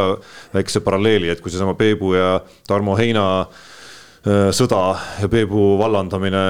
väikse 0.56 0.82
paralleeli, 0.82 1.30
et 1.30 1.44
kui 1.44 1.54
seesama 1.54 1.78
Peebu 1.78 2.16
ja 2.18 2.40
Tarmo 2.68 2.98
Heina 2.98 3.28
Äh, 3.46 3.73
sõda 4.24 4.82
ja 5.20 5.28
Peebu 5.28 5.74
vallandamine 5.80 6.44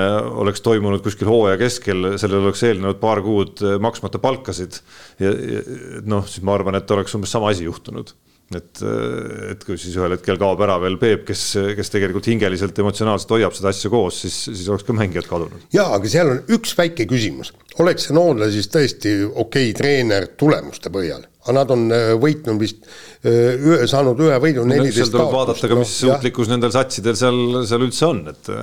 oleks 0.43 0.61
toimunud 0.61 1.01
kuskil 1.01 1.29
hooaja 1.29 1.57
keskel, 1.57 2.13
sellele 2.21 2.49
oleks 2.49 2.61
eelnenud 2.67 2.99
paar 3.01 3.23
kuud 3.25 3.63
äh, 3.65 3.79
maksmata 3.81 4.21
palkasid. 4.21 4.77
ja, 5.19 5.31
ja 5.33 5.63
noh, 6.05 6.27
siis 6.29 6.45
ma 6.45 6.53
arvan, 6.53 6.77
et 6.77 6.91
oleks 6.93 7.15
umbes 7.17 7.33
sama 7.33 7.49
asi 7.49 7.65
juhtunud 7.65 8.13
et, 8.51 8.81
et 9.53 9.63
kui 9.65 9.77
siis 9.79 9.95
ühel 9.97 10.15
hetkel 10.15 10.37
kaob 10.41 10.61
ära 10.65 10.75
veel 10.81 10.97
Peep, 11.01 11.23
kes, 11.27 11.43
kes 11.77 11.91
tegelikult 11.93 12.27
hingeliselt, 12.29 12.77
emotsionaalselt 12.83 13.33
hoiab 13.37 13.55
seda 13.55 13.71
asja 13.73 13.91
koos, 13.93 14.19
siis, 14.25 14.37
siis 14.51 14.67
oleks 14.69 14.85
ka 14.87 14.95
mängijad 14.97 15.27
kadunud. 15.29 15.67
jaa, 15.73 15.89
aga 15.97 16.11
seal 16.11 16.31
on 16.33 16.41
üks 16.57 16.75
väike 16.77 17.07
küsimus. 17.09 17.53
oleks 17.83 18.09
see 18.09 18.17
Noonla 18.17 18.49
siis 18.53 18.69
tõesti 18.73 19.15
okei 19.25 19.71
okay, 19.71 19.77
treener 19.79 20.29
tulemuste 20.39 20.91
põhjal, 20.93 21.25
aga 21.45 21.57
nad 21.59 21.75
on 21.75 21.85
äh, 21.95 22.13
võitnud 22.21 22.61
vist, 22.61 22.83
äh, 23.23 23.53
ühe, 23.57 23.83
saanud 23.89 24.19
ühe 24.27 24.39
võidu, 24.43 24.67
neliteist 24.69 25.15
kaotust. 25.15 25.37
vaadata 25.37 25.71
ka, 25.71 25.79
mis 25.79 25.93
no, 25.95 26.01
suutlikkus 26.07 26.51
nendel 26.51 26.75
satsidel 26.75 27.17
seal, 27.19 27.63
seal 27.69 27.87
üldse 27.87 28.09
on, 28.11 28.25
et 28.33 28.53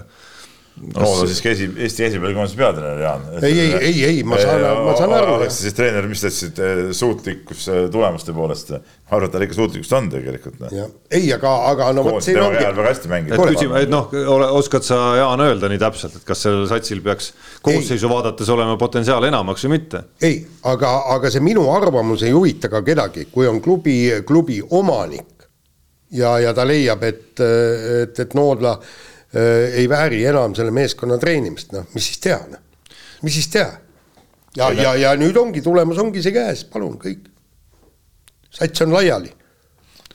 ta 0.94 1.06
siiski 1.26 1.48
esi, 1.50 1.66
Eesti 1.76 2.04
esipalikoondise 2.06 2.56
peatreener, 2.56 3.00
Jaan. 3.02 3.24
ei, 3.42 3.60
ei, 3.60 3.72
ei, 3.74 4.04
ei, 4.04 4.22
ma 4.24 4.38
saan, 4.40 4.62
ma 4.84 4.94
saan 4.96 5.12
aru. 5.12 5.34
oleks 5.36 5.58
siis 5.60 5.74
treener, 5.76 6.06
mis 6.08 6.22
ta 6.22 6.30
ütles, 6.30 6.46
et 6.48 6.94
suutlikkus 6.96 7.66
tulemuste 7.92 8.32
poolest, 8.36 8.72
ma 8.72 9.18
arvan, 9.18 9.28
et 9.28 9.34
tal 9.34 9.44
ikka 9.44 9.58
suutlikkust 9.58 9.92
on 9.98 10.08
tegelikult. 10.12 10.56
Noh. 10.62 10.94
ei, 11.12 11.26
aga, 11.36 11.52
aga 11.72 11.90
no 11.96 12.04
vot 12.06 12.24
siin 12.24 12.40
ongi. 12.40 12.62
väga 12.62 12.86
hästi 12.86 13.12
mängida. 13.12 13.36
et 13.36 13.52
küsime, 13.56 13.82
et 13.84 13.92
noh, 13.92 14.08
oskad 14.56 14.86
sa, 14.86 15.00
Jaan, 15.20 15.44
öelda 15.44 15.68
nii 15.72 15.82
täpselt, 15.82 16.16
et 16.16 16.24
kas 16.28 16.46
sellel 16.46 16.64
satsil 16.70 17.04
peaks 17.04 17.34
koosseisu 17.66 18.08
ei. 18.08 18.14
vaadates 18.14 18.54
olema 18.56 18.78
potentsiaal 18.80 19.28
enamaks 19.28 19.66
või 19.68 19.76
mitte? 19.76 20.06
ei, 20.24 20.40
aga, 20.70 20.94
aga 21.16 21.34
see 21.34 21.44
minu 21.44 21.66
arvamus 21.74 22.24
ei 22.24 22.32
huvita 22.36 22.72
ka 22.72 22.80
kedagi, 22.86 23.28
kui 23.32 23.50
on 23.50 23.60
klubi, 23.60 24.00
klubi 24.26 24.62
omanik 24.70 25.44
ja, 26.16 26.38
ja 26.40 26.56
ta 26.56 26.64
leiab, 26.64 27.04
et, 27.04 27.36
et, 27.36 28.24
et 28.24 28.34
Noodla 28.38 28.78
Äh, 28.80 29.09
ei 29.34 29.86
vääri 29.88 30.24
enam 30.26 30.54
selle 30.58 30.72
meeskonna 30.74 31.18
treenimist, 31.22 31.74
noh, 31.74 31.86
mis 31.94 32.08
siis 32.10 32.22
teha, 32.22 32.40
noh. 32.50 32.62
mis 33.22 33.36
siis 33.38 33.50
teha? 33.52 33.76
ja, 34.56 34.72
ja, 34.74 34.94
ja 34.98 35.12
nüüd 35.18 35.36
ongi, 35.38 35.62
tulemus 35.62 36.00
ongi 36.02 36.22
see 36.24 36.34
käes, 36.34 36.64
palun 36.66 36.96
kõik. 36.98 37.28
sats 38.50 38.82
on 38.82 38.96
laiali 38.96 39.30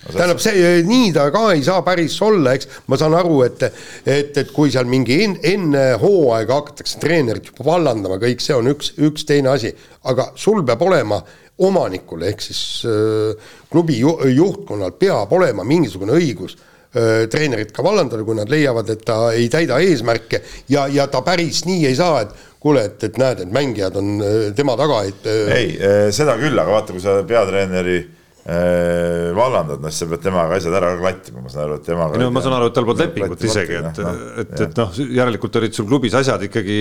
tähendab, 0.06 0.42
see 0.44 0.84
nii 0.86 1.14
ta 1.16 1.30
ka 1.34 1.48
ei 1.56 1.64
saa 1.66 1.80
päris 1.86 2.18
olla, 2.22 2.54
eks 2.54 2.68
ma 2.92 3.00
saan 3.00 3.16
aru, 3.18 3.40
et, 3.48 3.64
et, 4.04 4.36
et 4.38 4.52
kui 4.54 4.70
seal 4.74 4.86
mingi 4.90 5.18
en, 5.24 5.40
enne 5.54 5.86
hooaega 6.02 6.60
hakatakse 6.60 7.00
treenerit 7.02 7.50
juba 7.50 7.72
vallandama, 7.72 8.20
kõik 8.22 8.44
see 8.44 8.54
on 8.58 8.70
üks, 8.76 8.92
üks 9.02 9.26
teine 9.26 9.56
asi, 9.56 9.72
aga 10.12 10.30
sul 10.38 10.62
peab 10.68 10.84
olema 10.86 11.24
omanikul 11.66 12.28
ehk 12.28 12.44
siis 12.44 12.62
äh, 12.86 13.50
klubi 13.72 13.98
ju, 14.04 14.18
juhtkonnal 14.28 14.94
peab 15.00 15.32
olema 15.34 15.64
mingisugune 15.66 16.14
õigus 16.20 16.60
äh, 16.60 16.75
treenerit 16.96 17.74
ka 17.76 17.84
vallandada, 17.84 18.24
kui 18.24 18.38
nad 18.38 18.52
leiavad, 18.52 18.90
et 18.94 19.02
ta 19.08 19.18
ei 19.36 19.50
täida 19.52 19.82
eesmärke 19.84 20.40
ja, 20.72 20.86
ja 20.88 21.10
ta 21.12 21.20
päris 21.26 21.66
nii 21.68 21.86
ei 21.90 21.96
saa, 21.98 22.22
et 22.24 22.36
kuule, 22.66 22.86
et, 22.90 23.04
et 23.06 23.18
näed, 23.22 23.46
et 23.46 23.52
mängijad 23.54 23.98
on 24.00 24.14
tema 24.58 24.78
taga, 24.80 25.04
et. 25.06 25.28
ei, 25.54 25.74
seda 26.16 26.38
küll, 26.40 26.58
aga 26.58 26.80
vaata, 26.80 26.96
kui 26.96 27.04
sa 27.04 27.20
peatreeneri 27.28 27.98
äh, 28.00 29.32
vallandad, 29.38 29.82
noh, 29.82 29.94
siis 29.94 30.04
sa 30.06 30.10
pead 30.10 30.24
temaga 30.26 30.58
asjad 30.58 30.78
ära 30.78 30.92
klattima, 31.00 31.44
ma 31.46 31.54
saan 31.54 31.68
aru, 31.68 31.80
et 31.80 31.88
temaga. 31.90 32.22
no 32.22 32.30
ma 32.34 32.44
saan 32.46 32.58
aru, 32.60 32.70
et 32.70 32.78
tal 32.78 32.88
polnud 32.88 33.06
lepingut 33.06 33.46
isegi, 33.50 33.80
et 33.82 34.02
no,, 34.06 34.14
et, 34.44 34.54
et 34.68 34.80
noh, 34.82 35.02
järelikult 35.20 35.60
olid 35.62 35.78
sul 35.78 35.90
klubis 35.90 36.18
asjad 36.18 36.46
ikkagi 36.46 36.78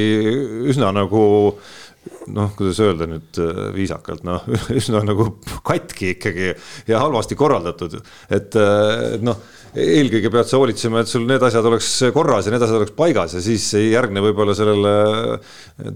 üsna 0.73 0.93
nagu 0.97 1.25
noh, 2.37 2.53
kuidas 2.57 2.81
öelda 2.85 3.09
nüüd 3.09 3.41
viisakalt, 3.77 4.25
noh, 4.29 4.45
üsna 4.81 5.01
nagu 5.09 5.31
katki 5.65 6.15
ikkagi 6.19 6.53
ja 6.89 7.01
halvasti 7.05 7.37
korraldatud, 7.39 7.97
et, 8.29 8.57
et 8.57 9.25
noh 9.25 9.41
eelkõige 9.75 10.31
pead 10.31 10.49
sa 10.49 10.59
hoolitsema, 10.61 11.03
et 11.03 11.11
sul 11.11 11.25
need 11.27 11.43
asjad 11.43 11.67
oleks 11.67 11.89
korras 12.15 12.47
ja 12.47 12.53
need 12.55 12.63
asjad 12.63 12.79
oleks 12.79 12.95
paigas 12.95 13.35
ja 13.35 13.43
siis 13.43 13.67
ei 13.79 13.89
järgne 13.91 14.23
võib-olla 14.23 14.55
sellele 14.55 14.93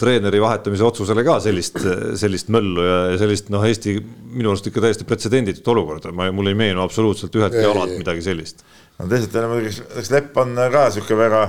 treeneri 0.01 0.41
vahetamise 0.43 0.87
otsusele 0.89 1.23
ka 1.27 1.39
sellist, 1.45 1.79
sellist 2.19 2.51
möllu 2.55 2.87
ja 2.87 3.19
sellist 3.21 3.53
noh, 3.55 3.63
Eesti 3.69 3.95
minu 4.35 4.51
arust 4.53 4.67
ikka 4.71 4.83
täiesti 4.83 5.07
pretsedenditut 5.09 5.71
olukorda, 5.75 6.11
ma, 6.11 6.27
mul 6.35 6.51
ei 6.51 6.59
meenu 6.59 6.83
absoluutselt 6.83 7.35
üheltki 7.39 7.63
alalt 7.69 7.95
midagi 8.01 8.25
sellist. 8.27 8.65
no 8.99 9.07
teisalt 9.11 9.37
jälle 9.39 9.53
muidugi, 9.53 9.85
eks 10.03 10.11
Lepp 10.15 10.41
on 10.43 10.59
ka 10.73 10.89
sihuke 10.95 11.19
väga 11.19 11.45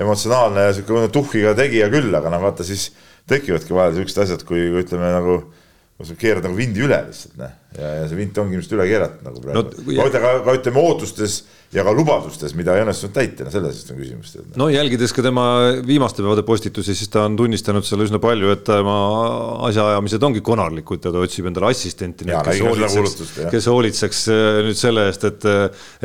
emotsionaalne 0.00 0.66
ja 0.68 0.74
sihuke 0.76 1.08
tuhhiga 1.14 1.54
tegija 1.56 1.88
küll, 1.92 2.12
aga 2.16 2.32
noh, 2.34 2.44
vaata 2.44 2.66
siis 2.66 2.90
tekivadki 3.30 3.74
vahel 3.76 3.96
siuksed 3.96 4.20
asjad, 4.26 4.44
kui 4.48 4.68
ütleme 4.82 5.14
nagu 5.14 5.40
keerad 6.20 6.44
nagu 6.46 6.56
vindi 6.56 6.80
üle 6.84 6.96
lihtsalt, 7.08 7.34
noh. 7.40 7.56
ja, 7.76 7.94
ja 8.00 8.04
see 8.08 8.18
vint 8.20 8.38
ongi 8.40 8.56
ilmselt 8.56 8.76
üle 8.78 8.86
keeratud 8.88 9.24
nagu 9.26 9.42
praegu 9.44 9.64
no,. 9.64 10.04
aga, 10.06 10.36
aga 10.40 10.54
ütleme 10.56 10.80
ootustes 10.80 11.42
ja 11.70 11.84
ka 11.86 11.92
lubadustes, 11.94 12.50
mida 12.58 12.74
ei 12.74 12.82
õnnestunud 12.82 13.12
täita, 13.14 13.44
no 13.46 13.52
selles 13.54 13.84
on 13.92 13.98
küsimus. 14.00 14.32
no 14.58 14.66
jälgides 14.72 15.12
ka 15.14 15.22
tema 15.22 15.44
viimaste 15.86 16.22
päevade 16.24 16.42
postitusi, 16.46 16.96
siis 16.98 17.10
ta 17.12 17.22
on 17.28 17.36
tunnistanud 17.38 17.86
seal 17.86 18.02
üsna 18.02 18.18
palju, 18.22 18.48
et 18.50 18.64
tema 18.66 18.96
asjaajamised 19.68 20.24
ongi 20.26 20.42
konarlikud 20.46 21.06
ja 21.06 21.12
ta 21.14 21.20
otsib 21.22 21.46
endale 21.46 21.70
assistenti, 21.70 22.26
kes 22.26 22.62
hoolitseks, 22.66 23.36
kes 23.54 23.68
hoolitseks 23.70 24.22
äh, 24.34 24.48
nüüd 24.66 24.80
selle 24.80 25.04
eest, 25.12 25.26
et, 25.30 25.46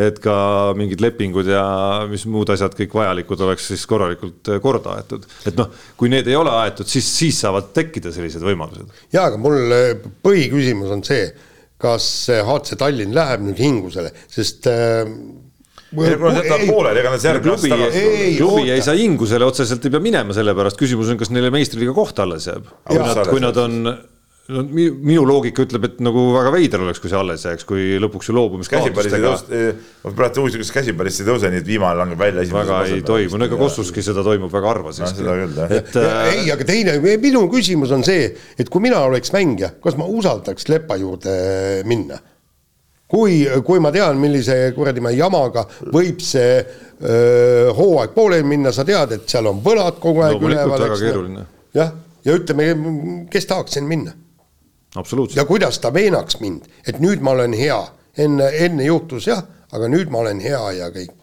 et 0.06 0.20
ka 0.22 0.36
mingid 0.78 1.02
lepingud 1.02 1.50
ja 1.50 1.64
mis 2.12 2.28
muud 2.30 2.52
asjad 2.54 2.78
kõik 2.78 2.94
vajalikud 3.00 3.42
oleks 3.48 3.72
siis 3.72 3.88
korralikult 3.90 4.54
äh, 4.54 4.62
korda 4.62 5.00
aetud. 5.00 5.26
et 5.50 5.58
noh, 5.58 5.74
kui 5.98 6.14
need 6.14 6.30
ei 6.30 6.38
ole 6.38 6.54
aetud, 6.60 6.86
siis, 6.92 7.10
siis 7.10 7.42
saavad 7.42 7.74
tekkida 7.74 8.14
sellised 8.14 8.46
võimalused. 8.46 8.94
ja, 9.16 9.26
aga 9.32 9.42
mul 9.42 9.74
põhiküsimus 10.22 10.94
on 10.94 11.02
see 11.10 11.26
kas 11.82 12.06
HC 12.30 12.78
Tallinn 12.80 13.18
läheb 13.18 13.42
nüüd 13.50 13.60
hingusele, 13.60 14.14
sest 14.32 14.70
äh, 14.70 15.10
pooleli, 15.94 17.04
ega 17.04 17.14
nad 17.14 17.30
järgmine 17.30 17.56
aasta 17.56 17.72
tagasi 17.76 18.02
ei, 18.02 18.34
klubi 18.40 18.74
ei 18.74 18.82
saa 18.86 18.98
hingusele 18.98 19.48
otseselt 19.48 19.86
ei 19.86 19.94
pea 19.94 20.04
minema 20.04 20.36
selle 20.36 20.56
pärast, 20.58 20.80
küsimus 20.80 21.14
on, 21.14 21.22
kas 21.22 21.32
neile 21.34 21.54
meistriliiga 21.54 21.96
koht 21.96 22.20
alles 22.24 22.50
jääb. 22.50 22.68
kui 22.90 23.00
nad, 23.02 23.24
kui 23.30 23.44
nad 23.44 23.64
on 23.64 23.80
no 24.54 24.62
minu 24.66 25.24
loogika 25.26 25.64
ütleb, 25.66 25.88
et 25.88 26.02
nagu 26.06 26.26
väga 26.36 26.52
veider 26.54 26.84
oleks, 26.86 27.00
kui 27.02 27.10
see 27.10 27.18
alles 27.18 27.46
jääks, 27.48 27.66
kui 27.68 27.86
lõpuks 28.02 28.30
ju 28.30 28.36
loobumiskaotustega. 28.38 29.32
ma 30.04 30.14
praegu 30.18 30.44
uurisin, 30.44 30.62
kas 30.62 30.74
käsiparist 30.76 31.24
ei 31.24 31.30
tõuse, 31.30 31.50
nii 31.54 31.64
et 31.64 31.70
viimane 31.70 31.98
langeb 32.02 32.22
välja. 32.22 32.46
väga 32.54 32.84
ei 32.90 33.02
toimu, 33.06 33.40
no 33.42 33.50
ega 33.50 33.60
Kossuski 33.60 34.04
seda 34.06 34.26
toimub 34.26 34.54
väga 34.54 34.72
harva 34.74 34.94
siiski 34.96 35.26
et 35.26 35.98
äh, 36.02 36.22
ei, 36.36 36.46
aga 36.54 36.68
teine, 36.68 37.00
minu 37.22 37.46
küsimus 37.52 37.94
on 37.96 38.06
see, 38.06 38.30
et 38.60 38.70
kui 38.70 38.84
mina 38.86 39.02
oleks 39.08 39.34
mängija, 39.34 39.74
kas 39.84 39.98
ma 39.98 40.08
usaldaks 40.10 40.70
Lepa 40.70 41.00
juurde 41.02 41.36
minna? 41.90 42.22
Kui, 43.08 43.44
kui 43.66 43.82
ma 43.84 43.92
tean, 43.94 44.18
millise 44.22 44.74
kuradi 44.76 45.04
jamaga 45.16 45.66
võib 45.94 46.22
see 46.24 46.58
öö, 47.02 47.74
hooaeg 47.78 48.14
pooleli 48.16 48.44
minna, 48.44 48.72
sa 48.72 48.86
tead, 48.86 49.12
et 49.12 49.30
seal 49.30 49.48
on 49.52 49.62
võlad 49.64 50.00
kogu 50.02 50.24
aeg 50.26 50.42
no, 50.42 50.50
üleval. 50.50 51.46
jah, 51.74 51.92
ja 52.26 52.38
ütleme, 52.38 53.28
kes 53.32 53.46
tahaks 53.46 53.78
siin 53.78 53.90
minna 53.90 54.16
ja 55.36 55.46
kuidas 55.46 55.80
ta 55.80 55.94
veenaks 55.94 56.40
mind, 56.40 56.66
et 56.88 57.00
nüüd 57.04 57.22
ma 57.22 57.36
olen 57.36 57.54
hea, 57.54 57.82
enne, 58.18 58.50
enne 58.66 58.88
juhtus 58.88 59.28
jah, 59.28 59.44
aga 59.72 59.92
nüüd 59.92 60.10
ma 60.10 60.24
olen 60.24 60.40
hea 60.40 60.64
ja 60.80 60.90
kõik. 60.94 61.14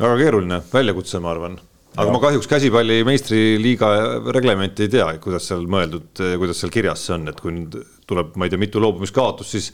väga 0.00 0.18
keeruline 0.18 0.60
väljakutse, 0.72 1.20
ma 1.20 1.34
arvan 1.34 1.58
aga 1.94 2.08
ja. 2.08 2.12
ma 2.12 2.20
kahjuks 2.22 2.48
käsipalli 2.50 3.02
meistriliiga 3.06 3.88
reglementi 4.34 4.88
ei 4.88 4.94
tea, 4.96 5.06
kuidas 5.22 5.46
seal 5.50 5.66
mõeldud, 5.70 6.10
kuidas 6.40 6.62
seal 6.62 6.72
kirjas 6.74 7.04
see 7.06 7.14
on, 7.18 7.28
et 7.30 7.40
kui 7.40 7.54
nüüd 7.54 7.76
tuleb, 8.08 8.34
ma 8.38 8.48
ei 8.48 8.52
tea, 8.52 8.60
mitu 8.60 8.82
loobumiskaotust, 8.82 9.54
siis 9.54 9.70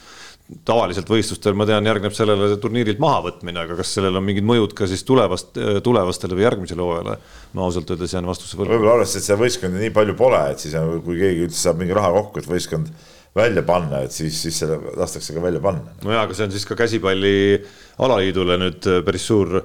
tavaliselt 0.67 1.11
võistlustel 1.11 1.55
ma 1.59 1.67
tean, 1.69 1.87
järgneb 1.87 2.15
sellele 2.17 2.49
turniirilt 2.63 3.01
mahavõtmine, 3.03 3.63
aga 3.65 3.77
kas 3.79 3.93
sellel 3.97 4.19
on 4.19 4.25
mingid 4.27 4.47
mõjud 4.47 4.75
ka 4.77 4.89
siis 4.91 5.05
tulevast, 5.07 5.59
tulevastele 5.87 6.39
või 6.39 6.47
järgmisele 6.47 6.85
hooajale? 6.85 7.17
ma 7.55 7.65
ausalt 7.67 7.91
öeldes 7.91 8.15
jään 8.15 8.29
vastuse 8.31 8.59
võlgu. 8.59 8.75
võib-olla 8.75 8.99
arvestades, 8.99 9.25
et 9.25 9.31
seda 9.31 9.39
võistkondi 9.41 9.83
nii 9.85 9.95
palju 9.95 10.17
pole, 10.19 10.43
et 10.53 10.63
siis 10.63 10.75
kui 11.05 11.19
keegi 11.19 11.47
üldse 11.47 11.63
saab 11.63 11.81
mingi 11.83 11.97
raha 11.97 12.13
kokku, 12.17 12.43
et 12.43 12.51
võistkond 12.51 12.91
välja 13.37 13.63
panna, 13.67 14.03
et 14.07 14.15
siis, 14.15 14.37
siis 14.43 14.59
selle 14.63 14.79
lastakse 14.99 15.35
ka 15.35 15.43
välja 15.43 15.63
panna. 15.63 15.95
no 16.03 16.15
jaa, 16.15 16.27
aga 16.27 16.37
see 16.37 16.49
on 16.49 16.55
siis 16.55 16.67
ka 16.67 16.79
käsipalli 16.79 17.35
alaliidule 18.03 18.59
nüüd 18.61 18.91
päris 19.07 19.27
suur 19.31 19.61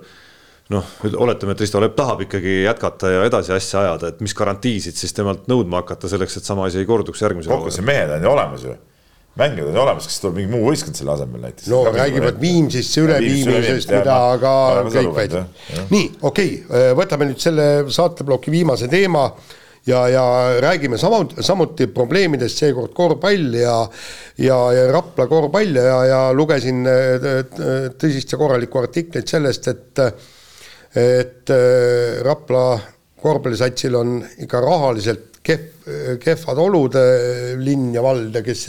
noh, 0.73 0.95
oletame, 1.21 1.53
et 1.53 1.61
Risto 1.65 1.81
Lepp 1.81 1.97
tahab 1.97 2.25
ikkagi 2.25 2.59
jätkata 2.63 3.13
ja 3.17 3.29
edasi 3.29 3.53
asja 3.57 3.85
ajada, 3.85 4.13
et 4.13 4.21
mis 4.25 4.33
garantiisid 4.37 4.97
siis 4.97 5.13
temalt 5.17 5.49
nõudma 5.49 5.81
hakata 5.81 6.09
selleks, 6.09 6.37
et 6.39 6.47
sama 6.47 6.69
asi 6.69 6.81
ei 6.81 6.89
korduks 6.89 7.21
järgmisel 7.25 7.53
hooajal. 7.53 7.69
kokkuvõttes 7.69 7.89
mehed 7.89 8.17
on 8.17 8.25
ju 8.27 8.37
olemas 8.37 8.67
ju 8.69 8.77
mängijad 9.39 9.69
on 9.71 9.81
olemas, 9.83 10.07
kas 10.07 10.21
tuleb 10.23 10.39
mingi 10.39 10.53
muu 10.53 10.69
võistkond 10.69 10.97
selle 10.97 11.13
asemel 11.15 11.43
näiteks? 11.43 11.67
no 11.71 11.83
räägivad 11.91 12.39
Viimsisse 12.41 13.03
üleviimisest, 13.03 13.91
mida 13.91 14.15
aga 14.35 14.53
kõik 14.87 15.11
väidavad. 15.17 15.67
nii, 15.91 16.07
okei 16.21 16.55
okay,, 16.63 16.95
võtame 16.97 17.29
nüüd 17.29 17.43
selle 17.43 17.67
saateploki 17.91 18.53
viimase 18.53 18.87
teema 18.91 19.25
ja, 19.89 20.05
ja 20.09 20.23
räägime 20.63 20.97
sama, 21.01 21.25
samuti 21.43 21.89
probleemidest, 21.93 22.63
seekord 22.63 22.95
korvpall 22.95 23.59
ja 23.59 23.75
ja, 24.39 24.57
ja 24.75 24.87
Rapla 24.93 25.27
korvpall 25.31 25.83
ja, 25.83 25.99
ja 26.09 26.23
lugesin 26.35 26.87
tõsist 27.99 28.33
ja 28.33 28.39
korralikku 28.41 28.81
artiklit 28.81 29.29
sellest, 29.31 29.71
et 29.71 30.03
et 30.95 31.55
Rapla 32.23 32.67
korvpallisatsil 33.19 33.95
on 33.99 34.19
ikka 34.45 34.61
rahaliselt 34.63 35.34
kehv, 35.45 35.71
kehvad 36.21 36.57
olud, 36.57 36.95
linn 37.61 37.91
ja 37.93 38.01
vald 38.01 38.33
ja 38.33 38.41
kes 38.41 38.63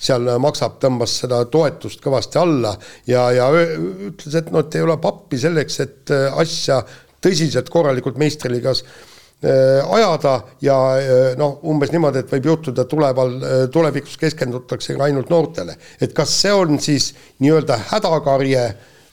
seal 0.00 0.30
maksab, 0.40 0.78
tõmbas 0.80 1.18
seda 1.20 1.42
toetust 1.52 2.00
kõvasti 2.00 2.40
alla 2.40 2.72
ja, 3.06 3.26
ja 3.36 3.50
ütles, 3.52 4.38
et 4.40 4.48
noh, 4.48 4.64
et 4.64 4.78
ei 4.80 4.86
ole 4.86 4.96
pappi 5.02 5.40
selleks, 5.42 5.80
et 5.84 6.14
asja 6.32 6.80
tõsiselt 7.22 7.70
korralikult 7.70 8.18
meistriliigas 8.20 8.82
äh, 8.82 9.94
ajada 9.94 10.34
ja 10.64 10.78
äh, 10.98 11.20
noh, 11.38 11.60
umbes 11.70 11.92
niimoodi, 11.94 12.22
et 12.22 12.34
võib 12.34 12.50
juhtuda 12.52 12.86
tuleval, 12.90 13.36
äh, 13.38 13.60
tulevikus 13.72 14.18
keskendutakse 14.20 14.96
ainult 14.98 15.30
noortele. 15.32 15.76
et 16.00 16.14
kas 16.16 16.34
see 16.42 16.52
on 16.54 16.80
siis 16.82 17.12
nii-öelda 17.42 17.78
hädakarje 17.92 18.66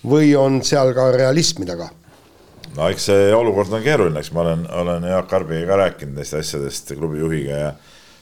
või 0.10 0.34
on 0.40 0.62
seal 0.66 0.94
ka 0.98 1.12
realismi 1.16 1.68
taga? 1.70 1.92
No 2.78 2.90
eks 2.90 3.10
see 3.10 3.30
olukord 3.36 3.74
on 3.74 3.86
keeruline, 3.86 4.20
eks 4.22 4.34
ma 4.36 4.44
olen, 4.46 4.66
olen 4.82 5.08
Jaak 5.10 5.34
Arbiga 5.40 5.72
ka 5.72 5.80
rääkinud 5.84 6.20
neist 6.20 6.38
asjadest 6.38 6.94
klubi 6.98 7.22
juhiga 7.24 7.64
ja 7.64 7.72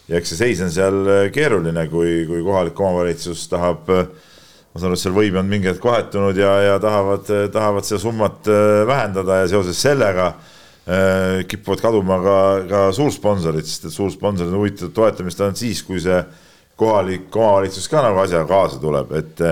ja 0.08 0.20
eks 0.20 0.32
see 0.32 0.40
seis 0.40 0.64
on 0.64 0.72
seal 0.72 0.98
keeruline, 1.36 1.88
kui, 1.92 2.22
kui 2.30 2.44
kohalik 2.46 2.80
omavalitsus 2.80 3.44
tahab, 3.52 3.90
ma 3.92 4.80
saan 4.80 4.92
aru, 4.92 4.98
et 4.98 5.04
seal 5.04 5.16
võim 5.18 5.40
on 5.42 5.50
mingi 5.50 5.68
hetk 5.68 5.84
vahetunud 5.84 6.38
ja, 6.40 6.54
ja 6.64 6.78
tahavad, 6.84 7.28
tahavad 7.54 7.88
seda 7.88 8.00
summat 8.02 8.48
äh, 8.52 8.84
vähendada 8.88 9.42
ja 9.42 9.50
seoses 9.52 9.82
sellega 9.84 10.30
äh, 10.32 11.44
kipuvad 11.50 11.84
kaduma 11.84 12.22
ka, 12.24 12.40
ka 12.70 12.84
suursponsorid, 12.96 13.68
sest 13.68 13.90
et 13.90 13.98
suursponsorid 13.98 14.54
on 14.54 14.62
huvitatud 14.62 14.96
toetamist 14.96 15.44
ainult 15.44 15.60
siis, 15.60 15.84
kui 15.84 16.00
see 16.04 16.22
kohalik 16.80 17.34
omavalitsus 17.36 17.90
ka 17.92 18.06
nagu 18.06 18.22
asjaga 18.24 18.48
kaasa 18.50 18.80
tuleb, 18.84 19.12
et 19.20 19.44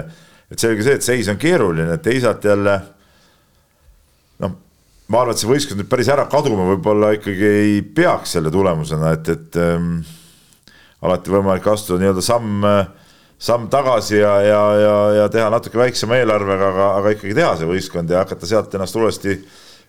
et 0.53 0.61
selge 0.61 0.83
see, 0.85 0.93
et 0.99 1.03
seis 1.03 1.27
on 1.31 1.39
keeruline, 1.41 1.97
teisalt 2.05 2.43
jälle 2.45 2.75
noh, 4.43 4.51
ma 5.11 5.21
arvan, 5.21 5.35
et 5.35 5.41
see 5.41 5.49
võistkond 5.49 5.81
nüüd 5.81 5.89
päris 5.89 6.09
ära 6.11 6.25
kaduma 6.29 6.65
võib-olla 6.71 7.11
ikkagi 7.17 7.49
ei 7.49 7.81
peaks 7.95 8.35
selle 8.37 8.51
tulemusena, 8.53 9.11
et, 9.17 9.29
et 9.29 9.59
ähm, 9.61 9.99
alati 11.05 11.33
võimalik 11.33 11.67
astuda 11.69 12.01
nii-öelda 12.01 12.23
samm, 12.25 12.65
samm 13.37 13.67
tagasi 13.73 14.17
ja, 14.17 14.33
ja, 14.45 14.63
ja, 14.81 14.95
ja 15.19 15.27
teha 15.33 15.51
natuke 15.53 15.79
väiksema 15.79 16.17
eelarvega, 16.21 16.71
aga, 16.73 16.89
aga 17.01 17.13
ikkagi 17.13 17.37
teha 17.37 17.53
see 17.59 17.69
võistkond 17.69 18.11
ja 18.11 18.23
hakata 18.23 18.49
sealt 18.49 18.73
ennast 18.77 18.97
uuesti, 18.97 19.37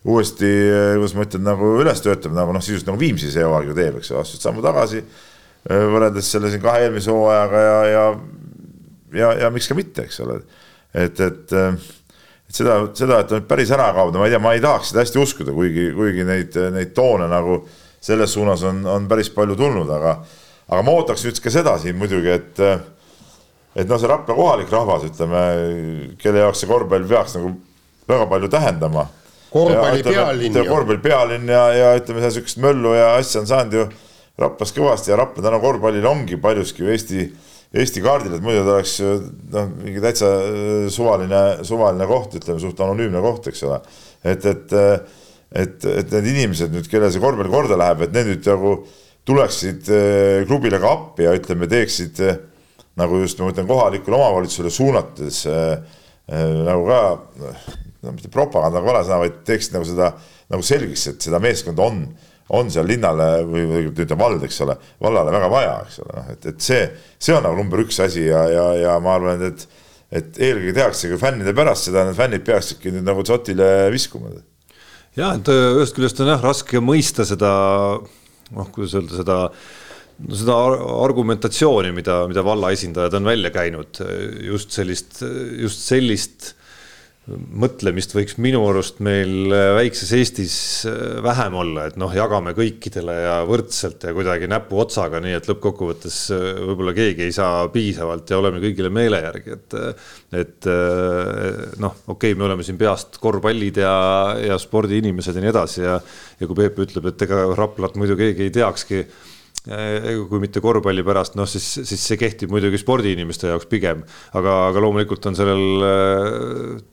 uuesti, 0.06 0.52
kuidas 0.98 1.16
ma 1.16 1.26
ütlen, 1.26 1.46
nagu 1.48 1.72
üles 1.80 2.04
töötama, 2.04 2.42
nagu 2.42 2.56
noh, 2.56 2.64
sisuliselt 2.64 2.92
nagu 2.92 3.00
Viimsi 3.00 3.32
see 3.32 3.46
hooaeg 3.46 3.72
ju 3.72 3.78
teeb, 3.78 4.00
eks 4.02 4.12
ju, 4.12 4.20
astud 4.20 4.44
sammu 4.44 4.64
tagasi 4.66 5.00
äh, 5.00 5.86
võrreldes 5.94 6.28
selle 6.28 6.52
siin 6.52 6.64
kahe 6.64 6.84
eelmise 6.86 7.14
hooajaga 7.14 7.64
ja, 7.64 7.78
ja, 7.94 8.06
ja, 9.22 9.36
ja 9.46 9.54
miks 9.54 9.70
ka 9.70 9.78
mitte, 9.78 10.04
eks 10.10 10.20
ole, 10.26 10.42
et, 10.92 11.24
et 11.24 11.56
äh, 11.56 11.94
seda, 12.56 12.78
seda, 12.96 13.20
et 13.22 13.30
ta 13.30 13.38
nüüd 13.38 13.48
päris 13.50 13.70
ära 13.74 13.90
kaob, 13.96 14.12
no 14.14 14.22
ma 14.22 14.28
ei 14.28 14.34
tea, 14.34 14.40
ma 14.42 14.54
ei 14.56 14.62
tahaks 14.64 14.92
seda 14.92 15.04
hästi 15.04 15.20
uskuda, 15.22 15.54
kuigi, 15.56 15.90
kuigi 15.96 16.26
neid, 16.26 16.56
neid 16.74 16.94
toone 16.96 17.28
nagu 17.30 17.60
selles 18.06 18.32
suunas 18.36 18.62
on, 18.66 18.82
on 18.86 19.08
päris 19.10 19.30
palju 19.34 19.56
tulnud, 19.58 19.90
aga, 19.92 20.16
aga 20.68 20.82
ma 20.86 20.96
ootaks 20.98 21.26
nüüd 21.26 21.40
ka 21.42 21.52
seda 21.52 21.76
siin 21.82 21.98
muidugi, 21.98 22.32
et, 22.32 22.62
et 23.76 23.88
noh, 23.88 24.00
see 24.00 24.10
Rapla 24.10 24.36
kohalik 24.36 24.72
rahvas, 24.72 25.06
ütleme, 25.10 25.44
kelle 26.22 26.44
jaoks 26.44 26.62
see 26.62 26.70
korvpall 26.70 27.06
peaks 27.10 27.38
nagu 27.38 27.54
väga 28.08 28.28
palju 28.30 28.50
tähendama. 28.52 29.06
korvpalli 29.50 30.02
pealinn. 30.06 30.60
korvpalli 30.68 31.02
pealinn 31.02 31.48
ja, 31.50 31.64
ja 31.74 31.94
ütleme, 31.98 32.22
seal 32.22 32.38
sihukest 32.38 32.62
möllu 32.62 32.94
ja 32.94 33.14
asja 33.16 33.42
on 33.42 33.50
saanud 33.50 33.80
ju 33.80 33.88
Raplas 34.36 34.74
kõvasti 34.76 35.10
ja 35.10 35.16
Rapla 35.16 35.48
täna 35.48 35.58
korvpallil 35.62 36.06
ongi 36.06 36.36
paljuski 36.36 36.84
ju 36.84 36.90
Eesti 36.92 37.22
Eesti 37.74 38.02
kaardil, 38.04 38.36
et 38.36 38.44
muidu 38.44 38.62
ta 38.62 38.76
oleks 38.76 38.92
noh, 39.02 39.70
mingi 39.82 40.02
täitsa 40.04 40.28
äh, 40.46 40.84
suvaline, 40.92 41.40
suvaline 41.66 42.06
koht, 42.08 42.36
ütleme 42.38 42.62
suht 42.62 42.78
anonüümne 42.80 43.22
koht, 43.24 43.48
eks 43.50 43.64
ole. 43.66 43.80
et, 44.22 44.46
et, 44.46 44.74
äh, 44.76 45.24
et, 45.50 45.88
et 45.90 46.14
need 46.14 46.30
inimesed 46.34 46.72
nüüd, 46.74 46.86
kellel 46.90 47.10
see 47.12 47.22
korvpall 47.22 47.50
korda 47.50 47.78
läheb, 47.80 48.06
et 48.06 48.14
need 48.14 48.30
nüüd 48.30 48.48
nagu 48.52 48.76
tuleksid 49.26 49.90
äh, 49.90 50.44
klubile 50.46 50.78
ka 50.82 50.92
appi 50.94 51.26
ja 51.26 51.34
ütleme, 51.36 51.68
teeksid 51.70 52.22
nagu 52.96 53.18
just 53.20 53.42
ma 53.42 53.50
mõtlen 53.50 53.66
kohalikule 53.68 54.16
omavalitsusele 54.16 54.70
suunates 54.72 55.42
nagu 56.26 56.86
ka 56.88 57.00
no 58.06 58.14
mitte 58.14 58.30
propaganda, 58.32 58.80
vale 58.82 59.02
sõna, 59.04 59.20
vaid 59.26 59.42
teeksid 59.46 59.76
nagu 59.76 59.84
seda 59.86 60.14
nagu 60.52 60.64
selgeks, 60.64 61.04
et 61.10 61.26
seda 61.26 61.42
meeskonda 61.42 61.84
on 61.84 62.00
on 62.54 62.70
seal 62.70 62.86
linnale 62.86 63.28
või, 63.46 63.64
või 63.66 63.86
ütleme 63.90 64.20
vald, 64.20 64.44
eks 64.46 64.60
ole, 64.66 64.76
vallale 65.02 65.32
väga 65.34 65.48
vaja, 65.50 65.72
eks 65.86 66.00
ole, 66.04 66.18
noh, 66.18 66.28
et, 66.34 66.50
et 66.52 66.60
see, 66.62 66.82
see 67.18 67.34
on 67.34 67.42
nagu 67.46 67.58
number 67.58 67.82
üks 67.82 67.98
asi 68.04 68.26
ja, 68.28 68.44
ja, 68.52 68.66
ja 68.84 68.98
ma 69.02 69.16
arvan, 69.18 69.42
et, 69.48 69.64
et 70.14 70.38
eelkõige 70.38 70.76
tehaksegi 70.76 71.18
fännide 71.20 71.56
pärast 71.56 71.88
seda, 71.88 72.04
need 72.06 72.18
fännid 72.18 72.44
peaksidki 72.46 72.94
nüüd 72.94 73.08
nagu 73.08 73.24
dzotile 73.26 73.70
viskuma. 73.94 74.30
ja, 75.18 75.32
et 75.32 75.50
ühest 75.50 75.98
küljest 75.98 76.22
on 76.22 76.30
jah 76.34 76.44
raske 76.44 76.82
mõista 76.84 77.26
seda, 77.26 77.50
noh, 78.54 78.70
kuidas 78.74 78.94
öelda 79.00 79.18
seda 79.18 79.40
no 80.16 80.38
seda 80.38 80.54
argumentatsiooni, 81.04 81.90
mida, 81.96 82.22
mida 82.30 82.44
valla 82.46 82.70
esindajad 82.72 83.18
on 83.18 83.26
välja 83.28 83.50
käinud, 83.52 84.00
just 84.46 84.72
sellist, 84.76 85.18
just 85.60 85.82
sellist 85.84 86.54
mõtlemist 87.26 88.12
võiks 88.14 88.36
minu 88.38 88.60
arust 88.68 89.00
meil 89.02 89.50
väikses 89.50 90.12
Eestis 90.14 90.56
vähem 91.24 91.56
olla, 91.58 91.88
et 91.90 91.96
noh, 91.98 92.12
jagame 92.14 92.52
kõikidele 92.54 93.16
ja 93.18 93.34
võrdselt 93.48 94.06
ja 94.06 94.14
kuidagi 94.14 94.46
näpuotsaga, 94.50 95.18
nii 95.24 95.34
et 95.34 95.48
lõppkokkuvõttes 95.50 96.20
võib-olla 96.30 96.94
keegi 96.94 97.26
ei 97.26 97.34
saa 97.34 97.66
piisavalt 97.74 98.30
ja 98.30 98.38
oleme 98.38 98.62
kõigile 98.62 98.92
meele 98.94 99.22
järgi, 99.24 99.58
et. 99.58 99.78
et 100.44 100.70
noh, 101.82 101.98
okei 102.06 102.32
okay,, 102.32 102.38
me 102.38 102.46
oleme 102.46 102.66
siin 102.66 102.78
peast 102.78 103.18
korvpallid 103.22 103.82
ja, 103.82 103.94
ja 104.52 104.58
spordiinimesed 104.62 105.38
ja 105.38 105.42
nii 105.42 105.54
edasi 105.54 105.82
ja, 105.82 105.98
ja 106.40 106.48
kui 106.48 106.58
Peep 106.62 106.78
ütleb, 106.86 107.10
et 107.10 107.26
ega 107.26 107.42
Raplat 107.58 107.98
muidu 107.98 108.18
keegi 108.18 108.46
ei 108.46 108.54
teakski 108.54 109.02
kui 109.66 110.38
mitte 110.42 110.62
korvpalli 110.62 111.02
pärast, 111.06 111.34
noh 111.38 111.48
siis, 111.50 111.64
siis 111.88 112.02
see 112.10 112.18
kehtib 112.20 112.52
muidugi 112.54 112.78
spordiinimeste 112.78 113.50
jaoks 113.50 113.66
pigem, 113.70 114.04
aga, 114.38 114.54
aga 114.70 114.82
loomulikult 114.84 115.26
on 115.26 115.38
sellel 115.38 115.86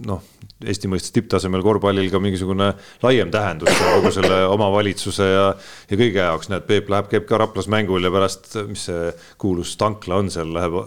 noh, 0.10 0.24
Eesti 0.64 0.88
mõistes 0.88 1.12
tipptasemel 1.12 1.64
korvpallil 1.66 2.08
ka 2.12 2.22
mingisugune 2.24 2.70
laiem 3.04 3.32
tähendus 3.34 3.74
kogu 3.78 4.14
selle 4.16 4.44
omavalitsuse 4.54 5.28
ja, 5.28 5.48
ja 5.90 6.00
kõige 6.00 6.24
jaoks, 6.24 6.50
näed, 6.54 6.66
Peep 6.70 6.90
läheb, 6.90 7.10
käib 7.12 7.28
ka 7.30 7.42
Raplas 7.42 7.68
mängul 7.72 8.08
ja 8.08 8.14
pärast, 8.14 8.54
mis 8.70 8.88
see 8.88 9.12
kuulus 9.42 9.76
tankla 9.82 10.22
on 10.24 10.32
seal, 10.34 10.54
läheb 10.56 10.80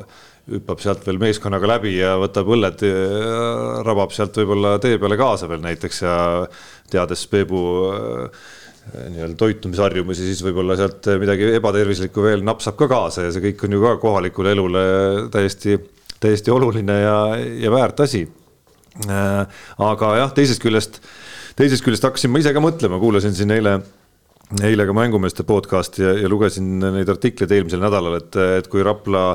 hüppab 0.47 0.81
sealt 0.83 1.03
veel 1.07 1.19
meeskonnaga 1.21 1.69
läbi 1.75 1.97
ja 1.97 2.15
võtab 2.23 2.49
õlled, 2.55 2.85
rabab 3.87 4.15
sealt 4.15 4.39
võib-olla 4.39 4.77
tee 4.83 4.99
peale 5.03 5.19
kaasa 5.19 5.51
veel 5.51 5.65
näiteks. 5.65 6.03
Ja 6.07 6.17
teades 6.91 7.27
Peebu 7.27 7.63
äh, 7.91 8.31
Äh, 8.31 8.66
nii-öelda 8.95 9.37
toitumisharjumusi, 9.41 10.29
siis 10.31 10.43
võib-olla 10.47 10.77
sealt 10.79 11.09
midagi 11.21 11.51
ebatervislikku 11.59 12.23
veel 12.25 12.45
napsab 12.47 12.79
ka 12.79 12.89
kaasa 12.91 13.27
ja 13.27 13.35
see 13.35 13.49
kõik 13.49 13.67
on 13.67 13.77
ju 13.77 13.83
ka 13.83 13.93
kohalikule 14.03 14.55
elule 14.55 14.85
täiesti, 15.35 15.79
täiesti 16.23 16.55
oluline 16.55 17.01
ja, 17.03 17.19
ja 17.67 17.73
väärt 17.75 18.05
asi. 18.07 18.25
Äh, 19.11 19.61
aga 19.85 20.13
jah, 20.23 20.33
teisest 20.37 20.63
küljest, 20.63 21.01
teisest 21.59 21.85
küljest 21.85 22.07
hakkasin 22.07 22.33
ma 22.33 22.41
ise 22.41 22.55
ka 22.57 22.63
mõtlema, 22.65 23.01
kuulasin 23.03 23.35
siin 23.37 23.53
eile 23.57 23.81
eile 24.63 24.87
ka 24.87 24.95
mängumeeste 24.95 25.43
podcast'i 25.47 26.05
ja, 26.05 26.13
ja 26.23 26.29
lugesin 26.31 26.79
neid 26.79 27.09
artikleid 27.11 27.51
eelmisel 27.51 27.83
nädalal, 27.83 28.21
et, 28.21 28.37
et 28.61 28.69
kui 28.71 28.85
Rapla 28.87 29.33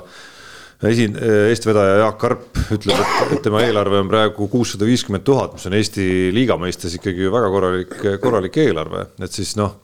esin-, 0.90 1.18
eestvedaja 1.52 2.00
Jaak 2.02 2.18
Karp 2.22 2.60
ütleb, 2.78 3.04
et 3.32 3.44
tema 3.46 3.62
eelarve 3.66 4.02
on 4.02 4.10
praegu 4.12 4.48
kuussada 4.52 4.88
viiskümmend 4.88 5.26
tuhat, 5.28 5.56
mis 5.58 5.68
on 5.70 5.78
Eesti 5.78 6.06
liiga 6.36 6.58
mõistes 6.62 6.98
ikkagi 6.98 7.30
väga 7.32 7.54
korralik, 7.54 7.96
korralik 8.24 8.62
eelarve, 8.64 9.08
et 9.22 9.40
siis 9.40 9.56
noh 9.60 9.80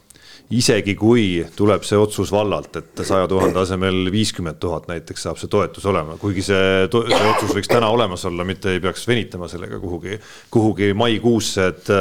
isegi 0.55 0.93
kui 0.95 1.41
tuleb 1.57 1.83
see 1.83 1.97
otsus 1.99 2.29
vallalt, 2.31 2.77
et 2.79 3.01
saja 3.07 3.27
tuhande 3.27 3.59
asemel 3.59 4.07
viiskümmend 4.13 4.59
tuhat 4.63 4.87
näiteks 4.87 5.25
saab 5.27 5.39
see 5.41 5.51
toetus 5.51 5.85
olema, 5.91 6.15
kuigi 6.21 6.45
see, 6.45 6.85
see 6.87 7.31
otsus 7.33 7.51
võiks 7.57 7.71
täna 7.71 7.89
olemas 7.91 8.23
olla, 8.29 8.45
mitte 8.47 8.71
ei 8.71 8.79
peaks 8.83 9.03
venitama 9.09 9.49
sellega 9.51 9.79
kuhugi, 9.81 10.15
kuhugi 10.53 10.93
maikuusse, 10.97 11.67
et 11.73 11.91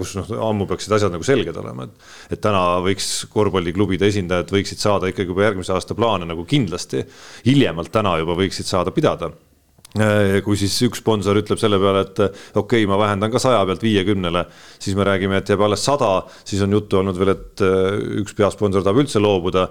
kus 0.00 0.12
noh, 0.18 0.34
ammu 0.50 0.68
peaksid 0.68 0.98
asjad 0.98 1.16
nagu 1.16 1.24
selged 1.24 1.56
olema, 1.62 1.88
et. 1.88 2.12
et 2.36 2.44
täna 2.44 2.62
võiks 2.84 3.08
korvpalliklubide 3.32 4.12
esindajad 4.12 4.52
võiksid 4.52 4.84
saada 4.84 5.08
ikkagi 5.08 5.32
juba 5.32 5.48
järgmise 5.48 5.72
aasta 5.72 5.96
plaane 5.96 6.28
nagu 6.28 6.44
kindlasti, 6.48 7.06
hiljemalt 7.48 7.92
täna 7.94 8.18
juba 8.20 8.36
võiksid 8.36 8.68
saada 8.68 8.92
pidada 8.92 9.32
Äh, 9.32 9.53
kui 9.94 10.58
siis 10.58 10.74
üks 10.88 10.98
sponsor 10.98 11.38
ütleb 11.38 11.58
selle 11.60 11.78
peale, 11.78 12.00
et 12.02 12.22
okei 12.24 12.82
okay,, 12.82 12.86
ma 12.90 12.98
vähendan 12.98 13.30
ka 13.30 13.38
saja 13.42 13.60
pealt 13.68 13.84
viiekümnele, 13.84 14.42
siis 14.82 14.96
me 14.98 15.06
räägime, 15.06 15.38
et 15.38 15.52
jääb 15.52 15.62
alles 15.62 15.84
sada, 15.86 16.24
siis 16.42 16.64
on 16.66 16.74
juttu 16.74 16.98
olnud 16.98 17.18
veel, 17.20 17.30
et 17.36 17.62
äh, 17.62 18.00
üks 18.24 18.34
peasponsor 18.34 18.82
tahab 18.82 19.04
üldse 19.04 19.22
loobuda. 19.22 19.68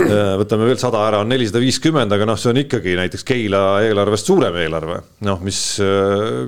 Äh, 0.00 0.34
võtame 0.42 0.66
veel 0.66 0.80
sada 0.82 1.04
ära, 1.06 1.22
on 1.22 1.30
nelisada 1.30 1.62
viiskümmend, 1.62 2.16
aga 2.16 2.26
noh, 2.26 2.40
see 2.40 2.50
on 2.50 2.60
ikkagi 2.64 2.96
näiteks 2.98 3.26
Keila 3.26 3.62
eelarvest 3.86 4.32
suurem 4.32 4.58
eelarve, 4.64 4.98
noh, 5.28 5.40
mis, 5.46 5.62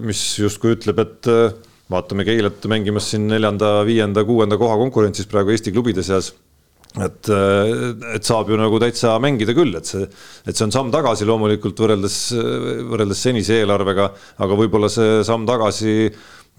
mis 0.02 0.26
justkui 0.42 0.74
ütleb, 0.74 0.98
et 1.06 1.30
vaatame 1.88 2.26
Keilat 2.26 2.66
mängimas 2.70 3.12
siin 3.12 3.30
neljanda, 3.30 3.78
viienda, 3.86 4.26
kuuenda 4.26 4.58
koha 4.60 4.74
konkurentsis 4.82 5.30
praegu 5.30 5.54
Eesti 5.54 5.72
klubide 5.72 6.02
seas 6.06 6.32
et, 7.06 7.30
et 8.16 8.28
saab 8.28 8.50
ju 8.52 8.58
nagu 8.60 8.80
täitsa 8.82 9.16
mängida 9.22 9.54
küll, 9.56 9.74
et 9.78 9.88
see, 9.88 10.04
et 10.46 10.54
see 10.56 10.66
on 10.66 10.74
samm 10.74 10.92
tagasi 10.94 11.28
loomulikult 11.28 11.80
võrreldes, 11.84 12.18
võrreldes 12.90 13.24
senise 13.28 13.60
eelarvega, 13.62 14.10
aga 14.44 14.60
võib-olla 14.60 14.90
see 14.92 15.22
samm 15.26 15.46
tagasi 15.48 16.12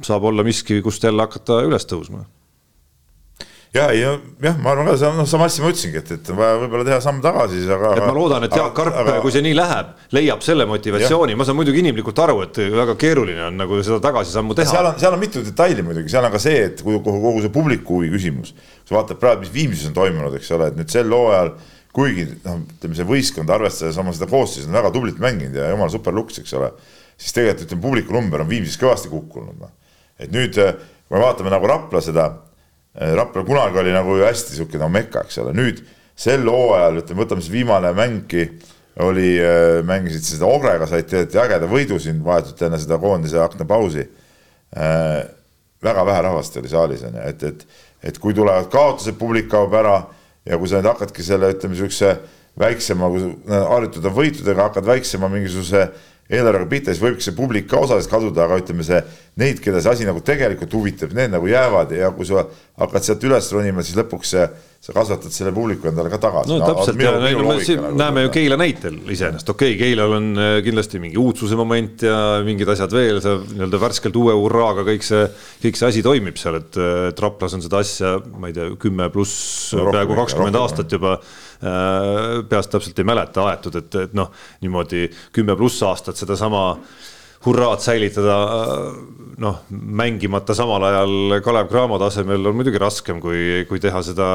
saab 0.05 0.29
olla 0.29 0.45
miski, 0.47 0.79
kust 0.85 1.03
jälle 1.03 1.25
hakata 1.25 1.63
üles 1.67 1.87
tõusma 1.89 2.25
ja, 3.73 3.89
ja 3.93 4.13
jah, 4.41 4.55
ma 4.61 4.71
arvan 4.73 4.87
ka, 4.89 4.95
see 4.97 5.09
on 5.09 5.19
noh, 5.21 5.27
sama 5.29 5.45
asja 5.49 5.63
ma 5.63 5.69
ütlesingi, 5.71 6.01
et, 6.01 6.11
et 6.15 6.31
on 6.33 6.39
vaja 6.39 6.57
võib-olla 6.63 6.85
teha 6.87 6.97
samm 7.03 7.19
tagasi, 7.23 7.61
aga. 7.75 7.91
et 7.97 8.05
ma 8.05 8.15
loodan, 8.15 8.45
et 8.47 8.55
Jaak 8.57 8.73
Karp, 8.77 8.97
kui 9.23 9.33
see 9.33 9.43
nii 9.45 9.57
läheb, 9.57 9.91
leiab 10.17 10.41
selle 10.45 10.65
motivatsiooni, 10.69 11.37
ma 11.37 11.45
saan 11.47 11.59
muidugi 11.59 11.83
inimlikult 11.83 12.21
aru, 12.25 12.39
et 12.47 12.59
väga 12.73 12.95
keeruline 12.99 13.45
on 13.45 13.61
nagu 13.61 13.81
seda 13.85 13.99
tagasisammu 14.07 14.57
teha. 14.57 14.71
seal 14.73 14.89
on, 14.89 14.97
seal 15.01 15.17
on 15.17 15.21
mitu 15.21 15.43
detaili 15.45 15.85
muidugi, 15.85 16.09
seal 16.11 16.25
on 16.25 16.33
ka 16.33 16.41
see, 16.41 16.65
et 16.71 16.83
kogu, 16.85 17.03
kogu 17.05 17.45
see 17.45 17.53
publiku 17.53 17.99
huvi 17.99 18.09
küsimus. 18.15 18.55
Sa 18.89 18.97
vaatad 18.97 19.21
praegu, 19.21 19.45
mis 19.45 19.53
Viimsis 19.53 19.87
on 19.91 19.95
toimunud, 19.97 20.35
eks 20.39 20.51
ole, 20.57 20.71
et 20.73 20.79
nüüd 20.79 20.89
sel 20.91 21.13
hooajal 21.13 21.53
kuigi 21.93 22.27
noh, 22.43 22.59
ütleme 22.75 22.97
see 22.97 23.07
võistkond, 23.07 23.49
arvestades 23.53 23.97
oma 24.01 24.11
seda 24.13 24.27
koosseisu, 24.29 24.67
on 24.69 24.77
väga 24.77 24.91
tublilt 24.93 25.21
mänginud 25.21 25.57
ja 25.57 25.71
jumala 25.71 25.93
super 25.93 26.13
luks, 26.13 26.41
eks 26.41 26.53
ole. 26.57 26.73
siis 27.17 27.33
tegelikult 27.37 27.67
ütleme, 27.69 27.85
publiku 27.87 28.17
number 28.17 28.43
on 28.43 28.51
Viimsis 28.51 28.77
kõvasti 28.81 29.09
kukkunud, 29.13 29.57
noh. 29.61 29.73
et 30.19 30.33
nüüd, 30.33 30.57
kui 30.57 31.17
me 31.17 31.23
vaatame 31.23 31.53
nagu 31.53 31.69
Rapla 31.69 32.03
seda 32.03 32.29
Äh, 33.01 33.15
Rapla 33.15 33.45
kunagi 33.45 33.77
oli 33.79 33.91
nagu 33.93 34.17
ju 34.17 34.25
hästi 34.25 34.55
sihuke 34.55 34.79
no 34.81 34.89
mekka, 34.89 35.21
eks 35.23 35.37
ole, 35.43 35.53
nüüd 35.55 35.83
sel 36.19 36.47
hooajal, 36.49 37.03
ütleme, 37.03 37.21
võtame 37.21 37.43
siis 37.45 37.53
viimane 37.53 37.91
mängki, 37.95 38.47
oli, 39.05 39.35
äh, 39.39 39.79
mängisid 39.87 40.25
seda 40.25 40.49
Ogrega, 40.49 40.87
said 40.89 41.07
tead 41.07 41.37
ägeda 41.37 41.69
võidu 41.69 41.99
siin 42.01 42.23
vahetult 42.25 42.63
enne 42.65 42.79
seda 42.81 42.97
koondise 42.99 43.39
aknapausi 43.43 44.07
äh,. 44.75 45.21
väga 45.79 46.03
vähe 46.03 46.21
rahvast 46.25 46.57
oli 46.59 46.67
saalis 46.67 47.05
on 47.07 47.13
ju, 47.15 47.21
et, 47.29 47.43
et, 47.43 47.61
et 48.03 48.19
kui 48.19 48.35
tulevad 48.35 48.69
kaotused, 48.71 49.17
publik 49.19 49.49
kaob 49.51 49.73
ära 49.75 50.01
ja 50.47 50.59
kui 50.59 50.69
sa 50.69 50.79
nüüd 50.79 50.91
hakkadki 50.91 51.25
selle, 51.25 51.51
ütleme 51.55 51.77
sihukese 51.77 52.13
väiksema, 52.59 53.09
kui 53.11 53.33
harjutada 53.49 54.11
võitudega, 54.13 54.69
hakkad 54.69 54.87
väiksema 54.87 55.29
mingisuguse 55.31 55.89
eelarvega 56.29 56.69
pihta, 56.69 56.93
siis 56.93 57.01
võibki 57.01 57.25
see 57.25 57.35
publik 57.37 57.67
ka 57.69 57.79
osaliselt 57.81 58.11
kaduda, 58.11 58.45
aga 58.45 58.59
ütleme, 58.61 58.85
see, 58.85 58.99
neid, 59.41 59.61
keda 59.63 59.81
see 59.81 59.93
asi 59.95 60.07
nagu 60.07 60.21
tegelikult 60.25 60.75
huvitab, 60.77 61.13
need 61.17 61.33
nagu 61.33 61.49
jäävad 61.49 61.93
ja 61.97 62.11
kui 62.13 62.27
sa 62.29 62.43
hakkad 62.79 63.05
sealt 63.05 63.25
üles 63.25 63.49
ronima, 63.55 63.85
siis 63.85 63.97
lõpuks 63.97 64.35
see, 64.35 64.45
sa 64.79 64.93
kasvatad 64.95 65.33
selle 65.35 65.51
publiku 65.51 65.89
endale 65.89 66.11
ka 66.13 66.21
tagasi. 66.23 66.53
no, 66.53 66.59
täpselt 66.63 67.01
ja 67.03 67.11
no, 67.17 67.43
me 67.49 67.57
siin 67.59 67.81
nagu, 67.83 67.97
näeme 67.99 68.23
ju 68.23 68.31
Keila 68.37 68.57
näitel 68.59 68.95
iseenesest, 69.11 69.51
okei 69.51 69.73
okay,, 69.73 69.81
Keilal 69.81 70.15
on 70.15 70.29
äh, 70.39 70.53
kindlasti 70.63 71.01
mingi 71.03 71.19
uudsuse 71.19 71.59
moment 71.59 72.05
ja 72.07 72.15
mingid 72.47 72.71
asjad 72.71 72.95
veel, 72.95 73.19
see 73.23 73.35
nii-öelda 73.57 73.83
värskelt 73.83 74.21
uue 74.21 74.37
hurraaga 74.39 74.87
kõik 74.87 75.03
see, 75.05 75.27
kõik 75.65 75.81
see 75.81 75.91
asi 75.91 76.05
toimib 76.05 76.39
seal, 76.39 76.61
et, 76.61 76.79
et 77.11 77.21
Raplas 77.25 77.57
on 77.59 77.65
seda 77.65 77.83
asja, 77.83 78.15
ma 78.39 78.51
ei 78.51 78.55
tea, 78.55 78.71
kümme 78.79 79.11
pluss 79.13 79.75
no, 79.75 79.89
peaaegu 79.91 80.15
kakskümmend 80.23 80.63
aastat 80.63 80.97
juba 80.97 81.17
Äh, 81.59 82.39
peast 82.47 82.71
täpselt 82.71 82.99
ei 83.01 83.03
mäleta 83.03 83.43
aetud, 83.49 83.75
et, 83.75 83.95
et 83.99 84.13
noh, 84.15 84.29
niimoodi 84.63 85.09
kümme 85.35 85.57
pluss 85.59 85.81
aastat 85.83 86.15
sedasama 86.15 86.61
hurraad 87.45 87.79
säilitada, 87.83 88.35
noh, 89.39 89.61
mängimata 89.71 90.55
samal 90.57 90.83
ajal 90.89 91.39
Kalev 91.43 91.69
Cramo 91.71 91.99
tasemel 92.01 92.51
on 92.51 92.57
muidugi 92.59 92.81
raskem, 92.81 93.21
kui, 93.23 93.63
kui 93.69 93.79
teha 93.79 94.01
seda 94.03 94.27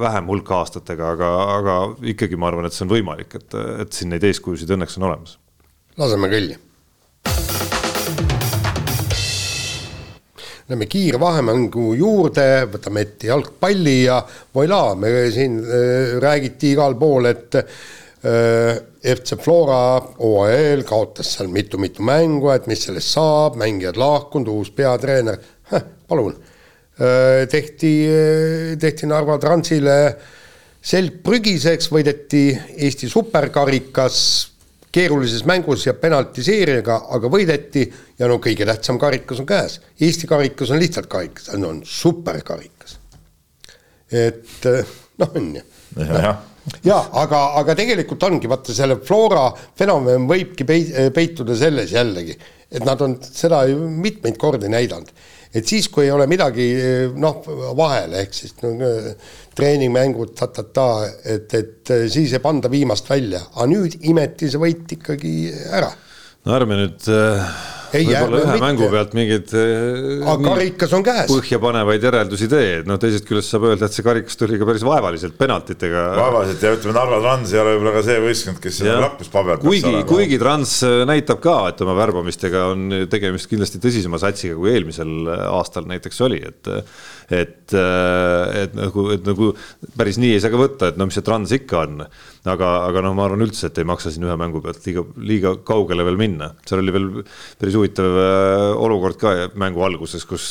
vähem 0.00 0.30
hulka 0.32 0.62
aastatega, 0.62 1.12
aga, 1.16 1.32
aga 1.58 1.78
ikkagi 2.14 2.40
ma 2.40 2.48
arvan, 2.48 2.68
et 2.68 2.76
see 2.76 2.86
on 2.86 2.94
võimalik, 2.94 3.36
et, 3.36 3.58
et 3.84 3.92
siin 3.92 4.12
neid 4.14 4.24
eeskujusid 4.30 4.72
õnneks 4.76 4.96
on 5.00 5.08
olemas. 5.10 5.36
laseme 6.00 6.32
kõlli 6.32 6.60
Lähme 10.72 10.86
kiirvahemängu 10.88 11.90
juurde, 11.98 12.44
võtame 12.70 13.02
ette 13.04 13.26
jalgpalli 13.28 13.96
ja 14.06 14.22
voilà, 14.54 14.94
me 14.96 15.10
siin 15.34 15.58
äh, 15.60 16.14
räägiti 16.22 16.70
igal 16.72 16.94
pool, 16.96 17.26
et 17.28 17.58
FC 18.22 19.34
Flora 19.42 19.98
OAL 20.22 20.84
kaotas 20.86 21.32
seal 21.34 21.48
mitu-mitu 21.50 22.04
mängu, 22.06 22.52
et 22.54 22.68
mis 22.70 22.84
sellest 22.86 23.16
saab, 23.16 23.56
mängijad 23.58 23.98
lahkunud, 23.98 24.52
uus 24.52 24.70
peatreener, 24.70 25.40
palun 26.08 26.36
äh,. 26.36 27.48
tehti, 27.50 27.92
äh, 28.06 28.78
tehti 28.78 29.10
Narva 29.10 29.40
Transile 29.42 29.98
selg 30.82 31.18
prügiseks, 31.24 31.90
võideti 31.90 32.46
Eesti 32.86 33.10
superkarikas 33.10 34.22
keerulises 34.92 35.44
mängus 35.48 35.86
ja 35.86 35.94
penaltiseerijaga, 35.96 36.98
aga 37.16 37.30
võideti 37.32 37.86
ja 38.18 38.28
no 38.28 38.38
kõige 38.42 38.66
tähtsam 38.68 38.98
karikas 39.00 39.40
on 39.40 39.48
käes. 39.48 39.78
Eesti 40.00 40.28
karikas 40.28 40.72
on 40.74 40.82
lihtsalt 40.82 41.08
karikas, 41.10 41.48
on 41.56 41.82
superkarikas. 41.86 42.98
et 44.12 44.66
eh, 44.68 44.96
noh, 45.18 45.36
on 45.36 45.54
ju. 45.56 45.62
Ja 46.86 46.98
aga, 47.22 47.44
aga 47.60 47.76
tegelikult 47.78 48.22
ongi, 48.28 48.50
vaata 48.50 48.74
selle 48.74 49.00
Flora 49.04 49.48
fenomen 49.78 50.28
võibki 50.30 50.66
peituda 50.66 51.56
selles 51.58 51.94
jällegi, 51.94 52.36
et 52.72 52.84
nad 52.86 53.00
on 53.04 53.18
seda 53.22 53.64
ju 53.70 53.86
mitmeid 53.90 54.38
kordi 54.40 54.70
näidanud 54.72 55.10
et 55.52 55.68
siis, 55.68 55.88
kui 55.92 56.06
ei 56.06 56.12
ole 56.12 56.26
midagi 56.30 56.66
noh, 57.20 57.42
vahel, 57.76 58.14
ehk 58.22 58.32
siis 58.36 58.54
no, 58.62 58.72
treeningmängud 59.56 60.32
ta-ta-ta, 60.38 60.86
et, 61.34 61.52
et 61.58 61.92
siis 62.12 62.32
ei 62.32 62.42
panda 62.44 62.70
viimast 62.72 63.10
välja, 63.12 63.42
aga 63.52 63.68
nüüd 63.68 63.98
imeti 64.08 64.48
see 64.52 64.62
võit 64.62 64.96
ikkagi 64.96 65.34
ära. 65.76 65.92
no 66.46 66.56
ärme 66.56 66.80
nüüd 66.80 67.10
äh, 67.12 67.52
võib-olla 67.92 68.40
ühe 68.40 68.48
mitte. 68.52 68.64
mängu 68.64 68.88
pealt 68.92 69.16
mingeid 69.16 69.54
aga 69.54 70.36
karikas 70.46 70.94
on 70.96 71.04
käes. 71.06 71.30
põhjapanevaid 71.30 72.06
järeldusi 72.08 72.48
tee, 72.52 72.70
et 72.80 72.88
noh, 72.88 72.98
teisest 73.02 73.28
küljest 73.28 73.52
saab 73.52 73.68
öelda, 73.70 73.88
et 73.88 73.96
see 73.96 74.06
karikas 74.06 74.38
tuli 74.40 74.60
ka 74.60 74.68
päris 74.68 74.84
vaevaliselt 74.86 75.36
penaltitega. 75.40 76.04
vaevaliselt 76.18 76.66
ja 76.66 76.74
ütleme, 76.76 76.96
Narva 76.98 77.20
Trans 77.24 77.54
ei 77.54 77.62
ole 77.62 77.76
võib-olla 77.76 77.94
ka 77.98 78.04
see 78.08 78.18
võistkond, 78.26 78.60
kes 78.64 78.80
seda 78.82 78.98
lakmuspaber 79.06 79.62
kuigi, 79.62 79.94
kuigi 80.08 80.40
Trans 80.42 80.76
näitab 81.08 81.42
ka, 81.44 81.56
et 81.72 81.82
oma 81.84 81.96
värbamistega 81.98 82.66
on 82.72 82.86
tegemist 83.12 83.50
kindlasti 83.50 83.82
tõsisema 83.82 84.20
satsiga, 84.22 84.56
kui 84.58 84.72
eelmisel 84.74 85.32
aastal 85.50 85.88
näiteks 85.90 86.24
oli, 86.26 86.42
et 86.52 86.72
et, 87.32 87.74
et 87.74 88.76
nagu, 88.76 89.06
et 89.14 89.24
nagu 89.26 89.50
päris 89.98 90.18
nii 90.20 90.34
ei 90.36 90.42
saa 90.42 90.52
ka 90.52 90.60
võtta, 90.60 90.90
et 90.92 91.00
no 91.00 91.08
mis 91.08 91.18
see 91.18 91.26
Trans 91.26 91.54
ikka 91.56 91.82
on. 91.86 92.04
aga, 92.52 92.70
aga 92.88 93.04
noh, 93.06 93.16
ma 93.16 93.26
arvan 93.26 93.44
üldse, 93.46 93.68
et 93.68 93.80
ei 93.80 93.88
maksa 93.88 94.12
siin 94.12 94.26
ühe 94.26 94.36
mängu 94.38 94.62
pealt 94.64 94.86
liiga, 94.86 95.04
liiga 95.16 95.54
kaugele 95.66 96.06
veel 96.08 96.20
minna, 96.20 96.52
seal 96.68 96.82
oli 96.82 96.94
veel 96.94 97.10
päris 97.60 97.78
huvitav 97.78 98.18
äh, 98.22 98.68
olukord 98.76 99.20
ka 99.20 99.36
mängu 99.58 99.84
alguses, 99.86 100.26
kus 100.28 100.48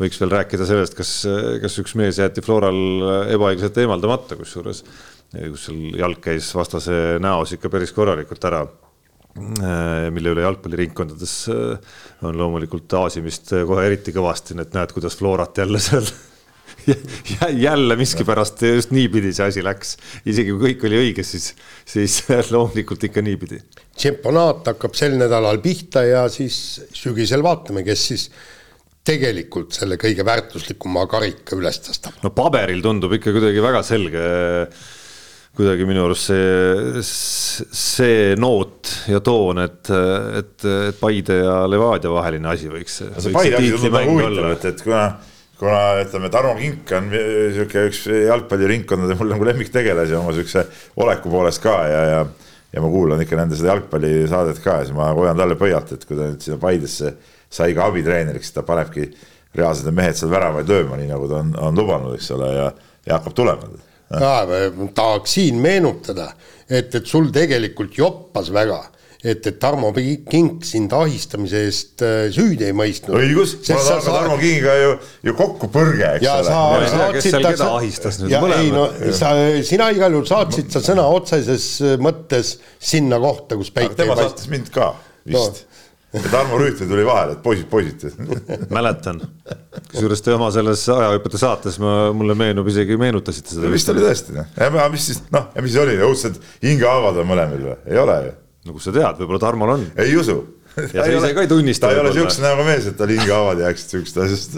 võiks 0.00 0.18
veel 0.18 0.32
rääkida 0.32 0.66
sellest, 0.66 0.96
kas, 0.98 1.10
kas 1.62 1.76
üks 1.78 1.92
mees 1.98 2.18
jäeti 2.18 2.42
Floral 2.42 3.28
ebaõiglaselt 3.30 3.76
eemaldamata, 3.84 4.38
kusjuures 4.40 4.82
kus 5.34 5.68
seal 5.68 5.98
jalg 5.98 6.22
käis 6.22 6.50
vastase 6.54 7.18
näos 7.22 7.54
ikka 7.56 7.70
päris 7.72 7.94
korralikult 7.94 8.44
ära 8.46 8.62
äh, 8.64 8.83
mille 9.34 10.30
üle 10.30 10.44
jalgpalliringkondades 10.44 11.34
äh, 11.50 11.96
on 12.26 12.38
loomulikult 12.38 12.92
aasimist 13.00 13.50
kohe 13.66 13.88
eriti 13.88 14.14
kõvasti, 14.14 14.54
et 14.62 14.76
näed, 14.76 14.94
kuidas 14.94 15.18
Florat 15.18 15.58
jälle 15.58 15.80
seal 15.82 16.06
jälle 17.66 17.96
miskipärast 17.96 18.62
just 18.68 18.92
niipidi 18.94 19.32
see 19.34 19.48
asi 19.50 19.62
läks, 19.64 19.96
isegi 20.26 20.54
kui 20.54 20.70
kõik 20.70 20.86
oli 20.88 21.00
õige, 21.00 21.24
siis, 21.26 21.52
siis 21.88 22.20
loomulikult 22.54 23.08
ikka 23.08 23.24
niipidi. 23.24 23.60
tšempionaat 23.96 24.72
hakkab 24.74 24.94
sel 24.98 25.16
nädalal 25.18 25.58
pihta 25.64 26.04
ja 26.06 26.26
siis 26.32 26.58
sügisel 26.94 27.42
vaatame, 27.42 27.84
kes 27.86 28.08
siis 28.12 28.28
tegelikult 29.04 29.74
selle 29.76 29.98
kõige 30.00 30.24
väärtuslikuma 30.24 31.08
karika 31.10 31.58
üles 31.58 31.80
tõstab. 31.84 32.20
no 32.22 32.30
paberil 32.36 32.82
tundub 32.84 33.18
ikka 33.18 33.34
kuidagi 33.34 33.64
väga 33.64 33.82
selge 33.86 34.28
kuidagi 35.54 35.86
minu 35.86 36.06
arust 36.08 36.30
see, 36.30 37.02
see 37.78 38.32
noot 38.40 38.90
ja 39.12 39.20
toon, 39.24 39.62
et, 39.64 39.90
et, 40.40 40.66
et 40.90 40.98
Paide 40.98 41.38
ja 41.42 41.60
Levadia 41.70 42.10
vaheline 42.10 42.50
asi 42.50 42.70
võiks. 42.72 43.02
see 43.04 43.34
Paide 43.34 43.60
asi 43.60 43.74
tundub 43.76 43.98
nagu 43.98 44.16
huvitav, 44.16 44.50
et, 44.56 44.68
et 44.72 44.84
kuna 44.86 45.04
kuna 45.58 45.82
ütleme, 46.02 46.28
Tarmo 46.34 46.56
Kink 46.58 46.90
on 46.98 47.12
sihuke 47.14 47.84
üks 47.88 48.00
jalgpalliringkondade 48.10 49.14
mul 49.20 49.30
nagu 49.30 49.46
lemmiktegelasi 49.46 50.16
oma 50.18 50.34
siukse 50.34 50.66
oleku 51.00 51.30
poolest 51.30 51.62
ka 51.62 51.76
ja, 51.88 52.02
ja 52.10 52.24
ja 52.74 52.82
ma 52.82 52.90
kuulan 52.90 53.22
ikka 53.22 53.38
nende 53.38 53.54
seda 53.58 53.70
jalgpallisaadet 53.70 54.58
ka 54.64 54.80
ja 54.80 54.88
siis 54.88 54.96
ma 54.96 55.12
hoian 55.14 55.38
talle 55.38 55.54
pöialt, 55.58 55.92
et 55.94 56.04
kui 56.08 56.18
ta 56.18 56.26
nüüd 56.26 56.42
sinna 56.42 56.58
Paidesse 56.58 57.14
sai 57.54 57.74
ka 57.76 57.86
abitreeneriks, 57.86 58.50
ta 58.50 58.64
panebki 58.66 59.06
reaalselt 59.54 59.86
need 59.86 59.98
mehed 60.00 60.18
seal 60.18 60.32
väravaid 60.32 60.70
lööma, 60.70 60.98
nii 60.98 61.10
nagu 61.12 61.28
ta 61.30 61.38
on, 61.38 61.52
on 61.68 61.78
lubanud, 61.78 62.16
eks 62.16 62.32
ole, 62.34 62.50
ja, 62.56 62.64
ja 63.06 63.18
hakkab 63.18 63.36
tulema. 63.38 63.68
Tahaks 64.10 65.38
siin 65.38 65.60
meenutada, 65.62 66.32
et, 66.68 66.94
et 66.94 67.06
sul 67.06 67.30
tegelikult 67.34 67.96
joppas 67.98 68.52
väga 68.54 68.82
et, 69.24 69.46
et 69.46 69.58
Tarmo 69.60 69.90
Kink 69.94 70.66
sind 70.68 70.92
ahistamise 70.92 71.62
eest 71.64 72.04
äh, 72.04 72.26
süüdi 72.34 72.68
ei 72.68 72.74
mõistnud. 72.76 73.16
õigus, 73.16 73.56
ma 73.70 73.78
olen 73.80 74.02
sa... 74.04 74.16
Tarmo 74.18 74.36
Kingiga 74.40 74.74
ju, 74.76 74.90
ju 75.24 75.36
kokkupõrge, 75.38 76.10
eks 76.18 76.26
ja 76.26 76.36
ole. 76.42 76.90
tea, 76.92 77.06
kes 77.16 77.28
seal 77.30 77.46
keda 77.48 77.70
ahistas 77.78 78.20
nüüd. 78.20 78.34
ei 78.58 78.72
no 78.74 78.88
sa, 79.16 79.32
sina 79.66 79.88
igal 79.96 80.18
juhul 80.18 80.28
saatsid 80.28 80.68
sa 80.74 80.84
sõna 80.84 81.06
otseses 81.16 81.70
mõttes 82.04 82.58
sinna 82.76 83.20
kohta, 83.22 83.56
kus 83.60 83.72
päike 83.72 83.94
ei 83.94 83.96
paista. 83.96 84.04
tema 84.04 84.20
saatis 84.20 84.52
mind 84.52 84.74
ka 84.74 84.92
vist 85.24 85.64
no 85.64 85.72
ja 86.14 86.30
Tarmo 86.30 86.60
Rüütel 86.60 86.88
tuli 86.90 87.06
vahele, 87.06 87.34
et 87.36 87.42
poisid, 87.42 87.66
poisid 87.70 88.70
mäletan, 88.74 89.20
kusjuures 89.90 90.22
te 90.24 90.34
oma 90.36 90.50
selles 90.54 90.86
ajahüpete 90.94 91.40
saates 91.40 91.80
ma, 91.82 92.12
mulle 92.16 92.36
meenub, 92.38 92.68
isegi 92.70 92.98
meenutasite 93.00 93.56
seda. 93.56 93.72
vist 93.72 93.90
oli 93.92 94.04
tõesti, 94.04 94.38
noh, 94.38 94.80
mis 94.94 95.10
siis, 95.10 95.24
noh, 95.34 95.50
ja 95.54 95.64
mis 95.64 95.76
oli, 95.82 95.98
õudsed 96.06 96.40
hingehaavad 96.62 97.22
on 97.24 97.30
mõlemil 97.34 97.68
või, 97.68 97.78
ei 97.90 98.00
ole 98.00 98.18
ju 98.28 98.34
no 98.64 98.76
kust 98.76 98.88
sa 98.88 98.94
tead, 98.94 99.18
võib-olla 99.20 99.42
Tarmol 99.42 99.74
on. 99.76 99.86
ei 100.00 100.14
usu. 100.16 100.38
ja 100.90 101.04
sa 101.04 101.10
ise 101.12 101.32
ka 101.36 101.44
ei 101.44 101.50
tunnista. 101.50 101.88
ta 101.88 101.94
ei 101.94 102.00
ole 102.02 102.14
siukse 102.16 102.42
näoga 102.42 102.64
mees, 102.66 102.88
et 102.90 102.96
tal 102.98 103.12
hingehaavad 103.12 103.62
jääksid 103.62 103.94
siuksest 103.96 104.22
asjast 104.24 104.56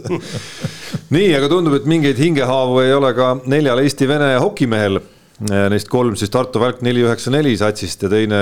nii, 1.17 1.29
aga 1.39 1.51
tundub, 1.53 1.77
et 1.79 1.89
mingeid 1.91 2.21
hingehaavu 2.21 2.81
ei 2.85 2.95
ole 2.97 3.13
ka 3.17 3.35
neljal 3.51 3.83
Eesti-Vene 3.83 4.37
hokimehel. 4.43 5.01
Neist 5.45 5.91
kolm 5.93 6.15
siis 6.17 6.31
Tartu 6.33 6.63
Välk 6.63 6.79
neli 6.87 7.03
üheksa 7.05 7.29
neli 7.35 7.53
satsist 7.61 8.07
ja 8.07 8.09
teine 8.09 8.39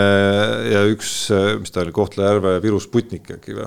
ja 0.71 0.85
üks, 0.87 1.15
mis 1.59 1.75
ta 1.75 1.83
oli, 1.83 1.95
Kohtla-Järve 1.95 2.61
Viru 2.63 2.79
Sputnik 2.83 3.33
äkki 3.35 3.57
või? 3.57 3.67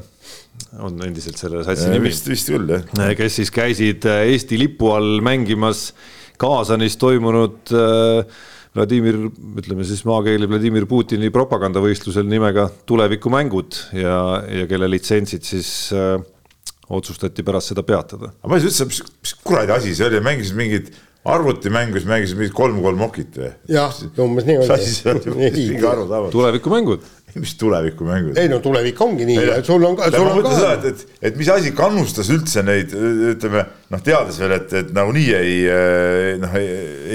on 0.81 0.95
endiselt 1.05 1.37
selle 1.39 1.61
satsi 1.65 1.89
nimi. 1.91 2.07
vist, 2.07 2.27
vist 2.31 2.49
küll 2.49 2.71
jah. 2.71 3.11
kes 3.19 3.39
siis 3.41 3.51
käisid 3.53 4.07
Eesti 4.07 4.59
lipu 4.59 4.93
all 4.95 5.19
mängimas 5.25 5.91
Kaasanis 6.37 6.95
toimunud 7.01 7.73
äh, 7.73 8.39
Vladimir, 8.77 9.17
ütleme 9.57 9.85
siis 9.87 10.03
maakeeli 10.05 10.47
Vladimir 10.49 10.85
Putini 10.89 11.31
propagandavõistlusel 11.33 12.27
nimega 12.29 12.67
Tulevikumängud 12.87 13.79
ja, 13.97 14.17
ja 14.53 14.67
kelle 14.69 14.89
litsentsid 14.91 15.47
siis 15.47 15.71
äh, 15.97 16.15
otsustati 16.93 17.43
pärast 17.43 17.73
seda 17.73 17.83
peatada. 17.83 18.31
aga 18.37 18.51
ma 18.51 18.59
ei 18.59 18.63
saa 18.63 18.71
üldse, 18.87 19.03
mis 19.19 19.35
kuradi 19.43 19.73
asi 19.75 19.95
see 19.97 20.07
oli, 20.07 20.21
mängisid 20.23 20.59
mingit 20.59 20.93
arvutimängu, 21.27 21.99
siis 21.99 22.07
mängisid 22.07 22.39
mingit 22.39 22.55
kolm-kolm 22.55 23.01
okit 23.07 23.37
või? 23.41 23.51
jah, 23.71 23.95
umbes 24.23 24.47
nii 24.47 24.59
oli. 24.61 26.31
tulevikumängud 26.33 27.07
mis 27.41 27.55
tulevikumängud? 27.59 28.37
ei 28.39 28.49
no 28.51 28.59
tulevik 28.63 29.01
ongi 29.01 29.27
nii, 29.27 29.47
sul 29.67 29.83
on 29.87 29.97
ka. 29.99 30.09
ma 30.13 30.35
mõtlen 30.37 30.55
seda, 30.55 30.73
et, 30.77 30.85
et, 30.91 31.17
et 31.29 31.39
mis 31.39 31.49
asi 31.51 31.73
kannustas 31.77 32.31
üldse 32.33 32.63
neid, 32.65 32.93
ütleme 33.33 33.65
noh, 33.93 34.03
teades 34.03 34.39
veel, 34.41 34.55
et, 34.57 34.77
et 34.81 34.93
nagunii 34.95 35.27
ei 35.37 35.57
noh, 36.41 36.55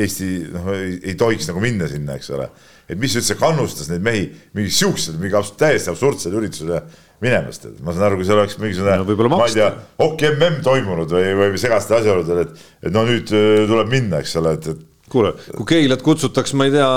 Eesti 0.02 0.30
noh, 0.52 0.72
ei 0.76 1.16
tohiks 1.18 1.48
nagu 1.50 1.62
minna 1.62 1.88
sinna, 1.90 2.18
eks 2.20 2.32
ole. 2.36 2.50
et 2.88 3.00
mis 3.00 3.16
üldse 3.18 3.38
kannustas 3.40 3.88
neid 3.92 4.04
mehi 4.04 4.28
mingi 4.56 4.74
siuksele, 4.74 5.20
mingi 5.22 5.56
täiesti 5.58 5.92
absurdsele 5.92 6.40
üritusele 6.42 6.82
minemast, 7.22 7.66
et 7.70 7.82
ma 7.84 7.94
saan 7.94 8.08
aru, 8.08 8.20
kui 8.20 8.28
seal 8.28 8.40
oleks 8.42 8.58
mingisugune 8.60 8.96
no,, 9.02 9.28
ma 9.36 9.46
ei 9.46 9.58
tea, 9.58 9.68
hoki 10.02 10.30
mm 10.36 10.62
toimunud 10.66 11.12
või, 11.14 11.28
või 11.38 11.60
segastel 11.60 12.00
asjaoludel, 12.00 12.44
et, 12.46 12.64
et 12.82 12.94
no 12.94 13.04
nüüd 13.08 13.30
tuleb 13.30 13.92
minna, 13.92 14.22
eks 14.22 14.34
ole, 14.40 14.56
et, 14.58 14.72
et 14.74 14.88
kuule, 15.12 15.32
kui 15.56 15.66
Keilat 15.72 16.02
kutsutaks, 16.04 16.54
ma 16.58 16.66
ei 16.68 16.74
tea, 16.74 16.88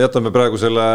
jätame 0.00 0.32
praegu 0.34 0.58
selle, 0.60 0.86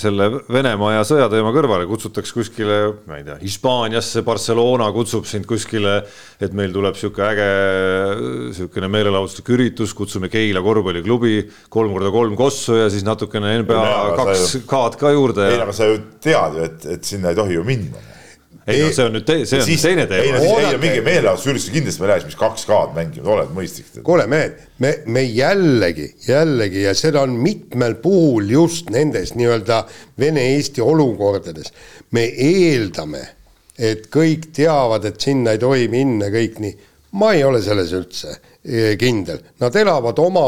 selle 0.00 0.28
Venemaa 0.52 0.96
ja 0.98 1.06
sõjateema 1.06 1.52
kõrvale, 1.54 1.86
kutsutaks 1.90 2.34
kuskile, 2.36 2.80
ma 3.10 3.20
ei 3.20 3.26
tea, 3.26 3.38
Hispaaniasse, 3.42 4.24
Barcelona 4.26 4.90
kutsub 4.94 5.28
sind 5.30 5.48
kuskile, 5.50 6.00
et 6.42 6.54
meil 6.56 6.74
tuleb 6.74 6.98
sihuke 6.98 7.24
äge, 7.30 7.48
sihukene 8.58 8.90
meelelahutuslik 8.92 9.52
üritus, 9.56 9.94
kutsume 9.96 10.30
Keila 10.32 10.62
korvpalliklubi, 10.64 11.42
kolm 11.72 11.96
korda 11.96 12.14
kolm 12.14 12.38
kossu 12.38 12.78
ja 12.82 12.88
siis 12.92 13.06
natukene 13.06 13.58
NBA 13.64 13.82
kaks 14.20 14.60
K-d 14.70 15.00
ka 15.00 15.12
juurde. 15.16 15.50
ei, 15.54 15.60
aga 15.62 15.74
sa 15.76 15.90
ju 15.90 16.00
tead 16.22 16.56
ju, 16.58 16.70
et, 16.70 16.88
et 16.96 17.12
sinna 17.14 17.32
ei 17.32 17.38
tohi 17.38 17.58
ju 17.58 17.66
minna 17.66 18.08
ei 18.72 18.82
no 18.84 18.90
see 18.94 19.06
on 19.06 19.14
nüüd 19.16 19.26
te, 19.28 19.36
see 19.48 19.60
on 19.60 19.66
siis, 19.66 19.82
teine 19.84 20.06
teema. 20.10 20.40
ei, 20.40 20.66
ei 20.70 20.78
mingi 20.80 21.02
meelelahutusüritus 21.06 21.70
kindlasti 21.74 22.02
me 22.02 22.10
läheks, 22.10 22.26
mis 22.28 22.38
kaks 22.40 22.66
K-d 22.68 22.96
mängivad, 22.96 23.30
oled 23.34 23.54
mõistlik. 23.56 23.90
kuule 24.06 24.26
mehed, 24.30 24.58
me, 24.82 24.92
me 25.10 25.24
jällegi, 25.26 26.08
jällegi 26.26 26.84
ja 26.86 26.94
seda 26.98 27.24
on 27.26 27.36
mitmel 27.40 27.96
puhul 28.02 28.50
just 28.50 28.90
nendes 28.94 29.34
nii-öelda 29.38 29.82
Vene-Eesti 30.20 30.84
olukordades. 30.84 31.72
me 32.16 32.26
eeldame, 32.30 33.24
et 33.78 34.06
kõik 34.12 34.50
teavad, 34.56 35.06
et 35.08 35.20
sinna 35.20 35.56
ei 35.56 35.62
tohi 35.62 35.88
minna, 35.92 36.30
kõik 36.32 36.60
nii. 36.62 36.76
ma 37.20 37.32
ei 37.34 37.42
ole 37.44 37.62
selles 37.62 37.94
üldse 37.96 38.36
eh, 38.36 38.94
kindel, 38.98 39.40
nad 39.60 39.76
elavad 39.76 40.18
oma 40.22 40.46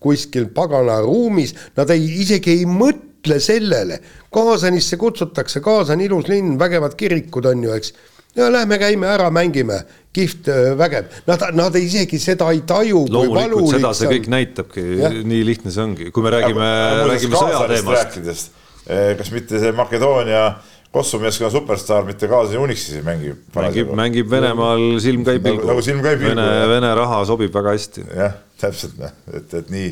kuskil 0.00 0.50
pagana 0.54 1.00
ruumis, 1.02 1.54
nad 1.76 1.90
ei, 1.90 2.06
isegi 2.22 2.58
ei 2.60 2.70
mõtle 2.70 3.13
mõtle 3.24 3.40
sellele, 3.40 4.00
Kaasanisse 4.34 4.98
kutsutakse, 5.00 5.60
Kaasan 5.64 6.00
ilus 6.04 6.28
linn, 6.28 6.58
vägevad 6.58 6.96
kirikud 6.96 7.46
on 7.46 7.62
ju, 7.64 7.72
eks. 7.72 7.94
ja 8.36 8.50
lähme 8.50 8.78
käime 8.78 9.06
ära, 9.06 9.30
mängime, 9.30 9.84
kihvt 10.12 10.48
äh, 10.48 10.76
vägev, 10.76 11.06
nad, 11.26 11.46
nad 11.54 11.76
isegi 11.76 12.18
seda 12.18 12.50
ei 12.52 12.62
taju. 12.66 13.06
loomulikult 13.08 13.76
seda 13.76 13.94
see 13.94 14.10
kõik 14.10 14.28
näitabki, 14.28 14.84
nii 15.24 15.44
lihtne 15.46 15.72
see 15.72 15.82
ongi, 15.82 16.10
kui 16.10 16.22
me 16.22 16.34
räägime, 16.34 16.68
räägime 17.08 17.40
sõjateemast. 17.40 18.60
Eh, 18.84 19.14
kas 19.16 19.30
mitte 19.32 19.56
see 19.56 19.72
Makedoonia 19.72 20.58
Kosovo 20.92 21.24
meeskonna 21.24 21.48
superstaar 21.50 22.04
mitte 22.04 22.28
kaasa 22.28 22.58
Unixis 22.60 22.98
ei 22.98 23.02
mängi. 23.02 23.32
mängib, 23.56 23.88
mängib 23.96 24.28
Venemaal 24.30 25.00
silm 25.02 25.24
käib 25.24 25.42
pilgu. 25.42 25.64
nagu 25.66 25.82
silm 25.82 26.02
käib 26.04 26.20
pilgu. 26.20 26.36
Vene, 26.36 26.66
Vene 26.68 26.90
raha 26.94 27.22
sobib 27.24 27.54
väga 27.54 27.72
hästi. 27.72 28.04
jah, 28.14 28.36
täpselt 28.60 29.00
noh, 29.00 29.14
et, 29.32 29.54
et 29.56 29.72
nii, 29.72 29.88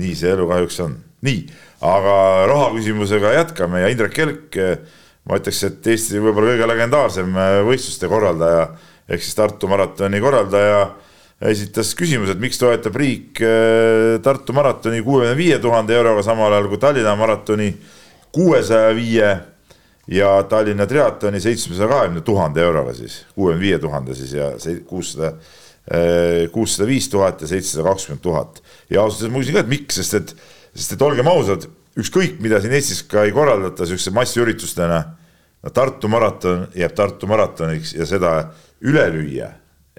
nii 0.00 0.14
see 0.16 0.32
elu 0.32 0.48
kahjuks 0.48 0.80
on, 0.86 0.96
nii 1.28 1.44
aga 1.82 2.16
raha 2.46 2.70
küsimusega 2.76 3.32
jätkame 3.40 3.82
ja 3.82 3.90
Indrek 3.90 4.14
Kelk, 4.14 4.58
ma 5.26 5.38
ütleks, 5.38 5.62
et 5.66 5.86
Eesti 5.92 6.20
võib-olla 6.22 6.54
kõige 6.54 6.68
legendaarsem 6.70 7.38
äh, 7.38 7.60
võistluste 7.66 8.10
korraldaja 8.10 8.68
ehk 9.10 9.22
siis 9.22 9.38
Tartu 9.38 9.70
maratoni 9.70 10.20
korraldaja 10.22 10.84
esitas 11.50 11.90
küsimuse, 11.98 12.36
et 12.36 12.42
miks 12.42 12.60
toetab 12.60 12.98
riik 12.98 13.42
äh, 13.42 14.18
Tartu 14.22 14.54
maratoni 14.54 15.02
kuuekümne 15.02 15.34
viie 15.38 15.58
tuhande 15.62 15.96
euroga, 15.98 16.22
samal 16.26 16.54
ajal 16.54 16.70
kui 16.70 16.82
Tallinna 16.82 17.16
maratoni 17.18 17.72
kuuesaja 18.32 18.94
viie 18.96 19.32
ja 20.12 20.30
Tallinna 20.50 20.86
triatloni 20.90 21.42
seitsmesaja 21.42 21.90
kahekümne 21.90 22.22
tuhande 22.26 22.62
euroga 22.62 22.94
siis, 22.94 23.24
kuuekümne 23.34 23.66
viie 23.66 23.82
tuhande 23.82 24.14
siis 24.18 24.32
ja 24.38 24.52
kuussada, 24.86 25.34
kuussada 26.54 26.88
viis 26.88 27.06
tuhat 27.10 27.42
ja 27.42 27.50
seitsesada 27.50 27.90
kakskümmend 27.90 28.22
tuhat. 28.22 28.62
ja 28.90 29.02
ausalt 29.02 29.26
öeldes 29.26 29.34
ma 29.34 29.42
küsin 29.42 29.58
ka, 29.58 29.62
et 29.62 29.70
miks, 29.70 29.98
sest 30.00 30.18
et, 30.18 30.34
sest 30.74 30.96
et 30.96 31.02
olgem 31.04 31.28
ausad, 31.28 31.66
ükskõik 31.98 32.38
mida 32.40 32.60
siin 32.60 32.74
Eestis 32.76 33.02
ka 33.08 33.26
ei 33.26 33.34
korraldata 33.34 33.86
siukeste 33.88 34.12
massiüritustena, 34.16 35.00
no 35.62 35.72
Tartu 35.74 36.08
maraton 36.08 36.68
jääb 36.76 36.94
Tartu 36.96 37.28
maratoniks 37.30 37.94
ja 37.98 38.06
seda 38.08 38.32
üle 38.82 39.04
lüüa 39.14 39.50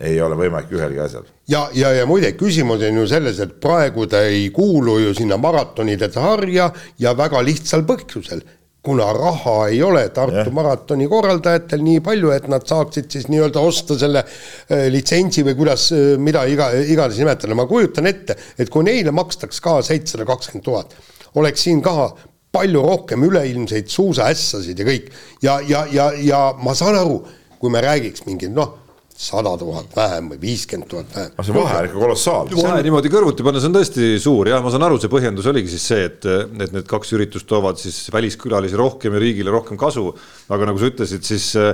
ei 0.03 0.17
ole 0.21 0.35
võimalik 0.35 0.71
ühelgi 0.73 0.99
asjal. 1.03 1.27
ja, 1.47 1.67
ja, 1.73 1.91
ja 1.93 2.05
muide, 2.09 2.33
küsimus 2.37 2.81
on 2.81 2.97
ju 2.97 3.05
selles, 3.07 3.39
et 3.39 3.59
praegu 3.61 4.07
ta 4.09 4.23
ei 4.25 4.49
kuulu 4.53 4.97
ju 5.03 5.13
sinna 5.13 5.37
maratonide 5.37 6.09
sarja 6.11 6.71
ja 6.99 7.13
väga 7.17 7.43
lihtsal 7.45 7.85
põhjusel 7.85 8.41
kuna 8.84 9.14
raha 9.15 9.68
ei 9.72 9.80
ole 9.84 10.03
Tartu 10.11 10.35
yeah. 10.35 10.51
maratoni 10.51 11.07
korraldajatel 11.07 11.84
nii 11.85 12.01
palju, 12.03 12.34
et 12.35 12.49
nad 12.51 12.65
saaksid 12.68 13.07
siis 13.15 13.30
nii-öelda 13.31 13.64
osta 13.64 13.95
selle 13.99 14.26
äh, 14.26 14.89
litsentsi 14.91 15.45
või 15.47 15.55
kuidas, 15.61 15.88
äh, 15.95 16.14
mida 16.19 16.43
iga, 16.51 16.68
iganes 16.84 17.22
nimetada, 17.22 17.55
ma 17.55 17.68
kujutan 17.69 18.10
ette, 18.11 18.35
et 18.60 18.72
kui 18.73 18.84
neile 18.88 19.15
makstaks 19.15 19.64
ka 19.64 19.77
seitsesada 19.88 20.27
kakskümmend 20.27 20.68
tuhat, 20.68 20.95
oleks 21.39 21.64
siin 21.64 21.80
ka 21.85 22.11
palju 22.53 22.84
rohkem 22.84 23.23
üleilmseid 23.26 23.88
suusaässasid 23.89 24.84
ja 24.84 24.85
kõik 24.85 25.10
ja, 25.41 25.57
ja, 25.65 25.88
ja, 25.91 26.11
ja 26.19 26.43
ma 26.60 26.76
saan 26.77 26.99
aru, 26.99 27.22
kui 27.64 27.72
me 27.73 27.81
räägiks 27.81 28.27
mingi 28.27 28.51
noh 28.51 28.82
sada 29.18 29.53
tuhat 29.57 29.94
vähem 29.95 30.31
või 30.34 30.40
viiskümmend 30.41 30.90
tuhat 30.90 31.11
vähem. 31.14 31.34
aga 31.35 31.45
see 31.45 31.56
vahe 31.56 31.77
on 31.77 31.88
ikka 31.88 31.99
kolossaalne. 32.02 32.57
vahe 32.57 32.84
niimoodi 32.88 33.11
kõrvuti 33.14 33.45
panna, 33.45 33.61
see 33.61 33.69
on 33.69 33.76
tõesti 33.77 34.10
suur 34.22 34.49
jah, 34.49 34.64
ma 34.64 34.72
saan 34.73 34.85
aru, 34.88 34.98
see 35.02 35.11
põhjendus 35.11 35.49
oligi 35.52 35.73
siis 35.76 35.85
see, 35.91 36.07
et, 36.10 36.26
et 36.65 36.73
need 36.73 36.88
kaks 36.90 37.14
üritust 37.18 37.48
toovad 37.49 37.77
siis 37.81 37.99
väliskülalisi 38.14 38.80
rohkem 38.80 39.14
ja 39.14 39.22
riigile 39.22 39.53
rohkem 39.53 39.77
kasu. 39.77 40.10
aga 40.49 40.69
nagu 40.69 40.81
sa 40.81 40.90
ütlesid, 40.90 41.26
siis 41.30 41.52
äh, 41.61 41.73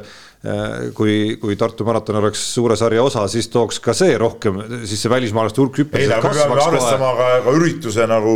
kui, 0.96 1.38
kui 1.42 1.56
Tartu 1.60 1.88
maraton 1.88 2.20
oleks 2.20 2.44
suure 2.54 2.78
sarja 2.80 3.04
osa, 3.04 3.26
siis 3.32 3.48
tooks 3.54 3.80
ka 3.84 3.96
see 3.98 4.18
rohkem, 4.20 4.60
siis 4.84 5.00
see 5.04 5.12
välismaalaste 5.12 5.64
hulk 5.64 5.80
hüppeliselt 5.84 6.20
kasvaks. 6.26 6.44
me 6.44 6.56
peame 6.56 6.68
arvestama 6.68 7.14
ka, 7.18 7.30
ka 7.48 7.56
ürituse 7.56 8.10
nagu 8.10 8.36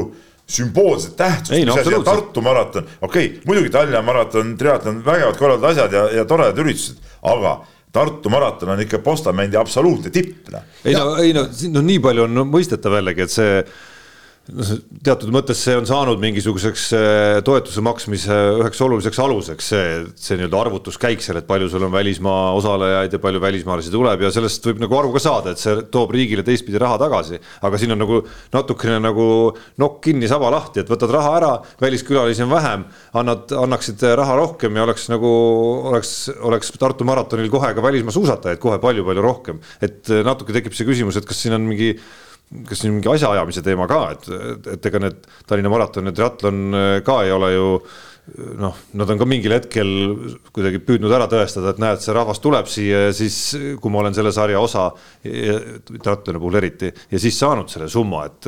sümboolset 0.53 1.15
tähtsust, 1.19 1.55
mis 1.59 1.75
asi 1.75 1.95
on 1.95 2.03
Tartu 2.07 2.41
maraton, 2.43 2.87
okei 3.01 3.27
okay,, 3.27 3.43
muidugi 3.47 3.71
Tallinna 3.71 4.01
maraton, 4.03 4.55
triatlon, 4.59 4.99
vägevad 5.05 5.39
korraldatud 5.39 5.69
asjad 5.71 5.95
ja, 5.95 6.07
ja 6.19 6.25
toredad 6.27 6.59
üritused, 6.63 6.99
aga 7.21 7.61
Tartu 7.93 8.29
maraton 8.33 8.73
on 8.73 8.79
ikka 8.81 9.03
postamendi 9.05 9.57
absoluutne 9.59 10.09
tipp. 10.13 10.47
Noh. 10.53 10.63
ei 10.85 10.95
no, 10.97 11.15
ei 11.21 11.33
no, 11.35 11.45
no 11.75 11.83
nii 11.85 11.99
palju 12.01 12.25
on 12.25 12.45
mõistetav 12.49 12.97
jällegi, 12.97 13.27
et 13.27 13.33
see 13.33 13.59
noh, 14.51 14.71
teatud 15.05 15.31
mõttes 15.31 15.59
see 15.63 15.75
on 15.77 15.85
saanud 15.87 16.19
mingisuguseks 16.19 16.85
äh, 16.97 17.37
toetuse 17.47 17.83
maksmise 17.85 18.35
üheks 18.59 18.81
oluliseks 18.83 19.19
aluseks, 19.23 19.69
see, 19.71 19.83
see 20.19 20.37
nii-öelda 20.39 20.59
arvutuskäik 20.65 21.23
seal, 21.23 21.39
et 21.39 21.47
palju 21.47 21.69
sul 21.71 21.85
on 21.87 21.93
välismaa 21.93 22.51
osalejaid 22.57 23.15
ja 23.15 23.21
palju 23.23 23.39
välismaalasi 23.43 23.93
tuleb 23.93 24.25
ja 24.25 24.31
sellest 24.35 24.67
võib 24.67 24.81
nagu 24.83 24.97
aru 24.99 25.13
ka 25.15 25.21
saada, 25.23 25.53
et 25.53 25.63
see 25.63 25.85
toob 25.93 26.11
riigile 26.15 26.43
teistpidi 26.43 26.81
raha 26.81 26.99
tagasi. 27.05 27.39
aga 27.63 27.79
siin 27.79 27.95
on 27.95 28.03
nagu 28.03 28.19
natukene 28.55 28.99
nagu 29.03 29.27
nokk 29.79 30.01
kinni, 30.09 30.27
saba 30.31 30.51
lahti, 30.51 30.83
et 30.83 30.91
võtad 30.91 31.13
raha 31.13 31.31
ära, 31.39 31.53
väliskülalisi 31.81 32.43
on 32.43 32.51
vähem, 32.51 32.85
annad, 33.19 33.47
annaksid 33.63 34.03
raha 34.19 34.35
rohkem 34.41 34.75
ja 34.75 34.83
oleks 34.83 35.07
nagu, 35.13 35.31
oleks, 35.93 36.17
oleks 36.43 36.75
Tartu 36.83 37.05
maratonil 37.07 37.47
kohe 37.53 37.69
ka 37.71 37.83
välismaa 37.85 38.11
suusatajaid 38.11 38.59
kohe 38.59 38.75
palju-palju 38.83 39.23
rohkem. 39.23 39.63
et 39.79 40.11
natuke 40.25 40.51
tekib 40.51 40.75
see 40.75 40.87
küsimus, 40.89 41.15
et 41.15 41.27
kas 41.27 41.39
siin 41.45 41.55
on 41.55 41.63
mingi 41.69 41.93
kas 42.69 42.83
siin 42.83 42.95
mingi 42.95 43.09
asjaajamise 43.09 43.63
teema 43.65 43.87
ka, 43.89 43.99
et, 44.13 44.31
et 44.75 44.89
ega 44.89 45.01
need 45.01 45.29
Tallinna 45.49 45.71
maraton 45.73 46.09
ja 46.09 46.15
triatlon 46.15 46.65
äh, 46.77 46.97
ka 47.05 47.21
ei 47.25 47.31
ole 47.33 47.53
ju 47.53 47.69
noh, 48.59 48.77
nad 48.95 49.09
on 49.11 49.19
ka 49.19 49.27
mingil 49.27 49.51
hetkel 49.51 49.89
kuidagi 50.55 50.79
püüdnud 50.85 51.11
ära 51.11 51.25
tõestada, 51.31 51.73
et 51.73 51.81
näed, 51.83 51.99
see 51.99 52.15
rahvas 52.15 52.39
tuleb 52.43 52.69
siia 52.71 53.01
ja 53.09 53.15
siis, 53.15 53.39
kui 53.83 53.91
ma 53.91 53.99
olen 53.99 54.15
selle 54.15 54.31
sarja 54.31 54.61
osa, 54.63 54.85
triatloni 55.23 56.39
puhul 56.39 56.55
eriti, 56.61 56.93
ja 57.11 57.19
siis 57.19 57.35
saanud 57.41 57.67
selle 57.73 57.89
summa, 57.91 58.23
et, 58.29 58.47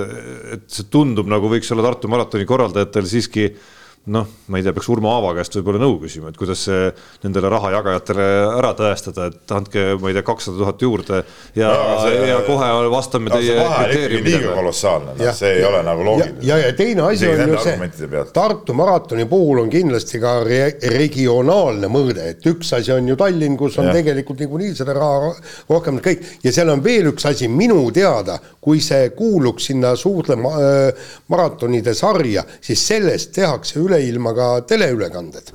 et 0.55 0.69
see 0.71 0.87
tundub 0.87 1.27
nagu 1.27 1.51
võiks 1.51 1.73
olla 1.75 1.89
Tartu 1.89 2.07
maratoni 2.07 2.47
korraldajatel 2.47 3.09
siiski 3.11 3.49
äh, 3.49 3.67
noh, 4.05 4.27
ma 4.45 4.59
ei 4.59 4.63
tea, 4.63 4.73
peaks 4.75 4.87
Urmo 4.93 5.09
Aava 5.15 5.31
käest 5.39 5.55
võib-olla 5.57 5.79
nõu 5.81 5.95
küsima, 6.03 6.29
et 6.29 6.37
kuidas 6.37 6.61
see 6.67 6.89
nendele 7.23 7.49
rahajagajatele 7.49 8.25
ära 8.59 8.73
tõestada, 8.77 9.29
et 9.31 9.53
andke, 9.55 9.85
ma 9.97 10.11
ei 10.11 10.17
tea, 10.17 10.25
kakssada 10.27 10.59
tuhat 10.59 10.83
juurde 10.85 11.21
ja 11.57 11.71
no,, 11.71 11.95
see, 12.03 12.19
ja 12.29 12.35
kohe 12.45 12.67
vastame 12.93 13.33
teie 13.33 13.55
kriteeriumidele. 13.63 14.51
kolossaalne, 14.59 15.15
noh, 15.17 15.31
see 15.39 15.55
ei 15.57 15.65
ole 15.65 15.81
nagu 15.87 16.05
loogiline. 16.05 16.45
ja, 16.45 16.59
ja 16.61 16.75
teine 16.77 17.07
asi 17.07 17.31
on 17.31 17.55
ju 17.55 17.63
see, 17.65 18.21
Tartu 18.35 18.75
maratoni 18.77 19.25
puhul 19.29 19.63
on 19.63 19.73
kindlasti 19.73 20.21
ka 20.21 20.35
re 20.45 20.61
regionaalne 20.93 21.89
mõõde, 21.89 22.29
et 22.35 22.45
üks 22.51 22.75
asi 22.77 22.93
on 22.93 23.09
ju 23.09 23.17
Tallinn, 23.17 23.57
kus 23.57 23.79
on 23.81 23.89
ja. 23.89 23.97
tegelikult 23.97 24.43
niikuinii 24.43 24.77
seda 24.77 24.93
raha 24.97 25.33
rohkem 25.71 25.97
kõik 26.05 26.29
ja 26.45 26.53
seal 26.53 26.69
on 26.75 26.85
veel 26.85 27.09
üks 27.15 27.25
asi 27.25 27.49
minu 27.49 27.81
teada, 27.95 28.37
kui 28.61 28.83
see 28.85 29.09
kuuluks 29.17 29.71
sinna 29.71 29.95
suurde 29.97 30.37
ma 30.37 30.53
maratonide 31.33 31.95
sarja, 31.97 32.45
siis 32.61 32.85
sellest 32.85 33.33
tehakse 33.35 33.79
üle 33.81 33.94
üleilma 33.95 34.33
ka 34.35 34.47
teleülekanded. 34.67 35.53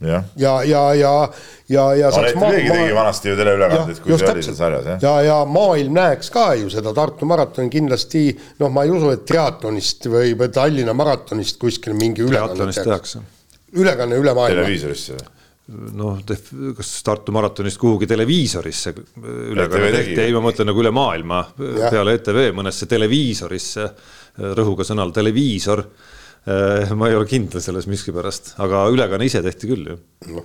ja, 0.00 0.22
ja, 0.36 0.52
ja, 0.64 0.94
ja, 0.94 1.30
ja, 1.68 1.82
ja 1.94 2.06
no, 2.08 2.12
saaks 2.14 2.34
ma, 2.34 2.46
ma... 2.46 2.52
tegi 2.56 2.94
vanasti 2.96 3.28
ju 3.28 3.34
teleülekandeid, 3.36 3.98
kui 4.00 4.16
see 4.16 4.30
oli 4.32 4.44
seal 4.46 4.54
sarjas, 4.56 4.86
jah. 4.88 5.02
ja, 5.04 5.10
ja 5.26 5.34
maailm 5.44 5.98
näeks 5.98 6.30
ka 6.32 6.46
ju 6.56 6.70
seda 6.72 6.94
Tartu 6.96 7.28
maratoni 7.28 7.68
kindlasti, 7.72 8.22
noh, 8.62 8.70
ma 8.72 8.86
ei 8.86 8.94
usu, 8.94 9.10
et 9.12 9.26
triatlonist 9.28 10.08
või, 10.08 10.32
või 10.40 10.48
Tallinna 10.54 10.94
maratonist 10.96 11.60
kuskil 11.60 11.92
mingi 11.98 12.24
ülekanne 12.24 12.72
tehakse. 12.72 13.20
ülekanne 13.76 14.16
üle 14.22 14.32
maailma. 14.32 14.62
televiisorisse 14.62 15.18
või? 15.18 15.28
noh, 15.98 16.22
kas 16.78 16.94
Tartu 17.04 17.34
maratonist 17.36 17.78
kuhugi 17.82 18.08
televiisorisse 18.08 18.94
ülekanne 19.20 19.90
tehti, 19.98 20.16
ei, 20.22 20.32
ma 20.32 20.40
mõtlen 20.46 20.72
nagu 20.72 20.80
üle 20.80 20.94
maailma 20.96 21.42
ja. 21.60 21.92
peale 21.92 22.16
ETV 22.16 22.40
mõnesse 22.56 22.88
televiisorisse, 22.88 23.84
rõhuga 24.56 24.88
sõnal 24.88 25.12
televiisor 25.12 25.84
Äh, 25.84 26.16
ma 26.46 27.10
ei 27.10 27.16
ole 27.18 27.28
kindel 27.28 27.60
selles 27.60 27.86
miskipärast, 27.90 28.54
aga 28.64 28.86
ülekanne 28.92 29.28
ise 29.28 29.42
tehti 29.44 29.68
küll 29.68 29.90
ju 29.90 29.96
no.. 30.32 30.44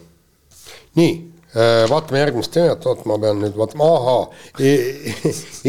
nii, 1.00 1.12
äh, 1.56 1.84
vaatame 1.88 2.20
järgmist 2.20 2.52
teemat, 2.52 2.88
oot 2.92 3.06
ma 3.08 3.16
pean 3.22 3.40
nüüd 3.40 3.56
vaatama, 3.56 3.88
ahaa 3.96 4.26
e, 4.60 4.74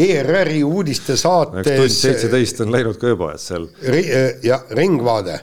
ERR-i 0.03 0.65
uudistesaates. 0.67 1.69
tund 1.69 1.95
seitseteist 1.95 2.59
on 2.65 2.75
läinud 2.75 2.99
ka 2.99 3.13
juba, 3.13 3.31
et 3.37 3.43
seal. 3.43 3.69
Äh, 3.87 4.17
jah, 4.43 4.67
Ringvaade. 4.75 5.39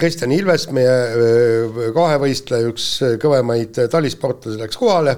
Kristjan 0.00 0.32
Ilves, 0.32 0.68
meie 0.72 0.92
kahevõistleja, 1.92 2.68
üks 2.70 2.84
kõvemaid 3.20 3.80
talisportlasi 3.92 4.60
läks 4.60 4.78
kohale 4.80 5.16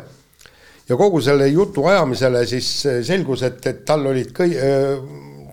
ja 0.89 0.97
kogu 0.99 1.21
selle 1.23 1.47
jutu 1.51 1.85
ajamisele 1.91 2.41
siis 2.51 2.71
selgus, 3.07 3.45
et, 3.47 3.61
et 3.69 3.85
tal 3.87 4.07
olid 4.11 4.33
kõi-, 4.35 4.57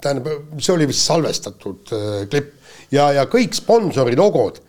tähendab, 0.02 0.56
see 0.57 0.73
oli 0.73 0.88
vist 0.90 1.06
salvestatud 1.10 1.94
klipp 2.31 2.59
ja, 2.91 3.11
ja 3.16 3.26
kõik 3.30 3.56
sponsori 3.57 4.18
logod, 4.20 4.60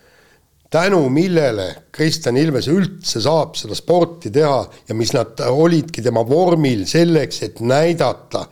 tänu 0.70 1.02
millele 1.10 1.68
Kristjan 1.92 2.38
Ilves 2.38 2.68
üldse 2.70 3.22
saab 3.22 3.56
seda 3.58 3.76
sporti 3.78 4.30
teha 4.34 4.62
ja 4.88 4.96
mis 4.96 5.14
nad 5.16 5.40
olidki 5.50 6.02
tema 6.02 6.22
vormil 6.26 6.86
selleks, 6.88 7.42
et 7.46 7.62
näidata 7.64 8.44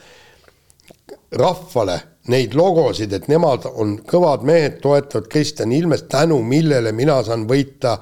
rahvale 1.39 2.01
neid 2.29 2.57
logosid, 2.57 3.13
et 3.13 3.29
nemad 3.31 3.65
on 3.71 3.99
kõvad 4.09 4.43
mehed, 4.45 4.81
toetavad 4.83 5.29
Kristjan 5.33 5.73
Ilmest, 5.73 6.09
tänu 6.13 6.43
millele 6.45 6.93
mina 6.93 7.23
saan 7.25 7.47
võita 7.49 7.97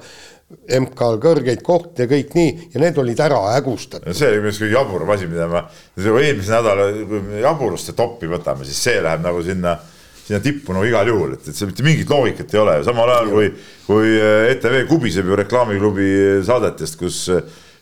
MK-l 0.47 1.19
kõrgeid 1.23 1.61
kohti 1.63 2.05
ja 2.05 2.09
kõik 2.11 2.31
nii 2.35 2.51
ja 2.73 2.79
need 2.79 2.97
olid 3.01 3.19
ära 3.19 3.39
hägustatud. 3.51 4.07
see 4.15 4.29
oli 4.29 4.39
minu 4.39 4.47
arust 4.47 4.63
kõige 4.63 4.75
jaburam 4.77 5.09
asi, 5.11 5.27
mida 5.27 5.47
ma, 5.51 5.63
eelmise 5.99 6.53
nädala, 6.55 6.87
kui 7.09 7.23
me 7.25 7.41
jaburuste 7.43 7.95
toppi 7.95 8.29
võtame, 8.31 8.67
siis 8.67 8.79
see 8.87 9.01
läheb 9.03 9.25
nagu 9.25 9.43
sinna 9.43 9.75
sinna 10.27 10.41
tippu 10.43 10.75
no 10.75 10.83
igal 10.83 11.07
juhul, 11.07 11.37
et, 11.37 11.45
et 11.47 11.55
seal 11.55 11.69
mitte 11.71 11.85
mingit 11.85 12.09
loogikat 12.11 12.51
ei 12.51 12.59
ole, 12.59 12.73
samal 12.83 13.11
ajal 13.13 13.29
kui, 13.31 13.51
kui 13.85 14.09
eh, 14.17 14.49
ETV 14.51 14.81
kubiseb 14.89 15.29
ju 15.29 15.37
reklaamiklubi 15.39 16.09
saadetest, 16.47 16.97
kus, 16.99 17.21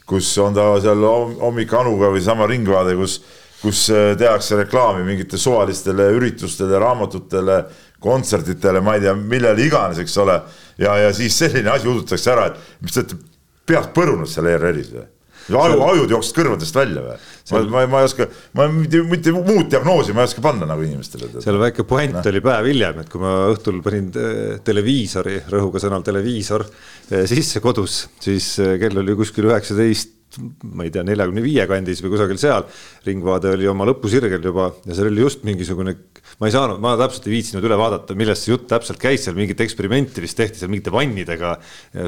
kus 0.06 0.30
on 0.44 0.54
ta 0.54 0.68
seal 0.84 1.02
hommik 1.42 1.74
Anuga 1.74 2.12
või 2.14 2.22
sama 2.22 2.46
Ringvaade, 2.52 2.94
kus, 3.00 3.18
kus 3.64 3.88
eh, 3.90 4.12
tehakse 4.20 4.60
reklaami 4.62 5.02
mingitele 5.08 5.42
suvalistele 5.42 6.12
üritustele, 6.20 6.78
raamatutele, 6.86 7.64
kontsertidele, 8.06 8.84
ma 8.86 9.00
ei 9.00 9.08
tea, 9.08 9.16
millele 9.18 9.66
iganes, 9.66 10.04
eks 10.04 10.22
ole. 10.22 10.38
ja, 10.78 10.94
ja 11.02 11.10
siis 11.18 11.34
selline 11.42 11.74
asi 11.74 11.90
udutakse 11.90 12.30
ära, 12.36 12.52
et 12.52 12.86
mis 12.86 12.94
te 12.94 13.02
olete 13.02 13.22
peast 13.66 13.90
põrunud 13.98 14.30
seal 14.30 14.54
ERR-is 14.54 14.94
või? 14.94 15.08
Aju, 15.54 15.82
ajud 15.86 16.14
jooksid 16.16 16.38
kõrvadest 16.40 16.78
välja 16.78 17.04
või? 17.06 17.18
ma, 17.52 17.62
ma, 17.76 17.84
ma 17.92 18.02
ei 18.02 18.10
oska, 18.10 18.28
ma 18.58 18.66
mitte, 18.72 19.02
mitte 19.06 19.34
muud 19.36 19.70
diagnoosi 19.70 20.16
ma 20.16 20.24
ei 20.24 20.32
oska 20.32 20.44
panna 20.46 20.68
nagu 20.70 20.86
inimestele. 20.86 21.30
seal 21.44 21.60
väike 21.62 21.86
puänt 21.88 22.18
no. 22.18 22.26
oli 22.32 22.42
päev 22.46 22.70
hiljem, 22.72 23.04
et 23.04 23.12
kui 23.12 23.22
ma 23.22 23.36
õhtul 23.52 23.82
panin 23.86 24.10
eh, 24.18 24.58
televiisori, 24.66 25.38
rõhuga 25.54 25.82
sõnal 25.84 26.06
televiisor, 26.06 26.66
eh, 27.12 27.26
sisse 27.30 27.62
kodus, 27.64 28.06
siis 28.24 28.56
eh, 28.64 28.76
kell 28.82 29.04
oli 29.04 29.18
kuskil 29.20 29.52
üheksateist 29.52 30.15
ma 30.38 30.84
ei 30.86 30.92
tea, 30.92 31.04
neljakümne 31.08 31.44
viie 31.44 31.64
kandis 31.70 32.02
või 32.04 32.14
kusagil 32.16 32.40
seal. 32.40 32.66
ringvaade 33.06 33.54
oli 33.56 33.68
oma 33.70 33.86
lõpusirgel 33.88 34.44
juba 34.44 34.72
ja 34.86 34.96
seal 34.98 35.10
oli 35.10 35.24
just 35.24 35.46
mingisugune, 35.48 35.94
ma 36.42 36.50
ei 36.50 36.56
saanud, 36.56 36.82
ma 36.84 36.96
täpselt 37.00 37.28
ei 37.30 37.36
viitsinud 37.36 37.66
üle 37.68 37.78
vaadata, 37.80 38.18
millest 38.18 38.46
see 38.46 38.54
jutt 38.54 38.66
täpselt 38.72 39.00
käis 39.02 39.26
seal, 39.26 39.38
mingit 39.38 39.62
eksperimenti 39.64 40.24
vist 40.24 40.38
tehti 40.40 40.60
seal 40.60 40.72
mingite 40.74 40.94
vannidega 40.94 41.54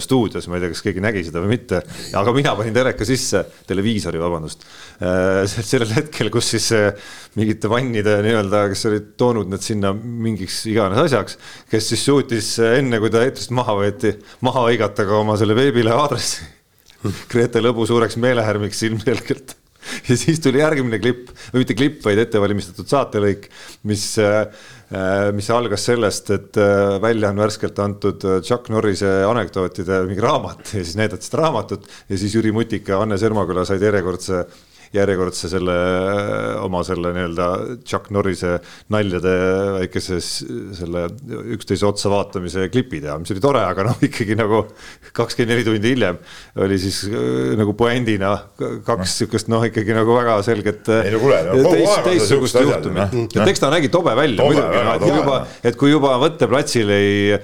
stuudios, 0.04 0.50
ma 0.50 0.58
ei 0.58 0.66
tea, 0.66 0.74
kas 0.74 0.84
keegi 0.88 1.04
nägi 1.04 1.24
seda 1.28 1.44
või 1.44 1.54
mitte. 1.56 1.82
aga 2.18 2.34
mina 2.36 2.56
panin 2.58 2.76
teleka 2.76 3.08
sisse, 3.08 3.46
televiisori, 3.70 4.20
vabandust. 4.22 4.68
sellel 4.98 5.94
hetkel, 5.96 6.32
kus 6.34 6.52
siis 6.56 6.72
mingite 7.38 7.72
vannide 7.72 8.20
nii-öelda, 8.26 8.66
kes 8.74 8.86
olid 8.90 9.10
toonud 9.20 9.54
need 9.54 9.64
sinna 9.64 9.94
mingiks 9.94 10.64
iganes 10.72 11.06
asjaks, 11.06 11.40
kes 11.72 11.94
siis 11.94 12.06
suutis 12.10 12.52
enne, 12.74 13.00
kui 13.00 13.14
ta 13.14 13.24
eetrist 13.24 13.56
maha 13.56 13.78
võeti, 13.80 14.18
maha 14.44 14.68
hõigata 14.68 15.08
ka 15.08 15.22
oma 15.22 15.40
selle 15.40 15.56
veebilehe 15.58 15.96
aadressi 15.96 16.57
Grete 17.32 17.62
Lõbu 17.64 17.86
suureks 17.88 18.18
meelehärmiks 18.22 18.84
ilmselgelt. 18.88 19.56
ja 20.10 20.18
siis 20.20 20.42
tuli 20.44 20.60
järgmine 20.60 21.00
klipp 21.00 21.30
või 21.54 21.62
mitte 21.62 21.76
klipp, 21.78 22.02
vaid 22.04 22.20
ettevalmistatud 22.20 22.90
saatelõik, 22.92 23.46
mis, 23.88 24.04
äh, 24.20 24.50
mis 25.36 25.48
algas 25.54 25.86
sellest, 25.88 26.32
et 26.36 26.60
äh, 26.60 26.98
välja 27.04 27.32
on 27.32 27.40
värskelt 27.40 27.80
antud 27.80 28.26
Chuck 28.42 28.68
Norrise 28.74 29.12
anekdootide 29.30 30.02
mingi 30.10 30.24
raamat 30.24 30.74
ja 30.74 30.82
siis 30.82 30.98
näidati 31.00 31.30
seda 31.30 31.46
raamatut 31.46 31.88
ja 32.10 32.20
siis 32.20 32.36
Jüri 32.36 32.52
Mutik 32.56 32.90
ja 32.92 33.00
Anne 33.06 33.20
Sermaküla 33.22 33.64
said 33.70 33.86
järjekordse 33.88 34.44
järjekordse 34.96 35.50
selle 35.52 35.76
oma 36.64 36.84
selle 36.88 37.12
nii-öelda 37.16 37.48
Chuck 37.88 38.12
Norrise 38.16 38.58
naljade 38.94 39.34
väikese 39.78 40.20
selle 40.22 41.08
üksteise 41.56 41.88
otsa 41.88 42.12
vaatamise 42.12 42.68
klipi 42.74 43.02
teha, 43.04 43.18
mis 43.22 43.34
oli 43.34 43.44
tore, 43.44 43.64
aga 43.68 43.88
noh, 43.90 44.00
ikkagi 44.08 44.38
nagu 44.40 44.64
kakskümmend 45.18 45.56
neli 45.56 45.68
tundi 45.68 45.94
hiljem 45.96 46.20
oli 46.64 46.80
siis 46.82 47.04
äh, 47.10 47.56
nagu 47.60 47.76
puändina 47.78 48.34
kaks 48.58 49.18
sihukest 49.22 49.52
noh, 49.52 49.66
ikkagi 49.68 49.96
nagu 49.98 50.16
väga 50.18 50.40
selget 50.48 50.92
ei 50.98 51.14
no 51.16 51.22
no,, 51.52 51.74
teist, 51.74 52.04
teistsugust 52.08 52.62
juhtumit. 52.62 53.18
et 53.38 53.54
eks 53.54 53.64
ta 53.64 53.72
nägi 53.74 53.92
tobe 53.94 54.16
välja 54.18 54.42
tobe, 54.42 54.56
muidugi, 54.56 54.84
et 54.96 55.04
kui 55.04 55.16
juba, 55.16 55.40
et 55.72 55.80
kui 55.80 55.94
juba 55.94 56.16
võtteplatsil 56.24 56.94
ei 56.96 57.40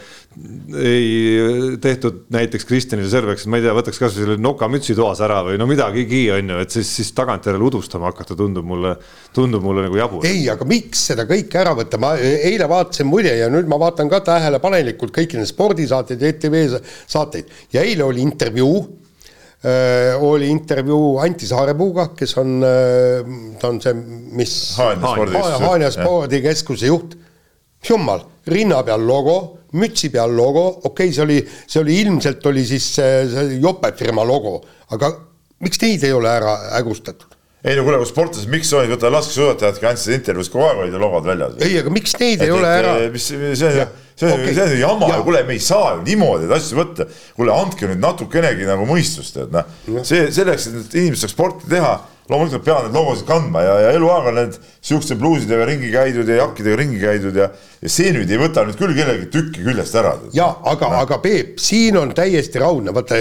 ei 0.82 1.78
tehtud 1.82 2.24
näiteks 2.34 2.66
Kristjanile 2.66 3.10
selgeks, 3.10 3.44
et 3.46 3.52
ma 3.52 3.60
ei 3.60 3.66
tea, 3.66 3.74
võtaks 3.78 4.00
kasvõi 4.02 4.24
selle 4.24 4.38
nokamütsi 4.42 4.96
toas 4.98 5.22
ära 5.22 5.44
või 5.46 5.60
no 5.62 5.68
midagigi 5.70 6.24
on 6.34 6.50
ju, 6.56 6.58
et 6.64 6.74
siis, 6.74 6.90
siis 6.98 7.12
tagantjärele 7.18 7.68
udustama 7.68 8.10
hakata 8.10 8.38
tundub 8.40 8.66
mulle, 8.66 8.96
tundub 9.36 9.64
mulle 9.66 9.86
nagu 9.86 10.00
jabur. 10.00 10.26
ei, 10.26 10.48
aga 10.50 10.66
miks 10.70 11.06
seda 11.12 11.28
kõike 11.30 11.62
ära 11.62 11.76
võtta, 11.78 12.02
ma 12.02 12.16
eile 12.18 12.68
vaatasin 12.70 13.10
muide 13.10 13.36
ja 13.38 13.52
nüüd 13.54 13.70
ma 13.70 13.78
vaatan 13.86 14.10
ka 14.10 14.24
tähelepanelikult 14.26 15.14
kõiki 15.14 15.38
neid 15.38 15.52
spordisaateid 15.52 16.26
ja 16.26 16.34
ETV 16.34 16.60
saateid 16.82 17.56
ja 17.76 17.86
eile 17.86 18.10
oli 18.10 18.26
intervjuu 18.26 18.76
äh,. 19.62 20.18
oli 20.18 20.50
intervjuu 20.50 21.18
Anti 21.22 21.48
Saarepuuga, 21.48 22.10
kes 22.18 22.38
on 22.42 22.58
ta 23.62 23.70
on 23.70 23.84
see, 23.86 23.94
mis 24.34 24.56
Haanja 24.82 25.94
spordikeskuse 25.94 26.90
juht. 26.90 27.20
jumal, 27.86 28.26
rinna 28.50 28.82
peal 28.84 29.06
logo 29.06 29.62
mütsi 29.80 30.10
peal 30.14 30.34
logo, 30.38 30.68
okei 30.84 31.10
okay,, 31.10 31.14
see 31.16 31.26
oli, 31.26 31.40
see 31.68 31.82
oli 31.82 32.00
ilmselt 32.04 32.45
oli 32.50 32.66
siis 32.68 32.90
see, 32.98 33.14
see 33.32 33.62
jope 33.64 33.94
firma 34.00 34.26
logo, 34.28 34.60
aga 34.94 35.12
miks 35.64 35.82
neid 35.84 36.04
ei 36.06 36.14
ole 36.16 36.32
ära 36.32 36.58
hägustatud? 36.76 37.34
ei 37.64 37.78
no 37.78 37.86
kuule, 37.86 37.98
kui 38.02 38.10
sportlased, 38.10 38.50
miks 38.52 38.70
olid, 38.76 38.91
võta 38.91 39.10
laskesuusatajadki 39.14 39.88
andsid 39.88 40.18
intervjuus, 40.18 40.50
kogu 40.52 40.66
aeg 40.68 40.82
olid 40.84 40.95
ju 40.98 41.00
logod 41.00 41.28
väljas. 41.30 41.54
ei, 41.64 41.78
aga 41.80 41.94
miks 41.95 42.16
neid 42.20 42.41
et, 42.41 42.48
ei 42.48 42.52
et, 42.52 42.56
ole 42.58 42.72
ära? 42.80 42.95
mis, 43.14 43.28
see 43.30 43.70
on 43.70 43.78
ju, 43.80 43.86
see 44.20 44.28
on 44.28 44.34
okay. 44.36 44.56
see 44.58 44.66
on 44.66 44.74
ju 44.74 44.80
jama 44.82 45.12
ja 45.14 45.20
kuule, 45.24 45.44
me 45.48 45.56
ei 45.56 45.64
saa 45.64 45.94
ju 45.95 46.02
niimoodi 46.10 46.50
neid 46.50 46.58
asju 46.58 46.80
võtta. 46.82 47.08
kuule, 47.38 47.54
andke 47.56 47.88
nüüd 47.88 48.04
natukenegi 48.04 48.68
nagu 48.68 48.88
mõistust, 48.90 49.40
et 49.45 49.56
noh, 49.56 49.78
see 50.04 50.28
selleks, 50.36 50.68
et 50.74 50.98
inimesed 51.00 51.24
saaks 51.24 51.38
sporti 51.38 51.72
teha 51.72 51.95
loomulikult 52.30 52.64
peavad 52.64 52.88
need 52.88 52.95
logosid 52.95 53.28
kandma 53.28 53.62
ja, 53.66 53.74
ja 53.84 53.91
eluaeg 53.98 54.28
on 54.30 54.38
need 54.40 54.58
siukeste 54.80 55.18
bluusidega 55.20 55.66
ringi 55.68 55.90
käidud 55.91 56.30
ja 56.30 56.38
jakkidega 56.40 56.78
ringi 56.80 57.00
käidud 57.02 57.36
ja, 57.40 57.50
ja 57.82 57.91
see 57.91 58.14
nüüd 58.16 58.32
ei 58.32 58.40
võta 58.40 58.64
nüüd 58.68 58.80
küll 58.80 58.95
kellelgi 58.95 59.28
tükki 59.34 59.66
küljest 59.66 59.98
ära. 60.00 60.14
ja 60.36 60.48
aga 60.72 60.91
aga 61.02 61.20
Peep, 61.24 61.58
siin 61.60 62.00
on 62.00 62.14
täiesti 62.16 62.62
raudne, 62.64 62.94
vaata 62.95 63.20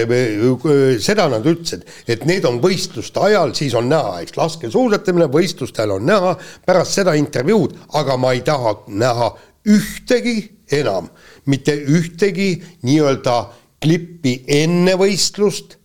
seda 1.03 1.27
nad 1.31 1.47
ütlesid, 1.51 1.83
et 2.07 2.23
need 2.29 2.47
on 2.47 2.61
võistluste 2.63 3.19
ajal, 3.27 3.51
siis 3.57 3.75
on 3.75 3.91
näha, 3.91 4.21
eks 4.23 4.37
laskesuusatamine 4.39 5.27
võistluste 5.33 5.83
ajal 5.83 5.97
on 5.97 6.07
näha, 6.07 6.37
pärast 6.65 6.95
seda 6.99 7.17
intervjuud, 7.19 7.75
aga 7.99 8.17
ma 8.17 8.31
ei 8.37 8.43
taha 8.47 8.77
näha 8.87 9.33
ühtegi 9.67 10.37
enam, 10.79 11.11
mitte 11.45 11.75
ühtegi 11.75 12.55
nii-öelda 12.87 13.37
klippi 13.83 14.39
enne 14.47 14.95
võistlust 14.99 15.77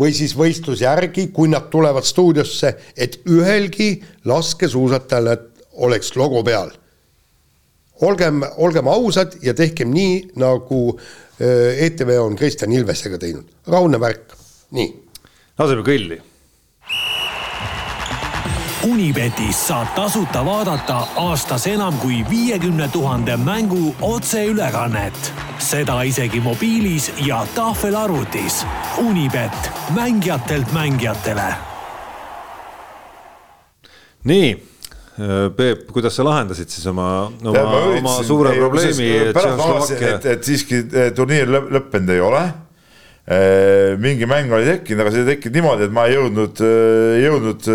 või 0.00 0.12
siis 0.16 0.34
võistluse 0.36 0.84
järgi, 0.84 1.28
kui 1.32 1.48
nad 1.48 1.70
tulevad 1.72 2.04
stuudiosse, 2.04 2.74
et 2.96 3.20
ühelgi 3.28 4.02
laskesuusatajal 4.24 5.32
oleks 5.86 6.14
logo 6.16 6.42
peal. 6.44 6.70
olgem, 8.00 8.42
olgem 8.56 8.88
ausad 8.88 9.38
ja 9.42 9.54
tehkem 9.54 9.90
nii, 9.90 10.30
nagu 10.36 10.98
äh, 10.98 11.84
ETV 11.86 12.18
on 12.20 12.36
Kristjan 12.36 12.72
Ilvesega 12.72 13.18
teinud, 13.18 13.48
raudne 13.66 14.00
värk, 14.00 14.36
nii. 14.70 14.92
laseme 15.58 15.82
kõlli 15.82 16.20
Unibetis 18.86 19.58
saab 19.66 19.88
tasuta 19.96 20.44
vaadata 20.46 20.96
aastas 21.18 21.64
enam 21.66 21.96
kui 21.98 22.20
viiekümne 22.30 22.86
tuhande 22.92 23.36
mängu 23.36 23.94
otseülekannet. 24.02 25.32
seda 25.58 26.02
isegi 26.02 26.40
mobiilis 26.40 27.12
ja 27.26 27.46
tahvelarvutis. 27.54 28.66
Unibet, 28.98 29.70
mängijatelt 29.94 30.72
mängijatele. 30.72 31.54
nii 34.24 34.62
Peep, 35.56 35.86
kuidas 35.92 36.16
sa 36.16 36.24
lahendasid 36.24 36.68
siis 36.68 36.86
oma, 36.86 37.32
oma, 37.44 37.60
oma 37.98 38.22
suure 38.22 38.52
ei, 38.52 38.58
probleemi? 38.60 39.06
et, 40.10 40.26
et 40.26 40.44
siiski 40.44 40.82
eh, 40.84 41.12
turniir 41.16 41.48
lõppenud 41.48 42.12
ei 42.12 42.20
ole. 42.20 42.42
Eh, 43.26 43.94
mingi 43.98 44.28
mäng 44.28 44.52
oli 44.52 44.68
tekkinud, 44.68 45.00
aga 45.00 45.14
see 45.14 45.24
ei 45.24 45.30
tekkinud 45.32 45.56
niimoodi, 45.56 45.88
et 45.88 45.94
ma 45.96 46.04
ei 46.06 46.18
jõudnud, 46.18 46.60
eh, 46.60 47.22
jõudnud 47.24 47.70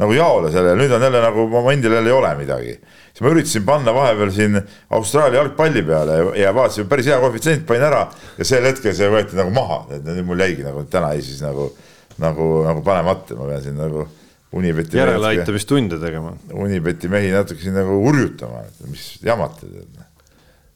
nagu 0.00 0.14
jaole 0.16 0.50
selle, 0.50 0.74
nüüd 0.78 0.92
on 0.94 1.02
jälle 1.06 1.20
nagu 1.22 1.46
momendil 1.50 1.92
jälle 1.94 2.10
ei 2.10 2.16
ole 2.16 2.32
midagi. 2.38 2.74
siis 3.12 3.22
ma 3.22 3.30
üritasin 3.30 3.64
panna 3.66 3.94
vahepeal 3.94 4.32
siin 4.34 4.58
Austraalia 4.90 5.38
jalgpalli 5.38 5.82
peale 5.86 6.16
ja, 6.18 6.24
ja 6.42 6.54
vaatasin, 6.54 6.88
päris 6.90 7.06
hea 7.06 7.20
koefitsient 7.22 7.66
panin 7.66 7.86
ära 7.86 8.08
ja 8.38 8.44
sel 8.48 8.66
hetkel 8.66 8.94
see 8.96 9.10
võeti 9.10 9.38
nagu 9.38 9.54
maha, 9.54 9.84
et 9.94 10.02
nüüd 10.08 10.26
mul 10.26 10.42
jäigi 10.42 10.66
nagu 10.66 10.82
täna 10.90 11.12
jäi 11.14 11.22
siis 11.28 11.44
nagu, 11.46 11.70
nagu, 12.18 12.50
nagu 12.66 12.82
panemata, 12.86 13.38
ma 13.38 13.50
pean 13.52 13.62
siin 13.62 13.78
nagu 13.78 14.08
Unibeti 14.54 15.00
järeleaitamistunde 15.00 15.96
tegema. 15.98 16.30
Unibeti 16.54 17.08
mehi 17.10 17.32
natuke 17.34 17.58
siin 17.58 17.74
nagu 17.74 17.96
urjutama, 18.06 18.60
et 18.62 18.84
mis 18.86 19.16
jamate 19.26 19.66
tead. 19.66 20.04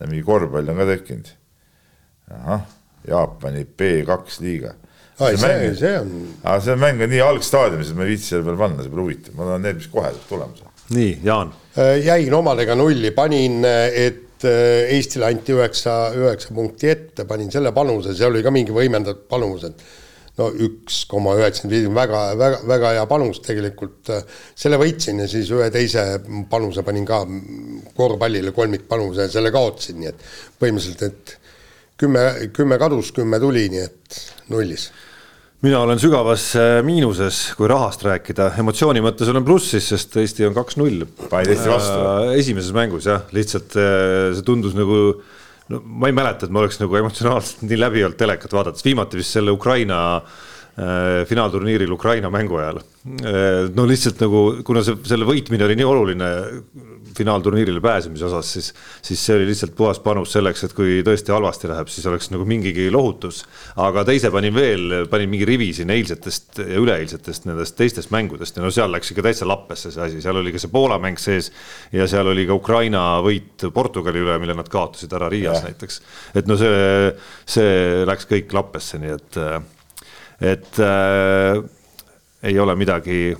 mingi 0.09 0.25
korvpall 0.27 0.73
on 0.73 0.81
ka 0.83 0.87
tekkinud. 0.89 1.31
ahah, 2.35 2.65
Jaapani 3.07 3.63
B2 3.79 4.43
liiga 4.43 4.75
ai, 5.19 5.37
see, 5.37 5.75
see 5.79 5.99
on. 5.99 6.15
aga 6.45 6.59
see 6.63 6.79
mäng 6.79 7.03
on 7.05 7.13
nii 7.13 7.23
algstaadiumis, 7.25 7.93
et 7.93 7.99
ma 7.99 8.07
ei 8.07 8.15
viitsi 8.15 8.33
selle 8.33 8.47
peale 8.47 8.61
panna, 8.61 8.85
see 8.85 8.93
pole 8.95 9.07
huvitav, 9.07 9.37
ma 9.39 9.51
tahan 9.51 9.65
need, 9.67 9.79
mis 9.81 9.91
kohe 9.93 10.11
saab 10.15 10.27
tulemuse. 10.31 10.73
nii, 10.95 11.13
Jaan. 11.27 11.55
Äh, 11.79 11.95
jäin 12.07 12.35
omadega 12.39 12.77
nulli, 12.79 13.11
panin, 13.17 13.63
et 13.67 14.47
äh, 14.47 14.93
Eestile 14.97 15.29
anti 15.29 15.57
üheksa, 15.57 15.97
üheksa 16.17 16.55
punkti 16.55 16.93
ette, 16.93 17.27
panin 17.29 17.51
selle 17.55 17.75
panuse, 17.77 18.15
see 18.17 18.29
oli 18.29 18.45
ka 18.47 18.55
mingi 18.55 18.75
võimendatud 18.75 19.27
panus, 19.31 19.67
et 19.69 19.83
no 20.39 20.49
üks 20.69 21.01
koma 21.11 21.35
üheksakümmend 21.39 21.75
viis, 21.75 21.91
väga, 21.95 22.23
väga, 22.39 22.63
väga 22.71 22.95
hea 22.95 23.07
panus 23.11 23.43
tegelikult. 23.43 24.13
selle 24.55 24.79
võitsin 24.79 25.25
ja 25.25 25.27
siis 25.31 25.51
ühe 25.55 25.67
teise 25.75 26.05
panuse 26.51 26.85
panin 26.87 27.07
ka 27.09 27.25
korvpallile 27.99 28.55
kolmikpanuse 28.55 29.27
ja 29.27 29.35
selle 29.35 29.51
kaotasin, 29.55 29.99
nii 29.99 30.13
et 30.13 30.25
põhimõtteliselt, 30.63 31.03
et 31.11 31.35
kümme, 31.99 32.25
kümme 32.55 32.79
kadus, 32.79 33.11
kümme 33.17 33.43
tuli, 33.43 33.67
nii 33.73 33.83
et 33.83 34.21
nullis 34.55 34.89
mina 35.65 35.81
olen 35.83 35.99
sügavas 35.99 36.45
äh, 36.59 36.79
miinuses, 36.87 37.41
kui 37.59 37.69
rahast 37.71 38.05
rääkida, 38.07 38.53
emotsiooni 38.63 39.03
mõttes 39.03 39.31
olen 39.33 39.47
plussis, 39.47 39.89
sest 39.91 40.15
Eesti 40.21 40.47
on 40.47 40.55
kaks-null. 40.57 41.07
panid 41.31 41.51
Eesti 41.55 41.73
vastu? 41.73 41.97
Äh, 41.99 42.35
esimeses 42.39 42.75
mängus 42.77 43.09
jah, 43.11 43.25
lihtsalt 43.35 43.75
äh, 43.79 44.29
see 44.37 44.47
tundus 44.47 44.77
nagu, 44.79 45.01
no 45.73 45.81
ma 45.83 46.11
ei 46.11 46.15
mäleta, 46.17 46.47
et 46.47 46.55
ma 46.55 46.63
oleks 46.63 46.79
nagu 46.83 47.01
emotsionaalselt 47.01 47.67
nii 47.67 47.81
läbi 47.81 48.07
olnud 48.07 48.21
telekat 48.21 48.55
vaadates, 48.55 48.87
viimati 48.87 49.21
vist 49.21 49.35
selle 49.39 49.55
Ukraina 49.55 50.21
finaalturniiril 51.27 51.91
Ukraina 51.91 52.29
mängu 52.31 52.55
ajal. 52.61 52.77
no 53.75 53.87
lihtsalt 53.91 54.21
nagu, 54.23 54.43
kuna 54.63 54.85
see, 54.87 54.95
selle 55.11 55.27
võitmine 55.27 55.65
oli 55.67 55.75
nii 55.75 55.87
oluline 55.91 56.29
finaalturniirile 57.19 57.81
pääsemise 57.81 58.25
osas, 58.29 58.53
siis, 58.53 58.69
siis 59.03 59.23
see 59.27 59.37
oli 59.37 59.47
lihtsalt 59.49 59.75
puhas 59.77 59.99
panus 60.03 60.33
selleks, 60.37 60.65
et 60.65 60.75
kui 60.77 61.01
tõesti 61.07 61.33
halvasti 61.35 61.71
läheb, 61.71 61.91
siis 61.91 62.07
oleks 62.11 62.31
nagu 62.35 62.47
mingigi 62.49 62.89
lohutus. 62.95 63.43
aga 63.77 64.05
teise 64.09 64.31
panin 64.35 64.55
veel, 64.55 64.95
panin 65.11 65.31
mingi 65.31 65.49
rivi 65.49 65.71
siin 65.77 65.91
eilsetest 65.95 66.61
ja 66.63 66.83
üleeilsetest 66.83 67.49
nendest 67.49 67.77
teistest 67.79 68.13
mängudest 68.15 68.57
ja 68.57 68.65
no 68.65 68.71
seal 68.75 68.93
läks 68.95 69.13
ikka 69.13 69.27
täitsa 69.29 69.49
lappesse 69.49 69.93
see 69.95 70.05
asi, 70.05 70.23
seal 70.25 70.39
oli 70.41 70.53
ka 70.55 70.63
see 70.63 70.73
Poola 70.73 71.01
mäng 71.03 71.19
sees 71.21 71.51
ja 71.93 72.07
seal 72.11 72.31
oli 72.35 72.47
ka 72.49 72.57
Ukraina 72.59 73.07
võit 73.25 73.67
Portugali 73.75 74.23
üle, 74.23 74.39
mille 74.43 74.57
nad 74.59 74.71
kaotasid 74.71 75.13
ära 75.19 75.31
Riias 75.33 75.63
ja. 75.63 75.73
näiteks. 75.73 76.01
et 76.39 76.51
no 76.51 76.59
see, 76.61 77.11
see 77.49 78.07
läks 78.09 78.31
kõik 78.31 78.55
lappesse, 78.55 79.01
nii 79.03 79.17
et, 79.17 79.43
et 80.55 80.81
ei 82.49 82.59
ole 82.63 82.75
midagi, 82.79 83.35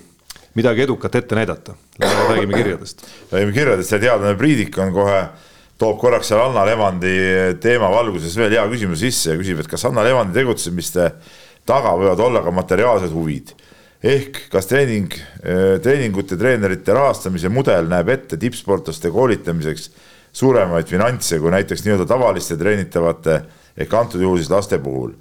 midagi 0.59 0.83
edukat 0.85 1.15
ette 1.15 1.37
näidata. 1.37 1.75
räägime 1.99 2.53
kirjadest. 2.53 3.05
räägime 3.31 3.53
kirjadest 3.53 3.91
ja 3.91 3.99
teadlane 3.99 4.37
Priidik 4.37 4.77
on 4.77 4.93
kohe, 4.93 5.21
toob 5.79 5.99
korraks 5.99 6.27
seal 6.27 6.43
Anna 6.43 6.65
Levandi 6.67 7.15
teema 7.63 7.89
valguses 7.91 8.35
veel 8.37 8.57
hea 8.57 8.67
küsimuse 8.71 9.07
sisse 9.07 9.33
ja 9.33 9.39
küsib, 9.39 9.63
et 9.63 9.71
kas 9.71 9.85
Anna 9.87 10.03
Levandi 10.03 10.35
tegutsemiste 10.35 11.11
taga 11.65 11.95
võivad 11.95 12.19
olla 12.25 12.43
ka 12.43 12.51
materiaalsed 12.51 13.15
huvid 13.15 13.55
ehk 14.03 14.45
kas 14.51 14.67
treening, 14.69 15.11
treeningute 15.83 16.37
treenerite 16.39 16.95
rahastamise 16.95 17.51
mudel 17.51 17.89
näeb 17.91 18.11
ette 18.13 18.37
tippsportlaste 18.39 19.11
koolitamiseks 19.11 19.89
suuremaid 20.39 20.87
finantse 20.87 21.39
kui 21.39 21.51
näiteks 21.51 21.83
nii-öelda 21.83 22.05
tavaliste 22.07 22.55
treenitavate 22.57 23.41
ehk 23.79 23.93
antud 23.99 24.23
juhul 24.23 24.39
siis 24.39 24.51
laste 24.51 24.79
puhul. 24.79 25.15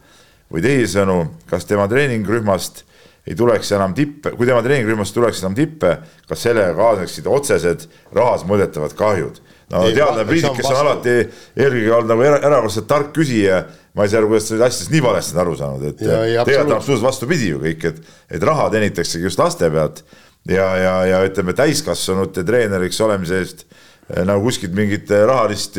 või 0.49 0.63
teisisõnu, 0.65 1.17
kas 1.45 1.67
tema 1.69 1.85
treeningrühmast 1.91 2.87
ei 3.29 3.37
tuleks 3.37 3.73
enam 3.77 3.93
tippe, 3.97 4.33
kui 4.37 4.49
tema 4.49 4.63
treeningrühmast 4.65 5.15
tuleks 5.17 5.43
enam 5.43 5.57
tippe, 5.57 5.99
kas 6.29 6.45
sellega 6.47 6.73
kaasneksid 6.79 7.29
otsesed 7.29 7.87
rahas 8.17 8.47
mõõdetavad 8.49 8.97
kahjud? 8.99 9.43
no 9.69 9.83
teadlane 9.85 10.25
Priidik, 10.29 10.55
kes 10.57 10.71
on 10.71 10.79
alati 10.81 11.15
eelkõige 11.21 11.91
olnud 11.93 12.13
nagu 12.15 12.25
erakordselt 12.25 12.87
tark 12.89 13.11
küsija, 13.17 13.61
ma 13.93 14.07
ei 14.07 14.13
saa 14.13 14.23
aru, 14.23 14.31
kuidas 14.33 14.49
ta 14.49 14.57
asjadest 14.57 14.95
nii 14.95 15.03
valesti 15.05 15.37
on 15.37 15.43
aru 15.43 15.57
saanud, 15.59 15.85
et 15.91 15.99
tegelikult 16.01 16.63
on 16.63 16.77
absoluutselt 16.79 17.09
vastupidi 17.09 17.51
ju 17.51 17.61
kõik, 17.67 17.85
et, 17.91 18.15
et 18.39 18.49
raha 18.49 18.71
teenitaksegi 18.73 19.29
just 19.29 19.43
laste 19.43 19.69
pealt 19.75 20.01
ja, 20.49 20.69
ja, 20.81 20.95
ja 21.11 21.21
ütleme, 21.27 21.53
täiskasvanute 21.59 22.47
treeneriks 22.49 23.01
olemise 23.05 23.43
eest 23.43 23.67
eh, 23.67 24.25
nagu 24.25 24.47
kuskilt 24.47 24.73
mingit 24.79 25.13
eh, 25.13 25.27
rahalist 25.29 25.77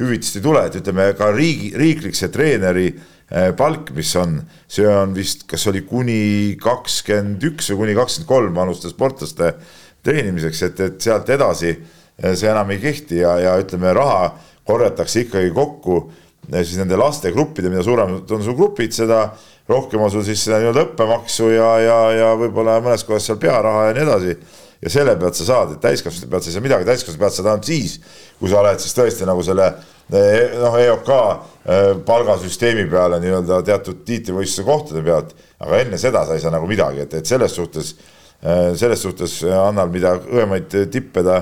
hüvitist 0.00 0.40
ei 0.40 0.44
tule, 0.44 0.64
et 0.68 0.80
ütleme 0.80 1.10
ka 1.18 1.28
riigi, 1.36 1.74
riiklik 1.76 2.16
see 2.16 2.32
treeneri 2.32 2.88
palk, 3.58 3.90
mis 3.96 4.12
on, 4.20 4.36
see 4.70 4.86
on 4.86 5.14
vist, 5.16 5.46
kas 5.50 5.66
oli 5.66 5.82
kuni 5.88 6.54
kakskümmend 6.62 7.42
üks 7.48 7.72
või 7.72 7.80
kuni 7.80 7.96
kakskümmend 7.98 8.28
kolm 8.30 8.60
vanuste 8.60 8.92
sportlaste 8.92 9.54
treenimiseks, 10.06 10.62
et, 10.68 10.82
et 10.86 11.00
sealt 11.02 11.32
edasi 11.34 11.72
see 12.16 12.48
enam 12.48 12.70
ei 12.72 12.78
kehti 12.80 13.18
ja, 13.20 13.34
ja 13.42 13.56
ütleme, 13.60 13.90
raha 13.96 14.30
korjatakse 14.66 15.26
ikkagi 15.26 15.50
kokku 15.54 15.98
siis 16.46 16.76
nende 16.78 16.98
lastegruppide, 16.98 17.70
mida 17.72 17.82
suuremad 17.82 18.30
on 18.30 18.44
su 18.44 18.54
grupid, 18.56 18.94
seda 18.94 19.26
rohkem 19.68 20.02
on 20.02 20.12
sul 20.12 20.22
siis 20.26 20.44
seda 20.46 20.60
nii-öelda 20.62 20.84
õppemaksu 20.86 21.50
ja, 21.50 21.70
ja, 21.82 21.98
ja 22.14 22.28
võib-olla 22.38 22.78
mõnes 22.84 23.02
kohas 23.06 23.26
seal 23.26 23.40
pearaha 23.42 23.88
ja 23.88 23.96
nii 23.96 24.04
edasi. 24.06 24.36
ja 24.84 24.92
selle 24.92 25.16
pealt 25.18 25.34
sa 25.34 25.48
saad, 25.48 25.74
et 25.74 25.82
täiskasvanute 25.82 26.30
pealt 26.30 26.44
sa 26.44 26.50
ei 26.52 26.54
saa 26.54 26.64
midagi, 26.64 26.86
täiskasvanute 26.86 27.22
pealt 27.24 27.36
saad 27.38 27.50
ainult 27.50 27.68
siis, 27.68 27.98
kui 28.38 28.52
sa 28.52 28.60
oled 28.60 28.82
siis 28.82 28.94
tõesti 28.94 29.26
nagu 29.26 29.42
selle 29.42 29.72
noh, 30.12 30.78
EOK 30.80 31.10
äh, 31.10 31.90
palgasüsteemi 32.06 32.86
peale 32.90 33.20
nii-öelda 33.22 33.60
teatud 33.66 34.04
tiitlivõistluse 34.06 34.66
kohtade 34.66 35.02
pealt, 35.06 35.34
aga 35.62 35.82
enne 35.82 36.00
seda 36.00 36.24
sa 36.26 36.36
ei 36.36 36.42
saa 36.42 36.54
nagu 36.54 36.68
midagi, 36.70 37.04
et, 37.06 37.18
et 37.20 37.26
selles 37.26 37.54
suhtes, 37.58 37.94
äh, 38.42 38.72
selles 38.78 39.02
suhtes 39.02 39.40
annab, 39.50 39.94
mida 39.94 40.16
õemaid 40.20 40.76
tippe 40.92 41.24
ta 41.26 41.40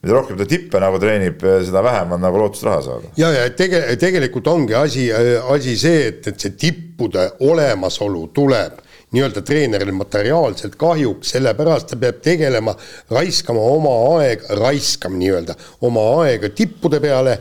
mida 0.00 0.14
rohkem 0.16 0.38
ta 0.40 0.46
tippe 0.48 0.80
nagu 0.80 0.96
treenib, 0.96 1.42
seda 1.66 1.82
vähem 1.84 2.14
on 2.16 2.22
nagu 2.24 2.38
lootust 2.40 2.64
raha 2.64 2.82
saada. 2.86 3.10
ja, 3.20 3.28
ja 3.36 3.48
tege-, 3.52 3.84
tegelikult 4.00 4.46
ongi 4.48 4.74
asi, 4.74 5.10
asi 5.12 5.76
see, 5.76 6.06
et, 6.08 6.30
et 6.32 6.40
see 6.40 6.56
tippude 6.56 7.26
olemasolu 7.44 8.30
tuleb 8.34 8.80
nii-öelda 9.10 9.42
treenerile 9.42 9.92
materiaalselt 9.92 10.76
kahjuks, 10.80 11.34
sellepärast 11.34 11.90
ta 11.90 11.98
peab 12.00 12.20
tegelema, 12.24 12.74
raiskama 13.10 13.62
oma 13.74 13.94
aega, 14.20 14.54
raiskama 14.60 15.18
nii-öelda 15.20 15.56
oma 15.86 16.04
aega 16.22 16.50
tippude 16.54 17.00
peale, 17.02 17.36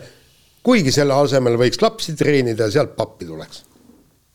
kuigi 0.63 0.93
selle 0.95 1.15
asemel 1.15 1.57
võiks 1.59 1.81
lapsi 1.81 2.15
treenida 2.19 2.67
ja 2.67 2.77
sealt 2.79 2.95
pappi 2.97 3.27
tuleks. 3.29 3.63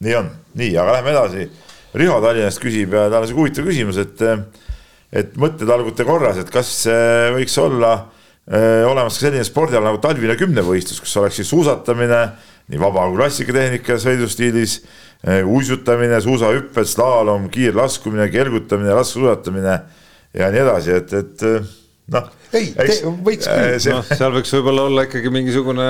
nii 0.05 0.19
on, 0.19 0.29
nii, 0.59 0.75
aga 0.77 0.99
lähme 0.99 1.15
edasi. 1.15 1.49
Riho 1.95 2.19
Tallinnast 2.21 2.59
küsib 2.61 2.95
ja 2.97 3.07
tal 3.07 3.23
on 3.23 3.29
sihuke 3.31 3.45
huvitav 3.45 3.69
küsimus, 3.71 4.01
et 4.03 4.23
et 5.15 5.37
mõtted 5.39 5.71
algute 5.71 6.03
korras, 6.05 6.41
et 6.43 6.51
kas 6.51 6.83
võiks 7.37 7.55
olla 7.63 7.95
Äh, 8.45 8.85
olemas 8.85 9.17
ka 9.17 9.25
selline 9.25 9.45
spordiala 9.49 9.89
nagu 9.89 10.03
talvine 10.05 10.35
kümnevõistlus, 10.37 10.99
kus 11.01 11.15
oleks 11.17 11.39
siis 11.41 11.49
suusatamine, 11.49 12.19
nii 12.69 12.81
vaba 12.83 13.07
kui 13.09 13.17
klassikatehnika 13.17 13.97
sõidustiilis, 14.03 14.75
äh, 15.25 15.39
uisutamine, 15.49 16.19
suusahüpped, 16.21 16.91
slaalom, 16.91 17.47
kiirlaskumine, 17.53 18.27
kelgutamine, 18.35 18.93
laskesuusatamine 18.99 19.79
ja 20.37 20.51
nii 20.53 20.61
edasi, 20.61 20.93
et, 20.93 21.17
et 21.17 21.47
äh, 21.49 21.73
noh. 22.13 22.29
ei, 22.53 22.73
võiks 22.75 23.49
küll. 23.49 23.79
noh, 23.95 24.05
seal 24.11 24.35
võiks 24.37 24.53
võib-olla 24.59 24.89
olla 24.91 25.07
ikkagi 25.09 25.33
mingisugune 25.33 25.89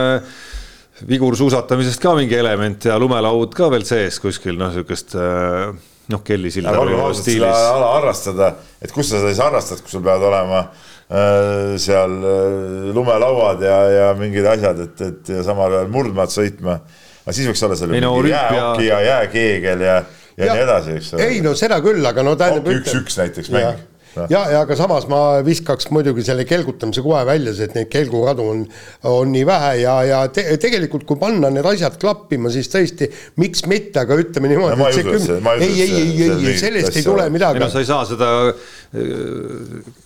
vigursuusatamisest 1.11 2.03
ka 2.03 2.15
mingi 2.15 2.39
element 2.39 2.86
ja 2.86 3.01
lumelaud 3.03 3.57
ka 3.57 3.70
veel 3.73 3.86
sees 3.89 4.20
kuskil 4.23 4.55
noh, 4.61 4.70
niisugust 4.70 5.16
noh, 5.19 6.23
kellisilda. 6.23 6.74
ala 6.77 7.95
harrastada, 7.97 8.55
et 8.81 8.93
kus 8.95 9.11
sa 9.11 9.24
siis 9.27 9.43
harrastad, 9.43 9.82
kus 9.82 9.97
sul 9.97 10.05
peavad 10.05 10.28
olema 10.31 10.61
äh, 10.62 10.95
Äh, 11.15 11.77
seal 11.77 12.12
äh, 12.24 12.95
lumelauad 12.95 13.61
ja, 13.61 13.77
ja 13.93 14.05
mingid 14.16 14.47
asjad, 14.49 14.78
et, 14.86 15.01
et 15.05 15.28
ja 15.35 15.43
samal 15.45 15.69
ajal 15.69 15.91
murdmaad 15.93 16.32
sõitma. 16.32 16.78
aga 17.27 17.35
siis 17.36 17.51
võiks 17.51 17.61
olla 17.66 17.77
seal 17.77 17.93
no, 18.01 18.12
jäähoki 18.24 18.86
ja 18.86 19.01
jääkeegel 19.05 19.85
ja, 19.85 19.99
ja, 20.32 20.47
ja 20.47 20.55
nii 20.57 20.62
edasi, 20.65 20.95
eks 20.97 21.12
ole. 21.12 21.27
ei 21.28 21.43
no 21.45 21.53
seda 21.61 21.77
küll, 21.85 22.01
aga 22.09 22.24
no 22.24 22.32
tähendab. 22.41 22.73
üks-üks 22.73 23.19
näiteks 23.20 23.53
mäng 23.53 23.85
ja, 24.31 24.41
ja 24.53 24.61
aga 24.62 24.77
samas 24.78 25.07
ma 25.11 25.20
viskaks 25.45 25.89
muidugi 25.95 26.24
selle 26.27 26.47
kelgutamise 26.49 27.03
kohe 27.05 27.23
välja, 27.28 27.55
sest 27.57 27.77
neid 27.77 27.91
kelguradu 27.93 28.47
on, 28.53 28.62
on 29.11 29.32
nii 29.35 29.45
vähe 29.49 29.73
ja, 29.82 29.97
ja 30.09 30.20
te, 30.32 30.47
tegelikult 30.62 31.07
kui 31.09 31.20
panna 31.20 31.51
need 31.55 31.66
asjad 31.69 31.99
klappima, 32.01 32.53
siis 32.55 32.70
tõesti, 32.73 33.11
miks 33.43 33.65
mitte, 33.70 34.05
aga 34.05 34.19
ütleme 34.20 34.53
niimoodi 34.53 35.05
no,. 35.07 35.57
ei, 35.59 35.73
ei, 35.82 35.99
ei, 36.01 36.28
ei, 36.28 36.57
sellest 36.61 37.01
ei 37.01 37.07
tule 37.07 37.27
midagi. 37.35 37.62
no 37.62 37.70
sa 37.73 37.82
ei 37.82 37.89
saa 37.89 38.05
seda, 38.09 38.31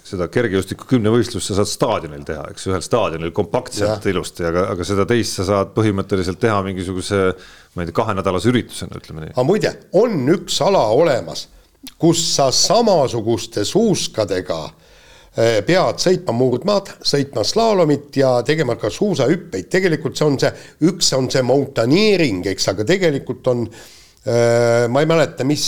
seda 0.08 0.30
kergejõustiku 0.32 0.88
kümnevõistlust 0.94 1.52
sa 1.52 1.60
saad 1.60 1.72
staadionil 1.72 2.24
teha, 2.28 2.48
eks, 2.54 2.68
ühel 2.70 2.84
staadionil 2.84 3.34
kompaktselt 3.36 4.08
ja. 4.08 4.14
ilusti, 4.14 4.46
aga, 4.48 4.70
aga 4.74 4.88
seda 4.88 5.06
teist 5.08 5.40
sa 5.40 5.48
saad 5.48 5.74
põhimõtteliselt 5.76 6.40
teha 6.42 6.60
mingisuguse 6.66 7.22
ma 7.74 7.84
ei 7.84 7.90
tea, 7.90 7.98
kahenädalase 8.00 8.50
üritusena, 8.50 8.98
ütleme 8.98 9.26
nii. 9.26 9.36
aga 9.36 9.46
muide, 9.46 9.76
on 10.00 10.18
üks 10.34 10.58
ala 10.64 10.88
olemas 10.96 11.46
kus 11.98 12.22
sa 12.34 12.48
samasuguste 12.54 13.64
suuskadega 13.64 14.58
eh, 15.36 15.60
pead 15.66 16.02
sõitma 16.02 16.34
murdmaad, 16.34 16.94
sõitma 17.06 17.44
slaalomit 17.46 18.16
ja 18.16 18.38
tegema 18.46 18.76
ka 18.80 18.90
suusahüppeid, 18.90 19.68
tegelikult 19.70 20.18
see 20.18 20.26
on 20.26 20.40
see, 20.42 20.52
üks 20.90 21.12
on 21.16 21.30
see 21.30 21.44
mountaineering, 21.46 22.46
eks, 22.54 22.72
aga 22.74 22.86
tegelikult 22.88 23.46
on 23.52 23.64
äh, 23.68 23.86
ma 24.28 25.00
ei 25.00 25.08
mäleta, 25.08 25.44
mis, 25.48 25.62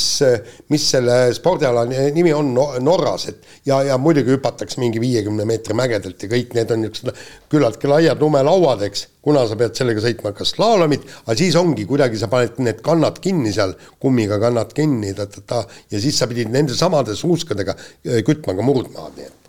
mis 0.68 0.82
selle 0.92 1.14
spordiala 1.32 1.86
nimi 1.88 2.32
on 2.36 2.50
Norras, 2.84 3.24
et 3.30 3.46
ja, 3.64 3.78
ja 3.86 3.96
muidugi 3.96 4.34
hüpatakse 4.34 4.82
mingi 4.82 5.00
viiekümne 5.00 5.46
meetri 5.48 5.76
mägedelt 5.78 6.20
ja 6.20 6.28
kõik 6.28 6.52
need 6.58 6.74
on 6.74 6.84
niisugused 6.84 7.22
küllaltki 7.50 7.88
laiad 7.88 8.20
lumelauad, 8.20 8.84
eks, 8.90 9.06
kuna 9.24 9.46
sa 9.48 9.56
pead 9.60 9.76
sellega 9.78 10.04
sõitma 10.04 10.34
ka 10.36 10.46
slaalomit, 10.48 11.08
aga 11.24 11.38
siis 11.40 11.56
ongi 11.60 11.86
kuidagi, 11.88 12.20
sa 12.20 12.28
paned 12.32 12.60
need 12.60 12.84
kannad 12.84 13.20
kinni 13.24 13.52
seal, 13.56 13.74
kummiga 14.02 14.40
kannad 14.42 14.74
kinni, 14.76 15.14
ta-ta-ta, 15.16 15.64
ja 15.92 16.02
siis 16.02 16.20
sa 16.20 16.28
pidid 16.30 16.52
nende 16.52 16.76
samade 16.76 17.16
suuskadega 17.18 17.76
äh, 17.76 18.20
kütma 18.26 18.56
ka 18.58 18.66
murdmaad, 18.66 19.16
nii 19.16 19.28
et 19.30 19.39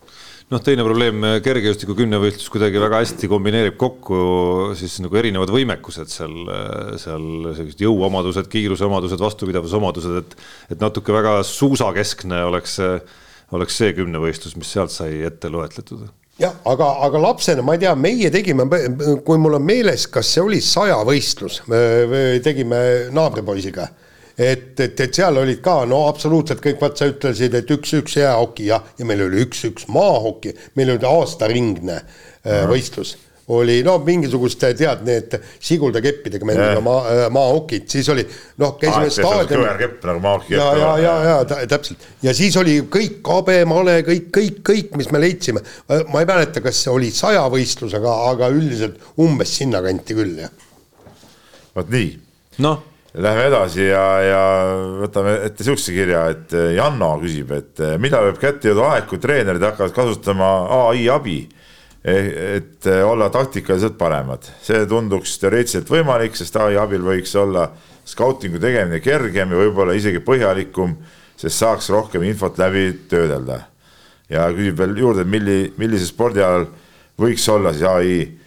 noh, 0.51 0.61
teine 0.63 0.83
probleem, 0.85 1.23
kergejõustiku 1.45 1.95
kümnevõistlus 1.97 2.51
kuidagi 2.51 2.81
väga 2.81 3.01
hästi 3.01 3.29
kombineerib 3.31 3.77
kokku 3.79 4.21
siis 4.79 4.97
nagu 5.03 5.19
erinevad 5.21 5.51
võimekused 5.53 6.11
seal, 6.11 6.35
seal 7.01 7.27
sellised 7.57 7.83
jõuomadused, 7.85 8.49
kiiruseomadused, 8.51 9.21
vastupidavusomadused, 9.23 10.17
et, 10.21 10.35
et 10.75 10.83
natuke 10.83 11.15
väga 11.15 11.39
suusakeskne 11.47 12.43
oleks, 12.49 12.79
oleks 13.55 13.79
see 13.81 13.95
kümnevõistlus, 13.97 14.57
mis 14.59 14.71
sealt 14.75 14.93
sai 14.93 15.23
ette 15.27 15.51
loetletud. 15.51 16.09
Jah, 16.41 16.55
aga, 16.65 16.87
aga 17.05 17.19
lapsena 17.21 17.63
ma 17.63 17.75
ei 17.75 17.83
tea, 17.83 17.91
meie 17.99 18.31
tegime, 18.33 18.65
kui 19.25 19.39
mul 19.39 19.59
on 19.59 19.65
meeles, 19.65 20.07
kas 20.09 20.29
see 20.35 20.43
oli 20.43 20.61
sajavõistlus, 20.63 21.61
me 21.69 22.39
tegime 22.43 22.79
naabripoisiga 23.13 23.91
et, 24.41 24.79
et, 24.79 24.99
et 25.05 25.15
seal 25.21 25.37
olid 25.41 25.61
ka 25.63 25.81
no 25.89 26.05
absoluutselt 26.09 26.61
kõik, 26.63 26.79
vaat 26.81 27.01
sa 27.01 27.09
ütlesid, 27.11 27.55
et 27.57 27.73
üks-üks 27.75 28.17
jäähoki 28.19 28.69
jah, 28.71 28.85
ja 28.97 29.07
meil 29.07 29.25
oli 29.27 29.43
üks-üks 29.45 29.89
maahoki, 29.91 30.55
meil 30.79 30.95
oli 30.95 31.09
aastaringne 31.09 31.99
äh, 32.01 32.63
võistlus 32.69 33.17
oli 33.51 33.81
no 33.83 33.97
mingisuguste 34.05 34.69
tead 34.77 35.01
need 35.03 35.33
siguldakeppidega 35.59 36.47
mängiga 36.47 36.83
maa, 36.85 36.99
äh, 37.09 37.23
maahokid, 37.33 37.87
siis 37.91 38.07
oli 38.13 38.23
noh, 38.61 38.75
käisime 38.79 39.09
ah, 39.09 39.13
staadionil. 39.15 39.65
kõverkepp 39.65 40.05
nagu 40.07 40.23
maahoki. 40.23 40.53
ja, 40.55 40.67
ja, 40.77 40.91
ja, 41.01 41.15
ja, 41.25 41.37
ja 41.51 41.69
täpselt 41.69 42.05
ja 42.23 42.35
siis 42.37 42.55
oli 42.61 42.77
kõik 42.91 43.19
kabemale, 43.25 43.97
kõik, 44.07 44.29
kõik, 44.37 44.61
kõik, 44.71 44.93
mis 45.01 45.11
me 45.11 45.23
leidsime. 45.23 45.65
ma 46.13 46.23
ei 46.23 46.29
mäleta, 46.29 46.63
kas 46.63 46.83
see 46.85 46.93
oli 46.93 47.11
sajavõistlus, 47.15 47.97
aga, 47.99 48.15
aga 48.31 48.51
üldiselt 48.53 49.01
umbes 49.21 49.57
sinnakanti 49.59 50.17
küll 50.17 50.45
jah. 50.45 50.53
vot 51.75 51.91
nii. 51.91 52.15
noh 52.63 52.87
Lähme 53.13 53.49
edasi 53.49 53.89
ja, 53.89 54.03
ja 54.23 54.43
võtame 55.01 55.33
ette 55.43 55.65
sihukese 55.67 55.91
kirja, 55.91 56.21
et 56.31 56.53
eh, 56.55 56.69
Janno 56.77 57.09
küsib, 57.19 57.49
et 57.51 57.81
eh, 57.83 57.97
millal 57.99 58.29
võib 58.29 58.37
kätte 58.39 58.69
jõuda 58.69 58.85
aeg, 58.87 59.09
kui 59.09 59.19
treenerid 59.19 59.65
hakkavad 59.67 59.91
kasutama 59.97 60.51
ai 60.77 61.09
abi, 61.11 61.41
eh, 62.07 62.29
et 62.55 62.87
olla 63.03 63.27
taktikaliselt 63.33 63.97
paremad. 63.99 64.47
see 64.63 64.87
tunduks 64.87 65.35
teoreetiliselt 65.43 65.91
võimalik, 65.91 66.39
sest 66.39 66.55
ai 66.55 66.79
abil 66.79 67.03
võiks 67.03 67.35
olla 67.35 67.67
skautingu 68.07 68.63
tegemine 68.63 69.03
kergem 69.03 69.51
ja 69.51 69.59
võib-olla 69.59 69.99
isegi 69.99 70.23
põhjalikum, 70.23 70.95
sest 71.35 71.59
saaks 71.59 71.91
rohkem 71.91 72.23
infot 72.23 72.55
läbi 72.63 72.93
töödelda. 73.11 73.65
ja 74.31 74.47
küsib 74.55 74.79
veel 74.79 74.95
juurde, 74.95 75.27
milli, 75.27 75.73
millisel 75.75 76.07
spordialal 76.07 76.69
võiks 77.19 77.49
olla 77.51 77.75
siis 77.75 77.89
ai 77.91 78.37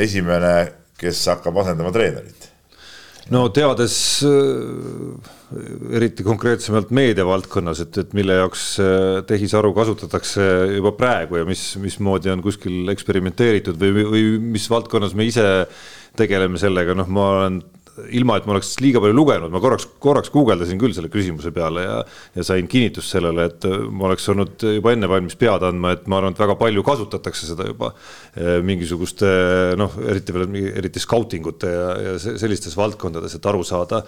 esimene, 0.00 0.54
kes 0.96 1.26
hakkab 1.28 1.60
asendama 1.60 1.92
treenerit? 1.92 2.47
No 3.34 3.44
teades 3.54 3.96
äh, 4.26 5.36
eriti 5.98 6.24
konkreetsemalt 6.26 6.92
meediavaldkonnas, 6.96 7.82
et, 7.84 8.00
et 8.02 8.16
mille 8.16 8.38
jaoks 8.40 8.64
äh, 8.82 9.20
tehisaru 9.28 9.72
kasutatakse 9.76 10.44
juba 10.76 10.94
praegu 10.96 11.40
ja 11.40 11.48
mis, 11.48 11.70
mismoodi 11.82 12.32
on 12.32 12.44
kuskil 12.44 12.88
eksperimenteeritud 12.92 13.80
või, 13.80 14.06
või 14.12 14.26
mis 14.56 14.68
valdkonnas 14.70 15.16
me 15.18 15.28
ise 15.28 15.46
tegeleme 16.18 16.58
sellega, 16.60 16.96
noh, 16.98 17.08
ma 17.12 17.28
olen 17.36 17.60
ilma, 18.14 18.38
et 18.38 18.48
ma 18.48 18.54
oleks 18.56 18.74
liiga 18.82 19.02
palju 19.02 19.16
lugenud, 19.16 19.52
ma 19.52 19.62
korraks, 19.62 19.86
korraks 20.02 20.32
guugeldasin 20.34 20.80
küll 20.80 20.94
selle 20.96 21.10
küsimuse 21.12 21.52
peale 21.54 21.84
ja, 21.84 21.96
ja 22.36 22.46
sain 22.46 22.68
kinnitust 22.70 23.14
sellele, 23.14 23.48
et 23.50 23.68
ma 23.90 24.08
oleks 24.10 24.28
olnud 24.32 24.66
juba 24.78 24.94
enne 24.94 25.10
valmis 25.10 25.38
pead 25.38 25.66
andma, 25.68 25.94
et 25.96 26.06
ma 26.10 26.20
arvan, 26.20 26.36
et 26.36 26.42
väga 26.44 26.58
palju 26.60 26.84
kasutatakse 26.86 27.50
seda 27.52 27.68
juba 27.70 27.92
eh, 28.34 28.58
mingisuguste 28.64 29.32
noh, 29.80 29.98
eriti 30.08 30.36
veel, 30.36 30.60
eriti 30.74 31.02
skautingute 31.02 31.72
ja, 31.72 31.88
ja 32.08 32.18
sellistes 32.20 32.76
valdkondades, 32.78 33.38
et 33.38 33.50
aru 33.50 33.64
saada, 33.66 34.04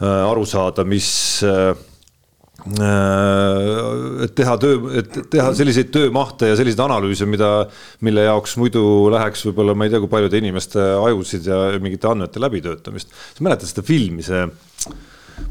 eh, 0.00 0.24
aru 0.30 0.44
saada, 0.48 0.86
mis 0.88 1.10
äh, 1.46 1.72
Äh, 1.72 1.99
et 4.24 4.34
teha 4.36 4.56
töö, 4.60 4.80
et 5.00 5.20
teha 5.32 5.52
selliseid 5.56 5.92
töömahte 5.94 6.50
ja 6.52 6.58
selliseid 6.58 6.82
analüüse, 6.84 7.28
mida, 7.30 7.50
mille 8.04 8.26
jaoks 8.26 8.56
muidu 8.60 8.82
läheks 9.12 9.46
võib-olla 9.48 9.76
ma 9.76 9.86
ei 9.86 9.94
tea, 9.94 10.02
kui 10.02 10.12
paljude 10.12 10.40
inimeste 10.40 10.82
ajusid 11.06 11.48
ja 11.48 11.62
mingite 11.82 12.10
andmete 12.10 12.42
läbitöötamist. 12.42 13.14
sa 13.36 13.46
mäletad 13.46 13.70
seda 13.70 13.86
filmi, 13.86 14.24
see 14.26 14.44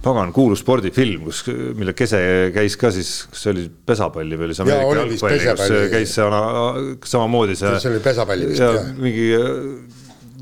pagan 0.03 0.31
kuulus 0.36 0.61
spordifilm, 0.64 1.26
kus, 1.27 1.44
mille 1.77 1.95
kese 1.98 2.19
käis 2.56 2.77
ka 2.80 2.91
siis, 2.94 3.11
kas 3.31 3.45
see 3.45 3.53
oli 3.56 3.65
pesapalli 3.69 4.38
või 4.38 4.49
oli 4.49 4.57
see 4.57 4.68
Ameerika 4.68 4.99
jalgpalli, 5.02 5.48
kus 5.49 5.95
käis 5.95 6.14
see 6.14 7.15
samamoodi 7.15 7.57
see. 7.60 7.73
see 7.81 7.94
oli 7.95 8.03
pesapalli 8.06 8.52
vist 8.52 8.64
jah. 8.64 8.91
mingi 8.99 9.31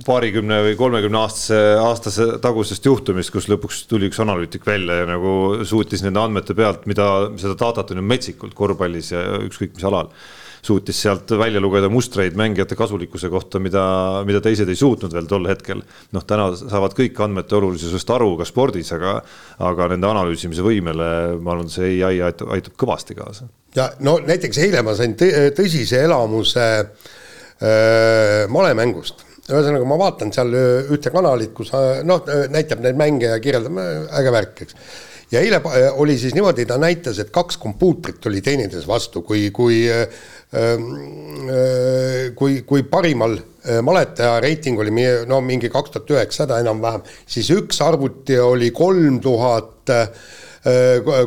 paarikümne 0.07 0.61
või 0.69 0.77
kolmekümne 0.79 1.19
aastase, 1.19 1.59
aastase 1.83 2.27
tagusest 2.43 2.85
juhtumist, 2.87 3.33
kus 3.33 3.49
lõpuks 3.51 3.83
tuli 3.91 4.09
üks 4.11 4.19
analüütik 4.23 4.65
välja 4.67 5.01
ja 5.01 5.07
nagu 5.09 5.63
suutis 5.67 6.03
nende 6.05 6.23
andmete 6.23 6.55
pealt, 6.57 6.87
mida, 6.89 7.07
seda 7.39 7.57
datat 7.59 7.91
on 7.93 8.01
ju 8.01 8.07
metsikult 8.07 8.55
korvpallis 8.57 9.11
ja 9.13 9.23
ükskõik 9.43 9.75
mis 9.75 9.87
alal 9.87 10.11
suutis 10.67 10.99
sealt 11.01 11.31
välja 11.39 11.61
lugeda 11.63 11.89
mustreid 11.89 12.35
mängijate 12.39 12.75
kasulikkuse 12.75 13.29
kohta, 13.29 13.59
mida, 13.63 13.83
mida 14.27 14.41
teised 14.43 14.69
ei 14.69 14.79
suutnud 14.79 15.13
veel 15.13 15.27
tol 15.29 15.45
hetkel. 15.47 15.83
noh, 16.15 16.25
täna 16.27 16.49
saavad 16.57 16.95
kõik 16.97 17.19
andmete 17.23 17.55
olulisusest 17.59 18.09
aru 18.15 18.33
ka 18.39 18.47
spordis, 18.47 18.91
aga, 18.95 19.19
aga 19.69 19.91
nende 19.93 20.09
analüüsimise 20.09 20.65
võimele, 20.65 21.11
ma 21.39 21.55
arvan, 21.55 21.69
see 21.71 22.01
ai 22.05 22.19
aitab, 22.25 22.51
aitab 22.55 22.75
kõvasti 22.79 23.17
kaasa. 23.17 23.47
ja 23.77 23.91
no 24.03 24.17
näiteks 24.25 24.63
eile 24.65 24.83
ma 24.83 24.95
sain 24.97 25.15
tõsise 25.15 26.01
elamuse 26.07 26.67
äh, 26.81 28.43
malemängust 28.51 29.26
ühesõnaga, 29.47 29.87
ma 29.87 29.97
vaatan 29.99 30.31
seal 30.35 30.55
ühte 30.93 31.11
kanalit, 31.13 31.53
kus 31.55 31.71
noh, 32.07 32.25
näitab 32.53 32.81
neid 32.83 32.97
mänge 32.99 33.29
ja 33.31 33.37
kirjeldab, 33.43 33.77
äge 34.19 34.33
värk, 34.35 34.63
eks. 34.65 34.77
ja 35.31 35.43
eile 35.43 35.61
oli 36.01 36.17
siis 36.19 36.35
niimoodi, 36.35 36.65
ta 36.67 36.79
näitas, 36.81 37.19
et 37.23 37.31
kaks 37.35 37.59
kompuutrit 37.61 38.25
oli 38.27 38.41
teineteise 38.43 38.87
vastu, 38.89 39.23
kui, 39.27 39.49
kui 39.55 39.85
kui, 42.35 42.61
kui 42.63 42.83
parimal 42.87 43.33
maletaja 43.83 44.37
reiting 44.43 44.79
oli 44.79 45.07
no 45.27 45.41
mingi 45.43 45.71
kaks 45.71 45.91
tuhat 45.91 46.13
üheksasada 46.15 46.61
enam-vähem, 46.63 47.03
siis 47.27 47.49
üks 47.55 47.81
arvuti 47.83 48.37
oli 48.39 48.71
kolm 48.71 49.19
tuhat, 49.23 49.91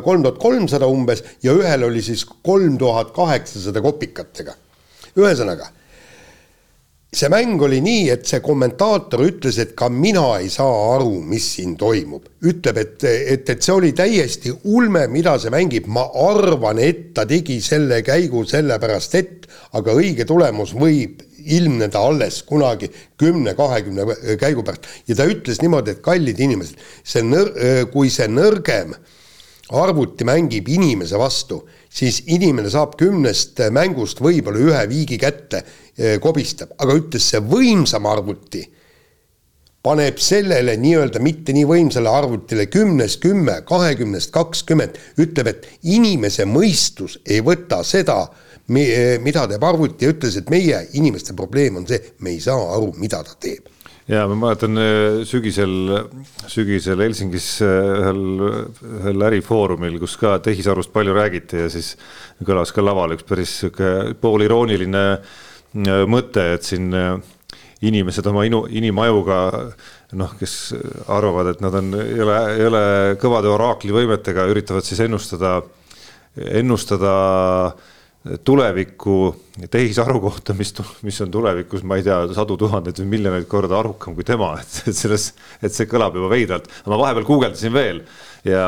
kolm 0.05 0.25
tuhat 0.25 0.41
kolmsada 0.41 0.89
umbes 0.89 1.21
ja 1.45 1.53
ühel 1.53 1.85
oli 1.89 2.01
siis 2.05 2.25
kolm 2.25 2.79
tuhat 2.81 3.13
kaheksasada 3.13 3.81
kopikatega. 3.85 4.57
ühesõnaga 5.17 5.69
see 7.11 7.27
mäng 7.27 7.59
oli 7.59 7.81
nii, 7.83 8.05
et 8.13 8.23
see 8.29 8.39
kommentaator 8.39 9.25
ütles, 9.25 9.57
et 9.59 9.73
ka 9.75 9.89
mina 9.91 10.37
ei 10.39 10.47
saa 10.49 10.93
aru, 10.93 11.17
mis 11.27 11.49
siin 11.57 11.73
toimub. 11.79 12.29
ütleb, 12.47 12.77
et, 12.79 13.03
et, 13.03 13.49
et 13.51 13.61
see 13.61 13.73
oli 13.75 13.91
täiesti 13.91 14.53
ulme, 14.71 15.03
mida 15.11 15.35
see 15.39 15.51
mängib, 15.51 15.89
ma 15.91 16.05
arvan, 16.23 16.79
et 16.79 17.09
ta 17.17 17.25
tegi 17.27 17.59
selle 17.61 17.99
käigu 18.07 18.45
sellepärast, 18.47 19.17
et 19.19 19.49
aga 19.75 19.97
õige 19.99 20.23
tulemus 20.29 20.71
võib 20.71 21.19
ilmneda 21.41 21.99
alles 21.99 22.41
kunagi 22.47 22.87
kümne-kahekümne 23.19 24.37
käigu 24.39 24.63
pärast. 24.63 24.87
ja 25.07 25.17
ta 25.19 25.27
ütles 25.27 25.59
niimoodi, 25.59 25.97
et 25.97 26.05
kallid 26.05 26.39
inimesed, 26.39 26.79
see 27.03 27.25
nõr-, 27.27 27.51
kui 27.91 28.09
see 28.13 28.29
nõrgem 28.31 28.95
arvuti 29.83 30.23
mängib 30.27 30.71
inimese 30.71 31.19
vastu, 31.19 31.59
siis 31.91 32.21
inimene 32.31 32.69
saab 32.71 32.95
kümnest 32.99 33.59
mängust 33.75 34.21
võib-olla 34.23 34.61
ühe 34.63 34.83
viigi 34.89 35.17
kätte 35.19 35.65
Eh, 36.01 36.15
kobistab, 36.23 36.71
aga 36.79 36.93
ütles 36.95 37.25
see 37.29 37.41
võimsam 37.43 38.05
arvuti 38.07 38.61
paneb 39.83 40.21
sellele 40.23 40.77
nii-öelda 40.79 41.19
mitte 41.19 41.51
nii 41.51 41.65
võimsale 41.67 42.07
arvutile 42.07 42.69
kümnest 42.71 43.19
kümme, 43.21 43.57
kahekümnest 43.67 44.31
kakskümmend, 44.31 44.95
ütleb, 45.19 45.49
et 45.51 45.67
inimese 45.83 46.47
mõistus 46.47 47.17
ei 47.25 47.43
võta 47.43 47.81
seda, 47.83 48.21
mida 48.71 49.43
teeb 49.51 49.67
arvuti 49.67 50.07
ja 50.07 50.13
ütles, 50.15 50.39
et 50.39 50.49
meie 50.53 50.79
inimeste 50.95 51.35
probleem 51.35 51.81
on 51.81 51.89
see, 51.89 51.99
me 52.23 52.37
ei 52.37 52.39
saa 52.39 52.71
aru, 52.77 52.93
mida 53.01 53.19
ta 53.27 53.35
teeb 53.35 53.67
ja 54.09 54.25
ma 54.29 54.35
mäletan 54.35 54.77
eh, 54.81 55.21
sügisel, 55.27 55.75
sügisel 56.49 57.03
Helsingis 57.05 57.49
ühel, 57.65 58.23
ühel 59.01 59.27
ärifoorumil, 59.29 59.99
kus 60.01 60.17
ka 60.21 60.37
tehisarust 60.43 60.93
palju 60.93 61.13
räägiti 61.17 61.65
ja 61.65 61.69
siis 61.69 61.93
kõlas 62.45 62.73
ka 62.73 62.83
laval 62.85 63.15
üks 63.17 63.27
päris 63.27 63.59
sihuke 63.61 64.15
poolirooniline 64.21 65.05
äh, 65.13 66.03
mõte, 66.09 66.47
et 66.55 66.67
siin 66.67 66.89
äh, 66.97 67.13
inimesed 67.81 68.27
oma 68.29 68.45
inu, 68.45 68.65
inimajuga 68.69 69.37
noh, 70.19 70.33
kes 70.39 70.55
arvavad, 71.09 71.53
et 71.53 71.61
nad 71.63 71.77
on, 71.79 71.93
ei 72.01 72.19
ole, 72.21 72.39
ei 72.57 72.65
ole 72.67 72.83
kõvade 73.21 73.49
oraaklivõimetega, 73.51 74.45
üritavad 74.51 74.85
siis 74.85 74.99
ennustada, 75.05 75.61
ennustada 76.35 77.13
tulevikku 78.21 79.15
tehisaru 79.73 80.19
kohta, 80.21 80.53
mis, 80.53 80.73
mis 81.01 81.21
on 81.23 81.31
tulevikus, 81.33 81.85
ma 81.87 81.97
ei 81.97 82.05
tea, 82.05 82.19
sadu 82.35 82.57
tuhandeid 82.61 82.99
või 83.01 83.13
miljoneid 83.15 83.47
korda 83.49 83.79
arukam 83.79 84.13
kui 84.17 84.25
tema, 84.27 84.53
et, 84.61 84.81
et 84.91 84.97
selles, 84.97 85.31
et 85.61 85.73
see 85.73 85.89
kõlab 85.89 86.17
juba 86.19 86.29
veidralt. 86.33 86.69
ma 86.85 86.99
vahepeal 87.01 87.25
guugeldasin 87.25 87.73
veel 87.73 88.03
ja, 88.45 88.67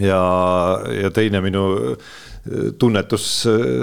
ja, 0.00 0.20
ja 0.98 1.12
teine 1.16 1.40
minu 1.44 1.64
tunnetus 2.78 3.26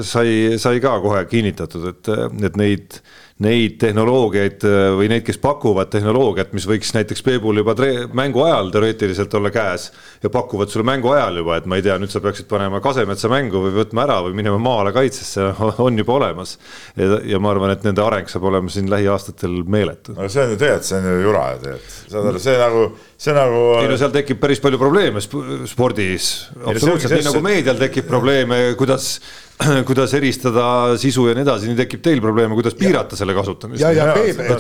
sai, 0.04 0.60
sai 0.60 0.82
ka 0.84 0.98
kohe 1.02 1.24
kinnitatud, 1.32 1.90
et, 1.94 2.12
et 2.44 2.58
neid 2.60 3.00
neid 3.44 3.78
tehnoloogiaid 3.80 4.64
äh, 4.68 4.78
või 5.00 5.08
neid, 5.12 5.24
kes 5.28 5.40
pakuvad 5.40 5.88
tehnoloogiat, 5.94 6.52
mis 6.56 6.66
võiks 6.68 6.92
näiteks 6.96 7.24
Peebul 7.24 7.62
juba 7.62 7.76
mängu 8.18 8.44
ajal 8.44 8.72
teoreetiliselt 8.74 9.34
olla 9.40 9.52
käes 9.54 9.90
ja 10.24 10.32
pakuvad 10.34 10.72
sulle 10.72 10.84
mängu 10.88 11.14
ajal 11.14 11.40
juba, 11.40 11.56
et 11.60 11.70
ma 11.70 11.80
ei 11.80 11.86
tea, 11.86 11.96
nüüd 12.02 12.12
sa 12.12 12.20
peaksid 12.24 12.50
panema 12.52 12.82
Kasemetsa 12.84 13.32
mängu 13.32 13.64
või 13.64 13.74
võtma 13.78 14.04
ära 14.04 14.20
või 14.28 14.36
minema 14.42 14.60
maale 14.60 14.92
kaitsesse, 14.96 15.54
on 15.88 16.04
juba 16.04 16.18
olemas. 16.18 16.58
ja 17.00 17.40
ma 17.40 17.54
arvan, 17.54 17.72
et 17.78 17.88
nende 17.88 18.04
areng 18.04 18.28
saab 18.28 18.50
olema 18.52 18.72
siin 18.74 18.92
lähiaastatel 18.92 19.62
meeletu. 19.64 20.18
no 20.20 20.28
see 20.28 20.44
on 20.44 20.56
ju 20.56 20.60
tegelikult, 20.60 20.92
see 20.92 21.00
on 21.00 21.08
ju 21.08 21.18
jura 21.24 21.46
ju 21.54 21.66
tegelikult, 21.66 22.00
saad 22.12 22.32
aru, 22.34 22.44
see 22.44 22.60
nagu, 22.60 22.86
see 23.16 23.40
nagu. 23.40 23.66
ei 23.80 23.92
no 23.94 24.00
seal 24.04 24.16
tekib 24.20 24.44
päris 24.44 24.64
palju 24.64 24.82
probleeme 24.82 25.24
spordis, 25.24 26.34
absoluutselt 26.60 27.16
nii 27.16 27.30
nagu 27.32 27.48
meedial 27.48 27.80
tekib 27.80 28.10
probleeme, 28.12 28.66
kuidas 28.80 29.14
kuidas 29.88 30.14
eristada 30.16 30.66
sisu 31.00 31.28
ja 31.28 31.36
nii 31.36 31.44
edasi, 31.44 31.68
nii 31.68 31.80
tekib 31.82 32.04
teil 32.04 32.22
probleeme, 32.24 32.56
kuidas 32.56 32.78
piirata 32.80 33.16
ja. 33.18 33.22
selle 33.22 33.36
kasutamist. 33.36 33.84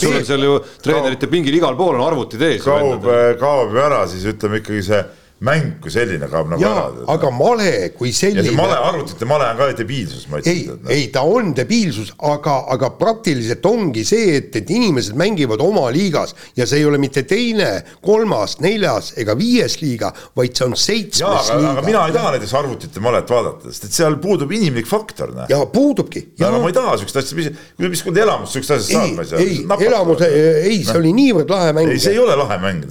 sul 0.03 0.17
on 0.17 0.27
seal 0.27 0.43
ju 0.43 0.57
treenerite 0.83 1.29
pingil 1.31 1.55
igal 1.55 1.77
pool 1.79 1.95
on 1.95 2.03
arvutid 2.03 2.43
ees. 2.49 2.63
kaob, 2.65 3.07
kaob 3.39 3.75
ju 3.75 3.81
ära 3.85 4.03
siis 4.11 4.27
ütleme 4.33 4.59
ikkagi 4.63 4.83
see 4.91 5.01
mäng 5.45 5.77
kui 5.79 5.91
selline 5.93 6.27
kaob 6.27 6.49
nagu 6.51 6.65
ära. 6.67 6.87
aga 7.13 7.29
male 7.31 7.71
kui 7.95 8.11
selline. 8.15 8.51
male, 8.57 8.75
arvutite 8.89 9.27
male 9.29 9.45
on 9.47 9.59
ka 9.59 9.69
debiilsus, 9.77 10.25
ma 10.27 10.41
ütlen. 10.41 10.51
ei, 10.51 10.65
noh. 10.67 10.91
ei 10.91 11.05
ta 11.13 11.23
on 11.23 11.53
debiilsus, 11.55 12.11
aga, 12.27 12.57
aga 12.75 12.89
praktiliselt 12.99 13.63
ongi 13.69 14.03
see, 14.07 14.35
et, 14.41 14.49
et 14.59 14.73
inimesed 14.75 15.15
mängivad 15.19 15.63
oma 15.63 15.85
liigas 15.95 16.35
ja 16.59 16.67
see 16.67 16.81
ei 16.81 16.87
ole 16.89 16.99
mitte 16.99 17.23
teine, 17.29 17.69
kolmas, 18.03 18.57
neljas 18.63 19.13
ega 19.21 19.37
viies 19.39 19.77
liiga, 19.79 20.11
vaid 20.35 20.59
see 20.59 20.67
on 20.67 20.75
seitsmes 20.75 21.53
liiga. 21.53 21.71
aga 21.71 21.85
mina 21.87 22.03
ei 22.09 22.17
taha 22.17 22.33
näiteks 22.35 22.55
arvutite 22.59 23.05
malet 23.05 23.31
vaadata, 23.31 23.71
sest 23.71 23.87
et 23.87 23.95
seal 24.01 24.19
puudub 24.19 24.51
inimlik 24.59 24.91
faktor. 24.91 25.31
ja 25.47 25.61
puudubki. 25.71 26.25
aga 26.41 26.59
ma 26.59 26.67
ei 26.67 26.75
taha 26.75 26.97
siukest 26.99 27.21
asja, 27.23 27.39
mis, 27.39 27.49
mis 27.85 28.03
kuradi 28.03 28.25
elamust 28.25 28.57
siukest 28.59 28.75
asja 28.75 28.99
saab, 28.99 29.15
ma 29.15 29.23
ei 29.23 29.31
saa. 29.31 29.39
ei, 29.47 29.87
elamus, 29.87 30.27
ei, 30.27 30.83
see 30.83 30.99
oli 30.99 31.15
niivõrd 31.15 31.55
lahe 31.55 31.71
mäng. 31.79 31.95
ei, 31.95 32.03
see 32.03 32.17
ei 32.17 32.21
ole 32.27 32.35
lahe 32.43 32.59
mäng. 32.59 32.85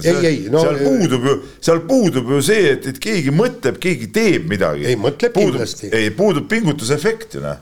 No, 0.49 0.65
seal 0.65 0.81
puudub 0.81 1.29
ju, 1.29 1.39
seal 1.61 1.85
puudub 1.85 2.33
ju 2.33 2.38
ju 2.39 2.45
see, 2.49 2.69
et, 2.75 2.87
et 2.93 3.01
keegi 3.03 3.33
mõtleb, 3.35 3.79
keegi 3.81 4.11
teeb 4.15 4.47
midagi. 4.51 4.87
ei, 4.89 4.99
mõtleb 4.99 5.35
puudub, 5.35 5.59
kindlasti. 5.59 5.91
ei, 5.95 6.13
puudub 6.15 6.47
pingutusefekt 6.51 7.37
ju 7.37 7.43
noh. 7.43 7.59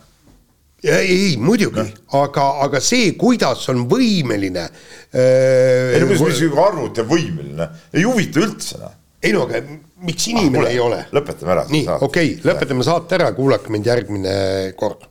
ei, 0.86 1.10
ei 1.16 1.34
muidugi 1.42 1.82
no., 1.82 2.22
aga, 2.22 2.48
aga 2.68 2.84
see, 2.84 3.12
kuidas 3.20 3.66
on 3.74 3.88
võimeline 3.92 4.70
äh,. 4.70 5.98
ei 5.98 6.06
no 6.06 6.14
kuidas, 6.14 6.40
mis 6.46 6.64
arvuti 6.68 7.04
on 7.04 7.12
võimeline, 7.12 7.70
ei 7.98 8.08
huvita 8.08 8.46
üldse 8.46 8.80
noh 8.86 8.96
ei 9.24 9.34
no 9.34 9.44
aga 9.48 9.62
miks 10.06 10.28
inimene 10.30 10.62
kuule, 10.62 10.72
ei 10.72 10.80
ole? 10.82 11.04
lõpetame 11.16 11.54
ära. 11.56 11.68
nii, 11.72 11.86
okei 11.90 12.34
okay,, 12.34 12.34
lõpetame 12.46 12.86
saate 12.86 13.18
ära, 13.18 13.32
kuulake 13.38 13.74
mind 13.74 13.90
järgmine 13.90 14.34
kord. 14.80 15.08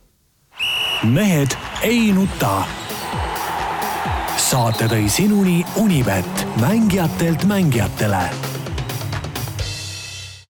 mehed 1.11 1.55
ei 1.85 2.11
nuta. 2.15 2.61
saate 4.47 4.87
tõi 4.91 5.09
sinuni 5.11 5.59
Unibet, 5.83 6.45
mängijatelt 6.63 7.43
mängijatele 7.49 8.56